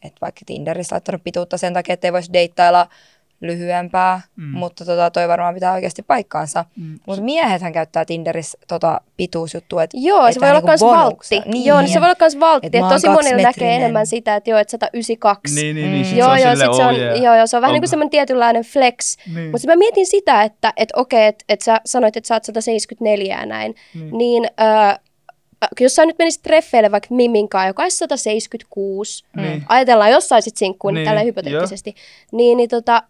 et 0.03 0.15
vaikka 0.21 0.41
Tinderissä 0.47 0.95
laittanut 0.95 1.25
pituutta 1.25 1.59
sen 1.59 1.75
takia, 1.75 1.93
että 1.93 2.07
ei 2.07 2.13
voisi 2.13 2.33
deittailla 2.33 2.89
lyhyempää, 3.41 4.21
mm. 4.37 4.59
mutta 4.59 4.85
tota, 4.85 5.11
toi 5.11 5.29
varmaan 5.29 5.55
pitää 5.55 5.73
oikeasti 5.73 6.03
paikkaansa. 6.03 6.65
Mm. 6.77 6.99
Mutta 7.07 7.23
miehethän 7.23 7.73
käyttää 7.73 8.05
Tinderissä 8.05 8.59
tota 8.69 9.01
pituusjuttua, 9.17 9.83
että 9.83 9.97
Joo, 10.01 10.27
et 10.27 10.35
se 10.35 10.41
voi 10.41 10.51
olla 10.51 10.61
myös 10.61 10.81
valtti. 10.81 11.41
Niin. 11.47 11.65
Joo, 11.65 11.81
niin 11.81 11.93
se 11.93 12.01
voi 12.01 12.07
olla 12.07 12.17
myös 12.21 12.41
valtti. 12.41 12.67
Et 12.73 12.89
tosi 12.89 13.09
monilla 13.09 13.43
näkee 13.43 13.77
enemmän 13.77 14.07
sitä, 14.07 14.37
että 14.37 14.51
joo, 14.51 14.59
että 14.59 14.71
192. 14.71 15.55
Niin, 15.55 15.77
niin, 15.77 15.93
niin. 15.93 16.07
Mm. 16.07 16.17
Joo, 16.17 16.37
joo, 16.37 16.57
sit 16.57 16.75
se 16.77 16.85
on, 16.85 16.95
oh, 16.95 16.99
yeah. 16.99 17.23
joo, 17.23 17.37
joo, 17.37 17.47
se 17.47 17.57
on 17.57 17.63
vähän 17.63 17.73
niin 17.73 17.83
kuin 17.83 17.89
semmoinen 17.89 18.11
tietynlainen 18.11 18.65
flex. 18.65 19.17
Niin. 19.35 19.51
Mutta 19.51 19.67
mä 19.67 19.77
mietin 19.77 20.07
sitä, 20.07 20.43
että 20.43 20.73
et, 20.77 20.89
okei, 20.97 21.27
että 21.27 21.45
et 21.49 21.61
sä 21.61 21.81
sanoit, 21.85 22.17
että 22.17 22.29
sä 22.29 22.35
oot 22.35 22.45
174 22.45 23.41
ja 23.41 23.47
näin, 23.47 23.75
niin, 23.95 24.19
niin 24.19 24.51
Äh, 24.61 24.99
jos 25.81 25.95
sä 25.95 26.07
nyt 26.07 26.19
menisit 26.19 26.43
treffeille 26.43 26.91
vaikka 26.91 27.15
Miminkaan, 27.15 27.67
joka 27.67 27.83
olisi 27.83 27.97
176, 27.97 29.25
niin. 29.37 29.65
ajatellaan, 29.69 30.11
jos 30.11 30.29
saisit 30.29 30.57
sinkkuun, 30.57 30.95
niin, 30.95 31.01
niin 31.01 31.09
tällä 31.09 31.23
hypoteettisesti, 31.23 31.95
niin, 32.33 32.57
niin 32.57 32.69
tota, 32.69 33.03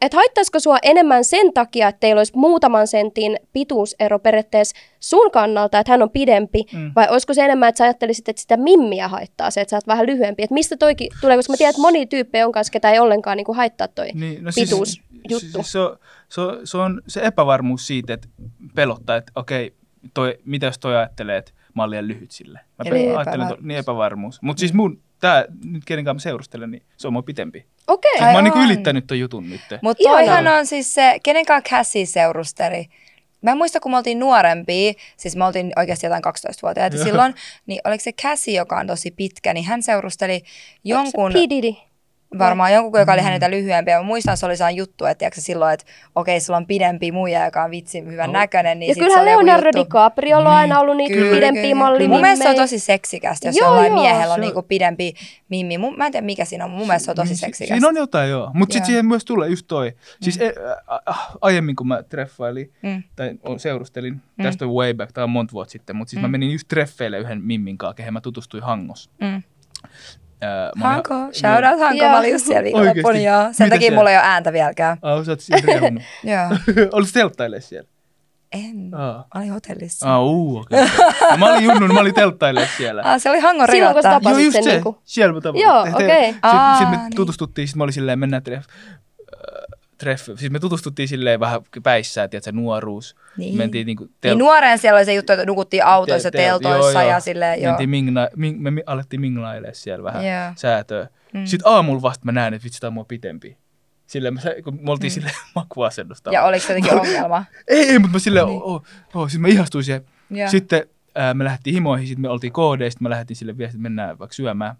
että 0.00 0.16
haittaisiko 0.16 0.60
sua 0.60 0.78
enemmän 0.82 1.24
sen 1.24 1.52
takia, 1.52 1.88
että 1.88 2.00
teillä 2.00 2.20
olisi 2.20 2.32
muutaman 2.36 2.86
sentin 2.86 3.38
pituusero 3.52 4.18
periaatteessa 4.18 4.76
sun 5.00 5.30
kannalta, 5.30 5.78
että 5.78 5.92
hän 5.92 6.02
on 6.02 6.10
pidempi, 6.10 6.64
mm. 6.72 6.92
vai 6.96 7.06
olisiko 7.10 7.34
se 7.34 7.44
enemmän, 7.44 7.68
että 7.68 7.78
sä 7.78 7.84
ajattelisit, 7.84 8.28
että 8.28 8.42
sitä 8.42 8.56
mimmiä 8.56 9.08
haittaa 9.08 9.50
se, 9.50 9.60
että 9.60 9.70
sä 9.70 9.76
oot 9.76 9.86
vähän 9.86 10.06
lyhyempi, 10.06 10.42
että 10.42 10.54
mistä 10.54 10.76
toikin 10.76 11.08
tulee, 11.20 11.36
koska 11.36 11.52
mä 11.52 11.56
tiedän, 11.56 11.70
että 11.70 11.82
moni 11.82 12.06
tyyppejä 12.06 12.46
on 12.46 12.52
kanssa, 12.52 12.70
ketä 12.70 12.92
ei 12.92 12.98
ollenkaan 12.98 13.36
niin 13.36 13.44
kuin 13.44 13.56
haittaa 13.56 13.88
toi 13.88 14.08
niin, 14.14 14.44
no 14.44 14.50
pituusjuttu. 14.54 15.06
Siis, 15.28 15.52
siis 15.52 15.72
se, 15.72 15.78
on, 15.78 15.98
se, 16.28 16.40
on, 16.40 16.60
se 16.64 16.78
on 16.78 17.02
se 17.06 17.20
epävarmuus 17.24 17.86
siitä, 17.86 18.14
että 18.14 18.28
pelottaa, 18.74 19.16
että 19.16 19.32
okei, 19.34 19.74
toi, 20.14 20.38
mitä 20.44 20.66
jos 20.66 20.78
toi 20.78 20.96
ajattelee, 20.96 21.36
että 21.36 21.52
mä 21.76 21.82
olen 21.82 21.90
liian 21.90 22.08
lyhyt 22.08 22.30
sille. 22.30 22.60
Mä 22.78 22.90
niin 22.90 23.16
ajattelen, 23.16 23.48
että 23.48 23.62
niin 23.62 23.78
epävarmuus. 23.78 24.42
Mutta 24.42 24.60
siis 24.60 24.72
mun, 24.72 25.02
tää 25.20 25.44
nyt 25.64 25.84
kenen 25.84 26.04
kanssa 26.04 26.28
mä 26.28 26.30
seurustelen, 26.30 26.70
niin 26.70 26.82
se 26.96 27.06
on 27.06 27.12
mua 27.12 27.22
pitempi. 27.22 27.66
Okei. 27.86 28.10
Okay. 28.10 28.18
Siis 28.18 28.32
mä 28.32 28.32
oon 28.32 28.44
niinku 28.44 28.58
ylittänyt 28.58 29.06
ton 29.06 29.18
jutun 29.18 29.50
nyt. 29.50 29.60
Mutta 29.82 30.02
toihan 30.02 30.46
on 30.46 30.66
siis 30.66 30.94
se, 30.94 31.18
kenen 31.22 31.46
kanssa 31.46 31.70
Cassie 31.70 32.06
seurusteli. 32.06 32.86
Mä 33.42 33.50
en 33.50 33.58
muista, 33.58 33.80
kun 33.80 33.92
me 33.92 33.96
oltiin 33.96 34.18
nuorempia, 34.18 34.92
siis 35.16 35.36
me 35.36 35.44
oltiin 35.44 35.72
oikeasti 35.76 36.06
jotain 36.06 36.22
12-vuotiaita 36.26 36.98
silloin, 37.04 37.34
niin 37.66 37.80
oliko 37.84 38.02
se 38.02 38.12
Cassie, 38.12 38.58
joka 38.58 38.78
on 38.78 38.86
tosi 38.86 39.10
pitkä, 39.10 39.54
niin 39.54 39.64
hän 39.64 39.82
seurusteli 39.82 40.42
jonkun... 40.84 41.32
Se 41.32 41.38
P. 41.38 41.50
Diddy 41.50 41.72
varmaan 42.38 42.72
jonkun, 42.72 43.00
joka 43.00 43.12
oli 43.12 43.20
mm. 43.20 43.24
häneltä 43.24 43.50
lyhyempi. 43.50 43.90
Ja 43.90 44.02
muistan, 44.02 44.36
se 44.36 44.46
oli 44.46 44.56
sellainen 44.56 44.76
juttu, 44.76 45.04
että 45.04 45.18
tiiäksä, 45.18 45.40
silloin, 45.40 45.74
että 45.74 45.86
okei, 46.14 46.40
sulla 46.40 46.56
on 46.56 46.66
pidempi 46.66 47.12
muija, 47.12 47.44
joka 47.44 47.64
on 47.64 47.70
vitsi 47.70 48.04
hyvän 48.04 48.32
no. 48.32 48.38
näköinen. 48.38 48.78
Niin 48.78 48.88
ja 48.88 48.94
kyllähän 48.94 49.24
Leonardo 49.24 49.70
DiCaprio 49.76 50.38
on 50.38 50.46
aina 50.46 50.80
ollut 50.80 50.96
niitä 50.96 51.14
kyllä, 51.14 51.34
pidempiä 51.34 51.74
malli. 51.74 52.08
Mun 52.08 52.20
mielestä 52.20 52.42
se 52.42 52.48
on 52.48 52.56
tosi 52.56 52.78
seksikästä, 52.78 53.48
jos 53.48 53.56
joo, 53.56 53.68
jollain 53.68 53.92
joo, 53.92 54.02
miehellä 54.02 54.34
on 54.34 54.40
niinku 54.40 54.62
pidempi 54.62 55.14
mimmi. 55.48 55.78
Mä 55.96 56.06
en 56.06 56.12
tiedä, 56.12 56.26
mikä 56.26 56.44
siinä 56.44 56.64
on. 56.64 56.70
Mun 56.70 56.86
mielestä 56.86 57.04
se 57.04 57.10
on 57.10 57.16
tosi 57.16 57.28
niin, 57.28 57.36
seksikästä. 57.36 57.74
Siinä 57.74 57.88
on 57.88 57.96
jotain, 57.96 58.30
joo. 58.30 58.50
Mutta 58.54 58.72
sitten 58.72 58.86
siihen 58.86 59.06
myös 59.06 59.24
tulee 59.24 59.48
just 59.48 59.66
toi. 59.66 59.92
Siis 60.22 60.38
mm. 60.38 60.44
e, 60.44 60.52
äh, 61.08 61.28
aiemmin, 61.40 61.76
kun 61.76 61.88
mä 61.88 62.02
treffailin 62.02 62.72
mm. 62.82 63.02
tai 63.16 63.38
seurustelin, 63.56 64.14
mm. 64.14 64.42
tästä 64.42 64.64
on 64.64 64.74
way 64.74 64.94
back, 64.94 65.12
tämä 65.12 65.24
on 65.24 65.30
monta 65.30 65.52
vuotta 65.52 65.72
sitten, 65.72 65.96
mutta 65.96 66.10
siis 66.10 66.20
mm. 66.20 66.22
mä 66.22 66.28
menin 66.28 66.52
just 66.52 66.68
treffeille 66.68 67.18
yhden 67.18 67.42
mimmin 67.42 67.78
kanssa, 67.78 67.94
kehen 67.94 68.12
mä 68.12 68.20
tutustuin 68.20 68.62
Hangos. 68.62 69.10
Mm. 69.20 69.42
Äh, 70.42 70.82
Hanko, 70.82 71.14
ja, 71.14 71.28
shout 71.32 71.64
out 71.72 71.80
Hanko, 71.80 72.04
mä 72.04 72.18
olin 72.18 72.32
just 72.32 72.46
siellä 72.46 72.64
viikonloppuna, 72.64 73.18
joo. 73.18 73.42
Sen 73.42 73.66
Mitä 73.66 73.74
takia 73.74 73.78
siellä? 73.78 73.96
mulla 73.96 74.10
ei 74.10 74.16
ole 74.16 74.24
ääntä 74.24 74.52
vieläkään. 74.52 74.98
Ah, 75.02 75.24
sä 75.24 75.32
oot 75.32 75.40
siellä 75.40 76.00
Joo. 76.24 76.58
Olis 76.92 77.12
telttaille 77.12 77.60
siellä? 77.60 77.88
En. 78.52 78.94
Ah. 78.94 79.24
Olin 79.34 79.52
hotellissa. 79.52 80.14
Ah, 80.14 80.22
uu, 80.22 80.58
okay. 80.58 80.88
no, 81.30 81.36
mä 81.36 81.46
olin 81.46 81.64
junnun, 81.64 81.94
mä 81.94 82.00
olin 82.00 82.14
telttaille 82.14 82.68
siellä. 82.76 83.02
Ah, 83.04 83.20
se 83.20 83.30
oli 83.30 83.40
Hangon 83.40 83.68
Silloin 83.70 83.94
kun 83.94 84.02
sä 84.02 84.10
tapasit 84.10 84.38
Joo, 84.38 84.44
just 84.44 84.54
sen. 84.54 84.64
Se. 84.64 84.70
Niinku. 84.70 84.98
Siellä 85.04 85.34
mä 85.34 85.40
tapasin. 85.40 85.64
Joo, 85.64 85.80
okei. 85.80 86.06
Okay. 86.06 86.32
Sitten 86.32 86.78
sit 86.78 86.90
me 86.90 86.96
niin. 86.96 87.14
tutustuttiin, 87.16 87.68
sit 87.68 87.76
mä 87.76 87.84
olin 87.84 87.92
silleen, 87.92 88.18
mennään 88.18 88.42
treffi. 89.98 90.32
Siis 90.36 90.52
me 90.52 90.58
tutustuttiin 90.58 91.08
silleen 91.08 91.40
vähän 91.40 91.60
päissään, 91.82 92.28
että 92.32 92.52
nuoruus. 92.52 93.16
Niin. 93.36 93.56
Mentiin 93.56 93.86
niinku 93.86 94.04
tel- 94.04 94.10
niin 94.24 94.38
nuoreen 94.38 94.78
siellä 94.78 94.98
oli 94.98 95.04
se 95.04 95.14
juttu, 95.14 95.32
että 95.32 95.46
nukuttiin 95.46 95.84
autoissa, 95.84 96.30
te- 96.30 96.38
te- 96.38 96.44
teltoissa 96.44 97.02
joo, 97.02 97.10
ja 97.10 97.20
silleen, 97.20 97.62
joo. 97.62 97.76
Mingna, 97.86 98.28
ming, 98.36 98.60
me 98.60 98.82
alettiin 98.86 99.20
minglailemaan 99.20 99.74
siellä 99.74 100.04
vähän 100.04 100.24
yeah. 100.24 100.56
säätöä. 100.56 101.08
Mm. 101.34 101.46
Sitten 101.46 101.72
aamulla 101.72 102.02
vasta 102.02 102.24
mä 102.24 102.32
näen, 102.32 102.54
että 102.54 102.64
vitsi, 102.64 102.80
tämä 102.80 102.88
on 102.88 102.94
mua 102.94 103.04
pitempi. 103.04 103.58
Silleen, 104.06 104.34
mä, 104.34 104.40
kun 104.64 104.78
me 104.82 104.90
oltiin 104.90 105.10
mm. 105.10 105.14
silleen 105.14 105.34
makuasennosta. 105.54 106.30
Ja 106.32 106.44
oliko 106.44 106.66
se 106.66 106.72
jotenkin 106.72 107.00
ongelma? 107.00 107.44
ei, 107.68 107.90
ei, 107.90 107.98
mutta 107.98 108.12
mä 108.12 108.18
silleen, 108.18 108.46
niin. 108.46 108.62
oh, 108.62 108.82
oh, 109.14 109.28
sitten 109.28 109.42
mä 109.42 109.48
ihastuin 109.48 109.84
siihen. 109.84 110.04
Yeah. 110.36 110.50
Sitten 110.50 110.86
ää, 111.14 111.34
me 111.34 111.44
lähdettiin 111.44 111.74
himoihin, 111.74 112.06
sitten 112.06 112.22
me 112.22 112.28
oltiin 112.28 112.52
koodeista, 112.52 112.94
sitten 112.94 113.04
mä 113.04 113.10
lähdettiin 113.10 113.36
sille 113.36 113.58
viestin, 113.58 113.78
että 113.78 113.82
mennään 113.82 114.18
vaikka 114.18 114.34
syömään. 114.34 114.76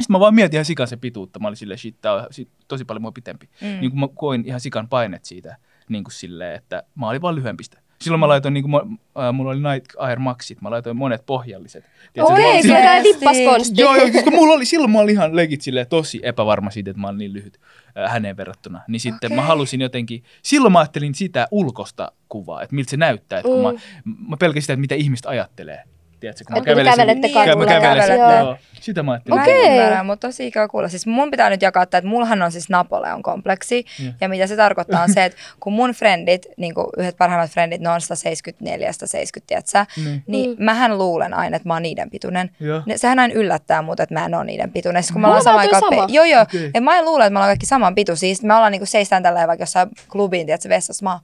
Sitten 0.00 0.14
mä 0.14 0.20
vaan 0.20 0.34
mietin 0.34 0.56
ihan 0.56 0.64
sikan 0.64 0.88
se 0.88 0.96
pituutta. 0.96 1.38
Mä 1.38 1.48
olin 1.48 1.56
silleen, 1.56 1.78
shit, 1.78 2.00
tää 2.00 2.14
on 2.14 2.26
tosi 2.68 2.84
paljon 2.84 3.02
mua 3.02 3.12
pitempi. 3.12 3.48
Mm. 3.60 3.66
Niin 3.66 3.90
kuin 3.90 4.00
mä 4.00 4.08
koin 4.14 4.44
ihan 4.46 4.60
sikan 4.60 4.88
painet 4.88 5.24
siitä, 5.24 5.56
niin 5.88 6.04
kuin 6.04 6.12
silleen, 6.12 6.54
että 6.54 6.82
mä 6.94 7.08
olin 7.08 7.22
vaan 7.22 7.34
lyhyempistä. 7.34 7.84
Silloin 8.00 8.20
mä 8.20 8.28
laitoin, 8.28 8.54
niin 8.54 8.70
kuin, 8.70 8.98
äh, 9.18 9.32
mulla 9.32 9.50
oli 9.50 9.60
Night 9.60 9.92
Air 9.98 10.18
Maxit, 10.18 10.60
mä 10.60 10.70
laitoin 10.70 10.96
monet 10.96 11.26
pohjalliset. 11.26 11.84
Okei, 12.18 12.62
se 12.62 12.72
on 12.72 13.02
vippaskonsti. 13.02 13.80
Joo, 13.80 13.96
joo, 13.96 14.10
koska 14.10 14.30
mulla 14.30 14.54
oli, 14.54 14.64
silloin 14.64 14.90
mä 14.90 14.98
olin 14.98 15.14
ihan 15.14 15.36
legit 15.36 15.60
silleen, 15.60 15.86
tosi 15.86 16.20
epävarma 16.22 16.70
siitä, 16.70 16.90
että 16.90 17.00
mä 17.00 17.08
olin 17.08 17.18
niin 17.18 17.32
lyhyt 17.32 17.60
äh, 17.98 18.12
häneen 18.12 18.36
verrattuna. 18.36 18.80
Niin 18.88 19.00
sitten 19.00 19.28
okay. 19.32 19.36
mä 19.36 19.42
halusin 19.42 19.80
jotenkin, 19.80 20.22
silloin 20.42 20.72
mä 20.72 20.78
ajattelin 20.78 21.14
sitä 21.14 21.48
ulkosta 21.50 22.12
kuvaa, 22.28 22.62
että 22.62 22.74
miltä 22.74 22.90
se 22.90 22.96
näyttää. 22.96 23.38
Että 23.38 23.48
kun 23.48 23.74
mm. 23.74 23.80
mä, 24.04 24.28
mä 24.28 24.36
pelkäsin 24.36 24.62
sitä, 24.62 24.72
että 24.72 24.80
mitä 24.80 24.94
ihmiset 24.94 25.26
ajattelee 25.26 25.82
tiedätkö, 26.24 26.44
kun 26.44 26.54
mä 26.56 26.60
te 26.60 26.70
kävelen 26.70 26.92
kävelette 26.96 27.28
sen- 27.28 27.34
kadulla 27.34 27.64
mä 27.66 27.72
kävelen 27.80 27.96
ja- 27.96 28.06
sen- 28.06 28.18
Joo. 28.18 28.38
joo. 28.38 28.56
Sitä 28.80 29.02
mä 29.02 29.12
ajattelin. 29.12 29.36
Mä 29.38 29.42
Okei. 29.42 29.66
en 29.66 29.72
ymmärrä, 29.72 30.02
mutta 30.02 30.28
tosi 30.28 30.46
ikävä 30.46 30.68
kuulla. 30.68 30.88
Siis 30.88 31.06
mun 31.06 31.30
pitää 31.30 31.50
nyt 31.50 31.62
jakaa, 31.62 31.82
että 31.82 32.02
mullahan 32.04 32.42
on 32.42 32.52
siis 32.52 32.68
Napoleon 32.68 33.22
kompleksi. 33.22 33.84
Joo. 34.04 34.12
Ja 34.20 34.28
mitä 34.28 34.46
se 34.46 34.56
tarkoittaa 34.56 35.02
on 35.02 35.12
se, 35.12 35.24
että 35.24 35.38
kun 35.60 35.72
mun 35.72 35.90
frendit, 35.90 36.46
niin 36.56 36.74
kuin 36.74 36.86
yhdet 36.98 37.16
parhaimmat 37.16 37.50
frendit, 37.50 37.80
ne 37.80 37.88
on 37.88 38.00
174, 38.00 38.92
170, 38.92 39.46
tietsä, 39.48 39.86
Niin. 40.04 40.22
niin 40.26 40.50
Mm. 40.50 40.64
mähän 40.64 40.98
luulen 40.98 41.34
aina, 41.34 41.56
että 41.56 41.68
mä 41.68 41.74
oon 41.74 41.82
niiden 41.82 42.10
pituinen. 42.10 42.50
Joo. 42.60 42.82
Ne, 42.86 42.98
sehän 42.98 43.18
aina 43.18 43.34
yllättää 43.34 43.82
mut, 43.82 44.00
että 44.00 44.14
mä 44.14 44.24
en 44.26 44.34
ole 44.34 44.44
niiden 44.44 44.70
pituinen. 44.72 45.02
Siis 45.02 45.12
kun 45.12 45.20
me 45.20 45.26
Mulla 45.26 45.38
ollaan 45.40 45.56
on 45.56 45.62
sama 45.62 45.70
toi 45.70 45.74
aika... 45.80 45.96
sama. 45.96 46.06
Pe- 46.06 46.12
joo, 46.12 46.24
joo. 46.24 46.42
Okei. 46.42 46.70
Et 46.74 46.84
mä 46.84 46.98
en 46.98 47.04
luule, 47.04 47.24
että 47.24 47.32
me 47.32 47.38
ollaan 47.38 47.48
kaikki 47.48 47.66
saman 47.66 47.94
pituisia. 47.94 48.34
Sitten 48.34 48.48
me 48.48 48.54
ollaan 48.54 48.72
niinku 48.72 48.86
seistään 48.86 49.22
tällä 49.22 49.36
tavalla 49.36 49.48
vaikka 49.48 49.62
jossain 49.62 49.88
klubiin, 50.08 50.46
tietsä, 50.46 50.68
vessassa. 50.68 51.04
Mä 51.04 51.12
oon, 51.12 51.20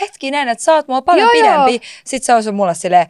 hetkinen, 0.00 0.48
että 0.48 0.64
sä 0.64 0.74
oot 0.74 0.88
mua 0.88 1.02
paljon 1.02 1.28
Joo, 1.36 1.44
joo. 1.54 1.64
pidempi. 1.64 1.86
Sitten 2.04 2.42
se 2.42 2.48
on 2.48 2.54
mulle 2.54 2.74
silleen, 2.74 3.06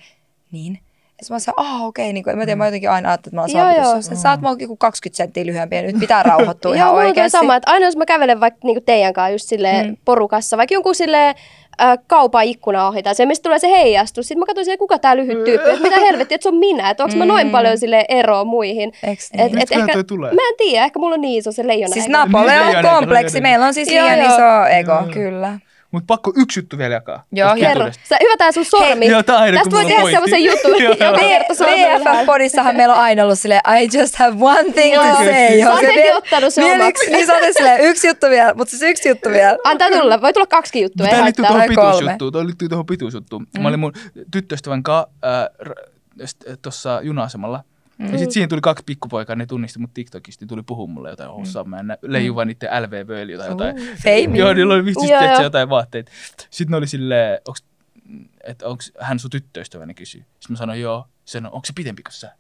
niin. 0.53 0.79
Ja 1.19 1.25
sitten 1.25 1.35
mä 1.35 1.39
sanoin, 1.39 1.75
ah 1.75 1.85
okei, 1.87 2.13
niin 2.13 2.25
kuin, 2.25 2.39
mä, 2.39 2.45
tiedän, 2.45 2.59
mä 2.59 2.67
jotenkin 2.67 2.91
aina 2.91 3.09
ajattelin, 3.09 3.31
että 3.31 3.37
mä 3.37 3.41
oon 3.41 3.51
Joo, 3.51 3.77
sama 3.77 3.87
joo. 3.87 3.95
pituisia. 3.95 4.17
Sä 4.17 4.31
oot 4.31 4.41
mua 4.41 4.57
joku 4.59 4.77
20 4.77 5.17
senttiä 5.17 5.47
lyhyempi 5.47 5.77
ja 5.77 5.83
nyt 5.83 5.99
pitää 6.01 6.23
rauhoittua 6.23 6.75
ihan 6.75 6.89
Joo, 6.89 6.97
oikeasti. 6.99 7.31
sama, 7.39 7.57
että 7.57 7.71
aina 7.73 7.87
jos 7.87 7.97
mä 7.97 8.07
kävelen 8.07 8.41
vaikka 8.41 8.61
niinku 8.65 8.81
teidän 8.87 9.13
kanssa 9.13 9.31
just 9.33 9.49
silleen 9.49 9.87
Mm. 9.87 9.91
mm. 9.91 9.97
porukassa, 10.05 10.57
vaikka 10.57 10.75
jonkun 10.75 10.95
silleen 10.95 11.35
äh, 11.83 11.99
kaupan 12.07 12.45
ikkuna 12.45 12.89
ohi 12.89 13.03
tai 13.03 13.15
se, 13.15 13.27
mistä 13.27 13.43
tulee 13.43 13.59
se 13.59 13.69
heijastus. 13.71 14.29
Sitten 14.29 14.39
mä 14.39 14.47
katsoin 14.47 14.65
silleen, 14.65 14.79
kuka 14.79 14.99
tää 14.99 15.17
lyhyt 15.17 15.45
tyyppi, 15.45 15.71
että 15.71 15.83
mitä 15.83 16.01
helvettiä, 16.01 16.35
että 16.35 16.43
se 16.43 16.49
on 16.49 16.57
minä, 16.57 16.91
että 16.91 17.05
onko 17.05 17.17
mä 17.17 17.25
noin 17.25 17.47
Mm. 17.47 17.51
paljon 17.51 17.79
sille 17.79 18.05
eroa 18.09 18.45
muihin. 18.45 18.93
Niin? 19.03 19.13
Et, 19.13 19.19
et 19.47 19.53
Mistäköhän 19.53 19.91
ehkä, 19.91 20.05
tulee? 20.05 20.33
Mä 20.35 20.41
en 20.49 20.55
tiedä, 20.59 20.85
ehkä 20.85 20.99
mulla 20.99 21.15
on 21.15 21.21
niin 21.21 21.39
iso 21.39 21.53
se 21.53 21.67
leijona. 21.67 21.93
Siis. 21.95 22.09
Napoleon 22.09 22.67
Niin, 22.67 22.87
kompleksi. 22.95 23.41
Meillä 23.41 23.67
on 23.67 23.75
siis 23.75 23.89
Joo, 23.93 24.05
liian 24.07 24.19
joo. 24.19 24.29
iso 24.29 24.67
ego, 24.71 24.93
Joo, 24.93 25.01
joo. 25.03 25.11
kyllä. 25.13 25.59
Mutta 25.91 26.07
pakko 26.07 26.33
yksi 26.37 26.61
juttu 26.61 26.79
vielä 26.79 26.95
jakaa. 26.95 27.25
Joo. 27.33 27.55
Kerro. 27.55 27.69
pituudesta. 27.73 28.03
Sä 28.09 28.17
hyvä 28.23 28.37
tää 28.39 28.53
sun 28.53 28.65
sormi. 28.65 29.07
Joo, 29.07 29.23
tää 29.23 29.39
aina, 29.39 29.59
Tästä 29.59 29.71
voi 29.71 29.85
tehdä 29.85 30.05
on 30.05 30.11
semmoisen 30.11 30.45
jutun, 30.45 30.83
Joo, 30.83 30.93
joka 30.93 31.05
ylhäällä. 31.05 31.99
BFF-podissahan 31.99 32.77
meillä 32.77 32.95
on 32.95 33.01
aina 33.01 33.23
ollut 33.25 33.39
silleen, 33.39 33.61
I 33.81 33.99
just 33.99 34.15
have 34.17 34.37
one 34.41 34.73
thing 34.73 34.95
to 34.97 35.03
say. 35.17 35.25
Sä 35.25 35.55
Joo, 35.55 35.71
oot 35.73 35.81
se 35.81 35.95
heti 35.95 36.13
ottanut 36.13 36.57
vie 36.57 36.75
omaksi. 36.75 36.89
yksi- 36.89 37.11
Niin 37.11 37.27
sä 37.27 37.33
oot 37.35 37.43
silleen, 37.57 37.81
yksi 37.81 38.07
juttu 38.09 38.27
vielä, 38.31 38.55
mutta 38.55 38.71
siis 38.71 38.83
yksi 38.83 39.09
juttu 39.09 39.29
vielä. 39.31 39.57
Antaa 39.65 39.91
tulla, 39.91 40.21
voi 40.21 40.33
tulla 40.33 40.47
kaksi 40.47 40.83
juttua, 40.83 41.07
ei 41.07 41.11
Tämä 41.13 41.25
liittyy 41.25 41.45
tuohon 41.47 41.69
pituusjuttuun. 41.69 42.33
Tuo 42.33 42.45
liittyy 42.47 42.69
tuohon 42.69 42.87
pituusjuttuun. 42.87 43.47
Mä 43.61 43.69
olin 43.69 43.81
mun 43.81 43.93
tyttöystävän 44.31 44.83
kanssa 44.83 45.09
äh, 46.51 46.59
tuossa 46.63 47.01
juna-asemalla. 47.03 47.65
Mm. 47.99 48.05
Ja 48.05 48.11
sitten 48.19 48.33
siihen 48.33 48.49
tuli 48.49 48.61
kaksi 48.61 48.85
pikkupoikaa, 48.87 49.37
ne 49.37 49.47
tunnisti 49.47 49.79
mut 49.79 49.95
TikTokista, 49.95 50.43
niin 50.43 50.49
tuli 50.49 50.63
puhua 50.63 50.87
mulle 50.87 51.11
jotain 51.11 51.31
osaa. 51.31 51.65
Mä 51.65 51.81
en 51.81 51.99
leiju 52.03 52.35
vaan 52.35 52.47
niiden 52.47 52.71
LV-vöili 52.83 53.39
tai 53.39 53.49
jotain. 53.49 53.77
Fame. 54.05 54.39
Joo, 54.39 54.55
niillä 54.55 54.75
oli 54.75 54.85
vitsi 54.85 55.07
tietysti 55.07 55.35
joo. 55.35 55.43
jotain 55.43 55.69
vaatteita. 55.69 56.13
Sitten 56.51 56.71
ne 56.71 56.77
oli 56.77 56.87
silleen, 56.87 57.41
onks, 57.49 57.65
että 58.45 58.67
onko 58.67 58.83
hän 59.01 59.19
sun 59.19 59.31
tyttöystävä, 59.31 59.87
ne 59.87 59.95
kysyi. 59.95 60.21
Sitten 60.21 60.51
mä 60.51 60.57
sanoin, 60.57 60.81
joo. 60.81 61.09
Sen 61.25 61.47
onko 61.47 61.61
se 61.65 61.73
pidempi 61.77 62.03
kuin 62.03 62.13
sä? 62.13 62.33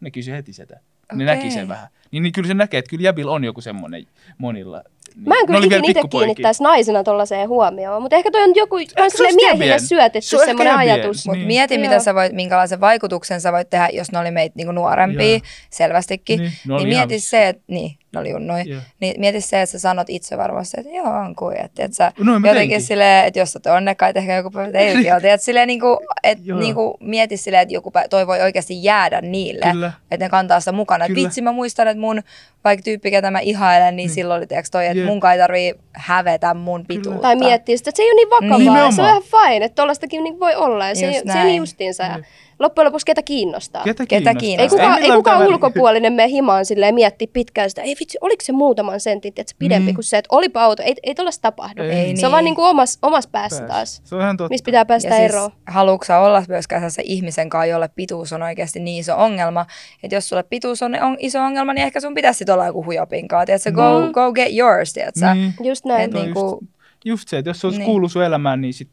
Ne 0.00 0.10
kysyi 0.10 0.34
heti 0.34 0.52
sitä. 0.52 0.74
Ne 1.12 1.24
Okei. 1.24 1.36
näki 1.36 1.50
sen 1.50 1.68
vähän. 1.68 1.88
Niin, 2.10 2.22
niin 2.22 2.32
kyllä 2.32 2.48
se 2.48 2.54
näkee, 2.54 2.78
että 2.78 2.90
kyllä 2.90 3.02
jäbillä 3.02 3.32
on 3.32 3.44
joku 3.44 3.60
semmoinen 3.60 4.06
monilla. 4.38 4.82
Niin, 5.18 5.28
Mä 5.28 5.34
en 5.40 5.46
kyllä 5.46 5.58
ikinä 5.58 5.80
itse 5.84 6.00
kiinnittäisi 6.10 6.62
naisena 6.62 7.04
tollaiseen 7.04 7.48
huomioon, 7.48 8.02
mutta 8.02 8.16
ehkä 8.16 8.30
toi 8.30 8.42
on 8.42 8.52
joku 8.54 8.76
ihan 8.78 9.10
se 9.10 9.16
sille 9.16 9.32
miehille 9.32 9.64
jäbien? 9.64 9.80
syötetty 9.80 10.28
Se 10.28 10.36
on 10.36 10.44
semmoinen 10.44 10.72
jäbien. 10.74 10.92
ajatus. 10.94 11.26
Mutta 11.26 11.36
Niin. 11.36 11.46
mieti, 11.46 11.74
Joo. 11.74 11.80
mitä 11.80 11.98
sä 11.98 12.14
voit, 12.14 12.32
minkälaisen 12.32 12.80
vaikutuksen 12.80 13.40
sä 13.40 13.52
voit 13.52 13.70
tehdä, 13.70 13.88
jos 13.92 14.12
ne 14.12 14.18
oli 14.18 14.30
meitä 14.30 14.52
niinku 14.56 14.72
nuorempia, 14.72 15.28
Joo. 15.28 15.40
selvästikin. 15.70 16.38
Niin, 16.40 16.52
Niin, 16.64 16.76
ihan 16.78 16.88
mieti 16.88 17.14
vissiin. 17.14 17.30
se, 17.30 17.48
että 17.48 17.62
niin, 17.68 17.90
junnoja. 18.26 18.64
Joo. 18.64 18.80
Niin 19.00 19.20
mieti 19.20 19.40
se, 19.40 19.62
että 19.62 19.72
sä 19.72 19.78
sanot 19.78 20.10
itse 20.10 20.36
varmasti, 20.38 20.80
että 20.80 20.92
joo, 20.92 21.06
on 21.06 21.34
kuin, 21.34 21.56
että, 21.56 21.84
että 21.84 21.96
sä 21.96 22.12
mä 22.18 22.30
jotenkin 22.32 22.54
teinkin. 22.54 22.82
silleen, 22.82 23.26
että 23.26 23.40
jos 23.40 23.52
sä 23.52 23.58
oot 23.58 23.76
onnekkaita, 23.76 24.18
ehkä 24.18 24.36
joku 24.36 24.50
päivä 24.50 24.72
teilläkin 24.78 25.14
on. 25.14 25.24
Että 25.24 25.44
silleen 25.44 25.66
niinku, 25.66 25.98
että 26.22 26.44
Joo. 26.46 26.58
niinku 26.58 26.96
mieti 27.00 27.36
silleen, 27.36 27.62
että 27.62 27.74
joku 27.74 27.90
päivä, 27.90 28.08
toi 28.08 28.26
voi 28.26 28.40
oikeasti 28.40 28.84
jäädä 28.84 29.20
niille, 29.20 29.66
Kyllä. 29.72 29.92
että 30.10 30.24
ne 30.24 30.28
kantaa 30.30 30.60
sitä 30.60 30.72
mukana. 30.72 31.04
Että 31.04 31.14
Kyllä. 31.14 31.26
vitsi, 31.26 31.42
mä 31.42 31.52
muistan, 31.52 31.88
että 31.88 32.00
mun 32.00 32.22
vaikka 32.64 32.82
tyyppi, 32.82 33.10
ketä 33.10 33.30
mä 33.30 33.40
ihailen, 33.40 33.96
niin 33.96 34.10
silloin 34.10 34.38
oli 34.38 34.46
tiiäks 34.46 34.70
toi, 34.70 34.86
että 34.86 34.98
Jep. 34.98 35.06
mun 35.06 35.20
ei 35.32 35.38
tarvii 35.38 35.74
hävetä 35.92 36.54
mun 36.54 36.84
pituutta. 36.86 37.22
Tai 37.22 37.36
miettiä 37.36 37.76
sitä, 37.76 37.90
että 37.90 37.96
se 37.96 38.02
ei 38.02 38.10
ole 38.10 38.16
niin 38.16 38.30
vakavaa. 38.30 38.58
Nimenomaan. 38.58 38.92
Se 38.92 39.02
on 39.02 39.08
ihan 39.08 39.22
fine, 39.22 39.64
että 39.64 39.82
tollastakin 39.82 40.24
niin 40.24 40.40
voi 40.40 40.54
olla. 40.54 40.88
Ja 40.88 40.94
se, 40.94 41.06
Just 41.06 41.16
se 41.16 41.22
on 41.22 41.28
näin. 41.28 41.56
justiinsa. 41.56 42.02
Ja 42.02 42.18
loppujen 42.58 42.86
lopuksi 42.86 43.06
ketä 43.06 43.22
kiinnostaa. 43.22 43.84
Ketä 43.84 44.06
Ketä 44.06 44.34
kiinnostaa? 44.34 44.38
Ei 44.38 44.40
kiinnostaa? 44.40 44.78
kukaan, 44.78 44.96
ei 44.96 45.00
millään 45.02 45.18
kukaan 45.18 45.46
ulkopuolinen 45.46 46.12
mene 46.12 46.28
himaan 46.28 46.64
silleen 46.64 46.94
miettiä 46.94 47.28
pitkään 47.32 47.70
sitä, 47.70 47.82
ei 47.82 47.96
vitsi, 48.00 48.18
oliko 48.20 48.44
se 48.44 48.52
muutaman 48.52 49.00
sentin 49.00 49.28
että 49.36 49.50
se 49.50 49.56
pidempi 49.58 49.84
Niin. 49.86 49.94
kuin 49.94 50.04
se, 50.04 50.18
että 50.18 50.28
olipa 50.36 50.62
auto, 50.64 50.82
ei, 50.82 50.94
ei 51.02 51.14
tollaista 51.14 51.42
tapahdu. 51.42 51.82
Ei 51.82 51.90
Ei 51.90 52.04
Se 52.04 52.10
on 52.10 52.14
niin. 52.16 52.32
vaan 52.32 52.44
niin 52.44 52.54
kuin 52.54 52.68
omassa 52.68 52.98
omas 53.02 53.26
päässä 53.26 53.58
Pääs. 53.58 53.68
taas, 53.70 54.00
Se 54.04 54.14
on 54.14 54.20
ihan 54.20 54.36
totta. 54.36 54.50
missä 54.50 54.64
pitää 54.64 54.84
päästä 54.84 55.08
Ja 55.08 55.16
siis, 55.16 55.30
eroon. 55.32 55.50
haluatko 55.66 56.04
sä 56.04 56.18
olla 56.18 56.42
myöskään 56.48 56.90
se 56.90 57.02
ihmisen 57.04 57.48
kanssa, 57.50 57.66
jolle 57.66 57.88
pituus 57.96 58.32
on 58.32 58.42
oikeasti 58.42 58.80
niin 58.80 59.00
iso 59.00 59.16
ongelma, 59.16 59.66
että 60.02 60.16
jos 60.16 60.28
sulle 60.28 60.42
pituus 60.42 60.82
on, 60.82 61.02
on 61.02 61.16
iso 61.20 61.40
ongelma, 61.40 61.74
niin 61.74 61.84
ehkä 61.86 62.00
sun 62.00 62.14
pitäisi 62.14 62.44
olla 62.52 62.66
joku 62.66 62.84
hujopin 62.84 63.28
kanssa, 63.28 63.46
tiedätkö? 63.46 63.72
Go, 63.72 64.06
Mm. 64.06 64.12
go 64.12 64.32
get 64.32 64.52
yours, 64.58 64.92
tiedätkö? 64.92 65.34
Niin. 65.34 65.54
Just 65.62 65.84
näin. 65.84 66.02
Et 66.02 66.10
Toi 66.10 66.22
niinku- 66.22 66.58
just, 66.60 66.72
just 67.04 67.28
se, 67.28 67.38
että 67.38 67.50
jos 67.50 67.60
se 67.60 67.66
olisi 67.66 67.78
Niin. 67.78 67.86
kuullut 67.86 68.12
sun 68.12 68.24
elämään, 68.24 68.60
niin 68.60 68.74
sit, 68.74 68.88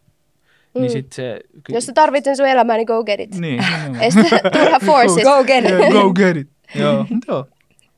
Mm. 0.75 0.81
niin 0.81 0.91
sit 0.91 1.11
se... 1.13 1.39
ky- 1.63 1.73
Jos 1.73 1.85
sä 1.85 1.93
tarvitset 1.93 2.37
sun 2.37 2.45
elämää, 2.47 2.75
niin 2.77 2.85
go 2.87 3.03
get 3.03 3.19
it. 3.19 3.35
Niin, 3.35 3.63
nimenomaan. 3.65 4.01
Ei 4.03 4.11
sitä 4.11 4.39
turha 4.59 4.79
force. 4.85 5.21
Go 5.23 5.43
get 5.43 5.65
it. 5.65 5.71
Yeah, 5.71 5.91
Go 5.91 6.13
get 6.13 6.37
it. 6.37 6.47
Joo, 6.75 7.05
joo. 7.27 7.45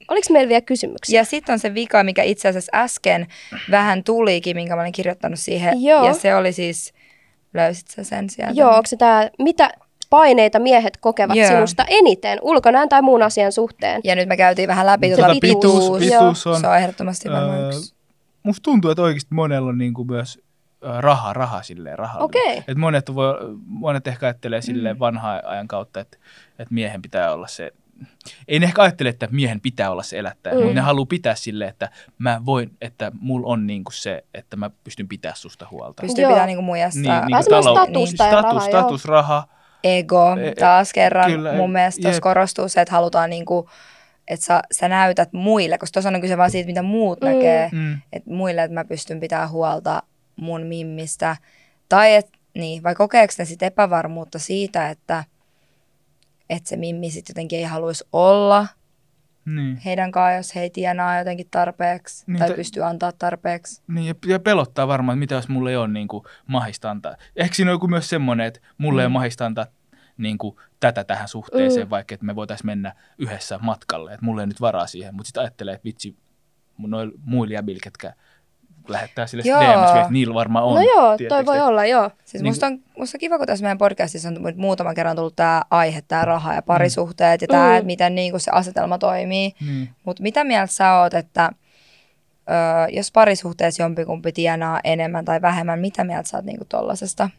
Oliko 0.10 0.28
meillä 0.32 0.50
vielä 0.50 0.62
kysymyksiä? 0.62 1.20
Ja 1.20 1.26
sitten 1.26 1.54
on 1.54 1.60
se 1.60 1.74
vika, 1.74 2.04
mikä 2.04 2.24
itse 2.24 2.48
asiassa 2.48 2.72
äsken 2.76 3.28
vähän 3.72 4.04
tulikin, 4.04 4.56
minkä 4.58 4.76
mä 4.76 4.82
olin 4.82 4.92
kirjoittanut 4.92 5.40
siihen. 5.40 5.84
Joo. 5.84 6.06
Ja 6.06 6.14
se 6.14 6.36
oli 6.36 6.52
siis, 6.54 6.94
löysit 7.54 7.88
sä 7.88 8.04
sen 8.04 8.30
sieltä? 8.30 8.54
Joo, 8.56 8.70
onko 8.70 8.86
se 8.88 8.98
tää, 8.98 9.30
mitä 9.40 9.70
paineita 10.10 10.60
miehet 10.60 10.98
kokevat 10.98 11.36
Joo. 11.38 11.48
sinusta 11.48 11.86
eniten 11.88 12.40
ulkonäön 12.42 12.90
tai 12.90 13.02
muun 13.02 13.24
asian 13.24 13.52
suhteen? 13.52 14.02
Ja 14.04 14.16
nyt 14.16 14.28
me 14.30 14.38
käytiin 14.38 14.68
vähän 14.68 14.86
läpi 14.86 15.10
Se 15.10 15.16
tuota 15.16 15.34
pituus, 15.42 15.64
pituus. 15.64 16.00
pituus 16.00 16.48
on, 16.48 16.60
Se 16.60 16.68
on 16.68 16.78
ehdottomasti 16.78 17.30
varmaan 17.30 17.60
öö, 17.60 17.68
yksi. 17.68 17.96
musta 18.44 18.62
tuntuu, 18.64 18.92
että 18.92 19.02
oikeasti 19.02 19.34
monella 19.36 19.70
on 19.70 19.78
niinku 19.78 20.04
myös 20.06 20.40
ö, 20.40 20.42
raha, 20.82 21.34
raha 21.34 21.62
silleen 21.64 22.00
rahallinen. 22.00 22.26
Okei. 22.26 22.64
Et 22.68 22.78
monet, 22.78 23.16
voi, 23.16 23.34
monet 23.66 24.08
ehkä 24.08 24.26
ajattelee 24.26 24.62
silleen 24.62 25.00
vanhan 25.00 25.42
ajan 25.46 25.68
kautta, 25.68 26.00
että, 26.00 26.18
että 26.60 26.74
miehen 26.74 27.02
pitää 27.02 27.34
olla 27.34 27.48
se, 27.48 27.72
ei 28.48 28.60
ne 28.60 28.66
ehkä 28.66 28.82
ajattele, 28.82 29.10
että 29.10 29.28
miehen 29.32 29.62
pitää 29.62 29.92
olla 29.92 30.04
se 30.04 30.20
elättäjä, 30.20 30.54
Mm. 30.56 30.60
mutta 30.62 30.74
ne 30.76 30.82
haluaa 30.82 31.06
pitää 31.06 31.36
silleen, 31.36 31.70
että 31.70 31.90
mä 32.18 32.42
voin, 32.46 32.72
että 32.82 33.12
mulla 33.20 33.48
on 33.48 33.68
niinku 33.68 33.92
se, 33.92 34.24
että 34.34 34.58
mä 34.58 34.70
pystyn 34.84 35.08
pitää 35.08 35.34
susta 35.36 35.68
huolta. 35.72 36.02
Pystyy 36.02 36.22
Joo. 36.24 36.32
pitää 36.32 36.46
niinku 36.46 36.62
muijasta. 36.62 37.00
Niin, 37.00 37.12
niinku 37.28 37.50
talou- 37.52 37.86
statusta 37.86 38.24
ja 38.24 38.30
status, 38.30 38.44
rahaa, 38.54 38.70
joo. 38.70 38.80
status, 38.82 39.06
raha. 39.06 39.48
ego 39.84 40.36
E- 40.42 40.56
taas 40.56 40.94
kerran. 40.94 41.32
kyllä, 41.32 41.54
mun 41.54 41.72
mielestä 41.72 42.02
tuossa 42.02 42.22
korostuu 42.22 42.70
se, 42.70 42.82
että 42.82 42.92
halutaan 42.92 43.30
niinku, 43.30 43.70
että 44.28 44.46
sä, 44.46 44.62
sä 44.72 44.88
näytät 44.88 45.34
muille, 45.34 45.78
koska 45.78 45.94
tuossa 45.94 46.10
on 46.10 46.22
kyse 46.22 46.38
vaan 46.38 46.52
siitä, 46.52 46.68
mitä 46.68 46.82
muut 46.82 47.22
Mm. 47.22 47.28
mm. 47.28 47.34
näkee. 47.36 47.70
Mm. 47.72 47.98
Että 48.14 48.30
muille, 48.32 48.64
että 48.64 48.74
mä 48.74 48.86
pystyn 48.86 49.20
pitämään 49.20 49.50
huolta 49.50 50.04
mun 50.38 50.62
mimmistä. 50.62 51.36
Tai 51.90 52.14
et, 52.16 52.32
niin, 52.54 52.84
vai 52.84 52.96
kokeeko 52.96 53.34
ne 53.38 53.46
sit 53.46 53.64
epävarmuutta 53.64 54.40
siitä, 54.40 54.90
että, 54.90 55.24
että 56.50 56.70
se 56.70 56.78
mimmi 56.78 57.10
sit 57.10 57.30
jotenkin 57.30 57.60
ei 57.60 57.66
haluaisi 57.66 58.04
olla 58.14 58.68
Niin. 59.46 59.78
heidän 59.78 60.12
kanssaan, 60.12 60.36
jos 60.38 60.56
he 60.56 60.62
ei 60.62 60.70
tienaa 60.70 61.18
jotenkin 61.20 61.48
tarpeeksi 61.52 62.24
Niin, 62.28 62.40
tai 62.40 62.48
te- 62.50 62.56
pystyy 62.56 62.84
antaa 62.86 63.12
tarpeeksi. 63.12 63.82
Niin, 63.88 64.16
ja, 64.26 64.40
pelottaa 64.40 64.88
varmaan, 64.88 65.16
että 65.16 65.20
mitä 65.20 65.36
jos 65.36 65.50
mulla 65.50 65.70
ei 65.70 65.76
ole 65.76 65.88
niin 65.88 66.08
kuin, 66.08 66.24
mahista 66.48 66.92
antaa. 66.92 67.16
Ehkä 67.36 67.56
siinä 67.56 67.72
on 67.72 67.76
joku 67.76 67.88
myös 67.88 68.10
semmoinen, 68.10 68.46
että 68.48 68.60
mulla 68.78 69.02
ei 69.02 69.06
ole 69.06 69.10
Mm. 69.10 69.14
mahista 69.14 69.46
antaa 69.46 69.66
niin 70.18 70.38
kuin, 70.38 70.56
tätä 70.80 71.04
tähän 71.04 71.28
suhteeseen, 71.28 71.88
Mm. 71.88 71.90
vaikka 71.90 72.14
että 72.16 72.26
me 72.26 72.36
voitaisiin 72.36 72.66
mennä 72.66 72.96
yhdessä 73.18 73.58
matkalle. 73.62 74.14
Että 74.14 74.26
mulla 74.26 74.42
ei 74.42 74.48
nyt 74.48 74.62
varaa 74.62 74.88
siihen, 74.88 75.16
mutta 75.16 75.28
sitten 75.28 75.42
ajattelee, 75.42 75.74
että 75.74 75.86
vitsi, 75.86 76.16
noilla 76.78 77.14
muilla 77.26 77.54
jäbillä, 77.54 77.80
ketkä 77.84 78.14
lähettää 78.94 79.28
sille 79.28 79.44
Joo. 79.46 79.62
DMS, 79.62 79.90
että 79.96 80.08
niillä 80.12 80.34
varmaan 80.34 80.66
on. 80.66 80.76
No 80.76 80.82
joo, 80.82 81.02
toi 81.08 81.18
tiedättekö 81.18 81.46
voi 81.46 81.62
olla, 81.62 81.86
joo. 81.86 82.12
Siis 82.26 82.44
Niin- 82.44 82.50
musta, 82.52 82.66
on, 82.68 82.80
musta 82.98 83.16
on 83.16 83.20
kiva, 83.20 83.38
kun 83.38 83.48
tässä 83.48 83.64
meidän 83.64 83.78
podcastissa 83.78 84.30
on 84.30 84.54
muutaman 84.56 84.96
kerran 84.96 85.16
tullut 85.16 85.36
tämä 85.36 85.62
aihe, 85.70 86.02
tämä 86.08 86.26
raha 86.26 86.54
ja 86.54 86.62
parisuhteet 86.62 87.42
ja 87.42 87.48
tämä, 87.48 87.68
Mm. 87.70 87.74
että 87.76 87.86
miten 87.86 88.16
niin 88.16 88.40
se 88.40 88.52
asetelma 88.52 88.98
toimii. 88.98 89.54
Niin. 89.68 89.90
Mutta 90.06 90.24
mitä 90.24 90.44
mieltä 90.44 90.74
sä 90.74 90.94
oot, 91.00 91.14
että 91.14 91.50
ö, 92.50 92.90
jos 92.92 93.12
parisuhteessa 93.12 93.84
jompikumpi 93.84 94.32
tienaa 94.32 94.80
enemmän 94.84 95.26
tai 95.26 95.42
vähemmän, 95.42 95.80
mitä 95.80 96.04
mieltä 96.04 96.30
sä 96.30 96.38
oot 96.38 96.46
niinku 96.46 96.66
tollasesta? 96.70 97.30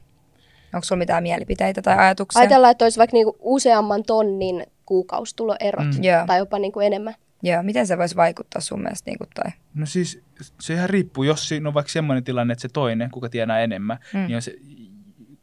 Onko 0.75 0.85
sulla 0.85 0.99
mitään 0.99 1.23
mielipiteitä 1.23 1.83
tai 1.83 1.99
ajatuksia? 1.99 2.41
Ajatellaan, 2.41 2.71
että 2.71 2.85
olisi 2.85 2.99
vaikka 2.99 3.15
niinku 3.15 3.37
useamman 3.41 4.03
tonnin 4.03 4.67
kuukaustuloerot 4.87 5.87
Mm. 5.87 6.27
Tai 6.27 6.39
jopa 6.39 6.59
niinku 6.59 6.81
enemmän. 6.81 7.15
Joo, 7.43 7.63
miten 7.63 7.87
se 7.87 7.99
voisi 7.99 8.17
vaikuttaa 8.17 8.61
sun 8.61 8.83
mielestä 8.83 9.11
niinku 9.11 9.25
toi? 9.35 9.53
No 9.75 9.87
siis 9.87 10.23
se 10.61 10.75
ihan 10.75 10.91
riippuu, 10.91 11.25
jos 11.25 11.49
siinä 11.49 11.69
on 11.69 11.75
vaikka 11.75 11.93
semmoinen 11.93 12.25
tilanne, 12.25 12.53
että 12.53 12.63
se 12.63 12.69
toinen, 12.73 13.11
kuka 13.11 13.29
tienaa 13.29 13.59
enemmän, 13.59 13.99
Mm. 14.13 14.21
mm. 14.21 14.27
niin 14.27 14.37
on, 14.37 14.43
se, 14.43 14.55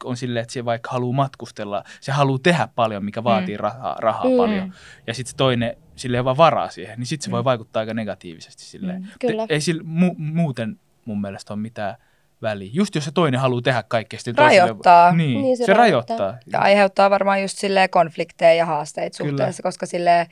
on 0.03 0.17
silleen, 0.17 0.41
että 0.41 0.53
se 0.53 0.65
vaikka 0.65 0.89
haluaa 0.91 1.15
matkustella, 1.15 1.83
se 2.01 2.11
haluaa 2.11 2.39
tehdä 2.43 2.67
paljon, 2.75 3.05
mikä 3.05 3.23
vaatii 3.23 3.55
Mm. 3.57 3.61
rahaa, 3.61 3.95
rahaa 3.99 4.29
Mm. 4.29 4.37
paljon. 4.37 4.73
Ja 5.07 5.13
sitten 5.13 5.31
se 5.31 5.35
toinen, 5.37 5.75
sille 5.95 6.23
vaan 6.25 6.37
varaa 6.37 6.69
siihen, 6.69 6.99
niin 6.99 7.07
sitten 7.07 7.25
se 7.25 7.31
voi 7.31 7.43
vaikuttaa 7.43 7.79
aika 7.79 7.93
negatiivisesti 7.93 8.63
silleen. 8.63 9.01
Mm, 9.01 9.07
kyllä. 9.19 9.45
Ei 9.49 9.61
sillä 9.61 9.81
mu- 9.83 10.15
muuten 10.17 10.79
mun 11.05 11.21
mielestä 11.21 11.53
ole 11.53 11.61
mitään 11.61 11.95
väliä. 12.41 12.69
Just 12.73 12.95
jos 12.95 13.05
se 13.05 13.11
toinen 13.11 13.39
haluaa 13.39 13.61
tehdä 13.61 13.83
kaikkea 13.83 14.19
sitten 14.19 14.37
Rajoittaa. 14.37 15.11
Toiselle, 15.11 15.23
niin, 15.27 15.41
Niin, 15.41 15.57
se, 15.57 15.65
se 15.65 15.73
rajoittaa. 15.73 16.17
rajoittaa. 16.17 16.39
Ja 16.53 16.59
aiheuttaa 16.59 17.09
varmaan 17.09 17.41
just 17.41 17.57
silleen 17.57 17.89
konflikteja 17.89 18.53
ja 18.53 18.65
haasteita 18.65 19.17
Kyllä. 19.17 19.29
suhteessa, 19.29 19.63
koska 19.63 19.85
silleen 19.85 20.27
mm, 20.27 20.31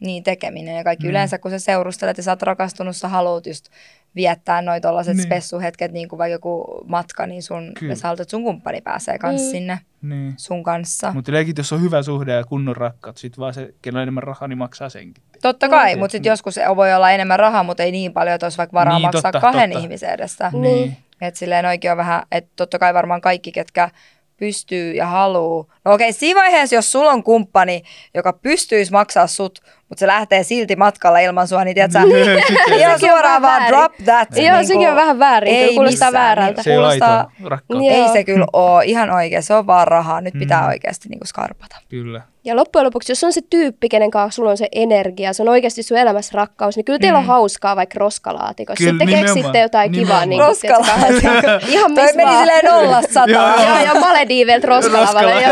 niin 0.00 0.22
tekeminen 0.22 0.76
ja 0.76 0.84
kaikki 0.84 1.06
Mm. 1.06 1.10
yleensä 1.10 1.38
kun 1.38 1.50
sä 1.50 1.58
seurustelet 1.58 2.16
ja 2.16 2.22
sä 2.22 2.32
oot 2.32 2.42
rakastunut, 2.42 2.96
sä 2.96 3.08
haluat 3.08 3.46
just 3.46 3.68
viettää 4.16 4.62
noi 4.62 4.80
tollaset 4.80 5.10
Niin. 5.16 5.16
niin. 5.16 5.26
spessuhetket, 5.26 5.92
niin 5.92 6.08
kuin 6.08 6.18
vaikka 6.18 6.32
joku 6.32 6.84
matka, 6.86 7.26
niin 7.26 7.42
sun, 7.42 7.72
Kyllä. 7.78 7.92
ja 7.92 7.96
sä 7.96 8.08
haluat, 8.08 8.20
että 8.20 8.30
sun 8.30 8.42
kumppani 8.44 8.80
pääsee 8.80 9.18
kans 9.18 9.40
Mm. 9.42 9.50
sinne 9.50 9.78
Niin. 10.02 10.34
sun 10.36 10.62
kanssa. 10.62 11.12
Mutta 11.12 11.32
leikit, 11.32 11.58
jos 11.58 11.72
on 11.72 11.82
hyvä 11.82 12.02
suhde 12.02 12.32
ja 12.32 12.44
kunnon 12.44 12.76
rakkaat, 12.76 13.16
sit 13.16 13.38
vaan 13.38 13.54
se, 13.54 13.74
kenellä 13.82 13.98
on 13.98 14.02
enemmän 14.02 14.22
rahaa, 14.22 14.48
niin 14.48 14.58
maksaa 14.58 14.88
senkin. 14.88 15.22
Totta 15.42 15.68
kai, 15.68 15.94
Mm. 15.94 15.98
mutta 15.98 16.12
sitten 16.12 16.30
joskus 16.30 16.54
se 16.54 16.62
voi 16.76 16.94
olla 16.94 17.10
enemmän 17.10 17.38
rahaa, 17.38 17.62
mutta 17.62 17.82
ei 17.82 17.90
niin 17.92 18.12
paljon, 18.12 18.34
että 18.34 18.46
olisi 18.46 18.58
vaikka 18.58 18.74
varaa 18.74 18.94
Niin, 18.94 18.98
niin, 19.02 19.06
maksaa 19.06 19.22
totta, 19.22 19.40
totta, 19.40 19.52
kahden 19.52 19.70
totta. 19.70 19.82
ihmisen 19.84 20.10
edestä. 20.10 20.50
Niin. 20.54 20.96
Että 21.20 21.38
silleen 21.38 21.66
oikein 21.66 21.92
on 21.92 21.98
vähän, 21.98 22.22
että 22.32 22.50
totta 22.56 22.78
kai 22.78 22.94
varmaan 22.94 23.20
kaikki, 23.20 23.52
ketkä 23.52 23.90
pystyy 24.38 24.92
ja 24.92 25.06
haluu. 25.06 25.72
No 25.84 25.92
okei, 25.92 26.12
siinä 26.12 26.40
vaiheessa, 26.40 26.74
jos 26.74 26.92
sulla 26.92 27.10
on 27.10 27.22
kumppani, 27.22 27.82
joka 28.14 28.32
pystyisi 28.32 28.92
maksaa 28.92 29.26
sut, 29.26 29.60
mutta 29.88 30.00
se 30.00 30.06
lähtee 30.06 30.42
silti 30.42 30.76
matkalla 30.76 31.18
ilman 31.18 31.48
sua, 31.48 31.64
niin 31.64 31.74
tiedätkö, 31.74 31.98
ihan 32.78 33.00
suoraan 33.00 33.42
vaan 33.42 33.60
väärin. 33.62 33.68
drop 33.78 33.92
that. 34.04 34.28
Joo, 34.36 34.42
niinku, 34.56 34.66
sekin 34.66 34.88
on 34.90 34.96
vähän 34.96 35.18
väärin, 35.18 35.54
kyllä 35.56 35.74
kuulostaa 35.74 36.12
väärältä. 36.12 36.62
se 36.62 36.70
ei 36.72 36.78
ole 36.78 36.86
kuulostaa- 36.86 37.30
rakkautta. 37.44 37.84
Joo. 37.86 38.06
Ei 38.06 38.12
se 38.12 38.24
kyllä 38.24 38.46
ole, 38.52 38.84
ihan 38.84 39.10
oikein, 39.10 39.42
se 39.42 39.54
on 39.54 39.66
vaan 39.66 39.88
rahaa. 39.88 40.20
Nyt 40.20 40.34
pitää 40.38 40.60
Mm. 40.62 40.68
oikeasti 40.68 41.08
niinku 41.08 41.26
skarpata. 41.26 41.76
Kyllä. 41.88 42.20
Ja 42.44 42.56
loppujen 42.56 42.84
lopuksi, 42.86 43.12
jos 43.12 43.24
on 43.24 43.32
se 43.32 43.40
tyyppi, 43.50 43.88
kenen 43.88 44.10
kanssa 44.10 44.36
sulla 44.36 44.50
on 44.50 44.56
se 44.56 44.68
energia, 44.72 45.32
se 45.32 45.42
on 45.42 45.48
oikeasti 45.48 45.82
sun 45.82 45.98
elämässä 45.98 46.32
rakkaus, 46.34 46.76
niin 46.76 46.84
kyllä 46.84 46.98
teillä 46.98 47.18
on 47.18 47.24
hauskaa 47.26 47.76
vaikka 47.76 47.98
roskalaatikossa. 47.98 48.78
Kyllä, 48.84 48.90
Sitten 48.92 49.08
keksitte 49.08 49.34
nimenomaan. 49.34 49.62
jotain 49.62 49.92
kivaa. 49.92 50.26
Niin 50.26 50.30
Nimenomaan. 50.30 51.10
kuin, 51.10 51.20
tiedätkö, 51.20 51.60
Ihan 51.68 51.94
Toi 51.94 52.04
missä 52.04 52.16
meni 52.16 52.30
vaan. 52.30 52.38
silleen 52.38 52.64
nollasta 52.64 53.12
sataan. 53.12 53.30
Joo. 53.62 53.68
Joo, 53.68 53.84
ja 53.94 54.00
Malediiveltä 54.00 54.66
Roskalavalle. 54.66 55.32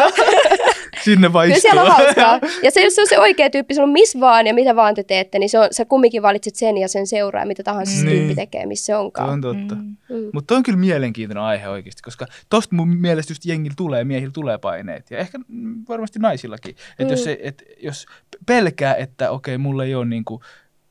Sinne 1.06 1.32
vaan 1.32 1.44
Kyllä 1.46 1.56
istua. 1.56 1.70
siellä 1.70 1.82
on 1.82 1.92
hauskaa. 1.92 2.40
Ja 2.64 2.70
se, 2.70 2.80
jos 2.82 2.94
se 2.94 3.00
on 3.00 3.06
se 3.08 3.18
oikea 3.18 3.50
tyyppi, 3.50 3.74
se 3.74 3.82
on 3.82 3.88
missä 3.90 4.20
vaan 4.20 4.46
ja 4.46 4.54
mitä 4.54 4.76
vaan 4.76 4.94
te 4.94 5.02
teette, 5.04 5.38
niin 5.38 5.50
se 5.50 5.58
on, 5.58 5.68
sä 5.70 5.84
kumminkin 5.84 6.22
valitset 6.22 6.54
sen 6.54 6.78
ja 6.78 6.88
sen 6.88 7.06
seuraa, 7.06 7.44
mitä 7.44 7.62
tahansa 7.62 7.92
se 7.96 8.04
Niin. 8.04 8.18
tyyppi 8.18 8.34
tekee, 8.34 8.66
missä 8.66 8.82
se 8.86 8.86
Se 8.92 8.96
onkaan. 8.96 9.30
on 9.30 9.40
totta. 9.40 9.74
Mm. 9.74 9.96
Mutta 10.32 10.54
on 10.56 10.62
kyllä 10.62 10.78
mielenkiintoinen 10.78 11.44
aihe 11.44 11.68
oikeasti, 11.68 12.02
koska 12.02 12.26
tosta 12.48 12.74
mun 12.76 12.88
mielestä 12.96 13.30
just 13.30 13.44
jengillä 13.44 13.74
tulee, 13.76 14.04
miehillä 14.04 14.32
tulee 14.32 14.58
paineet. 14.58 15.10
Ja 15.10 15.18
ehkä 15.18 15.38
mm, 15.48 15.84
varmasti 15.88 16.18
naisillakin. 16.18 16.70
Että 16.90 17.04
Mm. 17.04 17.10
jos, 17.10 17.24
se, 17.24 17.38
et, 17.42 17.62
jos 17.82 18.06
pelkää, 18.46 18.94
että 18.94 19.30
okei, 19.30 19.58
mulla 19.58 19.84
ei 19.84 19.94
ole 19.94 20.04
niinku 20.04 20.42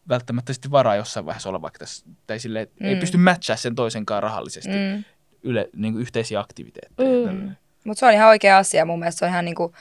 välttämättä 0.09 0.53
sitten 0.53 0.71
varaa 0.71 0.95
jossain 0.95 1.25
vaiheessa 1.25 1.49
olla 1.49 1.61
vaikka 1.61 1.79
tässä, 1.79 2.05
tai 2.27 2.39
sille, 2.39 2.61
et 2.61 2.71
ei 2.81 2.93
Mm. 2.93 2.99
pysty 2.99 3.17
matchaa 3.17 3.55
sen 3.55 3.75
toisenkaan 3.75 4.23
rahallisesti 4.23 4.69
Mm. 4.69 5.03
yle, 5.43 5.69
niinku 5.75 5.99
yhteisiä 5.99 6.39
aktiviteetteja. 6.39 7.31
Mm. 7.31 7.51
Mutta 7.83 7.99
se 7.99 8.05
on 8.05 8.13
ihan 8.13 8.29
oikea 8.29 8.57
asia. 8.57 8.85
Mun 8.85 8.99
mielestä 8.99 9.19
se 9.19 9.25
on 9.25 9.31
ihan 9.31 9.45
niinku 9.45 9.73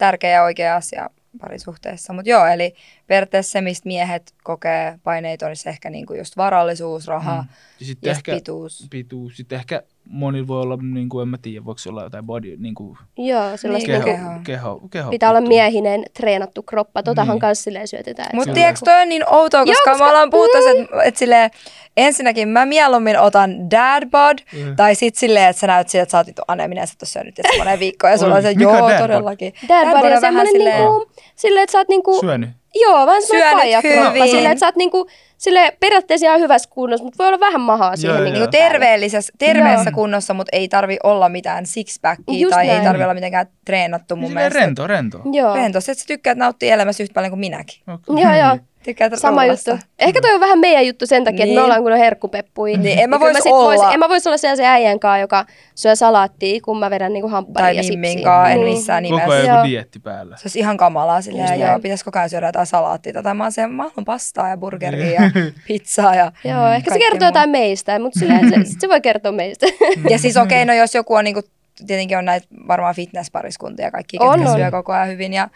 tärkeä 0.00 0.30
ja 0.30 0.42
oikea 0.42 0.76
asia 0.76 1.10
parisuhteessa. 1.40 2.12
Mutta 2.12 2.30
joo, 2.30 2.46
eli 2.46 2.74
periaatteessa 3.06 3.52
se, 3.52 3.60
mistä 3.60 3.86
miehet 3.88 4.34
kokee 4.44 4.98
paineita, 5.02 5.46
olisi 5.46 5.68
ehkä 5.68 5.90
niinku 5.90 6.14
just 6.14 6.36
varallisuus, 6.36 7.06
raha 7.06 7.42
Mm. 7.42 7.48
Ja 7.80 7.86
sitten 7.86 8.08
ja 8.08 8.12
ehkä, 8.12 8.34
pituus. 8.34 8.86
pituus. 8.90 9.36
Sitten 9.36 9.58
ehkä 9.58 9.82
monilla 10.08 10.46
voi 10.46 10.60
olla, 10.62 10.78
niin 10.82 11.08
kuin 11.08 11.22
en 11.22 11.28
mä 11.28 11.36
tiedä, 11.42 11.64
voiko 11.64 11.78
se 11.78 11.88
olla 11.88 12.02
jotain 12.02 12.26
body, 12.26 12.56
niin 12.58 12.74
kuin 12.74 12.98
Joo, 13.18 13.56
sellaista 13.56 13.92
Niin, 13.92 14.02
keho, 14.04 14.16
niinku, 14.18 14.40
keho. 14.44 14.74
keho, 14.74 14.88
keho, 14.90 15.10
pitää 15.10 15.30
olla 15.30 15.40
miehinen, 15.40 16.04
treenattu 16.14 16.62
kroppa. 16.62 17.02
Totahan 17.02 17.34
Niin. 17.34 17.40
kanssa 17.40 17.62
silleen 17.64 17.88
syötetään. 17.88 18.28
Mutta 18.34 18.50
on 18.50 18.54
tiedätkö, 18.54 18.78
niinku- 18.78 18.84
toi 18.84 19.02
on 19.02 19.08
niin 19.08 19.22
outoa, 19.34 19.64
koska, 19.66 19.90
koska- 19.90 20.04
me 20.04 20.10
ollaan 20.10 20.30
puhuttu, 20.30 20.58
että 20.58 21.02
et 21.04 21.16
silleen, 21.16 21.50
ensinnäkin 21.96 22.48
mä 22.48 22.66
mieluummin 22.66 23.18
otan 23.18 23.70
dad 23.70 24.08
bod, 24.10 24.38
Mm. 24.52 24.76
tai 24.76 24.94
sit 24.94 25.14
silleen, 25.16 25.48
että 25.50 25.60
sä 25.60 25.66
näyt 25.66 25.88
siltä, 25.88 26.02
että 26.02 26.10
sä 26.10 26.18
oot 26.18 26.26
vittu 26.26 26.42
aneminen, 26.48 26.86
sä 26.86 26.92
et 26.96 27.02
ole 27.02 27.08
syönyt 27.08 27.34
tietysti 27.34 27.58
moneen 27.58 27.78
viikkoon, 27.80 28.10
ja 28.10 28.18
sulla 28.18 28.34
on 28.34 28.42
se, 28.42 28.50
joo, 28.58 28.72
on 28.72 28.78
dad 28.78 28.98
bod? 28.98 29.08
todellakin. 29.08 29.52
Dad 29.68 29.84
body 29.86 29.96
on 29.96 30.02
vähän 30.02 30.20
semmoinen 30.20 30.54
niinku, 30.54 31.10
silleen, 31.36 31.62
että 31.62 31.72
sä 31.72 31.78
oot 31.78 31.88
niinku, 31.88 32.20
Syönyt. 32.20 32.50
Joo, 32.74 33.06
vähän 33.06 33.22
semmoinen 33.22 33.56
faijakroppa. 33.58 34.26
Silleen, 34.26 34.52
että 34.52 34.60
sä 34.60 34.66
oot 34.66 34.76
niinku, 34.76 35.06
silleen 35.38 35.72
periaatteessa 35.80 36.26
ihan 36.26 36.40
hyvässä 36.40 36.70
kunnossa, 36.72 37.04
mutta 37.04 37.18
voi 37.18 37.26
olla 37.28 37.40
vähän 37.40 37.60
mahaa 37.60 37.96
siihen. 37.96 38.14
Joo, 38.16 38.24
niinku 38.24 38.38
joo. 38.38 38.46
Terveellisessä, 38.50 39.32
terveessä 39.38 39.90
Joo. 39.90 39.94
kunnossa, 39.94 40.34
mutta 40.34 40.56
ei 40.56 40.68
tarvi 40.68 40.96
olla 41.02 41.28
mitään 41.28 41.66
sixpackia 41.66 42.38
Just 42.38 42.54
tai 42.54 42.68
ei 42.68 42.72
näin. 42.74 42.84
tarvi 42.84 43.02
olla 43.02 43.14
mitenkään 43.14 43.46
treenattu 43.64 44.16
mun 44.16 44.26
Silleen 44.28 44.42
mielestä. 44.52 44.60
rento, 44.60 44.86
rento. 44.86 45.20
Joo. 45.32 45.54
Rento, 45.54 45.80
se, 45.80 45.92
että 45.92 46.02
sä 46.02 46.06
tykkäät 46.06 46.38
nauttia 46.38 46.74
elämässä 46.74 47.02
yhtä 47.02 47.14
paljon 47.14 47.30
kuin 47.30 47.40
minäkin. 47.40 47.82
Okay. 47.94 48.22
Joo, 48.24 48.34
joo. 48.46 48.58
Tykkäät 48.82 49.12
Sama 49.16 49.44
ruuasta. 49.44 49.70
juttu. 49.70 49.86
Ehkä 49.98 50.20
toi 50.20 50.34
on 50.34 50.40
vähän 50.40 50.58
meidän 50.58 50.86
juttu 50.86 51.06
sen 51.06 51.24
takia, 51.24 51.44
että 51.44 51.46
me 51.46 51.54
Niin. 51.54 51.64
ollaan 51.64 51.82
kun 51.82 51.92
on 51.92 51.98
herkkupeppuja. 51.98 52.78
Niin, 52.78 52.98
en 52.98 53.10
mä 53.10 53.16
Ja 53.16 53.18
kyllä 53.20 53.32
vois 53.32 53.42
sit 53.42 53.52
olla. 53.52 53.92
en 53.92 53.98
mä 53.98 54.08
vois 54.08 54.26
olla 54.26 54.36
sellaisen 54.36 54.66
äijän 54.66 55.00
kanssa, 55.00 55.18
joka 55.18 55.46
syö 55.74 55.96
salaattia, 55.96 56.60
kun 56.64 56.78
mä 56.78 56.90
vedän 56.90 57.12
niinku 57.12 57.28
hampparia 57.28 57.66
Tai 57.66 57.76
ja 57.76 57.82
sipsiä. 57.82 58.00
mimminkaan, 58.00 58.50
en 58.52 58.60
Niin. 58.60 58.74
missään 58.74 59.04
Koko 59.04 59.14
nimessä. 59.16 59.32
ajan 59.34 59.46
Joo. 59.46 59.56
joku 59.56 59.68
dietti 59.68 59.98
päällä. 59.98 60.36
Se 60.36 60.42
olisi 60.46 60.58
ihan 60.58 60.76
kamalaa 60.76 61.22
silleen, 61.22 61.60
joo, 61.60 61.78
pitäisi 61.80 62.04
koko 62.04 62.18
ajan 62.18 62.30
syödä 62.30 62.46
jotain 62.46 62.66
salaattia. 62.66 63.22
Tai 63.22 63.34
mä 63.34 63.44
oon 63.44 63.52
se, 63.52 63.66
mä 63.66 63.82
haluan 63.82 64.04
pastaa 64.04 64.48
ja 64.48 64.56
burgeria 64.56 65.22
ja 65.22 65.30
pizzaa 65.66 66.14
ja 66.14 66.32
Joo, 66.50 66.68
ehkä 66.68 66.92
se 66.92 66.98
kertoo 66.98 67.14
muuta. 67.14 67.26
jotain 67.26 67.50
meistä, 67.50 67.98
mutta 67.98 68.18
silleen 68.18 68.48
se, 68.48 68.70
se 68.80 68.88
voi 68.88 69.00
kertoa 69.00 69.32
meistä. 69.32 69.66
Ja 70.10 70.18
siis 70.18 70.36
okei, 70.36 70.62
okay, 70.62 70.64
no 70.64 70.80
jos 70.80 70.94
joku 70.94 71.14
on 71.14 71.24
niinku, 71.24 71.42
tietenkin 71.86 72.18
on 72.18 72.24
näitä 72.24 72.46
varmaan 72.68 72.94
fitnesspariskuntia 72.94 73.84
ja 73.86 73.90
kaikki, 73.90 74.16
On, 74.20 74.34
ketkä 74.38 74.50
on. 74.50 74.56
syö 74.58 74.70
koko 74.70 74.92
ajan 74.92 75.08
hyvin 75.08 75.32
ja 75.32 75.48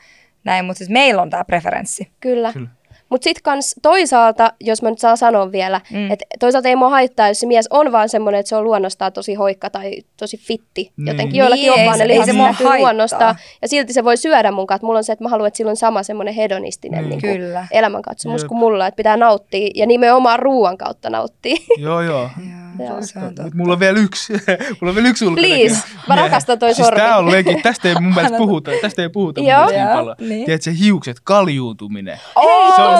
näin, 0.44 0.64
mutta 0.64 0.78
siis 0.78 0.90
meillä 0.90 1.22
on 1.22 1.30
tämä 1.30 1.44
preferenssi. 1.44 2.08
Kyllä. 2.20 2.52
Kyllä. 2.52 2.68
Mutta 3.08 3.24
sitten 3.24 3.42
kans 3.42 3.74
toisaalta, 3.82 4.52
jos 4.60 4.82
mä 4.82 4.90
nyt 4.90 4.98
saan 4.98 5.16
sanoa 5.16 5.52
vielä, 5.52 5.80
Mm. 5.90 6.10
että 6.10 6.24
toisaalta 6.40 6.68
ei 6.68 6.76
mua 6.76 6.90
haittaa, 6.90 7.28
jos 7.28 7.40
se 7.40 7.46
mies 7.46 7.66
on 7.70 7.92
vaan 7.92 8.08
semmoinen, 8.08 8.38
että 8.38 8.48
se 8.48 8.56
on 8.56 8.64
luonnostaan 8.64 9.12
tosi 9.12 9.34
hoikka 9.34 9.70
tai 9.70 9.92
tosi 10.16 10.36
fitti. 10.36 10.92
Niin. 10.96 11.06
Jotenkin 11.06 11.38
joillakin 11.38 11.62
Niin, 11.70 11.80
on 11.80 11.86
vaan 11.86 11.98
se- 11.98 12.06
ne 12.06 12.32
mua 12.32 12.46
näkyy 12.46 12.66
haittaa. 12.66 12.78
luonnostaan. 12.78 13.34
Ja 13.62 13.68
silti 13.68 13.92
se 13.92 14.04
voi 14.04 14.16
syödä 14.16 14.50
mun 14.50 14.66
kanssa. 14.66 14.86
Mulla 14.86 14.98
on 14.98 15.04
se, 15.04 15.12
että 15.12 15.24
mä 15.24 15.28
haluan, 15.28 15.46
että 15.48 15.56
sillä 15.56 15.70
on 15.70 15.76
sama 15.76 16.02
semmoinen 16.02 16.34
hedonistinen 16.34 17.04
Mm. 17.04 17.08
niin 17.10 17.20
Kyllä. 17.20 17.66
elämänkatsomus 17.70 18.42
Jep. 18.42 18.48
kuin 18.48 18.58
mulla, 18.58 18.86
että 18.86 18.96
pitää 18.96 19.16
nauttia 19.16 19.70
ja 19.74 19.86
nimenomaan 19.86 20.38
ruoan 20.38 20.78
kautta 20.78 21.10
nauttia. 21.10 21.56
Joo, 21.78 22.00
joo. 22.02 22.30
Joo. 22.78 22.96
se 23.00 23.18
on 23.18 23.24
totta. 23.24 23.42
Mut 23.42 23.54
mulla 23.54 23.72
on 23.72 23.80
vielä 23.80 23.98
yksi, 23.98 24.32
mulla 24.80 24.90
on 24.90 24.94
vielä 24.94 25.08
yksi 25.08 25.24
ulkonäkö. 25.26 25.54
Please, 25.54 25.82
mä 26.08 26.16
rakastan 26.16 26.58
toi 26.58 26.74
siis 26.74 26.86
sormi. 26.86 27.00
tää 27.00 27.18
on 27.18 27.30
legit, 27.30 27.62
tästä 27.62 27.88
ei 27.88 27.94
mun 28.00 28.14
mielestä 28.14 28.36
puhuta, 28.38 28.70
tästä 28.82 29.02
ei 29.02 29.08
puhuta 29.08 29.40
mun 29.40 29.50
Joo. 29.50 29.58
mielestä 29.64 29.84
niin 29.84 29.96
paljon. 29.98 30.16
niin. 30.20 30.44
Tiedätkö, 30.46 30.70
hiukset, 30.80 31.16
kaljuuntuminen. 31.24 32.16
Hei, 32.36 32.72
Se 32.76 32.82
on 32.82 32.94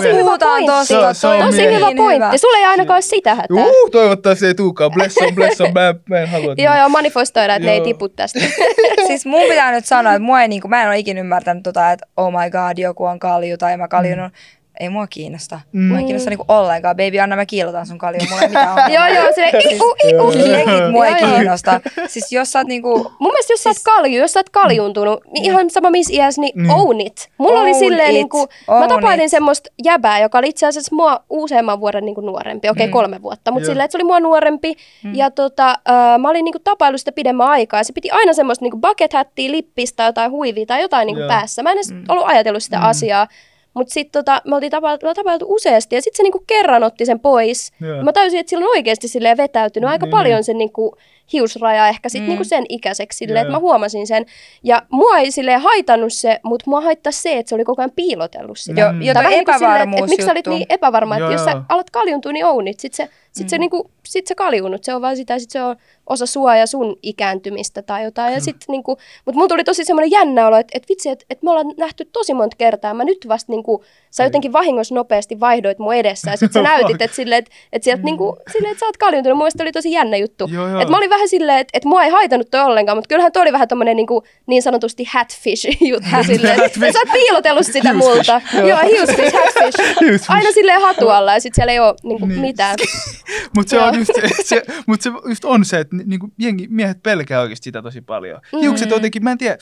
tosi 0.67 0.95
on 0.95 1.15
toi 1.21 1.39
Tosi 1.47 1.57
miehen. 1.57 1.77
hyvä 1.77 1.87
niin 1.87 1.97
pointti. 1.97 2.39
Sulla 2.39 2.59
ei 2.59 2.65
ainakaan 2.65 2.97
ole 2.97 3.03
sitä 3.03 3.35
hätää. 3.35 3.57
Juu, 3.65 3.91
toivottavasti 3.93 4.47
ei 4.47 4.55
tuukaan. 4.55 4.91
Bless 4.95 5.19
on, 5.19 5.35
bless 5.35 5.61
on. 5.61 5.73
Mä, 5.75 5.95
mä 6.09 6.19
en 6.19 6.29
halua. 6.29 6.53
että- 6.53 6.63
Joo, 6.63 6.77
joo, 6.77 6.89
manifestoida, 6.89 7.55
että 7.55 7.67
ne 7.67 7.73
ei 7.73 7.81
tipu 7.81 8.09
tästä. 8.09 8.39
siis 9.07 9.27
mun 9.27 9.41
pitää 9.49 9.73
nyt 9.73 9.85
sanoa, 9.85 10.13
että 10.13 10.23
mua 10.27 10.43
ei, 10.43 10.49
niinku, 10.49 10.69
mä 10.69 10.83
en 10.83 10.89
ole 10.89 10.99
ikinä 10.99 11.21
ymmärtänyt 11.21 11.63
tota, 11.63 11.93
että 11.93 12.07
oh 12.17 12.31
my 12.33 12.51
god, 12.51 12.79
joku 12.79 13.05
on 13.05 13.19
kalju 13.19 13.57
tai 13.59 13.77
mä 13.77 13.89
kaljunut. 13.89 14.33
Ei 14.81 14.89
mua 14.89 15.07
kiinnosta. 15.07 15.61
Mm. 15.73 15.83
Mua 15.89 15.99
ei 15.99 16.05
kiinnosta 16.05 16.31
niinku 16.31 16.45
ollenkaan. 16.49 16.97
Baby, 16.97 17.19
anna 17.21 17.37
mä 17.37 17.47
kiilotan 17.47 17.87
sun 17.87 17.99
kalju. 17.99 18.21
Mulla 18.31 18.43
ei 18.43 18.49
mitään 18.49 18.69
ongelmaa. 18.79 19.09
joo, 19.09 19.23
joo, 19.23 19.33
silleen 19.35 19.75
iku, 19.75 19.95
iku. 20.09 20.27
Legit 20.53 20.91
mua 20.93 21.07
ei 21.07 21.15
kiinnosta. 21.15 21.81
Siis 22.07 22.33
jos 22.33 22.53
sä 22.53 22.59
oot 22.59 22.69
niinku... 22.69 23.13
Mun 23.19 23.33
mielestä 23.33 23.53
jos 23.53 23.63
sä 23.63 23.71
oot 23.71 23.77
kalju, 23.85 24.19
jos 24.19 24.33
sä 24.33 24.39
oot 24.41 24.51
kaljuntunut, 24.51 25.21
niin 25.33 25.45
ihan 25.45 25.71
sama 25.71 25.91
missä 25.91 26.13
iässä, 26.15 26.41
niin 26.41 26.53
Mm. 26.57 26.71
own 26.71 27.01
it. 27.01 27.31
Mulla 27.39 27.61
oli 27.61 27.71
Own 27.71 27.79
silleen 27.79 28.09
it. 28.09 28.15
niinku, 28.15 28.47
Own 28.69 28.81
mä 28.81 28.89
tapailin 28.89 29.25
it. 29.25 29.31
semmoista 29.31 29.71
jäbää, 29.85 30.21
joka 30.21 30.39
oli 30.39 30.49
itse 30.49 30.67
asiassa 30.67 30.95
mua 30.95 31.25
useamman 31.31 31.81
vuoden 31.81 32.05
niinku 32.05 32.21
nuorempi. 32.21 32.69
Okei, 32.69 32.85
okay, 32.85 32.93
kolme 32.93 33.23
vuotta, 33.23 33.51
mutta 33.51 33.67
silleen, 33.67 33.85
että 33.85 33.93
se 33.93 33.99
oli 33.99 34.05
mua 34.05 34.21
nuorempi. 34.21 34.75
Ja 35.13 35.31
tota, 35.31 35.71
äh, 35.71 36.19
mä 36.19 36.31
olin 36.31 36.45
niinku 36.45 36.59
tapailu 36.65 36.99
sitä 36.99 37.13
pidemmän 37.13 37.49
aikaa. 37.49 37.81
Ja 37.81 37.85
se 37.85 37.93
piti 37.93 38.11
aina 38.11 38.33
semmoista 38.33 38.65
niinku 38.65 38.77
bucket 38.79 39.13
hattia, 39.13 39.51
lippistä, 39.51 40.05
jotain 40.05 40.31
huivia 40.31 40.67
tai 40.67 40.81
jotain 40.83 41.07
niinku 41.07 41.21
Joo. 41.21 41.29
päässä. 41.29 41.63
Mä 41.63 41.71
en 41.71 41.77
edes 41.77 41.95
ollut 42.09 42.27
ajatellut 42.27 42.63
sitä 42.63 42.81
asiaa. 42.81 43.29
Mutta 43.75 43.95
sitten 43.95 44.25
tota, 44.25 44.43
me 44.45 44.55
oltiin 44.55 44.71
tapailtu, 44.71 45.15
tapailtu 45.15 45.47
useasti 45.49 45.95
ja 45.95 46.03
sitten 46.03 46.17
se 46.17 46.23
niinku 46.23 46.45
kerran 46.47 46.85
otti 46.85 47.07
sen 47.07 47.21
pois. 47.21 47.73
Joo. 47.81 48.03
Mä 48.03 48.13
tajusin, 48.13 48.41
että 48.41 48.51
sillä 48.51 48.65
on 48.65 48.71
oikeasti 48.71 49.09
silleen 49.09 49.37
vetäytynyt 49.37 49.91
aika 49.91 50.07
Niin, 50.07 50.11
paljon 50.11 50.45
sen 50.45 50.59
niinku 50.59 50.97
hiusraja 51.33 51.89
ehkä 51.89 52.09
sit 52.09 52.27
niinku 52.27 52.45
sen 52.45 52.65
ikäiseksi 52.69 53.19
silleen, 53.19 53.43
että 53.43 53.53
mä 53.53 53.59
huomasin 53.59 54.07
sen. 54.07 54.27
Ja 54.63 54.83
mua 54.91 55.19
ei 55.19 55.31
silleen 55.31 55.61
haitannut 55.61 56.13
se, 56.13 56.41
mutta 56.43 56.71
mua 56.71 56.81
haittasi 56.81 57.23
se, 57.23 57.39
että 57.39 57.49
se 57.49 57.55
oli 57.55 57.65
koko 57.65 57.83
ajan 57.83 57.93
piilotellut 57.97 58.59
sitä. 58.59 58.93
Mm. 58.93 59.03
jo 59.03 59.15
niinku 59.15 59.53
silleen, 59.59 59.83
että, 59.83 59.97
että 59.97 60.11
miksi 60.11 60.27
sä 60.27 60.33
olit 60.33 60.47
niin 60.47 60.67
epävarma, 60.69 61.17
että 61.17 61.25
Joo, 61.25 61.33
jos 61.33 61.45
sä 61.45 61.51
joo. 61.51 61.63
alat 61.69 61.91
kaljuntua, 61.91 62.33
niin 62.33 62.47
ounit. 62.47 62.81
Sitten 62.81 63.07
se, 63.07 63.13
sit 63.35 63.47
Mm. 63.47 63.49
se, 63.49 63.59
niinku, 63.59 63.91
sit 64.07 64.27
se 64.27 64.35
kaljunut, 64.35 64.85
se 64.85 64.95
on 64.95 65.03
vaan 65.03 65.17
sitä, 65.17 65.39
sit 65.39 65.51
se 65.51 65.63
on 65.63 65.77
osa 66.07 66.27
sua 66.27 66.57
ja 66.57 66.67
sun 66.67 66.97
ikääntymistä 67.03 67.83
tai 67.83 68.05
jotain. 68.05 68.35
Ja 68.35 68.41
sit, 68.41 68.57
niinku, 68.69 68.97
mutta 69.25 69.37
mulla 69.39 69.49
tuli 69.49 69.65
tosi 69.65 69.85
semmoinen 69.85 70.11
jännä 70.11 70.47
olo, 70.47 70.57
että, 70.57 70.71
että 70.75 70.87
vitsi, 70.89 71.09
että, 71.09 71.25
että 71.31 71.45
me 71.45 71.51
ollaan 71.51 71.75
nähty 71.77 72.05
tosi 72.13 72.35
monta 72.35 72.57
kertaa. 72.57 72.95
Mä 72.95 73.05
nyt 73.05 73.19
vasta 73.29 73.53
niinku, 73.53 73.85
sä 74.11 74.25
jotenkin 74.25 74.53
vahingossa 74.53 74.95
nopeasti 74.95 75.41
vaihdoit 75.41 75.79
mun 75.79 75.95
edessä 75.95 76.31
ja 76.31 76.37
sitten 76.37 76.63
sä 76.63 76.69
näytit, 76.71 77.03
että, 77.03 77.17
silleen, 77.17 77.39
että, 77.39 77.51
että, 77.73 77.85
sieltä, 77.85 78.03
niinku, 78.03 78.37
silleen, 78.53 78.73
että 78.73 78.81
sä 78.81 78.87
oot 78.87 78.97
kaljuntunut. 78.97 79.39
Mun 79.39 79.49
oli 79.61 79.73
tosi 79.73 79.93
jännä 79.93 80.17
juttu. 80.17 80.49
Joo, 80.53 80.69
joo. 80.69 80.81
Et 80.81 80.89
mä 80.89 80.97
olin 80.97 81.11
vähän 81.11 81.29
silleen, 81.29 81.59
että, 81.59 81.71
että 81.79 81.89
mua 81.89 82.05
ei 82.05 82.11
haitannut 82.11 82.51
toi 82.51 82.61
ollenkaan, 82.61 82.99
mutta 82.99 83.09
kyllähän 83.09 83.33
toi 83.33 83.43
oli 83.43 83.53
vähän 83.53 83.69
tommonen 83.69 83.97
niinku, 83.97 84.23
niin 84.47 84.63
sanotusti 84.63 85.05
hatfish 85.05 85.67
juttu. 85.91 86.09
silleen, 86.27 86.63
että 86.65 86.81
sä 86.93 86.99
oot 86.99 87.13
piilotellut 87.13 87.67
sitä 87.67 87.95
multa. 87.95 88.41
joo. 88.59 88.67
Joo, 88.69 88.79
hiusfish, 88.79 89.35
hatfish. 89.35 90.31
Aina 90.31 90.53
silleen 90.53 90.81
hatu 90.83 91.09
alla 91.09 91.33
ja 91.33 91.41
sit 91.41 91.55
siellä 91.55 91.73
ei 91.73 91.79
oo 91.79 91.95
niinku, 92.03 92.27
Niin. 92.27 92.41
mitään. 92.41 92.77
Mutta 93.57 93.71
se, 93.71 93.81
on 93.81 93.99
just, 93.99 94.11
se, 94.45 94.63
mut 94.87 95.03
se 95.03 95.11
just 95.29 95.45
on 95.45 95.65
se, 95.65 95.81
että 95.81 95.97
niinku 95.97 96.33
jengi, 96.39 96.67
miehet 96.71 97.03
pelkää 97.03 97.41
oikeasti 97.41 97.65
sitä 97.65 97.83
tosi 97.83 98.01
paljon. 98.01 98.41
Hiukset 98.61 98.93
on 98.93 98.97
jotenkin, 98.97 99.25
mä 99.25 99.33
en 99.33 99.39
tiedä, 99.39 99.59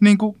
niinku, 0.00 0.36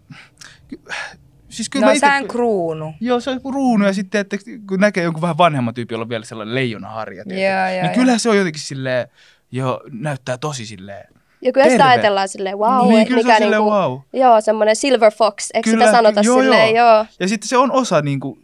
siis 1.48 1.68
kyllä 1.68 1.84
No 1.86 1.90
mä 1.90 1.92
ite, 1.92 2.00
sään 2.00 2.28
kruunu. 2.28 2.94
Joo, 3.00 3.20
se 3.20 3.30
on 3.30 3.36
joku 3.36 3.50
ruunu 3.50 3.86
ja 3.86 3.92
sitten, 3.92 4.20
että 4.20 4.36
kun 4.68 4.80
näkee 4.80 5.04
jonkun 5.04 5.22
vähän 5.22 5.38
vanhemman 5.38 5.74
tyypin, 5.74 5.94
jolla 5.94 6.04
on 6.04 6.08
vielä 6.08 6.24
sellainen 6.24 6.54
leijonaharja? 6.54 7.24
Joo, 7.26 7.38
joo, 7.38 7.66
niin 7.66 7.84
joo. 7.84 7.94
kyllähän 7.94 8.20
se 8.20 8.30
on 8.30 8.36
jotenkin 8.36 8.62
silleen, 8.62 9.08
joo, 9.52 9.80
näyttää 9.90 10.38
tosi 10.38 10.66
silleen. 10.66 11.08
Ja 11.42 11.52
kyllä 11.52 11.64
sitä 11.66 11.78
Terve. 11.78 11.92
ajatellaan 11.92 12.28
silleen, 12.28 12.58
wow, 12.58 12.88
Niin, 12.88 13.06
kyllä 13.06 13.22
se 13.22 13.26
mikä 13.26 13.32
on 13.32 13.42
silleen, 13.42 13.62
niinku, 13.62 13.74
wow. 13.74 13.98
joo, 14.12 14.40
semmoinen 14.40 14.76
silver 14.76 15.12
fox, 15.12 15.48
eikö 15.54 15.70
sitä 15.70 15.90
sanota 15.90 16.20
joo, 16.20 16.40
silleen, 16.40 16.74
joo. 16.74 16.94
joo. 16.94 17.06
Ja 17.20 17.28
sitten 17.28 17.48
se 17.48 17.56
on 17.56 17.72
osa 17.72 18.02
niinku, 18.02 18.38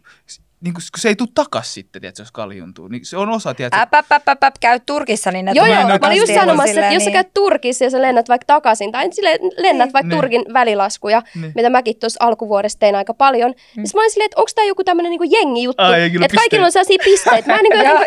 niinku, 0.63 0.79
kun 0.93 0.99
se 1.01 1.07
ei 1.09 1.15
tule 1.15 1.29
takas 1.35 1.73
sitten, 1.73 2.01
tiedätkö, 2.01 2.21
jos 2.21 2.31
kaljuntuu. 2.31 2.87
Niin 2.87 3.05
se 3.05 3.17
on 3.17 3.29
osa, 3.29 3.53
tiedätkö, 3.53 3.79
Äp, 3.79 3.93
äp, 3.93 4.11
äp, 4.11 4.29
äp, 4.29 4.43
äp, 4.43 4.55
käy 4.59 4.79
Turkissa, 4.85 5.31
niin 5.31 5.45
ne 5.45 5.51
Joo, 5.55 5.65
joo, 5.65 5.75
mä 5.87 5.99
olin 6.03 6.17
just 6.17 6.33
sanomassa, 6.33 6.79
että 6.79 6.93
jos 6.93 7.03
sä 7.03 7.09
niin- 7.09 7.13
käyt 7.13 7.33
Turkissa 7.33 7.83
ja 7.83 7.89
sä 7.89 8.01
lennät 8.01 8.29
vaikka 8.29 8.45
takaisin, 8.45 8.91
tai 8.91 9.07
sille 9.11 9.39
lennät 9.57 9.93
vaikka 9.93 10.09
Niin. 10.09 10.17
Turkin 10.21 10.45
välilaskuja, 10.53 11.21
Niin. 11.41 11.51
mitä 11.55 11.69
mäkin 11.69 11.99
tuossa 11.99 12.25
alkuvuodesta 12.25 12.79
tein 12.79 12.95
aika 12.95 13.13
paljon, 13.13 13.51
mm. 13.51 13.81
niin 13.81 13.89
mä 13.93 14.01
olin 14.01 14.11
silleen, 14.11 14.25
että 14.25 14.39
onko 14.41 14.51
tämä 14.55 14.67
joku 14.67 14.83
tämmöinen 14.83 15.09
niinku 15.09 15.27
jengijuttu, 15.35 15.83
Ai, 15.83 16.01
jengillä 16.01 16.25
että 16.25 16.37
kaikilla 16.37 16.65
on 16.65 16.71
sellaisia 16.71 16.97
pisteitä. 17.03 17.51
Mä 17.51 17.57
en 17.57 17.63
niinku 17.63 17.77
joo, 17.87 17.97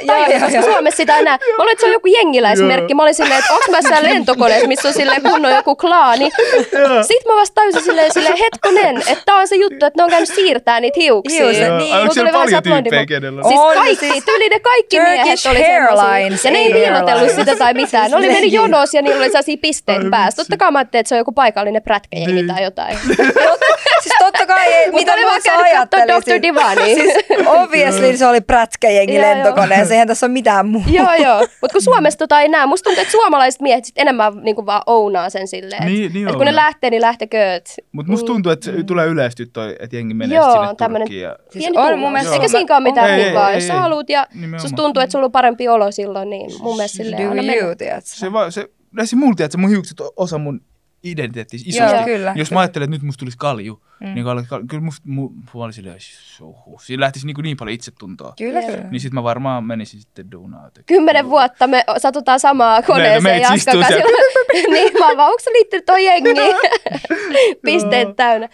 koska 0.40 0.48
joo. 0.56 0.62
Suomessa 0.64 0.96
sitä 0.96 1.18
enää. 1.18 1.38
Mä 1.56 1.62
olin, 1.62 1.72
että 1.72 1.80
se 1.82 1.86
on 1.86 1.92
joku 1.92 2.06
jengiläismerkki. 2.06 2.94
Mä 2.94 3.02
olin 3.02 3.14
silleen, 3.14 3.38
että 3.38 3.52
onko 3.54 3.64
mä 3.70 3.82
siellä 3.82 4.02
lentokoneessa, 4.08 4.68
missä 4.68 4.88
on 4.88 4.94
silleen 4.94 5.22
kunnon 5.22 5.52
joku 5.52 5.76
klaani. 5.76 6.30
Sitten 7.08 7.32
mä 7.32 7.36
vasta 7.40 7.54
tajusin 7.54 7.82
silleen, 7.82 8.12
silleen 8.12 8.36
hetkonen, 8.38 8.96
että 8.96 9.22
tää 9.26 9.36
on 9.36 9.48
se 9.48 9.56
juttu, 9.56 9.86
että 9.86 10.00
ne 10.00 10.04
on 10.04 10.10
käynyt 10.10 10.28
siirtää 10.34 10.80
niitä 10.80 11.00
hiuksia. 11.00 11.44
Niin. 11.78 11.94
Tuli 12.50 12.60
paljon 12.62 12.84
tyyppejä, 12.84 13.06
kenellä 13.06 13.40
on? 13.42 13.48
Siis 13.48 13.60
On, 13.60 13.74
kaikki, 13.74 14.06
siis 14.12 14.24
tyyli 14.24 14.48
ne 14.48 14.60
kaikki 14.60 15.00
miehet 15.00 15.38
oli 15.50 15.58
semmosia. 15.58 16.18
Ja 16.44 16.50
ne 16.50 16.58
ei 16.58 16.72
piilotellut 16.72 17.30
sitä 17.30 17.56
tai 17.56 17.74
mitään. 17.74 18.10
Ne 18.10 18.16
oli 18.16 18.26
mennyt 18.28 18.52
jonossa 18.52 18.98
ja 18.98 19.02
niillä 19.02 19.18
oli 19.18 19.26
sellaisia 19.26 19.56
pisteitä 19.62 20.04
päässä. 20.10 20.36
Totta 20.36 20.56
kai 20.56 20.70
mä 20.70 20.78
ajattelin, 20.78 21.00
että 21.00 21.08
se 21.08 21.14
on 21.14 21.18
joku 21.18 21.32
paikallinen 21.32 21.82
prätkäjengi 21.82 22.32
Niin. 22.32 22.46
tai 22.46 22.62
jotain. 22.62 22.98
Siis 24.36 24.46
totta 24.48 24.54
kai, 24.54 24.66
ei- 24.66 24.90
Mutta 24.90 24.96
mitä 25.00 25.12
käynyt 25.44 25.72
kattoo 25.72 26.00
ajattelisin. 26.00 26.34
Dr. 26.36 26.42
Divania. 26.42 26.84
Siis 26.94 27.14
obviously 27.46 28.16
se 28.16 28.26
oli 28.26 28.40
prätkäjengi 28.40 29.20
lentokoneessa, 29.20 29.94
eihän 29.94 30.08
tässä 30.08 30.26
ole 30.26 30.32
mitään 30.32 30.66
muuta. 30.66 30.90
joo, 30.90 31.14
joo. 31.14 31.38
Mutta 31.40 31.72
kun 31.72 31.82
Suomessa 31.82 32.18
tota 32.18 32.40
ei 32.40 32.48
näe, 32.48 32.66
musta 32.66 32.84
tuntuu, 32.84 33.02
että 33.02 33.12
suomalaiset 33.12 33.60
miehet 33.60 33.84
sit 33.84 33.98
enemmän 33.98 34.32
niinku 34.42 34.66
vaan 34.66 34.82
ounaa 34.86 35.30
sen 35.30 35.48
silleen. 35.48 35.82
et- 35.82 35.88
Niin, 35.88 36.12
niin 36.12 36.28
et 36.28 36.36
kun 36.36 36.46
ne 36.46 36.54
lähtee, 36.54 36.90
niin 36.90 37.02
lähtekööt. 37.02 37.70
Mutta 37.92 38.12
musta 38.12 38.26
tuntuu, 38.26 38.52
että 38.52 38.64
se 38.64 38.82
tulee 38.84 39.06
yleistyä 39.06 39.46
toi, 39.52 39.76
että 39.80 39.96
jengi 39.96 40.14
menee 40.14 40.36
Joo, 40.36 40.52
sinne 40.52 40.74
tämmönen- 40.76 41.06
Turkkiin. 41.06 41.22
Ja... 41.22 41.36
Siis 41.50 41.64
Pieni 41.64 41.92
on 41.92 41.98
mun 41.98 42.12
mielestä- 42.12 42.34
Eikä 42.34 42.48
siinäkään 42.48 42.82
ole 42.82 42.88
mitään 42.90 43.20
vikaa. 43.20 43.50
ei, 43.50 43.56
Jos 43.56 43.66
sä 43.66 43.72
ei. 43.74 43.78
haluat 43.80 44.10
ja 44.10 44.26
susta 44.58 44.76
tuntuu, 44.76 45.02
että 45.02 45.12
sulla 45.12 45.24
on 45.24 45.32
parempi 45.32 45.68
olo 45.68 45.90
silloin, 45.90 46.30
niin 46.30 46.50
mun 46.60 46.76
mielestä 46.76 46.96
silleen 46.96 47.22
Do 47.24 47.30
anna 47.30 47.42
mennä. 47.42 47.74
tiedätkö? 47.78 48.10
Se, 48.10 48.26
se, 48.50 48.66
se 49.04 49.16
mulla 49.16 49.34
tiedät, 49.34 49.48
että 49.48 49.58
mun 49.58 49.70
hiukset 49.70 50.00
on 50.00 50.10
osa 50.16 50.38
mun 50.38 50.60
identiteettiä 51.04 51.60
isosti. 51.66 51.96
Joo, 51.96 52.04
kyllä. 52.04 52.32
Jos 52.36 52.50
mä 52.52 52.60
ajattelen, 52.60 52.84
että 52.84 52.96
nyt 52.96 53.02
musta 53.02 53.18
tulisi 53.18 53.38
kalju, 53.38 53.82
mm. 54.00 54.14
niin 54.14 54.24
kalju, 54.24 54.44
kalju, 54.48 54.66
kyllä 54.66 54.82
musta, 54.82 55.02
mu, 55.06 55.28
mä 55.28 55.44
olin 55.54 55.72
silleen, 55.72 55.96
oho, 56.40 56.78
siinä 56.82 57.00
lähtisi 57.00 57.26
niin, 57.26 57.36
niin 57.42 57.56
paljon 57.56 57.74
itsetuntoa. 57.74 58.32
Kyllä, 58.38 58.62
kyllä. 58.62 58.84
Niin 58.90 59.00
sit 59.00 59.12
mä 59.12 59.22
varmaan 59.22 59.64
menisin 59.64 60.00
sitten 60.00 60.30
duunaan. 60.32 60.70
Kymmenen 60.86 61.30
vuotta 61.30 61.66
me 61.66 61.84
satutaan 61.98 62.40
samaa 62.40 62.82
koneeseen 62.82 63.22
meitä 63.22 63.40
Jaskan 63.40 63.56
istuu 63.56 63.80
kanssa. 63.80 63.94
niin 64.72 64.92
mä 64.98 65.08
oon 65.08 65.16
vaan, 65.16 65.28
onko 65.28 65.40
sä 65.44 65.50
liittynyt 65.50 65.84
toi 65.86 66.04
jengiin? 66.04 66.36
Pisteet 67.64 68.16
täynnä. 68.16 68.48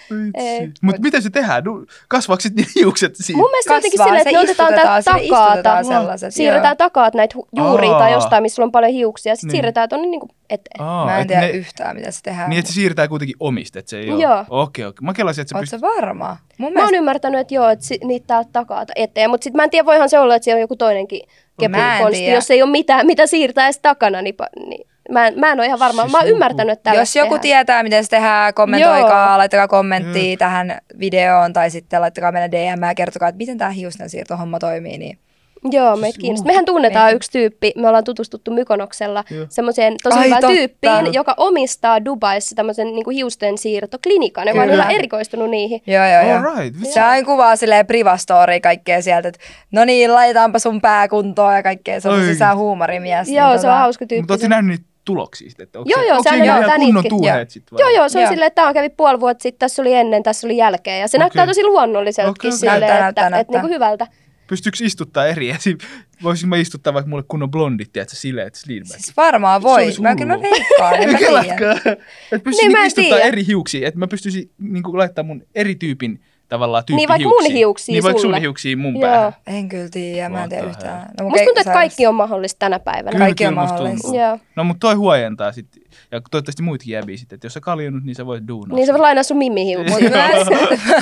Mutta 0.83 1.03
miten 1.03 1.23
se 1.23 1.31
tehdään? 1.31 1.63
Du- 1.65 1.87
Kasvaako 2.09 2.41
sitten 2.41 2.65
ne 2.65 2.71
hiukset 2.81 3.17
siinä? 3.17 3.37
Mun 3.43 3.51
mielestä 3.51 3.75
jotenkin 3.75 3.99
silleen, 4.03 4.17
että 4.17 4.31
se 4.31 4.37
ne 4.37 4.43
otetaan 4.43 4.75
täältä 4.75 5.11
takaata. 5.11 5.83
sellaiset, 5.83 6.35
Siirretään 6.35 6.77
takaat 6.77 7.15
näitä 7.15 7.35
juuria 7.57 7.99
tai 7.99 8.13
jostain, 8.13 8.43
missä 8.43 8.57
sulla 8.57 8.67
on 8.67 8.73
paljon 8.73 8.93
hiuksia. 8.93 9.37
Sitten 9.37 9.49
Niin. 9.49 9.53
siirretään 9.53 9.89
tuonne 9.89 10.07
niinku 10.09 10.29
eteen. 10.51 10.81
Aa, 10.81 11.07
Mä 11.07 11.17
en 11.17 11.21
et 11.23 11.29
tiedä 11.29 11.43
ne, 11.43 11.51
yhtään, 11.51 11.97
mitä 11.97 12.11
se 12.11 12.23
tehdään. 12.23 12.51
Niin, 12.51 12.59
että 12.59 12.69
se 12.71 12.75
siirtää 12.75 13.09
kuitenkin 13.09 13.37
omista, 13.41 13.79
että 13.79 13.91
se 13.91 13.99
ei 13.99 14.11
ole. 14.11 14.23
Joo. 14.23 14.45
Okei, 14.51 14.85
okei. 14.85 15.05
Mä 15.05 15.13
kelasin, 15.15 15.43
että 15.43 15.49
se 15.49 15.57
Oot 15.57 15.61
pystyy... 15.63 15.79
sä 15.79 15.87
varma? 15.97 16.37
Mun 16.59 16.59
Mä 16.59 16.67
oon 16.67 16.73
mielestä 16.75 16.97
ymmärtänyt, 16.97 17.41
että 17.41 17.55
joo, 17.55 17.69
että 17.69 17.85
si- 17.85 18.01
niitä 18.05 18.27
täältä 18.27 18.51
takaata 18.53 18.93
eteen. 18.97 19.31
Mutta 19.31 19.45
sitten 19.45 19.57
mä 19.57 19.65
en 19.65 19.71
tiedä, 19.71 19.87
voihan 19.87 20.09
se 20.11 20.19
olla, 20.19 20.35
että 20.35 20.45
siellä 20.45 20.59
on 20.59 20.61
joku 20.61 20.77
toinenkin 20.77 21.21
kepukonsti. 21.61 22.19
tiedä. 22.19 22.35
Jos 22.35 22.51
ei 22.51 22.63
ole 22.63 22.71
mitään, 22.71 23.07
mitä 23.07 23.27
siirtää 23.27 23.65
edes 23.67 23.79
takana, 23.79 24.23
niin, 24.23 24.35
pa- 24.43 24.69
niin 24.69 24.87
mä, 25.11 25.27
en, 25.27 25.39
mä 25.41 25.53
en 25.53 25.59
ole 25.61 25.67
ihan 25.67 25.79
varma. 25.79 26.03
Siis 26.03 26.13
mä 26.13 26.19
oon 26.19 26.27
joku- 26.27 26.35
ymmärtänyt, 26.35 26.73
että 26.73 26.83
tällä 26.83 27.01
Jos 27.03 27.17
joku 27.17 27.39
tietää, 27.39 27.83
miten 27.83 28.05
se 28.05 28.11
tehdään, 28.11 28.55
kommentoikaa, 28.55 29.39
laittakaa 29.39 29.69
kommenttia 29.69 30.37
tähän 30.37 30.79
videoon 31.01 31.53
tai 31.53 31.71
sitten 31.71 32.01
laittakaa 32.01 32.33
meille 32.33 32.51
DM 32.51 32.83
ja 32.83 32.95
kertokaa, 32.95 33.29
että 33.29 33.37
miten 33.37 33.59
tämä 33.59 33.71
hiusten 33.71 34.11
siirtohomma 34.11 34.59
toimii. 34.59 34.99
Niin. 34.99 35.19
Joo, 35.65 35.97
meitä 35.97 36.19
kiinnostaa. 36.19 36.47
Mehän 36.47 36.65
tunnetaan 36.65 37.05
Meitä- 37.07 37.17
yksi 37.17 37.31
tyyppi, 37.33 37.73
me 37.77 37.89
ollaan 37.89 38.05
tutustuttu 38.05 38.51
Mykonoksella 38.51 39.25
semmoiseen 39.49 39.95
tosi 40.03 40.19
Ai, 40.19 40.25
hyvään 40.27 40.41
totta. 40.41 40.57
tyyppiin, 40.57 41.15
joka 41.15 41.35
omistaa 41.37 42.05
Dubaissa 42.05 42.55
tämmöisen 42.57 42.87
niin 42.87 43.11
hiusten 43.15 43.59
siirtoklinikan, 43.59 44.49
joka 44.49 44.63
on 44.63 44.69
Kyllä. 44.69 44.91
erikoistunut 44.91 45.51
niihin. 45.51 45.83
Joo, 45.87 46.05
joo, 46.07 46.23
joo. 46.23 46.37
All 46.51 46.57
right. 46.61 46.77
Se 46.93 47.01
aina 47.01 47.27
kuvaa 47.27 47.57
silleen 47.57 47.87
privastoria 47.87 48.61
kaikkea 48.61 49.03
sieltä, 49.03 49.29
että 49.29 49.41
no 49.73 49.85
niin, 49.85 50.15
laitetaanpa 50.15 50.59
sun 50.59 50.81
pää 50.81 51.09
kuntoon 51.09 51.55
ja 51.55 51.63
kaikkea. 51.63 52.01
Se 52.01 52.09
on 52.09 52.37
sää 52.39 52.57
huumorimies. 52.57 53.29
Joo, 53.29 53.49
niin 53.51 53.59
se 53.59 53.69
on 53.69 53.75
hauska 53.75 54.07
tyyppi. 54.07 54.23
Mutta 54.23 54.35
ootte 54.35 54.49
nähnyt 54.49 54.79
niitä 54.79 54.91
tuloksia 55.05 55.49
sitten? 55.49 55.65
Että 55.65 55.79
onko 55.79 55.91
Joo, 55.91 56.01
se, 56.01 56.07
joo, 56.07 56.17
onko 56.17 56.23
se 56.31 56.37
se 56.37 56.43
aina 56.51 56.67
ihan 56.67 56.81
kunnon 56.81 57.05
tuuheet 57.09 57.51
sitten? 57.51 57.79
Joo, 57.79 57.89
joo, 57.89 58.09
se 58.09 58.19
on 58.19 58.23
Joo. 58.23 58.31
silleen, 58.33 58.47
että 58.47 58.63
tämä 58.63 58.73
kävi 58.75 58.89
puoli 58.89 59.21
vuotta 59.21 59.43
sitten, 59.43 59.59
tässä 59.59 59.83
oli 59.83 59.95
ennen, 59.95 60.23
tässä 60.23 60.47
oli 60.47 60.57
jälkeen. 60.57 61.01
Ja 61.01 61.09
se 61.09 61.17
Okei. 61.17 61.21
näyttää 61.21 61.47
tosi 61.47 61.65
luonnolliseltakin 61.65 62.49
okei. 62.49 62.59
silleen, 62.59 62.81
Näyttää, 62.81 63.09
että, 63.09 63.21
näyttää, 63.23 63.27
että, 63.27 63.37
näyttää. 63.37 63.55
niin 63.55 63.61
kuin 63.69 63.75
hyvältä. 63.75 64.07
Pystyykö 64.51 64.79
istuttaa 64.81 65.27
eri? 65.27 65.51
Esim, 65.57 65.79
voisinko 66.23 66.49
mä 66.49 66.61
istuttaa 66.61 66.95
vaikka 66.95 67.09
mulle 67.09 67.25
kunnon 67.29 67.51
blondit, 67.51 67.93
tiedätkö, 67.93 68.17
sileet 68.17 68.55
slidback? 68.55 69.01
Siis 69.01 69.17
varmaan 69.17 69.63
voi. 69.63 69.93
Mä 70.01 70.17
kyllä 70.17 70.37
mä 70.37 70.43
veikkaan, 70.43 70.95
en 70.95 71.13
mä 71.13 71.19
tiedä. 71.19 71.73
Että 71.73 72.45
pystyisin 72.45 72.57
Niin, 72.59 72.73
mä 72.73 72.81
en 72.81 72.87
istuttaa 72.87 73.19
tiedä. 73.19 73.29
eri 73.29 73.47
hiuksia, 73.47 73.89
että 73.89 73.99
mä 74.01 74.07
pystyisin 74.07 74.51
niin 74.59 74.83
kuin, 74.83 74.99
laittaa 74.99 75.25
mun 75.25 75.43
eri 75.55 75.75
tyypin 75.75 76.21
tavallaan 76.51 76.85
tyyppi 76.85 76.97
Niin, 76.97 77.09
vaikka 77.09 77.29
mun 77.29 77.53
hiuksia 77.53 77.93
Niin 77.93 78.03
vaikka 78.03 78.23
sulle. 78.23 78.37
sun 78.37 78.41
hiuksia 78.43 78.77
mun 78.77 78.93
Joo. 79.01 79.11
päähän. 79.11 79.33
En 79.47 79.69
kyllä 79.69 79.89
tiedä, 79.91 80.29
mä 80.29 80.43
en 80.45 80.49
tiedä 80.51 80.67
yhtään. 80.67 80.99
No, 81.01 81.07
mun 81.23 81.33
Musta 81.33 81.45
tuntuu, 81.45 81.61
että 81.61 81.73
kaikki 81.73 82.07
on 82.07 82.15
mahdollista 82.15 82.59
tänä 82.59 82.79
päivänä. 82.79 83.11
Kyllä, 83.13 83.25
Kaikki 83.25 83.47
on 83.47 83.51
kyllä 83.53 83.61
musta 83.63 83.75
mahdollista. 83.77 84.03
tuntuu. 84.09 84.21
Joo. 84.21 84.39
No 84.57 84.65
mutta 84.65 84.81
toi 84.81 84.95
huojentaa 84.95 85.53
sitten. 85.53 85.83
Ja 86.13 86.21
toivottavasti 86.31 86.63
muitakin 86.63 86.93
jäbiä 86.93 87.17
sitten, 87.17 87.37
että 87.37 87.47
jos 87.47 87.55
sä 87.55 87.61
kaljunut, 87.61 88.05
niin 88.05 88.15
sä 88.15 88.27
voit 88.27 88.49
duunaa. 88.49 88.77
Niin 88.77 88.87
se 88.87 88.93
voi 88.93 89.01
lainaa 89.01 89.23
sun 89.23 89.37
mimmihiuksia. 89.37 89.99
Mutta 89.99 90.11
myös, 90.11 90.47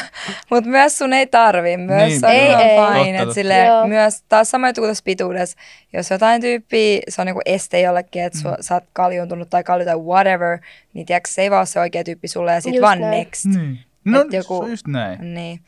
mut 0.50 0.64
myös 0.64 0.98
sun 0.98 1.12
ei 1.12 1.26
tarvi. 1.26 1.76
Myös 1.76 2.08
Niin, 2.08 2.20
se 2.20 2.26
on 2.26 2.32
ei, 2.32 2.46
ihan 2.48 2.62
ei. 2.62 2.68
fine. 2.78 2.88
Totta, 2.88 3.08
Et 3.10 3.18
totta. 3.18 3.34
silleen, 3.34 3.66
Joo. 3.66 3.86
myös 3.86 4.22
taas 4.28 4.50
sama 4.50 4.68
juttu 4.68 4.80
kuin 4.80 4.90
tässä 4.90 5.04
pituudessa. 5.04 5.56
Jos 5.92 6.10
jotain 6.10 6.40
tyyppiä, 6.40 7.00
se 7.08 7.22
on 7.22 7.26
niinku 7.26 7.40
este 7.46 7.80
jollekin, 7.80 8.22
että 8.22 8.38
mm. 8.48 8.56
sä 8.60 8.74
oot 8.74 8.84
kaljuntunut 8.92 9.50
tai 9.50 9.64
kalju 9.64 9.84
tai 9.84 9.96
whatever, 9.96 10.58
niin 10.94 11.06
tiedätkö, 11.06 11.30
se 11.32 11.42
ei 11.42 11.50
vaan 11.50 11.60
ole 11.60 11.66
se 11.66 11.80
oikea 11.80 12.04
tyyppi 12.04 12.28
sulle 12.28 12.52
ja 12.52 12.60
sit 12.60 12.74
Just 12.74 12.82
vaan 12.82 13.00
näin. 13.00 13.18
next. 13.18 13.44
Niin. 13.44 13.78
No 14.10 14.20
Et 14.20 14.32
joku- 14.32 14.58
se 14.58 14.64
on 14.64 14.70
just 14.70 14.86
näin. 14.86 15.34
Niin. 15.34 15.60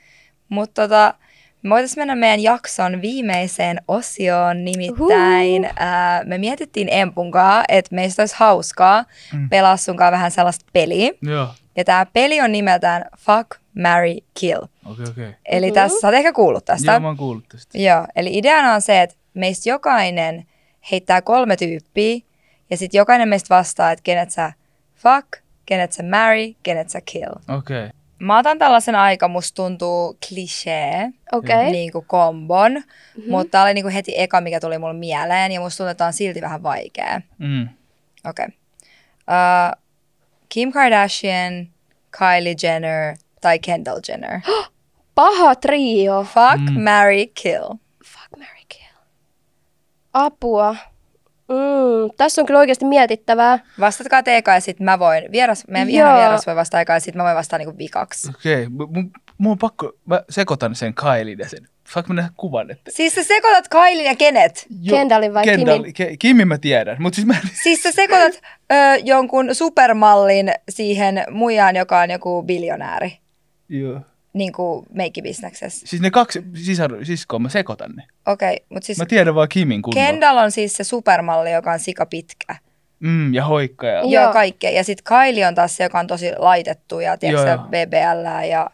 Mutta 0.49 0.83
tota, 0.83 1.15
me 1.63 1.71
voitaisiin 1.71 2.01
mennä 2.01 2.15
meidän 2.17 2.41
jakson 2.43 3.03
viimeiseen 3.03 3.81
osioon, 3.89 4.65
nimittäin 4.65 5.69
ää, 5.79 6.25
me 6.25 6.39
mietittiin 6.39 6.89
Empunkaa, 6.91 7.65
että 7.69 7.95
meistä 7.95 8.23
olisi 8.23 8.35
hauskaa 8.39 9.05
Mm. 9.33 9.49
pelaa 9.49 9.77
sunkaan 9.77 10.13
vähän 10.13 10.31
sellaista 10.31 10.65
peliä. 10.73 11.11
Joo. 11.23 11.49
Ja 11.77 11.85
tämä 11.85 12.07
peli 12.13 12.41
on 12.41 12.53
nimeltään 12.53 13.05
Fuck, 13.19 13.51
Marry, 13.83 14.17
Kill. 14.41 14.63
Okei, 14.85 15.05
okei. 15.11 15.35
Eli 15.47 15.67
Mhm. 15.67 15.75
tässä, 15.75 16.01
sä 16.01 16.07
oot 16.07 16.15
ehkä 16.15 16.33
kuullut 16.33 16.65
tästä. 16.65 16.93
Joo, 16.93 17.01
mä 17.01 17.07
oon 17.07 17.17
kuullut 17.17 17.49
tästä. 17.49 17.79
Joo, 17.79 18.07
eli 18.17 18.39
ideana 18.39 18.75
on 18.75 18.81
se, 18.83 19.03
että 19.03 19.17
meistä 19.35 19.69
jokainen 19.71 20.47
heittää 20.91 21.23
kolme 21.23 21.57
tyyppiä, 21.57 22.19
ja 22.71 22.77
sitten 22.77 22.99
jokainen 22.99 23.29
meistä 23.29 23.55
vastaa, 23.55 23.91
että 23.93 24.03
kenet 24.03 24.31
sä 24.31 24.53
fuck, 24.97 25.29
kenet 25.67 25.93
sä 25.93 26.03
marry, 26.03 26.55
kenet 26.63 26.91
sä 26.91 27.01
kill. 27.01 27.33
Okei. 27.59 27.89
Mä 28.21 28.39
otan 28.39 28.59
tällaisen 28.59 28.95
aika, 28.95 29.29
musta 29.29 29.57
tuntuu 29.57 30.19
klisee. 30.29 31.11
Okay. 31.33 31.71
niin 31.71 31.93
kuin 31.93 32.05
kombon, 32.07 32.73
mm-hmm. 32.73 33.31
mutta 33.31 33.51
tää 33.51 33.63
oli 33.63 33.75
niin 33.75 33.85
kuin 33.85 33.95
heti 33.95 34.13
eka, 34.17 34.41
mikä 34.41 34.61
tuli 34.61 34.79
mulle 34.79 34.95
mieleen, 34.95 35.53
ja 35.53 35.61
musta 35.61 35.77
tuntuu, 35.77 35.91
että 35.91 36.07
on 36.07 36.13
silti 36.13 36.41
vähän 36.41 36.63
vaikea. 36.63 37.21
Mm. 37.39 37.69
Okei. 38.29 38.47
Okay. 38.47 38.49
Uh, 39.29 39.83
Kim 40.49 40.73
Kardashian, 40.73 41.69
Kylie 42.19 42.55
Jenner 42.63 43.17
tai 43.41 43.59
Kendall 43.59 44.01
Jenner. 44.09 44.41
Paha 45.15 45.55
trio. 45.55 46.25
Fuck, 46.25 46.71
Mm. 46.71 46.83
marry, 46.83 47.27
kill. 47.27 47.69
Fuck, 48.05 48.37
Mary 48.39 48.65
Kill. 48.69 48.97
Apua. 50.13 50.77
Mm, 51.51 52.11
tässä 52.17 52.43
on 52.43 52.47
kyllä 52.47 52.61
oikeasti 52.61 52.85
mietittävää. 52.85 53.59
Vastatkaa 53.81 54.23
te 54.23 54.37
eka 54.37 54.55
ja 54.55 54.61
sitten 54.61 54.85
mä 54.85 54.99
voin. 54.99 55.33
Vieras, 55.33 55.65
meidän 55.69 55.91
Joo. 55.91 56.09
ihan 56.09 56.19
vieras 56.19 56.47
voi 56.47 56.57
vastata 56.57 56.81
eka 56.81 56.93
ja 56.93 57.01
sitten 57.01 57.21
mä 57.21 57.25
voin 57.25 57.37
vastata 57.37 57.59
niinku 57.59 57.79
vikaksi. 57.79 58.29
Okei. 58.29 58.67
Okay. 58.67 58.87
Mun, 58.93 59.11
mun 59.39 59.53
on 59.53 59.59
pakko, 59.59 59.93
mä 60.07 60.23
sekoitan 60.31 60.75
sen 60.75 60.95
Kailin 60.95 61.39
ja 61.39 61.49
sen. 61.49 61.69
Saanko 61.93 62.09
mä 62.09 62.15
nähdä 62.15 62.31
kuvan? 62.37 62.71
Että... 62.71 62.91
Siis 62.95 63.15
sä 63.15 63.25
sekoitat 63.25 63.69
Kailin 63.69 64.05
ja 64.05 64.17
kenet? 64.17 64.67
Kendallin 64.91 65.35
vai 65.35 65.45
Kendall, 65.45 65.79
Kimin? 65.79 65.95
Ke, 65.95 66.17
Kimin 66.17 66.49
mä 66.49 66.59
tiedän, 66.59 66.97
mutta 67.01 67.17
siis 67.17 67.27
mä 67.27 67.35
en... 67.35 67.51
Siis 67.63 67.83
sä 67.83 67.93
sekoitat 67.93 68.43
ö, 68.73 68.75
jonkun 69.05 69.55
supermallin 69.55 70.53
siihen 70.69 71.25
muijaan, 71.31 71.77
joka 71.77 72.01
on 72.01 72.11
joku 72.11 72.43
biljonääri. 72.43 73.19
Joo. 73.69 74.01
Niin 74.33 74.53
kuin 74.53 74.87
meikkibisneksessä. 74.93 75.87
Siis 75.87 76.03
ne 76.03 76.11
kaksi 76.11 76.43
sisar, 76.55 77.05
siskoa, 77.05 77.39
mä 77.39 77.49
sekoitan 77.49 77.93
ne. 77.97 78.03
Okei, 78.27 78.53
okay, 78.53 78.67
mutta 78.69 78.87
siis 78.87 78.99
Mä 78.99 79.07
tiedän 79.07 79.35
vaan 79.35 79.49
Kimin 79.49 79.83
kunnolla. 79.83 80.07
Kendall 80.07 80.39
on 80.39 80.51
siis 80.51 80.73
se 80.73 80.85
supermalli, 80.85 81.53
joka 81.53 81.73
on 81.73 81.79
sika 81.79 82.07
pitkä. 82.07 82.57
Mm, 83.01 83.35
ja 83.35 83.45
hoikka 83.45 83.87
ja... 83.87 84.01
Joo. 84.01 84.11
Joo, 84.11 84.33
kaikkea. 84.33 84.71
Ja 84.71 84.85
sitten 84.85 85.05
Kylie 85.05 85.47
on 85.47 85.55
taas 85.55 85.77
se, 85.77 85.85
joka 85.85 85.99
on 85.99 86.07
tosi 86.07 86.33
laitettu 86.39 87.01
ja 87.01 87.17
tiedätkö. 87.17 87.59
BBL 87.59 88.47
ja 88.49 88.71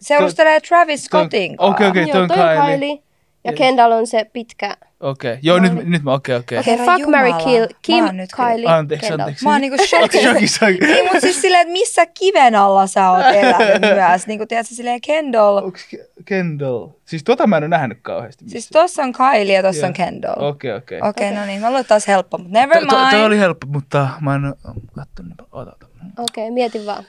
seurustelee 0.00 0.60
Travis 0.60 1.04
Scottin 1.04 1.56
kanssa. 1.56 1.74
okei, 1.74 1.88
okei. 1.88 2.06
Toi 2.06 2.22
on 2.22 2.28
Kylie. 2.28 2.76
Kylie. 2.78 3.09
Ja. 3.44 3.52
Kendall 3.52 3.92
on 3.92 4.06
se 4.06 4.24
pitkä. 4.32 4.76
Okei, 5.00 5.38
joo, 5.42 5.58
nyt, 5.58 5.72
nyt 5.88 6.02
mä, 6.02 6.12
okei, 6.12 6.36
okei. 6.36 6.58
Okei, 6.58 6.78
Herra 6.78 6.94
fuck, 6.96 7.08
Mary 7.08 7.32
kill. 7.44 7.66
Kim, 7.82 8.04
nyt 8.12 8.30
Kylie, 8.36 8.66
Anteeksi, 8.68 9.06
Kendall. 9.08 9.20
anteeksi. 9.28 9.44
Mä 9.44 9.50
oon 9.52 9.60
niinku 9.60 9.76
shokissa. 9.88 10.66
Niin, 10.66 11.04
mutta 11.04 11.20
siis 11.20 11.40
silleen, 11.42 11.60
että 11.62 11.72
missä 11.72 12.06
kiven 12.06 12.54
alla 12.54 12.86
sä 12.86 13.10
oot 13.10 13.20
elänyt 13.34 13.80
myös. 14.08 14.26
Niin 14.26 14.38
kuin 14.38 14.48
tiedätkö, 14.48 14.74
silleen 14.74 15.00
Kendall. 15.00 15.56
Onks 15.56 15.88
Ke- 15.94 16.22
Kendall? 16.24 16.88
Siis 17.04 17.24
tota 17.24 17.46
mä 17.46 17.56
en 17.56 17.62
ole 17.62 17.68
nähnyt 17.68 17.98
kauheasti. 18.02 18.44
Siis 18.48 18.68
tossa 18.68 19.02
on 19.02 19.12
Kylie 19.12 19.54
ja 19.56 19.62
tossa 19.62 19.80
Joo. 19.80 19.88
on 19.88 19.92
Kendall. 19.94 20.42
Okei, 20.42 20.72
okei. 20.72 21.00
Okei, 21.02 21.28
okay, 21.30 21.40
no 21.40 21.46
niin. 21.46 21.60
Mä 21.60 21.66
luulen, 21.66 21.80
että 21.80 21.88
taas 21.88 22.08
helppo, 22.08 22.38
mutta 22.38 22.58
never 22.58 22.78
To- 22.80 22.86
to- 22.86 22.96
Toi 22.96 23.12
mind. 23.12 23.24
oli 23.24 23.38
helppo, 23.38 23.66
mutta 23.66 24.08
mä 24.20 24.34
en 24.34 24.44
oo 24.46 24.52
kattonut. 24.94 25.34
Ota, 25.52 25.70
ota. 25.72 25.86
Okei, 26.18 26.44
okay, 26.44 26.50
mietin 26.54 26.86
vaan. 26.86 27.04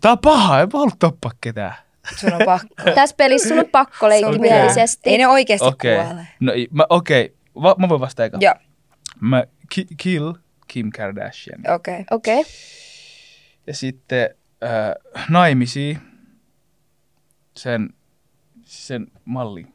Tää 0.00 0.12
on 0.12 0.18
paha, 0.18 0.60
en 0.60 0.68
mä 0.72 0.78
halua 0.78 0.92
tappaa 0.98 1.30
ketään. 1.40 1.74
Sun 2.16 2.32
on 2.32 2.40
pakko. 2.44 2.90
Tässä 2.94 3.16
pelissä 3.16 3.48
sun 3.48 3.58
on 3.58 3.66
pakko 3.72 4.08
leikkimielisesti. 4.08 5.10
Ei 5.10 5.18
ne 5.18 5.28
oikeesti 5.28 5.66
Okei. 5.68 5.96
kuole. 6.04 6.26
No, 6.40 6.52
mä, 6.70 6.84
okei. 6.90 7.34
Va, 7.62 7.74
mä 7.78 7.88
voin 7.88 8.00
vastata 8.00 8.24
eka. 8.24 8.38
Joo, 8.40 8.54
Mä 9.20 9.44
ki- 9.74 9.86
kill 9.96 10.32
Kim 10.68 10.90
Kardashian. 10.96 11.60
okei. 11.74 11.94
Okay. 11.94 12.04
Okei. 12.10 12.40
Okay. 12.40 12.52
Ja 13.66 13.74
sitten 13.74 14.30
äh, 14.64 15.20
naimisiin 15.28 15.98
sen, 17.56 17.88
sen 18.64 19.06
mallin. 19.24 19.72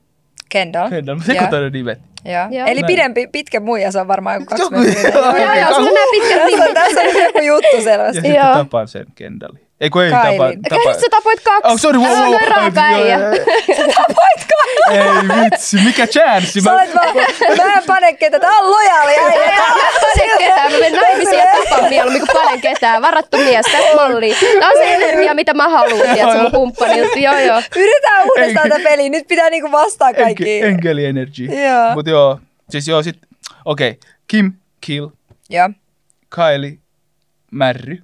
Kendall. 0.50 0.90
Kendall. 0.90 1.18
Mä 1.18 1.24
sekoitan 1.24 1.62
ne 1.64 1.70
nimet. 1.70 2.00
Joo. 2.26 2.48
Joo. 2.60 2.68
Eli 2.68 2.82
Näin. 2.82 2.86
pidempi, 2.88 3.28
pitkä 3.28 3.60
muija, 3.60 3.92
se 3.92 4.00
on 4.00 4.08
varmaan 4.08 4.36
joku 4.42 4.46
kaksi 4.46 4.72
metriä. 4.72 5.10
joo, 5.10 5.38
Joo, 5.38 5.54
joo, 5.54 5.74
sulla 5.74 5.90
on 5.90 5.94
nämä 5.94 6.06
pitkät 6.12 6.38
Tässä 6.42 6.44
on, 6.46 6.60
nimet. 6.60 6.74
tässä 6.74 7.02
on 7.02 7.24
joku 7.24 7.40
juttu 7.40 7.76
Ja 7.78 7.84
selvästi. 7.84 8.22
sitten 8.22 8.36
Joo. 8.36 8.54
tapaan 8.54 8.88
sen 8.88 9.06
Kendallin. 9.16 9.65
Ei 9.82 9.90
kun 9.90 10.04
ei 10.04 10.10
Kylie. 10.10 10.38
tapa, 10.38 10.78
tapa. 10.84 11.00
Sä 11.00 11.08
tapoit 11.12 11.40
kaksi. 11.44 11.72
Oh, 11.72 11.80
sorry, 11.80 12.00
wow, 12.00 12.10
wow, 12.10 12.78
äijä. 12.78 13.20
joo, 13.20 13.32
joo. 13.32 13.46
Ei 14.92 15.02
vitsi, 15.44 15.78
mikä 15.86 16.08
chanssi. 16.08 16.62
Sä 16.62 16.74
olet 16.74 16.96
vaan, 16.96 17.16
mä 17.58 17.74
en 17.74 17.84
pane 17.88 18.14
ketä, 18.14 18.40
tää 18.40 18.50
on 18.50 18.72
lojaali 18.72 19.12
äijä. 19.12 19.64
Panen 20.02 20.38
ketään, 20.38 20.72
mä 20.72 20.78
menen 20.78 21.02
naimisiin 21.02 21.40
ja 21.40 21.46
tapaan 21.64 21.90
mieluummin 21.90 22.28
kuin 22.28 22.44
panen 22.44 22.62
ketään. 22.62 23.02
Varattu 23.02 23.38
mies, 23.38 23.66
tässä 23.72 23.96
malli. 23.96 24.36
Tää 24.60 24.70
on 24.70 24.78
se 24.78 24.94
energia, 24.96 25.34
mitä 25.34 25.54
mä 25.54 25.70
haluan, 25.70 26.10
tiedätkö, 26.14 26.42
mun 26.42 26.52
kumppanilta. 26.52 27.20
Joo, 27.20 27.40
joo. 27.40 27.62
Yritetään 27.76 28.26
uudestaan 28.26 28.70
tätä 28.70 28.84
peliä, 28.84 29.10
nyt 29.10 29.28
pitää 29.28 29.50
niinku 29.50 29.72
vastaa 29.72 30.14
kaikki. 30.14 30.54
Enke, 30.54 30.68
enkeli 30.68 31.06
energy. 31.06 31.44
Joo. 31.44 31.94
Mut 31.94 32.08
joo, 32.08 32.40
siis 32.70 32.88
joo 32.88 33.04
sit, 33.04 33.18
okei, 33.66 33.90
okay. 33.90 34.00
Kim, 34.28 34.54
Kill, 34.82 35.10
Joo, 35.50 35.70
Kylie, 36.30 36.78
Märry. 37.52 37.98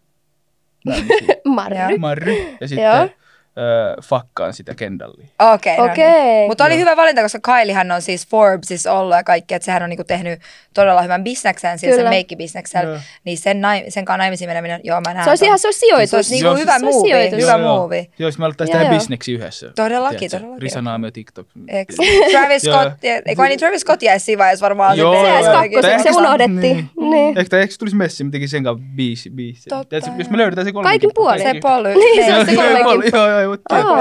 Naimisiin. 0.86 1.28
Marry. 1.46 1.98
Marry. 1.98 2.58
Ja 2.62 2.68
sitten 2.68 2.86
Joo. 2.86 3.10
Öö, 3.58 3.96
fakkaan 4.04 4.54
sitä 4.54 4.76
Kendallia. 4.76 5.28
okei. 5.54 5.74
Okay, 5.74 5.92
Okei. 5.92 6.12
No 6.12 6.24
niin. 6.24 6.48
Mutta 6.48 6.66
oli 6.66 6.78
hyvä 6.78 6.96
valinta, 6.96 7.22
koska 7.22 7.40
Kyliehän 7.40 7.92
on 7.92 8.02
siis 8.02 8.28
Forbesissa 8.28 8.94
ollut 8.94 9.16
ja 9.16 9.24
kaikki, 9.24 9.54
että 9.54 9.66
sehän 9.66 9.84
on 9.84 9.90
niinku 9.90 10.04
tehnyt 10.04 10.40
todella 10.74 11.02
hyvän 11.02 11.24
bisneksen, 11.24 11.80
sillä 11.80 12.12
sen. 12.66 12.88
Joo. 12.88 12.98
Niin 13.24 13.38
sen, 13.38 13.62
naim, 13.62 13.84
sen 13.90 14.06
kanssa 14.06 14.18
naimisiin 14.18 14.50
meneminen, 14.50 14.80
joo 14.84 15.02
mä 15.08 15.14
näen. 15.14 15.24
Se 15.24 15.30
olisi 15.30 15.46
ihan 15.46 15.60
se 15.60 15.68
on 15.68 15.74
sijoitus. 15.74 16.10
Se 16.10 16.16
olisi 16.16 16.32
niinku 16.32 16.46
Joo, 16.48 16.56
hyvä 16.56 16.80
se 16.80 16.86
on 16.86 16.94
movie, 16.94 17.10
sijoitus. 17.16 17.40
hyvä 17.40 17.52
Joo, 17.52 17.60
joo. 17.60 17.78
movie. 17.82 18.08
Joo, 18.20 18.28
jos 18.28 18.38
me 18.38 18.46
alettaisiin 18.46 18.76
Joo, 18.76 18.84
tehdä 18.84 18.96
bisneksi 18.96 19.34
yhdessä. 19.34 19.72
Todellakin, 19.76 20.32
todellakin. 20.32 20.62
Risa 20.62 20.82
Naamio 20.82 21.12
TikTok. 21.12 21.48
Eks? 21.68 21.96
Travis. 22.32 22.62
Scott, 22.62 23.04
ei 23.04 23.36
kun 23.36 23.46
niin 23.46 23.60
Travis 23.60 23.82
Scott 23.82 24.02
jäisi 24.04 24.26
siinä 24.26 24.40
vaiheessa 24.40 24.64
varmaan. 24.64 24.98
Joo, 24.98 25.22
Se 25.24 25.28
jäisi 25.30 25.50
joo. 25.50 25.58
kakkoseksi, 25.62 26.04
se 26.04 26.12
unohdettiin. 26.20 26.90
Niin. 27.00 27.38
Ehkä, 27.38 27.60
ehkä 27.60 27.74
se 27.74 27.80
tulisi 27.80 27.96
messi, 27.96 28.24
mä 28.24 28.32
tekin 28.32 28.50
sen 28.50 28.64
kanssa 28.64 28.84
biisi. 28.96 29.30
biisi. 29.30 29.70
Totta, 29.70 29.96
jos 29.96 30.30
me 30.30 30.38
löydetään 30.38 30.68
se 30.68 30.72
kolme 30.72 30.90
Kaikin 30.90 31.12
puolin. 31.16 31.42
Se 31.42 31.54
poly. 31.62 31.94
Niin, 31.94 32.26
se 32.26 32.36
on 32.38 32.46
se 32.46 32.52
joo, 32.52 32.84
kolmekin. 32.84 33.12
Joo, 33.16 33.42
joo, 33.42 33.51
Aa. 33.70 33.98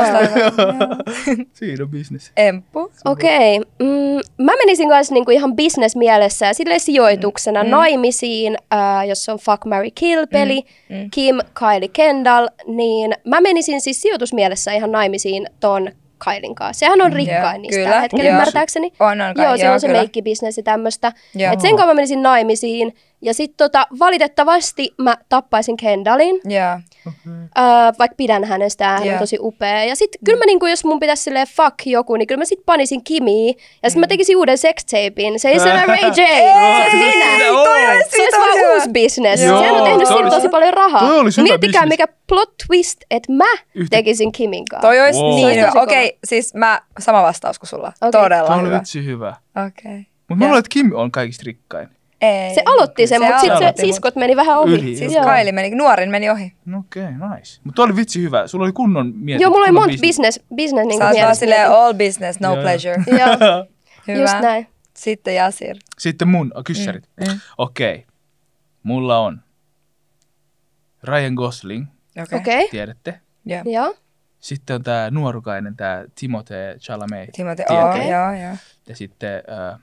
siinä 1.53 1.85
on 1.85 1.91
bisnes. 1.91 2.33
Emppu. 2.37 2.93
Okei. 3.05 3.59
Mm, 3.59 4.45
mä 4.45 4.53
menisin 4.57 4.89
kanssa 4.89 5.15
niinku 5.15 5.31
ihan 5.31 5.57
bisnesmielessä 5.57 6.47
ja 6.47 6.55
sille 6.55 6.79
sijoituksena 6.79 7.65
mm. 7.65 7.71
naimisiin, 7.71 8.57
äh, 8.75 9.09
jos 9.09 9.29
on 9.29 9.39
Fuck, 9.39 9.65
Mary 9.65 9.91
Kill-peli, 9.95 10.65
mm. 10.89 10.97
Mm. 10.97 11.09
Kim, 11.11 11.39
Kylie 11.59 11.89
Kendall, 11.89 12.49
niin 12.67 13.15
mä 13.25 13.41
menisin 13.41 13.81
siis 13.81 14.03
sijoitusmielessä 14.03 14.73
ihan 14.73 14.93
naimisiin 14.93 15.47
ton 15.61 15.91
Kailin 16.25 16.55
kanssa. 16.55 16.79
Sehän 16.79 17.03
on 17.03 17.13
rikkain 17.13 17.43
Joo, 17.43 17.63
niistä 17.63 17.77
kyllä, 17.77 17.89
tällä 17.89 18.01
hetkellä 18.01 18.25
joo. 18.25 18.33
ymmärtääkseni. 18.33 18.93
On, 19.01 19.21
on 19.21 19.35
kai, 19.35 19.45
Joo, 19.45 19.57
se 19.57 19.65
joo, 19.65 19.75
on 19.75 19.81
se 19.81 19.89
meikkibisnes 19.89 20.57
ja 20.57 20.63
tämmöistä. 20.63 21.13
Sen 21.33 21.77
kanssa 21.77 21.87
mä 21.87 21.95
menisin 21.95 22.23
naimisiin. 22.23 22.95
Ja 23.23 23.35
sitten 23.35 23.57
tota, 23.57 23.87
valitettavasti 23.99 24.95
mä 24.99 25.17
tappaisin 25.29 25.77
Kendallin. 25.77 26.41
Joo. 26.45 26.81
Öö, 27.59 27.65
vaikka 27.99 28.15
pidän 28.17 28.45
hänestä, 28.45 28.89
hän 28.89 29.05
Joo. 29.05 29.13
on 29.13 29.19
tosi 29.19 29.37
upea. 29.41 29.85
Ja 29.85 29.97
sitten 29.97 30.21
kyllä 30.25 30.39
mä 30.39 30.45
niinku, 30.47 30.67
jos 30.67 30.85
mun 30.85 31.01
pitäisi 31.01 31.23
silleen 31.23 31.47
fuck 31.57 31.87
joku, 31.87 32.17
niin 32.17 32.27
kyllä 32.27 32.39
mä 32.39 32.45
sit 32.45 32.61
panisin 32.67 33.05
Kimiin. 33.05 33.55
Ja 33.83 33.91
sitten 33.91 34.01
mä 34.01 34.07
tekisin 34.07 34.37
uuden 34.37 34.59
sextapein. 34.59 35.41
Se 35.41 35.49
ei 35.49 35.61
se 35.61 35.73
ole 35.73 35.87
Ray 35.87 35.97
J. 35.97 36.15
Se 36.15 36.23
olisi 36.83 36.97
minä. 36.97 37.39
Se 37.39 38.23
olisi 38.23 38.39
vaan 38.39 38.59
hyvä. 38.59 38.75
uusi 38.75 38.89
bisnes. 38.91 39.41
Sehän 39.41 39.55
on 39.75 39.85
tehnyt 39.85 40.09
olisi- 40.11 40.31
tosi 40.37 40.49
paljon 40.49 40.75
rahaa. 40.75 41.01
hyvä 41.07 41.43
Miettikää, 41.43 41.87
mikä 41.87 42.07
plot 42.27 42.55
twist, 42.67 43.01
että 43.11 43.33
mä 43.33 43.45
Yhtä- 43.75 43.97
tekisin 43.97 44.33
Kimin 44.33 44.65
kanssa. 44.71 44.89
Toi 44.89 45.01
olisi 45.01 45.21
Wow. 45.21 45.35
niin 45.35 45.49
Se 45.49 45.61
hyvä. 45.71 45.81
Okei, 45.83 46.19
siis 46.25 46.55
mä, 46.55 46.81
sama 46.99 47.23
vastaus 47.23 47.59
kuin 47.59 47.69
sulla. 47.69 47.93
Todella 48.13 48.49
Tämä 48.49 48.61
oli 48.61 48.67
hyvä. 48.67 48.79
vitsi 48.79 49.05
hyvä. 49.05 49.37
Okei. 49.67 50.07
Mutta 50.29 50.35
mä 50.35 50.45
luulen, 50.45 50.59
että 50.59 50.69
Kim 50.73 50.91
on 50.95 51.11
kaikista 51.11 51.43
rikkain. 51.47 51.89
Ei. 52.21 52.55
Se 52.55 52.63
aloitti 52.65 53.07
sen, 53.07 53.21
Se 53.21 53.27
mutta 53.27 53.41
sitten 53.41 53.59
se 53.59 53.67
mut- 53.67 53.77
siskot 53.77 54.17
meni 54.17 54.37
vähän 54.37 54.59
ohi. 54.59 54.73
Yli, 54.75 54.97
Siis 54.97 55.13
Joo. 55.15 55.25
Kylie 55.25 55.53
meni, 55.53 55.71
nuorin 55.71 56.11
meni 56.11 56.31
ohi. 56.31 56.53
No 56.65 56.79
okei, 56.79 57.03
okay, 57.03 57.13
nice. 57.37 57.61
Mutta 57.65 57.83
oli 57.83 57.97
vitsi 57.97 58.23
hyvä. 58.23 58.47
Sulla 58.47 58.65
oli 58.65 58.73
kunnon 58.73 59.13
mietintö. 59.17 59.43
Joo, 59.45 59.51
mulla 59.51 59.65
oli 59.65 59.73
monta 59.73 59.97
business, 60.07 60.41
business 60.57 60.89
niin 60.89 61.01
vaan 61.01 61.15
mielessä. 61.15 61.41
silleen 61.41 61.71
all 61.71 61.93
business, 61.95 62.41
no 62.41 62.55
Joo, 62.55 62.63
pleasure. 62.63 62.97
Joo, 63.21 63.67
Hyvä. 64.09 64.21
just 64.21 64.41
näin. 64.43 64.67
Sitten 64.97 65.35
Jasir. 65.35 65.77
Sitten 65.99 66.29
mun 66.29 66.53
kyssärit. 66.67 67.09
Mm. 67.29 67.41
Okei. 67.59 67.95
Okay. 67.95 68.07
Mulla 68.83 69.19
on 69.19 69.41
Ryan 71.05 71.35
Gosling, 71.35 71.87
Okei. 72.23 72.39
Okei. 72.39 72.69
tiedätte. 72.69 73.21
Joo. 73.45 73.63
Joo. 73.65 73.95
Sitten 74.41 74.77
on 74.77 74.83
tää 74.83 75.11
nuorukainen, 75.11 75.77
tää 75.77 76.05
Timothée 76.05 76.79
Chalamet. 76.79 77.31
Tiedätte. 77.33 77.65
oh, 77.69 77.97
joo, 77.97 78.33
joo. 78.33 78.57
Ja 78.89 78.97
sitten 78.97 79.43
äh, 79.73 79.81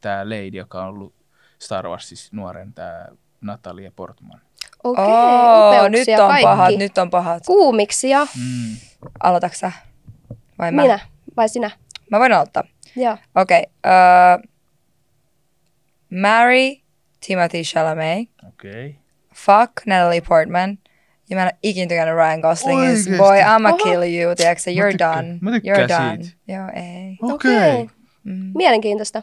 tää 0.00 0.24
lady, 0.24 0.56
joka 0.56 0.82
on 0.82 0.88
ollut 0.88 1.14
Star 1.64 1.86
Warsissa 1.88 2.28
nuoren, 2.36 2.72
tää 2.72 3.08
Natalia 3.40 3.90
Portman. 3.96 4.40
Okei, 4.84 5.04
Oh, 5.04 5.88
nyt 5.90 6.08
on 6.20 6.28
kaikki. 6.28 6.42
pahat, 6.44 6.74
nyt 6.76 6.98
on 6.98 7.10
pahat. 7.10 7.42
Kuumiksia. 7.46 8.24
Mm. 8.24 8.76
Aloitatko 9.22 9.56
sä? 9.56 9.72
Vai 10.58 10.72
mä? 10.72 10.82
Minä 10.82 10.98
vai 11.36 11.48
sinä? 11.48 11.70
Mä 12.10 12.18
voin 12.18 12.32
aloittaa. 12.32 12.64
Joo. 12.96 13.16
Okei. 13.34 13.62
Okay, 13.62 13.92
uh, 14.40 14.42
marry 16.20 16.76
Timothy 17.26 17.62
Chalamet. 17.62 18.28
Okei. 18.48 18.70
Okay. 18.70 18.94
Fuck 19.34 19.72
Natalie 19.86 20.20
Portman. 20.20 20.78
Ja 21.30 21.36
mä 21.36 21.42
en 21.42 21.46
ole 21.46 21.58
ikinä 21.62 21.86
tykännyt 21.88 22.14
Ryan 22.16 22.40
Goslingista. 22.40 23.10
Oikeesti? 23.10 23.16
Boy, 23.16 23.38
I'ma 23.40 23.68
Oho. 23.68 23.76
kill 23.76 24.02
you. 24.02 24.34
Tiedätkö, 24.36 24.70
Mä 24.70 24.82
you're 24.82 24.90
tykkään- 24.90 25.24
done. 25.26 25.38
mä 25.40 25.50
you're 25.50 25.88
done. 25.88 26.24
siitä. 26.24 26.38
Joo, 26.48 26.68
ei. 26.74 27.18
Okei. 27.22 27.70
Okei. 27.72 27.90
Mm. 28.24 28.52
Mielenkiintoista. 28.54 29.22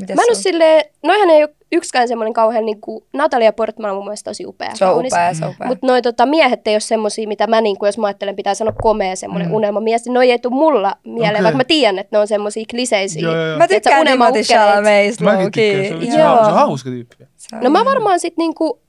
Mites 0.00 0.16
Mä 0.16 0.22
en 0.22 0.26
sulla? 0.26 0.42
silleen, 0.42 0.84
noihän 1.02 1.30
ei 1.30 1.44
ole 1.44 1.54
yksikään 1.72 2.08
semmoinen 2.08 2.32
kauhean 2.32 2.64
niinku, 2.66 3.06
Natalia 3.12 3.52
Portman 3.52 3.90
on 3.90 3.96
mun 3.96 4.04
mielestä 4.04 4.30
tosi 4.30 4.46
upea. 4.46 4.74
Se 4.74 4.84
on 4.84 4.92
kaunis. 4.92 5.12
upea, 5.12 5.34
se 5.34 5.44
on 5.44 5.50
upea. 5.50 5.68
Mutta 5.68 5.86
noi 5.86 6.02
tota, 6.02 6.26
miehet 6.26 6.68
ei 6.68 6.74
ole 6.74 6.80
semmosia, 6.80 7.28
mitä 7.28 7.46
mä 7.46 7.60
niinku, 7.60 7.86
jos 7.86 7.98
mä 7.98 8.06
ajattelen, 8.06 8.36
pitää 8.36 8.54
sanoa 8.54 8.74
komea 8.82 9.16
semmoinen 9.16 9.48
Mm. 9.48 9.54
unelmamies, 9.54 10.04
niin 10.04 10.14
noi 10.14 10.30
ei 10.30 10.38
tuu 10.38 10.50
mulla 10.50 10.96
mieleen, 11.04 11.30
Okei. 11.32 11.42
vaikka 11.42 11.56
mä 11.56 11.64
tiedän, 11.64 11.98
että 11.98 12.16
ne 12.16 12.20
on 12.20 12.28
semmosia 12.28 12.64
kliseisiä. 12.70 13.22
Joo, 13.22 13.34
joo, 13.36 13.46
joo. 13.46 13.58
Mä 13.58 13.68
tykkään 13.68 14.06
Timothy. 14.06 14.42
Chalametista 14.42 15.24
Mäkin 15.24 15.44
tykkään, 15.52 15.84
se 15.86 15.94
on, 15.94 16.18
Joo. 16.20 16.36
se 16.44 16.50
on 16.50 16.54
hauska 16.54 16.90
tyyppi. 16.90 17.16
No 17.60 17.70
mä 17.70 17.84
varmaan 17.84 18.20
sit 18.20 18.36
niinku, 18.36 18.80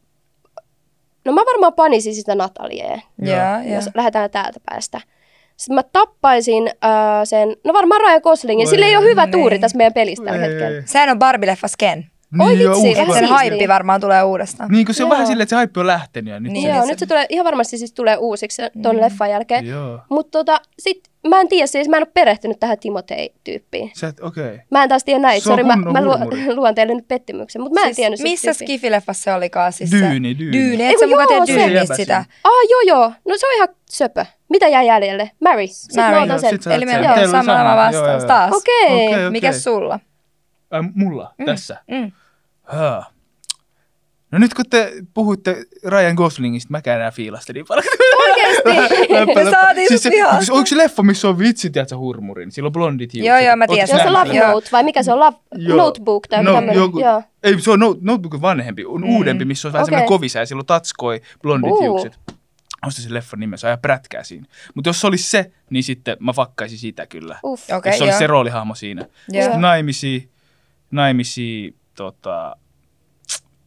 no 1.25 1.31
mä 1.31 1.41
varmaan 1.45 1.73
panisin 1.73 2.15
sitä 2.15 2.35
Nataliaa, 2.35 2.99
Joo, 3.21 3.35
joo. 3.37 3.75
jos 3.75 3.89
lähdetään 3.95 4.29
täältä 4.31 4.59
päästä. 4.65 5.01
Sitten 5.57 5.75
mä 5.75 5.83
tappaisin 5.83 6.67
äh, 6.67 6.91
sen, 7.23 7.55
no 7.63 7.73
varmaan 7.73 8.01
Ryan 8.01 8.21
Goslingin, 8.23 8.67
sillä 8.67 8.85
ei 8.85 8.95
ole 8.97 9.05
hyvä 9.05 9.25
niin. 9.25 9.31
tuuri 9.31 9.59
tässä 9.59 9.77
meidän 9.77 9.93
pelissä 9.93 10.23
tällä 10.25 10.39
hetkellä. 10.39 10.81
Sehän 10.85 11.09
on 11.09 11.17
Barbie-leffas 11.19 11.73
Ken. 11.77 12.05
Oi 12.39 12.47
Niin, 12.47 12.59
joo, 12.63 12.73
vitsi, 12.73 12.89
ihan 12.91 13.13
Sen 13.13 13.25
haippi 13.25 13.67
varmaan 13.67 14.01
tulee 14.01 14.23
uudestaan. 14.23 14.71
Niin, 14.71 14.85
kun 14.85 14.95
se 14.95 15.03
on 15.03 15.07
Joo. 15.07 15.13
vähän 15.13 15.27
silleen, 15.27 15.43
että 15.43 15.49
se 15.49 15.55
haippi 15.55 15.79
on 15.79 15.87
lähtenyt 15.87 16.33
ja 16.33 16.39
nyt 16.39 16.51
Niin. 16.51 16.63
se... 16.63 16.69
Joo, 16.69 16.81
se- 16.81 16.87
nyt 16.87 16.99
se 16.99 17.05
tulee, 17.05 17.25
ihan 17.29 17.45
varmasti 17.45 17.77
siis 17.77 17.93
tulee 17.93 18.17
uusiksi 18.17 18.61
ton 18.83 18.95
Mm. 18.95 19.01
leffan 19.01 19.29
jälkeen. 19.29 19.65
Mutta 20.09 20.31
tota, 20.31 20.61
sit 20.79 21.03
mä 21.27 21.41
en 21.41 21.47
tiedä, 21.47 21.67
siis 21.67 21.89
mä 21.89 21.97
en 21.97 22.03
ole 22.03 22.11
perehtynyt 22.13 22.59
tähän 22.59 22.77
Timotei-tyyppiin. 22.79 23.91
Sä 23.95 24.07
et, 24.07 24.19
okei. 24.19 24.43
Okay. 24.45 24.59
Mä 24.71 24.83
en 24.83 24.89
taas 24.89 25.03
tiedä 25.03 25.19
näitä, 25.19 25.37
on 25.49 25.53
sori, 25.57 25.63
mä, 25.63 25.75
mä 25.75 26.01
luon, 26.05 26.19
luon 26.55 26.75
teille 26.75 26.95
nyt 26.95 27.07
pettymyksen, 27.07 27.61
mutta 27.61 27.73
mä 27.79 27.81
en 27.81 27.85
Siis 27.87 27.95
tiennyt 27.95 28.19
Missä. 28.19 28.53
Skifileffassa 28.53 29.23
se 29.23 29.33
olikaan? 29.33 29.73
Siis 29.73 29.91
Dyyni, 29.91 30.33
se, 30.33 30.39
Dyyni. 30.39 30.57
Dyyni, 30.57 30.83
Eiku 30.83 30.93
et 31.03 31.09
sä 31.09 31.15
muka 31.17 31.33
joo, 31.33 31.45
se- 31.45 31.53
Dyynistä 31.53 31.95
sitä. 31.95 32.25
Aa, 32.43 32.51
joo 32.69 32.81
joo, 32.97 33.11
no 33.27 33.37
se 33.37 33.47
on 33.47 33.53
ihan 33.55 33.67
söpö. 33.89 34.25
Mitä 34.49 34.67
jäi 34.67 34.87
jäljelle? 34.87 35.31
Mary. 35.41 35.67
Sitten 35.67 36.03
Mary, 36.03 36.15
mä 36.15 36.21
otan 36.23 36.29
joo, 36.29 36.39
sen. 36.39 36.49
sit 36.49 36.67
Eli 36.73 36.85
meillä 36.85 37.13
on 37.13 37.29
sama 37.29 37.43
sama, 37.43 37.75
vastaus 37.75 38.23
taas. 38.23 38.53
Okei. 38.53 39.29
Mikäs 39.29 39.63
sulla? 39.63 39.99
Ai, 40.71 40.81
mulla, 40.95 41.33
tässä. 41.45 41.83
Mm. 41.91 42.11
Haa. 42.63 43.05
No 44.31 44.39
nyt 44.39 44.53
kun 44.53 44.65
te 44.69 44.93
puhuitte 45.13 45.55
Ryan 45.85 46.15
Goslingista, 46.15 46.71
mä 46.71 46.81
enää 46.85 47.11
fiilasta 47.11 47.53
niin 47.53 47.65
paljon. 47.67 47.85
Oikeesti? 48.29 48.69
Läppä, 49.13 49.33
Me 49.35 49.45
läppä. 49.45 49.51
saatiin 49.61 49.87
siis 49.87 50.03
se, 50.03 50.11
onko 50.51 50.65
se- 50.65 50.77
leffa, 50.77 51.03
missä 51.03 51.29
on 51.29 51.39
vitsi, 51.39 51.69
tiedätkö, 51.69 51.97
hurmurin? 51.97 52.51
Sillä 52.51 52.67
on 52.67 52.71
blondit 52.73 53.13
hiukset. 53.13 53.27
Joo, 53.27 53.37
joo, 53.39 53.55
mä 53.55 53.67
tiedän. 53.67 53.87
Joo, 53.89 53.97
se 53.97 54.09
Love? 54.09 54.47
Note, 54.47 54.69
vai 54.71 54.83
mikä 54.83 55.03
se 55.03 55.13
on? 55.13 55.19
Love, 55.19 55.37
Joo. 55.55 55.77
Notebook 55.77 56.27
tai 56.27 56.43
no, 56.43 56.53
tämmöinen. 56.53 56.75
joku, 56.75 56.99
Joo. 56.99 57.23
Ei, 57.43 57.59
se 57.61 57.71
on 57.71 57.79
no, 57.79 57.95
Notebook 58.01 58.33
on 58.33 58.41
vanhempi, 58.41 58.85
on 58.85 59.01
Mm. 59.01 59.09
uudempi, 59.09 59.45
missä 59.45 59.67
on 59.67 59.73
vähän 59.73 59.83
Okei. 59.83 59.91
semmoinen 59.91 60.07
kovisa 60.07 60.39
ja 60.39 60.45
sillä 60.45 60.59
on 60.59 60.65
tatskoi, 60.65 61.21
blondit 61.41 61.71
Uu. 61.71 61.81
hiukset. 61.81 62.19
On 62.85 62.91
se 62.91 63.01
se 63.01 63.13
leffan 63.13 63.39
nimessä, 63.39 63.67
ja 63.67 63.77
prätkää 63.77 64.23
siinä. 64.23 64.45
Mutta 64.75 64.89
jos 64.89 65.01
se 65.01 65.07
olisi 65.07 65.29
se, 65.29 65.51
niin 65.69 65.83
sitten 65.83 66.17
mä 66.19 66.33
fakkaisin 66.33 66.77
sitä 66.77 67.05
kyllä. 67.07 67.39
Uff. 67.43 67.69
Okei, 67.73 67.89
jos 67.89 67.97
se 67.97 68.03
olisi 68.03 68.17
se 68.17 68.27
roolihahmo 68.27 68.75
siinä. 68.75 69.05
Joo. 69.29 69.43
Sitten 69.43 69.61
naimisiin, 69.61 70.29
naimisiin, 70.91 71.75
tota... 71.95 72.55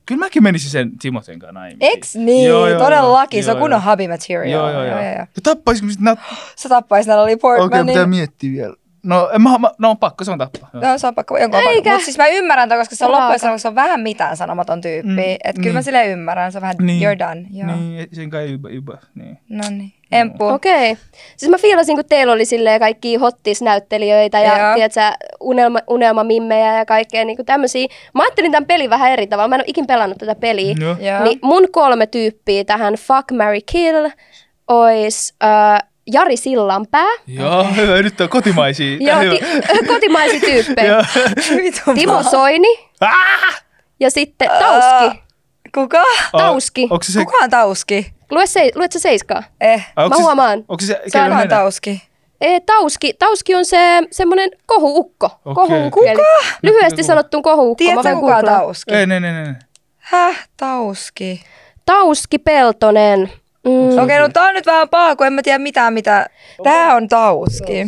Kyllä 0.07 0.19
mäkin 0.19 0.43
menisin 0.43 0.71
sen 0.71 0.99
Timoten 0.99 1.39
kanssa 1.39 1.53
naimisiin. 1.53 1.93
Eks 1.99 2.15
niin? 2.15 2.49
Joo, 2.49 2.69
joo, 2.69 2.79
Todellakin, 2.79 3.39
joo, 3.39 3.45
se 3.45 3.51
on 3.51 3.57
joo, 3.57 3.61
kunnon 3.61 3.83
joo. 3.85 3.91
hubby 3.91 4.09
material. 4.09 4.61
Joo, 4.61 4.71
joo, 4.71 4.85
joo. 4.85 5.03
joo. 5.03 5.11
Ja 5.11 5.27
tappaisinko 5.43 5.87
mä 5.87 5.93
sit 5.93 6.01
nat... 6.01 6.19
Sä 6.57 6.69
tappais 6.69 7.07
Natalie 7.07 7.35
Okei, 7.35 7.51
okay, 7.51 7.59
Portmanin. 7.59 7.87
pitää 7.87 8.07
miettiä 8.07 8.53
vielä. 8.53 8.77
No, 9.03 9.31
en 9.31 9.43
mä, 9.43 9.59
mä, 9.59 9.71
no 9.79 9.91
on 9.91 9.99
pakko, 9.99 10.25
se 10.25 10.31
on 10.31 10.39
tappaa. 10.39 10.71
Joo. 10.73 10.83
No 10.83 10.99
se 10.99 11.07
on 11.07 11.15
pakko, 11.15 11.39
jonkun 11.39 11.59
on 11.59 11.65
pakko. 11.65 11.91
Mutta 11.91 12.05
siis 12.05 12.19
mä 12.19 12.27
ymmärrän 12.27 12.69
ton, 12.69 12.79
koska 12.79 12.97
se 12.97 13.05
on 13.05 13.13
loppujen 13.13 13.59
se 13.59 13.69
on 13.69 13.75
vähän 13.75 14.01
mitään 14.01 14.37
sanomaton 14.37 14.81
tyyppi. 14.81 15.09
Mm, 15.09 15.19
että 15.19 15.53
kyllä 15.53 15.65
niin. 15.65 15.75
mä 15.75 15.83
silleen 15.83 16.11
ymmärrän, 16.11 16.53
se 16.53 16.59
on 16.59 16.63
vähän 16.63 16.77
Niin. 16.81 17.03
you're 17.03 17.19
done. 17.19 17.47
Joo. 17.51 17.67
Niin. 17.67 17.97
Niin, 17.97 18.09
sen 18.13 18.31
kai 18.31 18.53
yba, 18.53 18.69
yba, 18.69 18.99
niin. 19.15 19.39
No 19.49 19.65
niin. 19.71 19.93
Emppu. 20.13 20.47
Okei. 20.47 20.97
Siis 21.37 21.51
mä 21.51 21.59
fiilasin, 21.59 21.97
kun 21.97 22.05
teillä 22.09 22.33
oli 22.33 22.45
silleen 22.45 22.81
kaikki 22.81 23.17
hottis-näyttelijöitä 23.17 24.41
ja 24.41 24.59
Joo. 24.59 24.75
tiedätkö, 24.75 25.01
unelma, 25.41 25.79
unelmamimmejä 25.89 26.79
ja 26.79 26.87
kaikkea 26.87 27.25
niin 27.25 27.47
tämmöisiä. 27.47 27.87
Mä 28.15 28.23
ajattelin 28.23 28.53
tämän 28.53 28.67
pelin 28.67 28.91
vähän 28.91 29.13
eri 29.13 29.27
tavalla. 29.27 29.49
Mä 29.49 29.55
en 29.55 29.61
ole 29.61 29.65
ikin 29.67 29.87
pelannut 29.87 30.19
tätä 30.19 30.35
peliä. 30.35 30.75
Joo. 30.81 31.25
Niin 31.25 31.39
mun 31.43 31.69
kolme 31.73 32.07
tyyppiä 32.07 32.65
tähän 32.65 32.95
Fuck, 32.95 33.31
Mary 33.33 33.59
Kill 33.73 34.09
ois 34.69 35.35
äh, 35.45 35.90
Jari 36.13 36.37
Sillanpää. 36.37 37.07
Joo, 37.27 37.67
hyvä, 37.77 38.03
nyt 38.03 38.21
on 38.21 38.29
kotimaisia. 38.29 38.97
Joo, 39.01 39.21
ti- 39.35 39.45
kotimaisia 39.95 40.41
tyyppejä. 40.41 41.05
Timo. 41.95 42.23
Soini 42.23 42.79
Ah! 43.01 43.63
ja 44.01 44.11
sitten 44.11 44.49
Tauski. 44.59 45.21
Kuka? 45.75 46.03
Tauski. 46.33 46.89
Se 47.03 47.13
se... 47.13 47.25
Kuka 47.25 47.37
on 47.45 47.51
Tauski? 47.51 48.13
Lue 48.31 48.47
se, 48.47 48.71
luet 48.75 48.93
sä 48.93 48.99
seiskaa? 48.99 49.43
Eh. 49.61 49.87
Onko 49.97 50.09
Mä 50.09 50.17
se- 50.17 50.23
huomaan. 50.23 50.59
Onko 50.59 50.81
se 50.81 50.87
se... 50.87 51.01
Se 51.07 51.21
on 51.21 51.31
Kuka? 51.31 51.47
Tauski? 51.47 52.03
Ee, 52.41 52.61
tauski, 52.61 53.13
tauski 53.19 53.55
on 53.55 53.65
se 53.65 54.03
semmoinen 54.11 54.51
kohuukko. 54.67 55.27
Okei. 55.27 55.55
Kohuukko. 55.55 56.01
Eli 56.07 56.17
lyhyesti 56.63 57.03
sanottuna 57.03 57.43
kohuukko. 57.43 57.79
Tiedätkö 57.79 58.15
kuka. 58.15 58.43
Tauski? 58.43 58.95
Ei, 58.95 59.07
ne, 59.07 59.21
ne, 59.21 59.45
ne. 59.45 59.55
Häh? 59.99 60.49
Tauski. 60.57 61.43
Tauski 61.87 62.39
Peltonen. 62.39 63.31
Mm. 63.65 63.99
Okei, 63.99 64.19
no 64.19 64.29
tää 64.29 64.45
on 64.45 64.55
nyt 64.55 64.67
vähän 64.67 64.89
paha, 64.89 65.17
kun 65.17 65.27
en 65.27 65.33
mä 65.33 65.43
tiedä 65.43 65.59
mitään 65.59 65.93
mitä. 65.93 66.27
Tää 66.63 66.95
on 66.95 67.09
Tauski. 67.09 67.87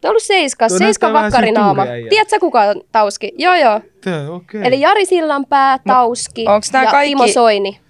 Tämä 0.00 0.10
on 0.10 0.10
ollut 0.10 0.22
Seiska, 0.22 0.68
Tuo 0.68 0.78
Seiska 0.78 1.12
vakkarinaama. 1.12 1.86
Tiedätkö 2.08 2.40
kuka 2.40 2.60
on 2.60 2.80
Tauski? 2.92 3.32
Joo, 3.38 3.54
joo. 3.54 3.80
Tää, 4.04 4.30
okei. 4.30 4.60
Eli 4.64 4.80
Jari 4.80 5.06
Sillanpää, 5.06 5.78
Tauski 5.86 6.44
onks 6.48 6.72
nää 6.72 6.84
ja 6.84 6.90
kaikki- 6.90 7.08
Timo 7.10 7.26
Soini. 7.28 7.80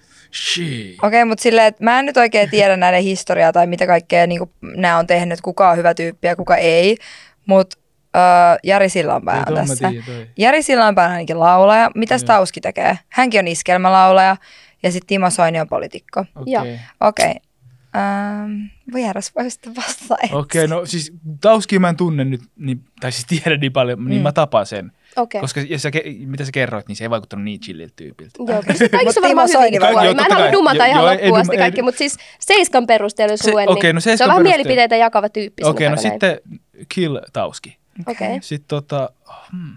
Okei, 1.03 1.25
mutta 1.25 1.41
silleen, 1.41 1.67
että 1.67 1.83
mä 1.83 1.99
en 1.99 2.05
nyt 2.05 2.17
oikein 2.17 2.49
tiedä 2.49 2.77
näiden 2.77 3.03
historiaa 3.03 3.51
tai 3.53 3.67
mitä 3.67 3.87
kaikkea 3.87 4.27
niin 4.27 4.39
nämä 4.61 4.97
on 4.97 5.07
tehnyt, 5.07 5.41
kuka 5.41 5.69
on 5.69 5.77
hyvä 5.77 5.93
tyyppi 5.93 6.27
ja 6.27 6.35
kuka 6.35 6.55
ei. 6.55 6.97
Mutta 7.45 7.77
uh, 8.17 8.59
Jari 8.63 8.89
Sillanpää 8.89 9.35
Ei, 9.37 9.43
on 9.47 9.53
tässä. 9.55 9.89
tiedän. 9.89 10.27
Jari 10.37 10.63
Sillanpää 10.63 11.05
on 11.05 11.11
ainakin 11.11 11.39
laulaja. 11.39 11.91
Mitäs. 11.95 12.23
Tauski 12.23 12.61
tekee? 12.61 12.97
Hänkin 13.09 13.39
on 13.39 13.47
iskelmälaulaja. 13.47 14.37
Ja 14.83 14.91
sitten 14.91 15.07
Timo 15.07 15.29
Soini 15.29 15.59
on 15.59 15.67
poliitikko. 15.67 16.25
Joo. 16.45 16.61
Okei. 16.61 16.79
Okei. 17.01 17.29
Okay. 17.29 17.39
Um, 18.45 18.69
vieras 18.93 19.31
voi 19.35 19.51
sitten 19.51 19.75
vastata. 19.75 20.15
Okei, 20.31 20.67
no 20.67 20.85
siis 20.85 21.13
Tauskia 21.41 21.79
mä 21.79 21.89
en 21.89 21.97
tunne 21.97 22.25
nyt, 22.25 22.41
niin, 22.55 22.83
tai 23.01 23.11
siis 23.11 23.25
tiedä 23.25 23.57
niin 23.57 23.73
paljon, 23.73 24.05
niin 24.05 24.19
Mm. 24.19 24.23
mä 24.23 24.31
tapaan 24.31 24.65
sen. 24.65 24.91
Okei. 25.15 25.41
Koska 25.41 25.61
jos 25.61 25.81
sä, 25.81 25.91
mitä 26.25 26.45
sä 26.45 26.51
kerroit, 26.51 26.87
niin 26.87 26.95
se 26.95 27.03
ei 27.03 27.09
vaikuttanut 27.09 27.43
niin 27.43 27.59
chilliltä 27.59 27.93
tyypiltä. 27.95 28.31
Joo, 28.47 28.59
okay. 28.59 28.75
Mut 29.05 29.17
on 29.17 29.23
varmaan 29.23 29.49
puolia. 29.53 29.69
Joo, 30.05 30.13
Mä 30.15 30.25
en 30.25 30.31
halua 30.31 30.51
dumata 30.51 30.85
ihan 30.85 31.05
loppuun 31.05 31.39
asti 31.39 31.57
kaikki, 31.57 31.81
mutta 31.81 31.97
siis 31.97 32.17
Seiskan 32.39 32.87
perusteella 32.87 33.37
Se- 33.37 33.51
luen, 33.51 33.69
okei, 33.69 33.89
niin 33.89 33.95
no 33.95 34.01
se 34.01 34.11
on 34.11 34.17
vähän 34.19 34.29
perusteella. 34.29 34.49
mielipiteitä 34.57 34.95
jakava 34.95 35.29
tyyppi. 35.29 35.63
Okei, 35.63 35.89
no 35.89 35.95
sanotaanko 35.95 36.25
näin. 36.25 36.35
sitten 36.61 36.85
Kill 36.89 37.17
Tauski. 37.33 37.77
Okei. 38.07 38.27
Okay. 38.27 38.39
Sitten 38.41 38.67
tota, 38.67 39.09
hmm. 39.51 39.73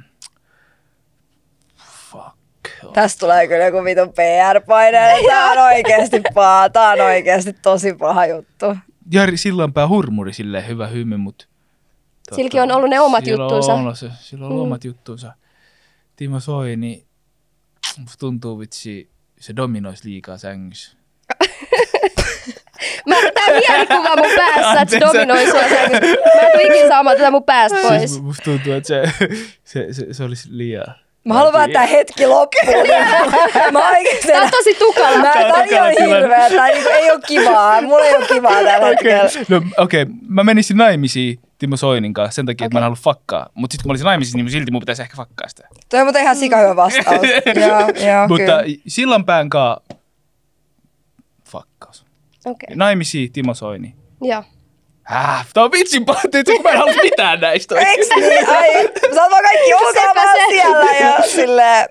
Tästä 2.92 3.20
tulee 3.20 3.48
kyllä 3.48 3.64
joku 3.64 3.84
vitun 3.84 4.08
PR-paine. 4.12 4.98
Tää 5.28 5.50
on 5.50 5.58
oikeasti 5.58 6.22
paha. 6.34 6.68
Tää 6.68 6.90
on 6.90 7.00
oikeasti 7.00 7.52
tosi 7.52 7.92
paha 7.94 8.26
juttu. 8.26 8.66
Jari 9.12 9.36
Sillanpää 9.36 9.88
hurmuri 9.88 10.32
silleen 10.32 10.66
hyvä 10.66 10.86
hymy, 10.86 11.16
mutta... 11.16 11.44
Silläkin 12.36 12.62
on 12.62 12.72
ollut 12.72 12.90
ne 12.90 13.00
omat 13.00 13.24
sillä 13.24 13.44
juttunsa. 13.44 13.74
On, 13.74 13.80
ollut 13.80 13.98
se, 13.98 14.10
sillä 14.20 14.46
on 14.46 14.52
ollut 14.52 14.64
Mm. 14.64 14.70
omat 14.70 14.84
juttunsa. 14.84 15.32
Timo 16.16 16.40
Soini, 16.40 17.06
musta 17.98 18.18
tuntuu 18.18 18.58
vitsi, 18.58 19.10
se 19.40 19.56
dominoisi 19.56 20.08
liikaa 20.08 20.38
sängyssä. 20.38 20.96
Mä, 23.06 23.14
tää 23.34 23.46
mielikuva 23.68 24.16
mun 24.16 24.30
päässä, 24.36 24.80
että 24.80 24.90
se 24.90 25.00
dominoi 25.00 25.44
sua 25.50 25.60
sängyssä. 25.68 26.16
Mä 26.34 26.40
en 26.42 26.52
tuu 26.52 26.60
ikinä 26.70 26.88
saamaan 26.88 27.16
tätä 27.16 27.30
mun 27.30 27.44
päästä 27.44 27.78
pois. 27.82 28.10
Siis 28.10 28.22
musta 28.22 28.42
tuntuu, 28.44 28.72
että 28.72 28.88
se, 28.88 29.02
se, 29.64 29.92
se, 29.92 30.14
se 30.14 30.24
olisi 30.24 30.48
liian... 30.50 30.94
Mä 31.26 31.34
haluan 31.34 31.52
vaan, 31.52 31.64
että 31.70 31.78
tää 31.78 31.86
hetki 31.86 32.26
loppuun. 32.26 32.86
Mä 33.72 33.88
oikeesti... 33.88 34.28
Tää 34.28 34.42
on 34.42 34.50
tosi 34.50 34.74
tukala. 34.74 35.18
Mä, 35.18 35.32
Tää 35.32 35.52
on 35.54 35.68
ihan 35.70 35.90
hirveä. 35.90 36.50
Tää 36.50 36.68
niinku 36.68 36.88
ei 36.88 37.10
oo 37.10 37.18
kivaa. 37.26 37.82
Mulla 37.82 38.04
ei 38.04 38.14
oo 38.14 38.22
kivaa 38.34 38.52
tällä 38.52 38.76
Okei, 38.76 39.12
hetkellä. 39.12 39.28
no 39.48 39.62
okei, 39.78 40.02
okay. 40.02 40.14
mä 40.28 40.44
menisin 40.44 40.76
naimisiin 40.76 41.38
Timo 41.58 41.76
Soinin 41.76 42.14
kanssa 42.14 42.34
sen 42.34 42.46
takia, 42.46 42.64
että 42.66 42.74
mä 42.74 42.78
en 42.78 42.82
halua 42.82 42.96
fakkaa. 42.96 43.48
Mutta 43.54 43.74
sitten 43.74 43.82
kun 43.82 43.88
mä 43.88 43.92
olisin 43.92 44.04
naimisissa, 44.04 44.38
niin 44.38 44.50
silti 44.50 44.70
mun 44.70 44.80
pitäisi 44.80 45.02
ehkä 45.02 45.16
fakkaa 45.16 45.48
sitä. 45.48 45.68
Toi 45.88 46.00
on 46.00 46.06
muuten 46.06 46.22
ihan 46.22 46.36
sika 46.36 46.56
hyvä 46.56 46.76
vastaus. 46.76 47.06
joo, 47.66 47.80
joo, 47.80 48.28
Mutta 48.28 48.44
kyllä. 48.44 48.62
Sillanpään 48.88 49.48
kanssa 49.50 49.82
fakkaus. 51.50 52.06
Okei, 52.44 52.76
Naimisiin 52.76 53.32
Timo 53.32 53.54
Soini. 53.54 53.94
joo. 54.22 54.42
Häh, 55.06 55.46
tää 55.54 55.64
on 55.64 55.72
vitsin 55.72 56.04
pahoitteet, 56.04 56.46
kun 56.54 56.62
mä 56.62 56.70
en 56.70 56.78
halua 56.78 56.94
mitään 57.02 57.40
näistä. 57.40 57.74
Eiks 57.78 58.08
niin? 58.16 58.48
Ai, 58.48 58.72
sä 59.14 59.22
oot 59.22 59.30
vaan 59.30 59.42
kaikki 59.42 59.74
osaamaan 59.74 60.28
se. 60.36 60.44
siellä 60.50 60.92
ja 61.00 61.22
silleen. 61.22 61.88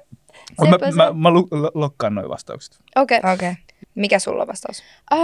Mä, 0.61 0.77
mä, 0.95 1.13
mä 1.13 1.33
lo- 1.33 1.71
lokkaan 1.73 2.15
noin 2.15 2.29
vastaukset. 2.29 2.79
Okei. 2.95 3.17
Okei. 3.17 3.33
Okay. 3.33 3.55
Mikä 3.95 4.19
sulla 4.19 4.41
on 4.41 4.47
vastaus? 4.47 4.83
Öö, 5.13 5.19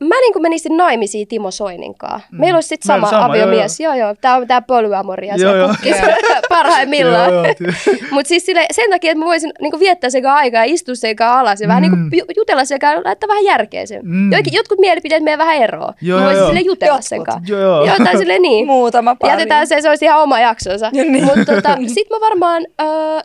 mä 0.00 0.14
niin 0.20 0.42
menisin 0.42 0.76
naimisiin 0.76 1.28
Timo 1.28 1.50
Soinin 1.50 1.94
kanssa. 1.98 2.28
Meillä 2.32 2.56
olisi 2.56 2.68
sitten 2.68 2.86
sama, 2.86 3.10
sama, 3.10 3.24
aviomies. 3.24 3.80
Joo, 3.80 3.94
joo. 3.94 4.14
Tää 4.20 4.36
on 4.36 4.46
tää 4.46 4.62
polyamoria 4.62 5.36
Joo, 5.36 5.52
se 5.52 5.88
joo. 5.88 5.98
parhaimmillaan. 6.48 7.32
Joo, 7.34 7.44
joo. 7.44 7.72
Mutta 8.12 8.28
siis 8.28 8.46
sille, 8.46 8.66
sen 8.70 8.90
takia, 8.90 9.10
että 9.10 9.18
mä 9.18 9.24
voisin 9.24 9.52
niinku 9.60 9.78
viettää 9.80 10.10
sen 10.10 10.22
kanssa 10.22 10.36
aikaa 10.38 10.64
ja 10.64 10.72
istua 10.74 10.94
kanssa 11.16 11.40
alas 11.40 11.60
ja 11.60 11.68
vähän 11.68 11.82
Mm. 11.84 11.90
niinku 11.98 12.16
ju- 12.16 12.34
jutella 12.36 12.62
kanssa, 12.80 13.02
laittaa 13.04 13.28
vähän 13.28 13.44
järkeä 13.44 13.86
sen. 13.86 14.00
Mm. 14.04 14.10
Mm. 14.16 14.30
Jotkut 14.52 14.78
mielipiteet 14.78 15.22
menee 15.22 15.38
vähän 15.38 15.56
eroon. 15.56 15.94
Joo, 16.02 16.18
mä 16.18 16.24
joo, 16.24 16.26
voisin 16.26 16.40
joo. 16.40 16.48
sille 16.48 16.60
jutella 16.60 16.90
Jotkut. 16.94 17.04
sen 17.08 17.24
kanssa. 17.24 17.52
Joo, 17.52 17.60
joo. 17.60 17.84
Joo, 17.86 17.96
tai 18.04 18.18
silleen 18.18 18.42
niin. 18.42 18.66
Muutama 18.66 19.14
pari. 19.14 19.32
Jätetään 19.32 19.66
se, 19.66 19.80
se 19.80 19.88
olisi 19.88 20.04
ihan 20.04 20.22
oma 20.22 20.40
jaksonsa. 20.40 20.90
Niin. 20.92 21.24
Mutta 21.24 21.54
tota, 21.54 21.78
sit 21.94 22.10
mä 22.10 22.16
varmaan 22.20 22.62
öö, 22.82 23.20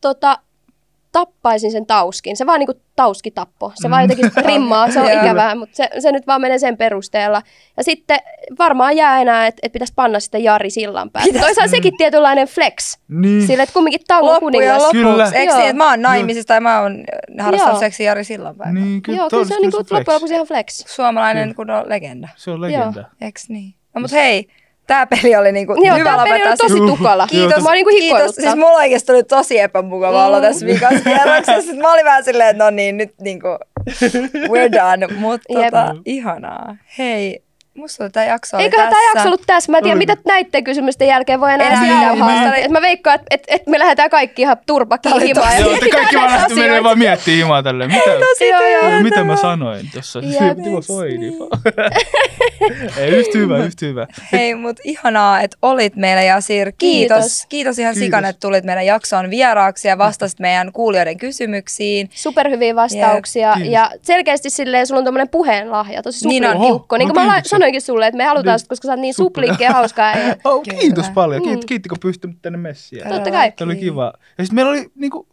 tota, 0.00 0.38
tappaisin 1.16 1.72
sen 1.72 1.86
tauskin. 1.86 2.36
Se 2.36 2.46
vaan 2.46 2.58
niinku 2.58 2.80
tauski 2.96 3.30
tappo. 3.30 3.72
Se 3.74 3.90
vaan 3.90 4.02
jotenkin 4.02 4.30
rimmaa, 4.46 4.90
se 4.90 5.00
on 5.00 5.12
ikävää, 5.12 5.54
mutta 5.54 5.76
se, 5.76 5.88
se 5.98 6.12
nyt 6.12 6.26
vaan 6.26 6.40
menee 6.40 6.58
sen 6.58 6.76
perusteella. 6.76 7.42
Ja 7.76 7.84
sitten 7.84 8.18
varmaan 8.58 8.96
jää 8.96 9.20
enää, 9.20 9.46
että 9.46 9.60
et 9.62 9.72
pitäisi 9.72 9.92
panna 9.96 10.20
sitten 10.20 10.44
Jari 10.44 10.70
Sillanpää. 10.70 11.22
Toisaalta 11.40 11.70
sekin 11.70 11.96
tietynlainen 11.96 12.48
flex. 12.48 12.98
Niin. 13.08 13.46
Sille, 13.46 13.62
että 13.62 13.72
kumminkin 13.72 14.00
Loppujen 14.20 14.40
kuningas. 14.40 14.82
Kyllä. 14.92 15.30
Eikö 15.34 15.54
niin, 15.54 15.64
että 15.64 15.76
mä 15.76 15.90
oon 15.90 16.02
naimisissa 16.02 16.48
tai 16.48 16.60
mä 16.60 16.80
oon 16.80 17.04
harrastanut 17.40 17.74
Joo. 17.74 17.80
seksiä 17.80 18.06
Jari 18.10 18.24
Sillanpäivä? 18.24 18.72
Niin, 18.72 19.02
kyllä, 19.02 19.18
Joo, 19.18 19.28
kyllä 19.30 19.44
se 19.44 19.54
on 19.54 19.62
niinku 19.62 19.76
flex. 19.76 19.90
loppujen 19.90 20.14
lopuksi 20.14 20.34
ihan 20.34 20.46
flex. 20.46 20.84
Suomalainen 20.86 21.54
kun 21.54 21.70
on 21.70 21.88
legenda. 21.88 22.28
Se 22.36 22.50
on 22.50 22.60
legenda. 22.60 23.04
Eiks 23.20 23.48
niin? 23.48 23.74
No 23.94 24.00
mut 24.00 24.12
hei, 24.12 24.48
tää 24.86 25.06
peli 25.06 25.36
oli 25.36 25.52
niinku 25.52 25.74
Joo, 25.84 25.96
hyvä 25.96 26.16
lopettaa. 26.16 26.48
oli 26.48 26.56
tosi 26.56 26.74
Siis- 26.74 26.90
tukala. 26.90 27.26
Kiitos, 27.26 27.62
Mä 27.62 27.68
oon 27.68 27.74
niinku 27.74 27.90
kiitos. 27.90 28.34
Siis 28.34 28.54
mulla 28.56 28.78
oikeesti 28.78 29.12
oli 29.12 29.22
tosi 29.24 29.58
epämukava 29.60 30.26
olla 30.26 30.40
tässä 30.40 30.66
viikossa 30.66 31.00
kierroksessa. 31.04 31.60
Sitten 31.62 31.78
mä 31.78 31.92
olin 31.92 32.04
vähän 32.04 32.24
silleen, 32.24 32.48
että 32.50 32.64
no 32.64 32.70
niin, 32.70 32.96
nyt 32.96 33.14
niinku 33.20 33.48
we're 34.34 34.72
done. 34.72 35.06
Mutta 35.16 35.54
tota, 35.54 35.94
ihanaa. 36.04 36.76
Hei, 36.98 37.42
musta 37.76 38.10
tämä 38.10 38.26
jakso 38.26 38.56
oli 38.56 38.64
Eiköhän 38.64 38.88
tässä. 38.88 39.00
tämä 39.00 39.10
jakso 39.14 39.28
ollut 39.28 39.42
tässä. 39.46 39.72
Mä 39.72 39.78
en 39.78 39.84
tiedä, 39.84 39.96
mitä 39.98 40.16
näiden 40.26 40.64
kysymysten 40.64 41.08
jälkeen 41.08 41.40
voi 41.40 41.52
enää 41.52 42.02
jauhaa. 42.02 42.28
haastaa. 42.30 42.54
Et 42.56 42.70
mä 42.70 42.80
veikkaan, 42.80 43.14
että 43.14 43.26
et, 43.30 43.44
et 43.48 43.66
me 43.66 43.78
lähdetään 43.78 44.10
kaikki 44.10 44.42
ihan 44.42 44.56
turpakin 44.66 45.20
himaan. 45.20 45.60
Joo, 45.60 45.76
te 45.80 45.88
kaikki 45.88 46.16
vaan 46.16 46.30
lähti 46.32 46.54
menee 46.54 46.68
asioita. 46.68 46.84
vaan 46.84 46.98
miettii 46.98 47.36
himaa 47.36 47.62
tälleen. 47.62 47.90
Mitä, 47.90 48.10
Joo, 48.50 48.60
joo. 48.60 48.90
Joo, 48.90 49.00
mitä 49.02 49.24
mä 49.24 49.36
sanoin 49.36 49.90
tuossa? 49.92 50.20
Timo 50.64 50.82
Soini. 50.82 51.32
Ei, 52.98 53.08
yhtä 53.10 53.38
hyvä, 53.38 53.58
yhtä 53.58 53.86
hyvä. 53.86 54.06
Hei, 54.32 54.54
mut 54.54 54.76
ihanaa, 54.84 55.40
että 55.40 55.56
olit 55.62 55.96
meillä 55.96 56.22
Jasir. 56.22 56.72
Kiitos. 56.78 57.16
Kiitos. 57.18 57.46
Kiitos 57.48 57.78
ihan 57.78 57.94
sikan, 57.94 58.24
että 58.24 58.40
tulit 58.40 58.64
meidän 58.64 58.86
jaksoon 58.86 59.30
vieraaksi 59.30 59.88
ja 59.88 59.98
vastasit 59.98 60.40
meidän 60.40 60.72
kuulijoiden 60.72 61.18
kysymyksiin. 61.18 62.10
Superhyviä 62.14 62.74
vastauksia 62.76 63.54
ja 63.64 63.90
selkeästi 64.02 64.50
silleen 64.50 64.86
sulla 64.86 64.98
on 64.98 65.04
tämmöinen 65.04 65.28
puheenlahja, 65.28 66.02
tosi 66.02 66.28
Niin 66.28 66.44
on. 66.44 66.52
suplinkkiukko. 66.52 66.96
Niin 66.98 67.08
kuin 67.08 67.26
mä 67.26 67.32
kiitoksia. 67.32 67.50
Sanoinkin 67.66 67.80
sulle, 67.82 68.06
että 68.06 68.16
me 68.16 68.24
halutaan 68.24 68.52
Niin. 68.54 68.60
sut, 68.60 68.68
koska 68.68 68.86
sä 68.86 68.92
oot 68.92 69.00
niin 69.00 69.14
Super. 69.14 69.26
suplinkki 69.26 69.64
ja 69.64 69.72
hauskaa. 69.72 70.18
Ja 70.18 70.36
Oh, 70.44 70.62
kiitos 70.80 71.10
paljon. 71.10 71.42
Mm. 71.42 71.48
Kiit, 71.48 71.64
kiitti, 71.64 71.88
kun 71.88 71.98
pystyt 72.02 72.30
tänne 72.42 72.58
messiin. 72.58 73.08
Totta 73.08 73.30
kai. 73.30 73.52
Tämä 73.52 73.70
oli 73.72 73.80
kiva. 73.80 74.12
Ja 74.38 74.44
sitten 74.44 74.54
meillä 74.54 74.70
oli 74.70 74.86
niinku, 74.94 75.28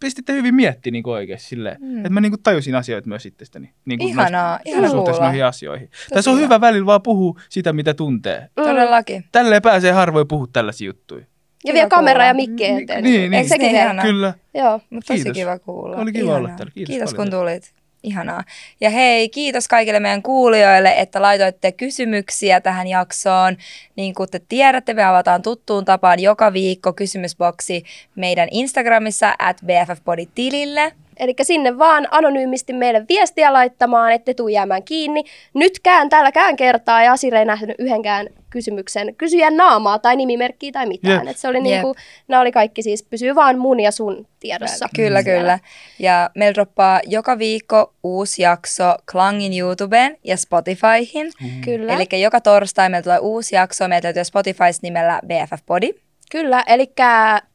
pistitte 0.00 0.32
hyvin 0.32 0.54
miettiä 0.54 0.90
niinku 0.90 1.10
oikein 1.10 1.38
silleen, 1.40 1.76
mm. 1.80 1.96
että 1.96 2.10
mä 2.10 2.20
niinku 2.20 2.38
tajusin 2.42 2.74
asioita 2.74 3.08
myös 3.08 3.26
itsestäni. 3.26 3.72
Niinku 3.84 4.08
Ihanaa, 4.08 4.56
noista- 4.56 4.62
ihana 4.70 4.88
suhteessa 4.90 5.22
noihin 5.24 5.44
asioihin. 5.44 5.90
Tässä 6.14 6.30
on 6.30 6.40
hyvä 6.40 6.60
välillä 6.60 6.86
vaan 6.86 7.02
puhua 7.02 7.40
sitä, 7.48 7.72
mitä 7.72 7.94
tuntee. 7.94 8.38
Mm. 8.56 8.62
Todellakin. 8.64 9.24
Tälleen 9.32 9.62
pääsee 9.62 9.92
harvoin 9.92 10.28
puhua 10.28 10.46
tällaisia 10.52 10.86
juttuja. 10.86 11.24
Ja 11.64 11.74
vielä 11.74 11.88
kamera 11.88 12.24
ja 12.26 12.34
mikki 12.34 12.64
eteen. 12.64 13.04
Niin, 13.04 13.20
niin. 13.20 13.34
Eikö 13.34 13.48
sekin 13.48 13.66
Niin, 13.66 13.76
ihanaa. 13.82 14.04
Kyllä. 14.04 14.34
Joo. 14.54 14.80
Mut 14.90 15.04
tosi 15.06 15.30
kiva 15.32 15.58
kuulla. 15.58 15.96
Oli 15.96 16.12
kiva 16.12 16.30
olla 16.30 16.38
Ihanaa. 16.38 16.56
täällä. 16.56 16.72
Kiitos 16.74 16.90
Kiitos 16.92 17.14
kun 17.14 17.24
paljon. 17.24 17.40
tulit. 17.42 17.74
Ihanaa. 18.02 18.44
Ja 18.80 18.90
hei, 18.90 19.28
kiitos 19.28 19.68
kaikille 19.68 20.00
meidän 20.00 20.22
kuulijoille, 20.22 20.94
että 20.96 21.22
laitoitte 21.22 21.72
kysymyksiä 21.72 22.60
tähän 22.60 22.86
jaksoon. 22.86 23.56
Niin 23.96 24.14
kuin 24.14 24.30
te 24.30 24.40
tiedätte, 24.48 24.94
me 24.94 25.04
avataan 25.04 25.42
tuttuun 25.42 25.84
tapaan 25.84 26.20
joka 26.20 26.52
viikko 26.52 26.92
kysymysboksi 26.92 27.84
meidän 28.14 28.48
Instagramissa 28.50 29.34
at 29.38 29.56
BFFpodi-tilille. 29.66 30.92
Eli 31.18 31.34
sinne 31.42 31.78
vaan 31.78 32.08
anonyymisti 32.10 32.72
meille 32.72 33.04
viestiä 33.08 33.52
laittamaan, 33.52 34.12
ette 34.12 34.34
tuu 34.34 34.48
jäämään 34.48 34.82
kiinni. 34.82 35.24
Nytkään 35.54 36.08
tälläkään 36.08 36.56
kertaa 36.56 37.02
ja 37.02 37.12
Asire 37.12 37.38
ei 37.38 37.44
nähnyt 37.44 37.76
yhdenkään 37.78 38.28
kysymyksen 38.50 39.14
kysyjän 39.14 39.56
naamaa 39.56 39.98
tai 39.98 40.16
nimimerkkiä 40.16 40.72
tai 40.72 40.86
mitään. 40.86 41.26
Jep. 41.26 41.28
Et 41.28 41.36
se 41.36 41.48
oli 41.48 41.60
niinku, 41.60 41.94
nämä 42.28 42.40
oli 42.40 42.52
kaikki 42.52 42.82
siis, 42.82 43.02
pysyy 43.02 43.34
vaan 43.34 43.58
mun 43.58 43.80
ja 43.80 43.90
sun 43.90 44.26
tiedossa. 44.40 44.88
Kyllä, 44.96 45.22
siellä. 45.22 45.40
kyllä. 45.40 45.58
Ja 45.98 46.30
meillä 46.34 46.54
droppaa 46.54 47.00
joka 47.06 47.38
viikko 47.38 47.94
uusi 48.02 48.42
jakso 48.42 48.94
Klangin 49.12 49.58
YouTubeen 49.58 50.16
ja 50.24 50.36
Spotifyhin. 50.36 51.32
Kyllä. 51.64 51.92
Eli 51.92 52.22
joka 52.22 52.40
torstai 52.40 52.88
meillä 52.88 53.02
tulee 53.02 53.18
uusi 53.18 53.54
jakso. 53.54 53.88
Meillä 53.88 54.06
löytyy 54.06 54.24
Spotifys 54.24 54.82
nimellä 54.82 55.20
BFF 55.26 55.66
Body. 55.66 56.07
Kyllä, 56.30 56.64
eli 56.66 56.92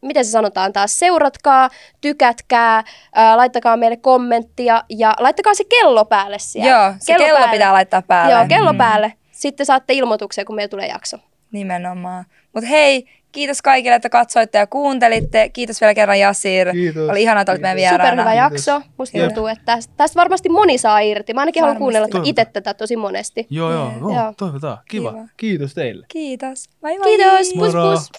miten 0.01 0.25
se 0.25 0.31
sanotaan 0.31 0.73
taas, 0.73 0.99
seuratkaa, 0.99 1.69
tykätkää, 2.01 2.83
ää, 3.15 3.37
laittakaa 3.37 3.77
meille 3.77 3.97
kommenttia 3.97 4.83
ja 4.89 5.13
laittakaa 5.19 5.53
se 5.53 5.63
kello 5.63 6.05
päälle 6.05 6.39
siellä. 6.39 6.69
Joo, 6.71 6.93
se 6.99 7.13
kello, 7.13 7.37
päälle. 7.37 7.51
pitää 7.51 7.73
laittaa 7.73 8.01
päälle. 8.01 8.33
Joo, 8.33 8.45
kello 8.47 8.71
Mm. 8.73 8.77
päälle. 8.77 9.13
Sitten 9.31 9.65
saatte 9.65 9.93
ilmoituksen, 9.93 10.45
kun 10.45 10.55
meillä 10.55 10.69
tulee 10.69 10.87
jakso. 10.87 11.17
Nimenomaan. 11.51 12.25
Mutta 12.53 12.69
hei, 12.69 13.05
kiitos 13.31 13.61
kaikille, 13.61 13.95
että 13.95 14.09
katsoitte 14.09 14.57
ja 14.57 14.67
kuuntelitte. 14.67 15.49
Kiitos 15.49 15.81
vielä 15.81 15.93
kerran 15.93 16.19
Jasir. 16.19 16.71
Kiitos. 16.71 17.09
Oli 17.09 17.21
ihanaa, 17.21 17.41
että 17.41 17.51
olit 17.51 17.61
meidän 17.61 17.75
vieraana. 17.77 18.03
Superhyvä 18.09 18.33
jakso. 18.33 18.81
Musta 18.97 19.17
Jep. 19.17 19.27
tuntuu, 19.27 19.47
että 19.47 19.63
tästä, 19.65 19.93
tästä 19.97 20.15
varmasti 20.19 20.49
moni 20.49 20.77
saa 20.77 20.99
irti. 20.99 21.33
Mä 21.33 21.41
ainakin 21.41 21.61
haluan 21.63 21.77
kuunnella 21.77 22.07
itse 22.23 22.45
tätä 22.45 22.73
tosi 22.73 22.95
monesti. 22.95 23.47
Joo, 23.49 23.71
joo, 23.71 23.91
joo. 23.99 24.15
Joo. 24.15 24.33
Toivotaan. 24.37 24.77
Kiva. 24.89 25.11
Kiva. 25.11 25.27
Kiitos 25.37 25.73
teille. 25.73 26.05
Kiitos. 26.09 26.69
Moi 26.81 26.97
moi. 26.97 27.03
Kiitos, 27.17 27.53
pus 27.57 27.73
pus. 27.73 28.09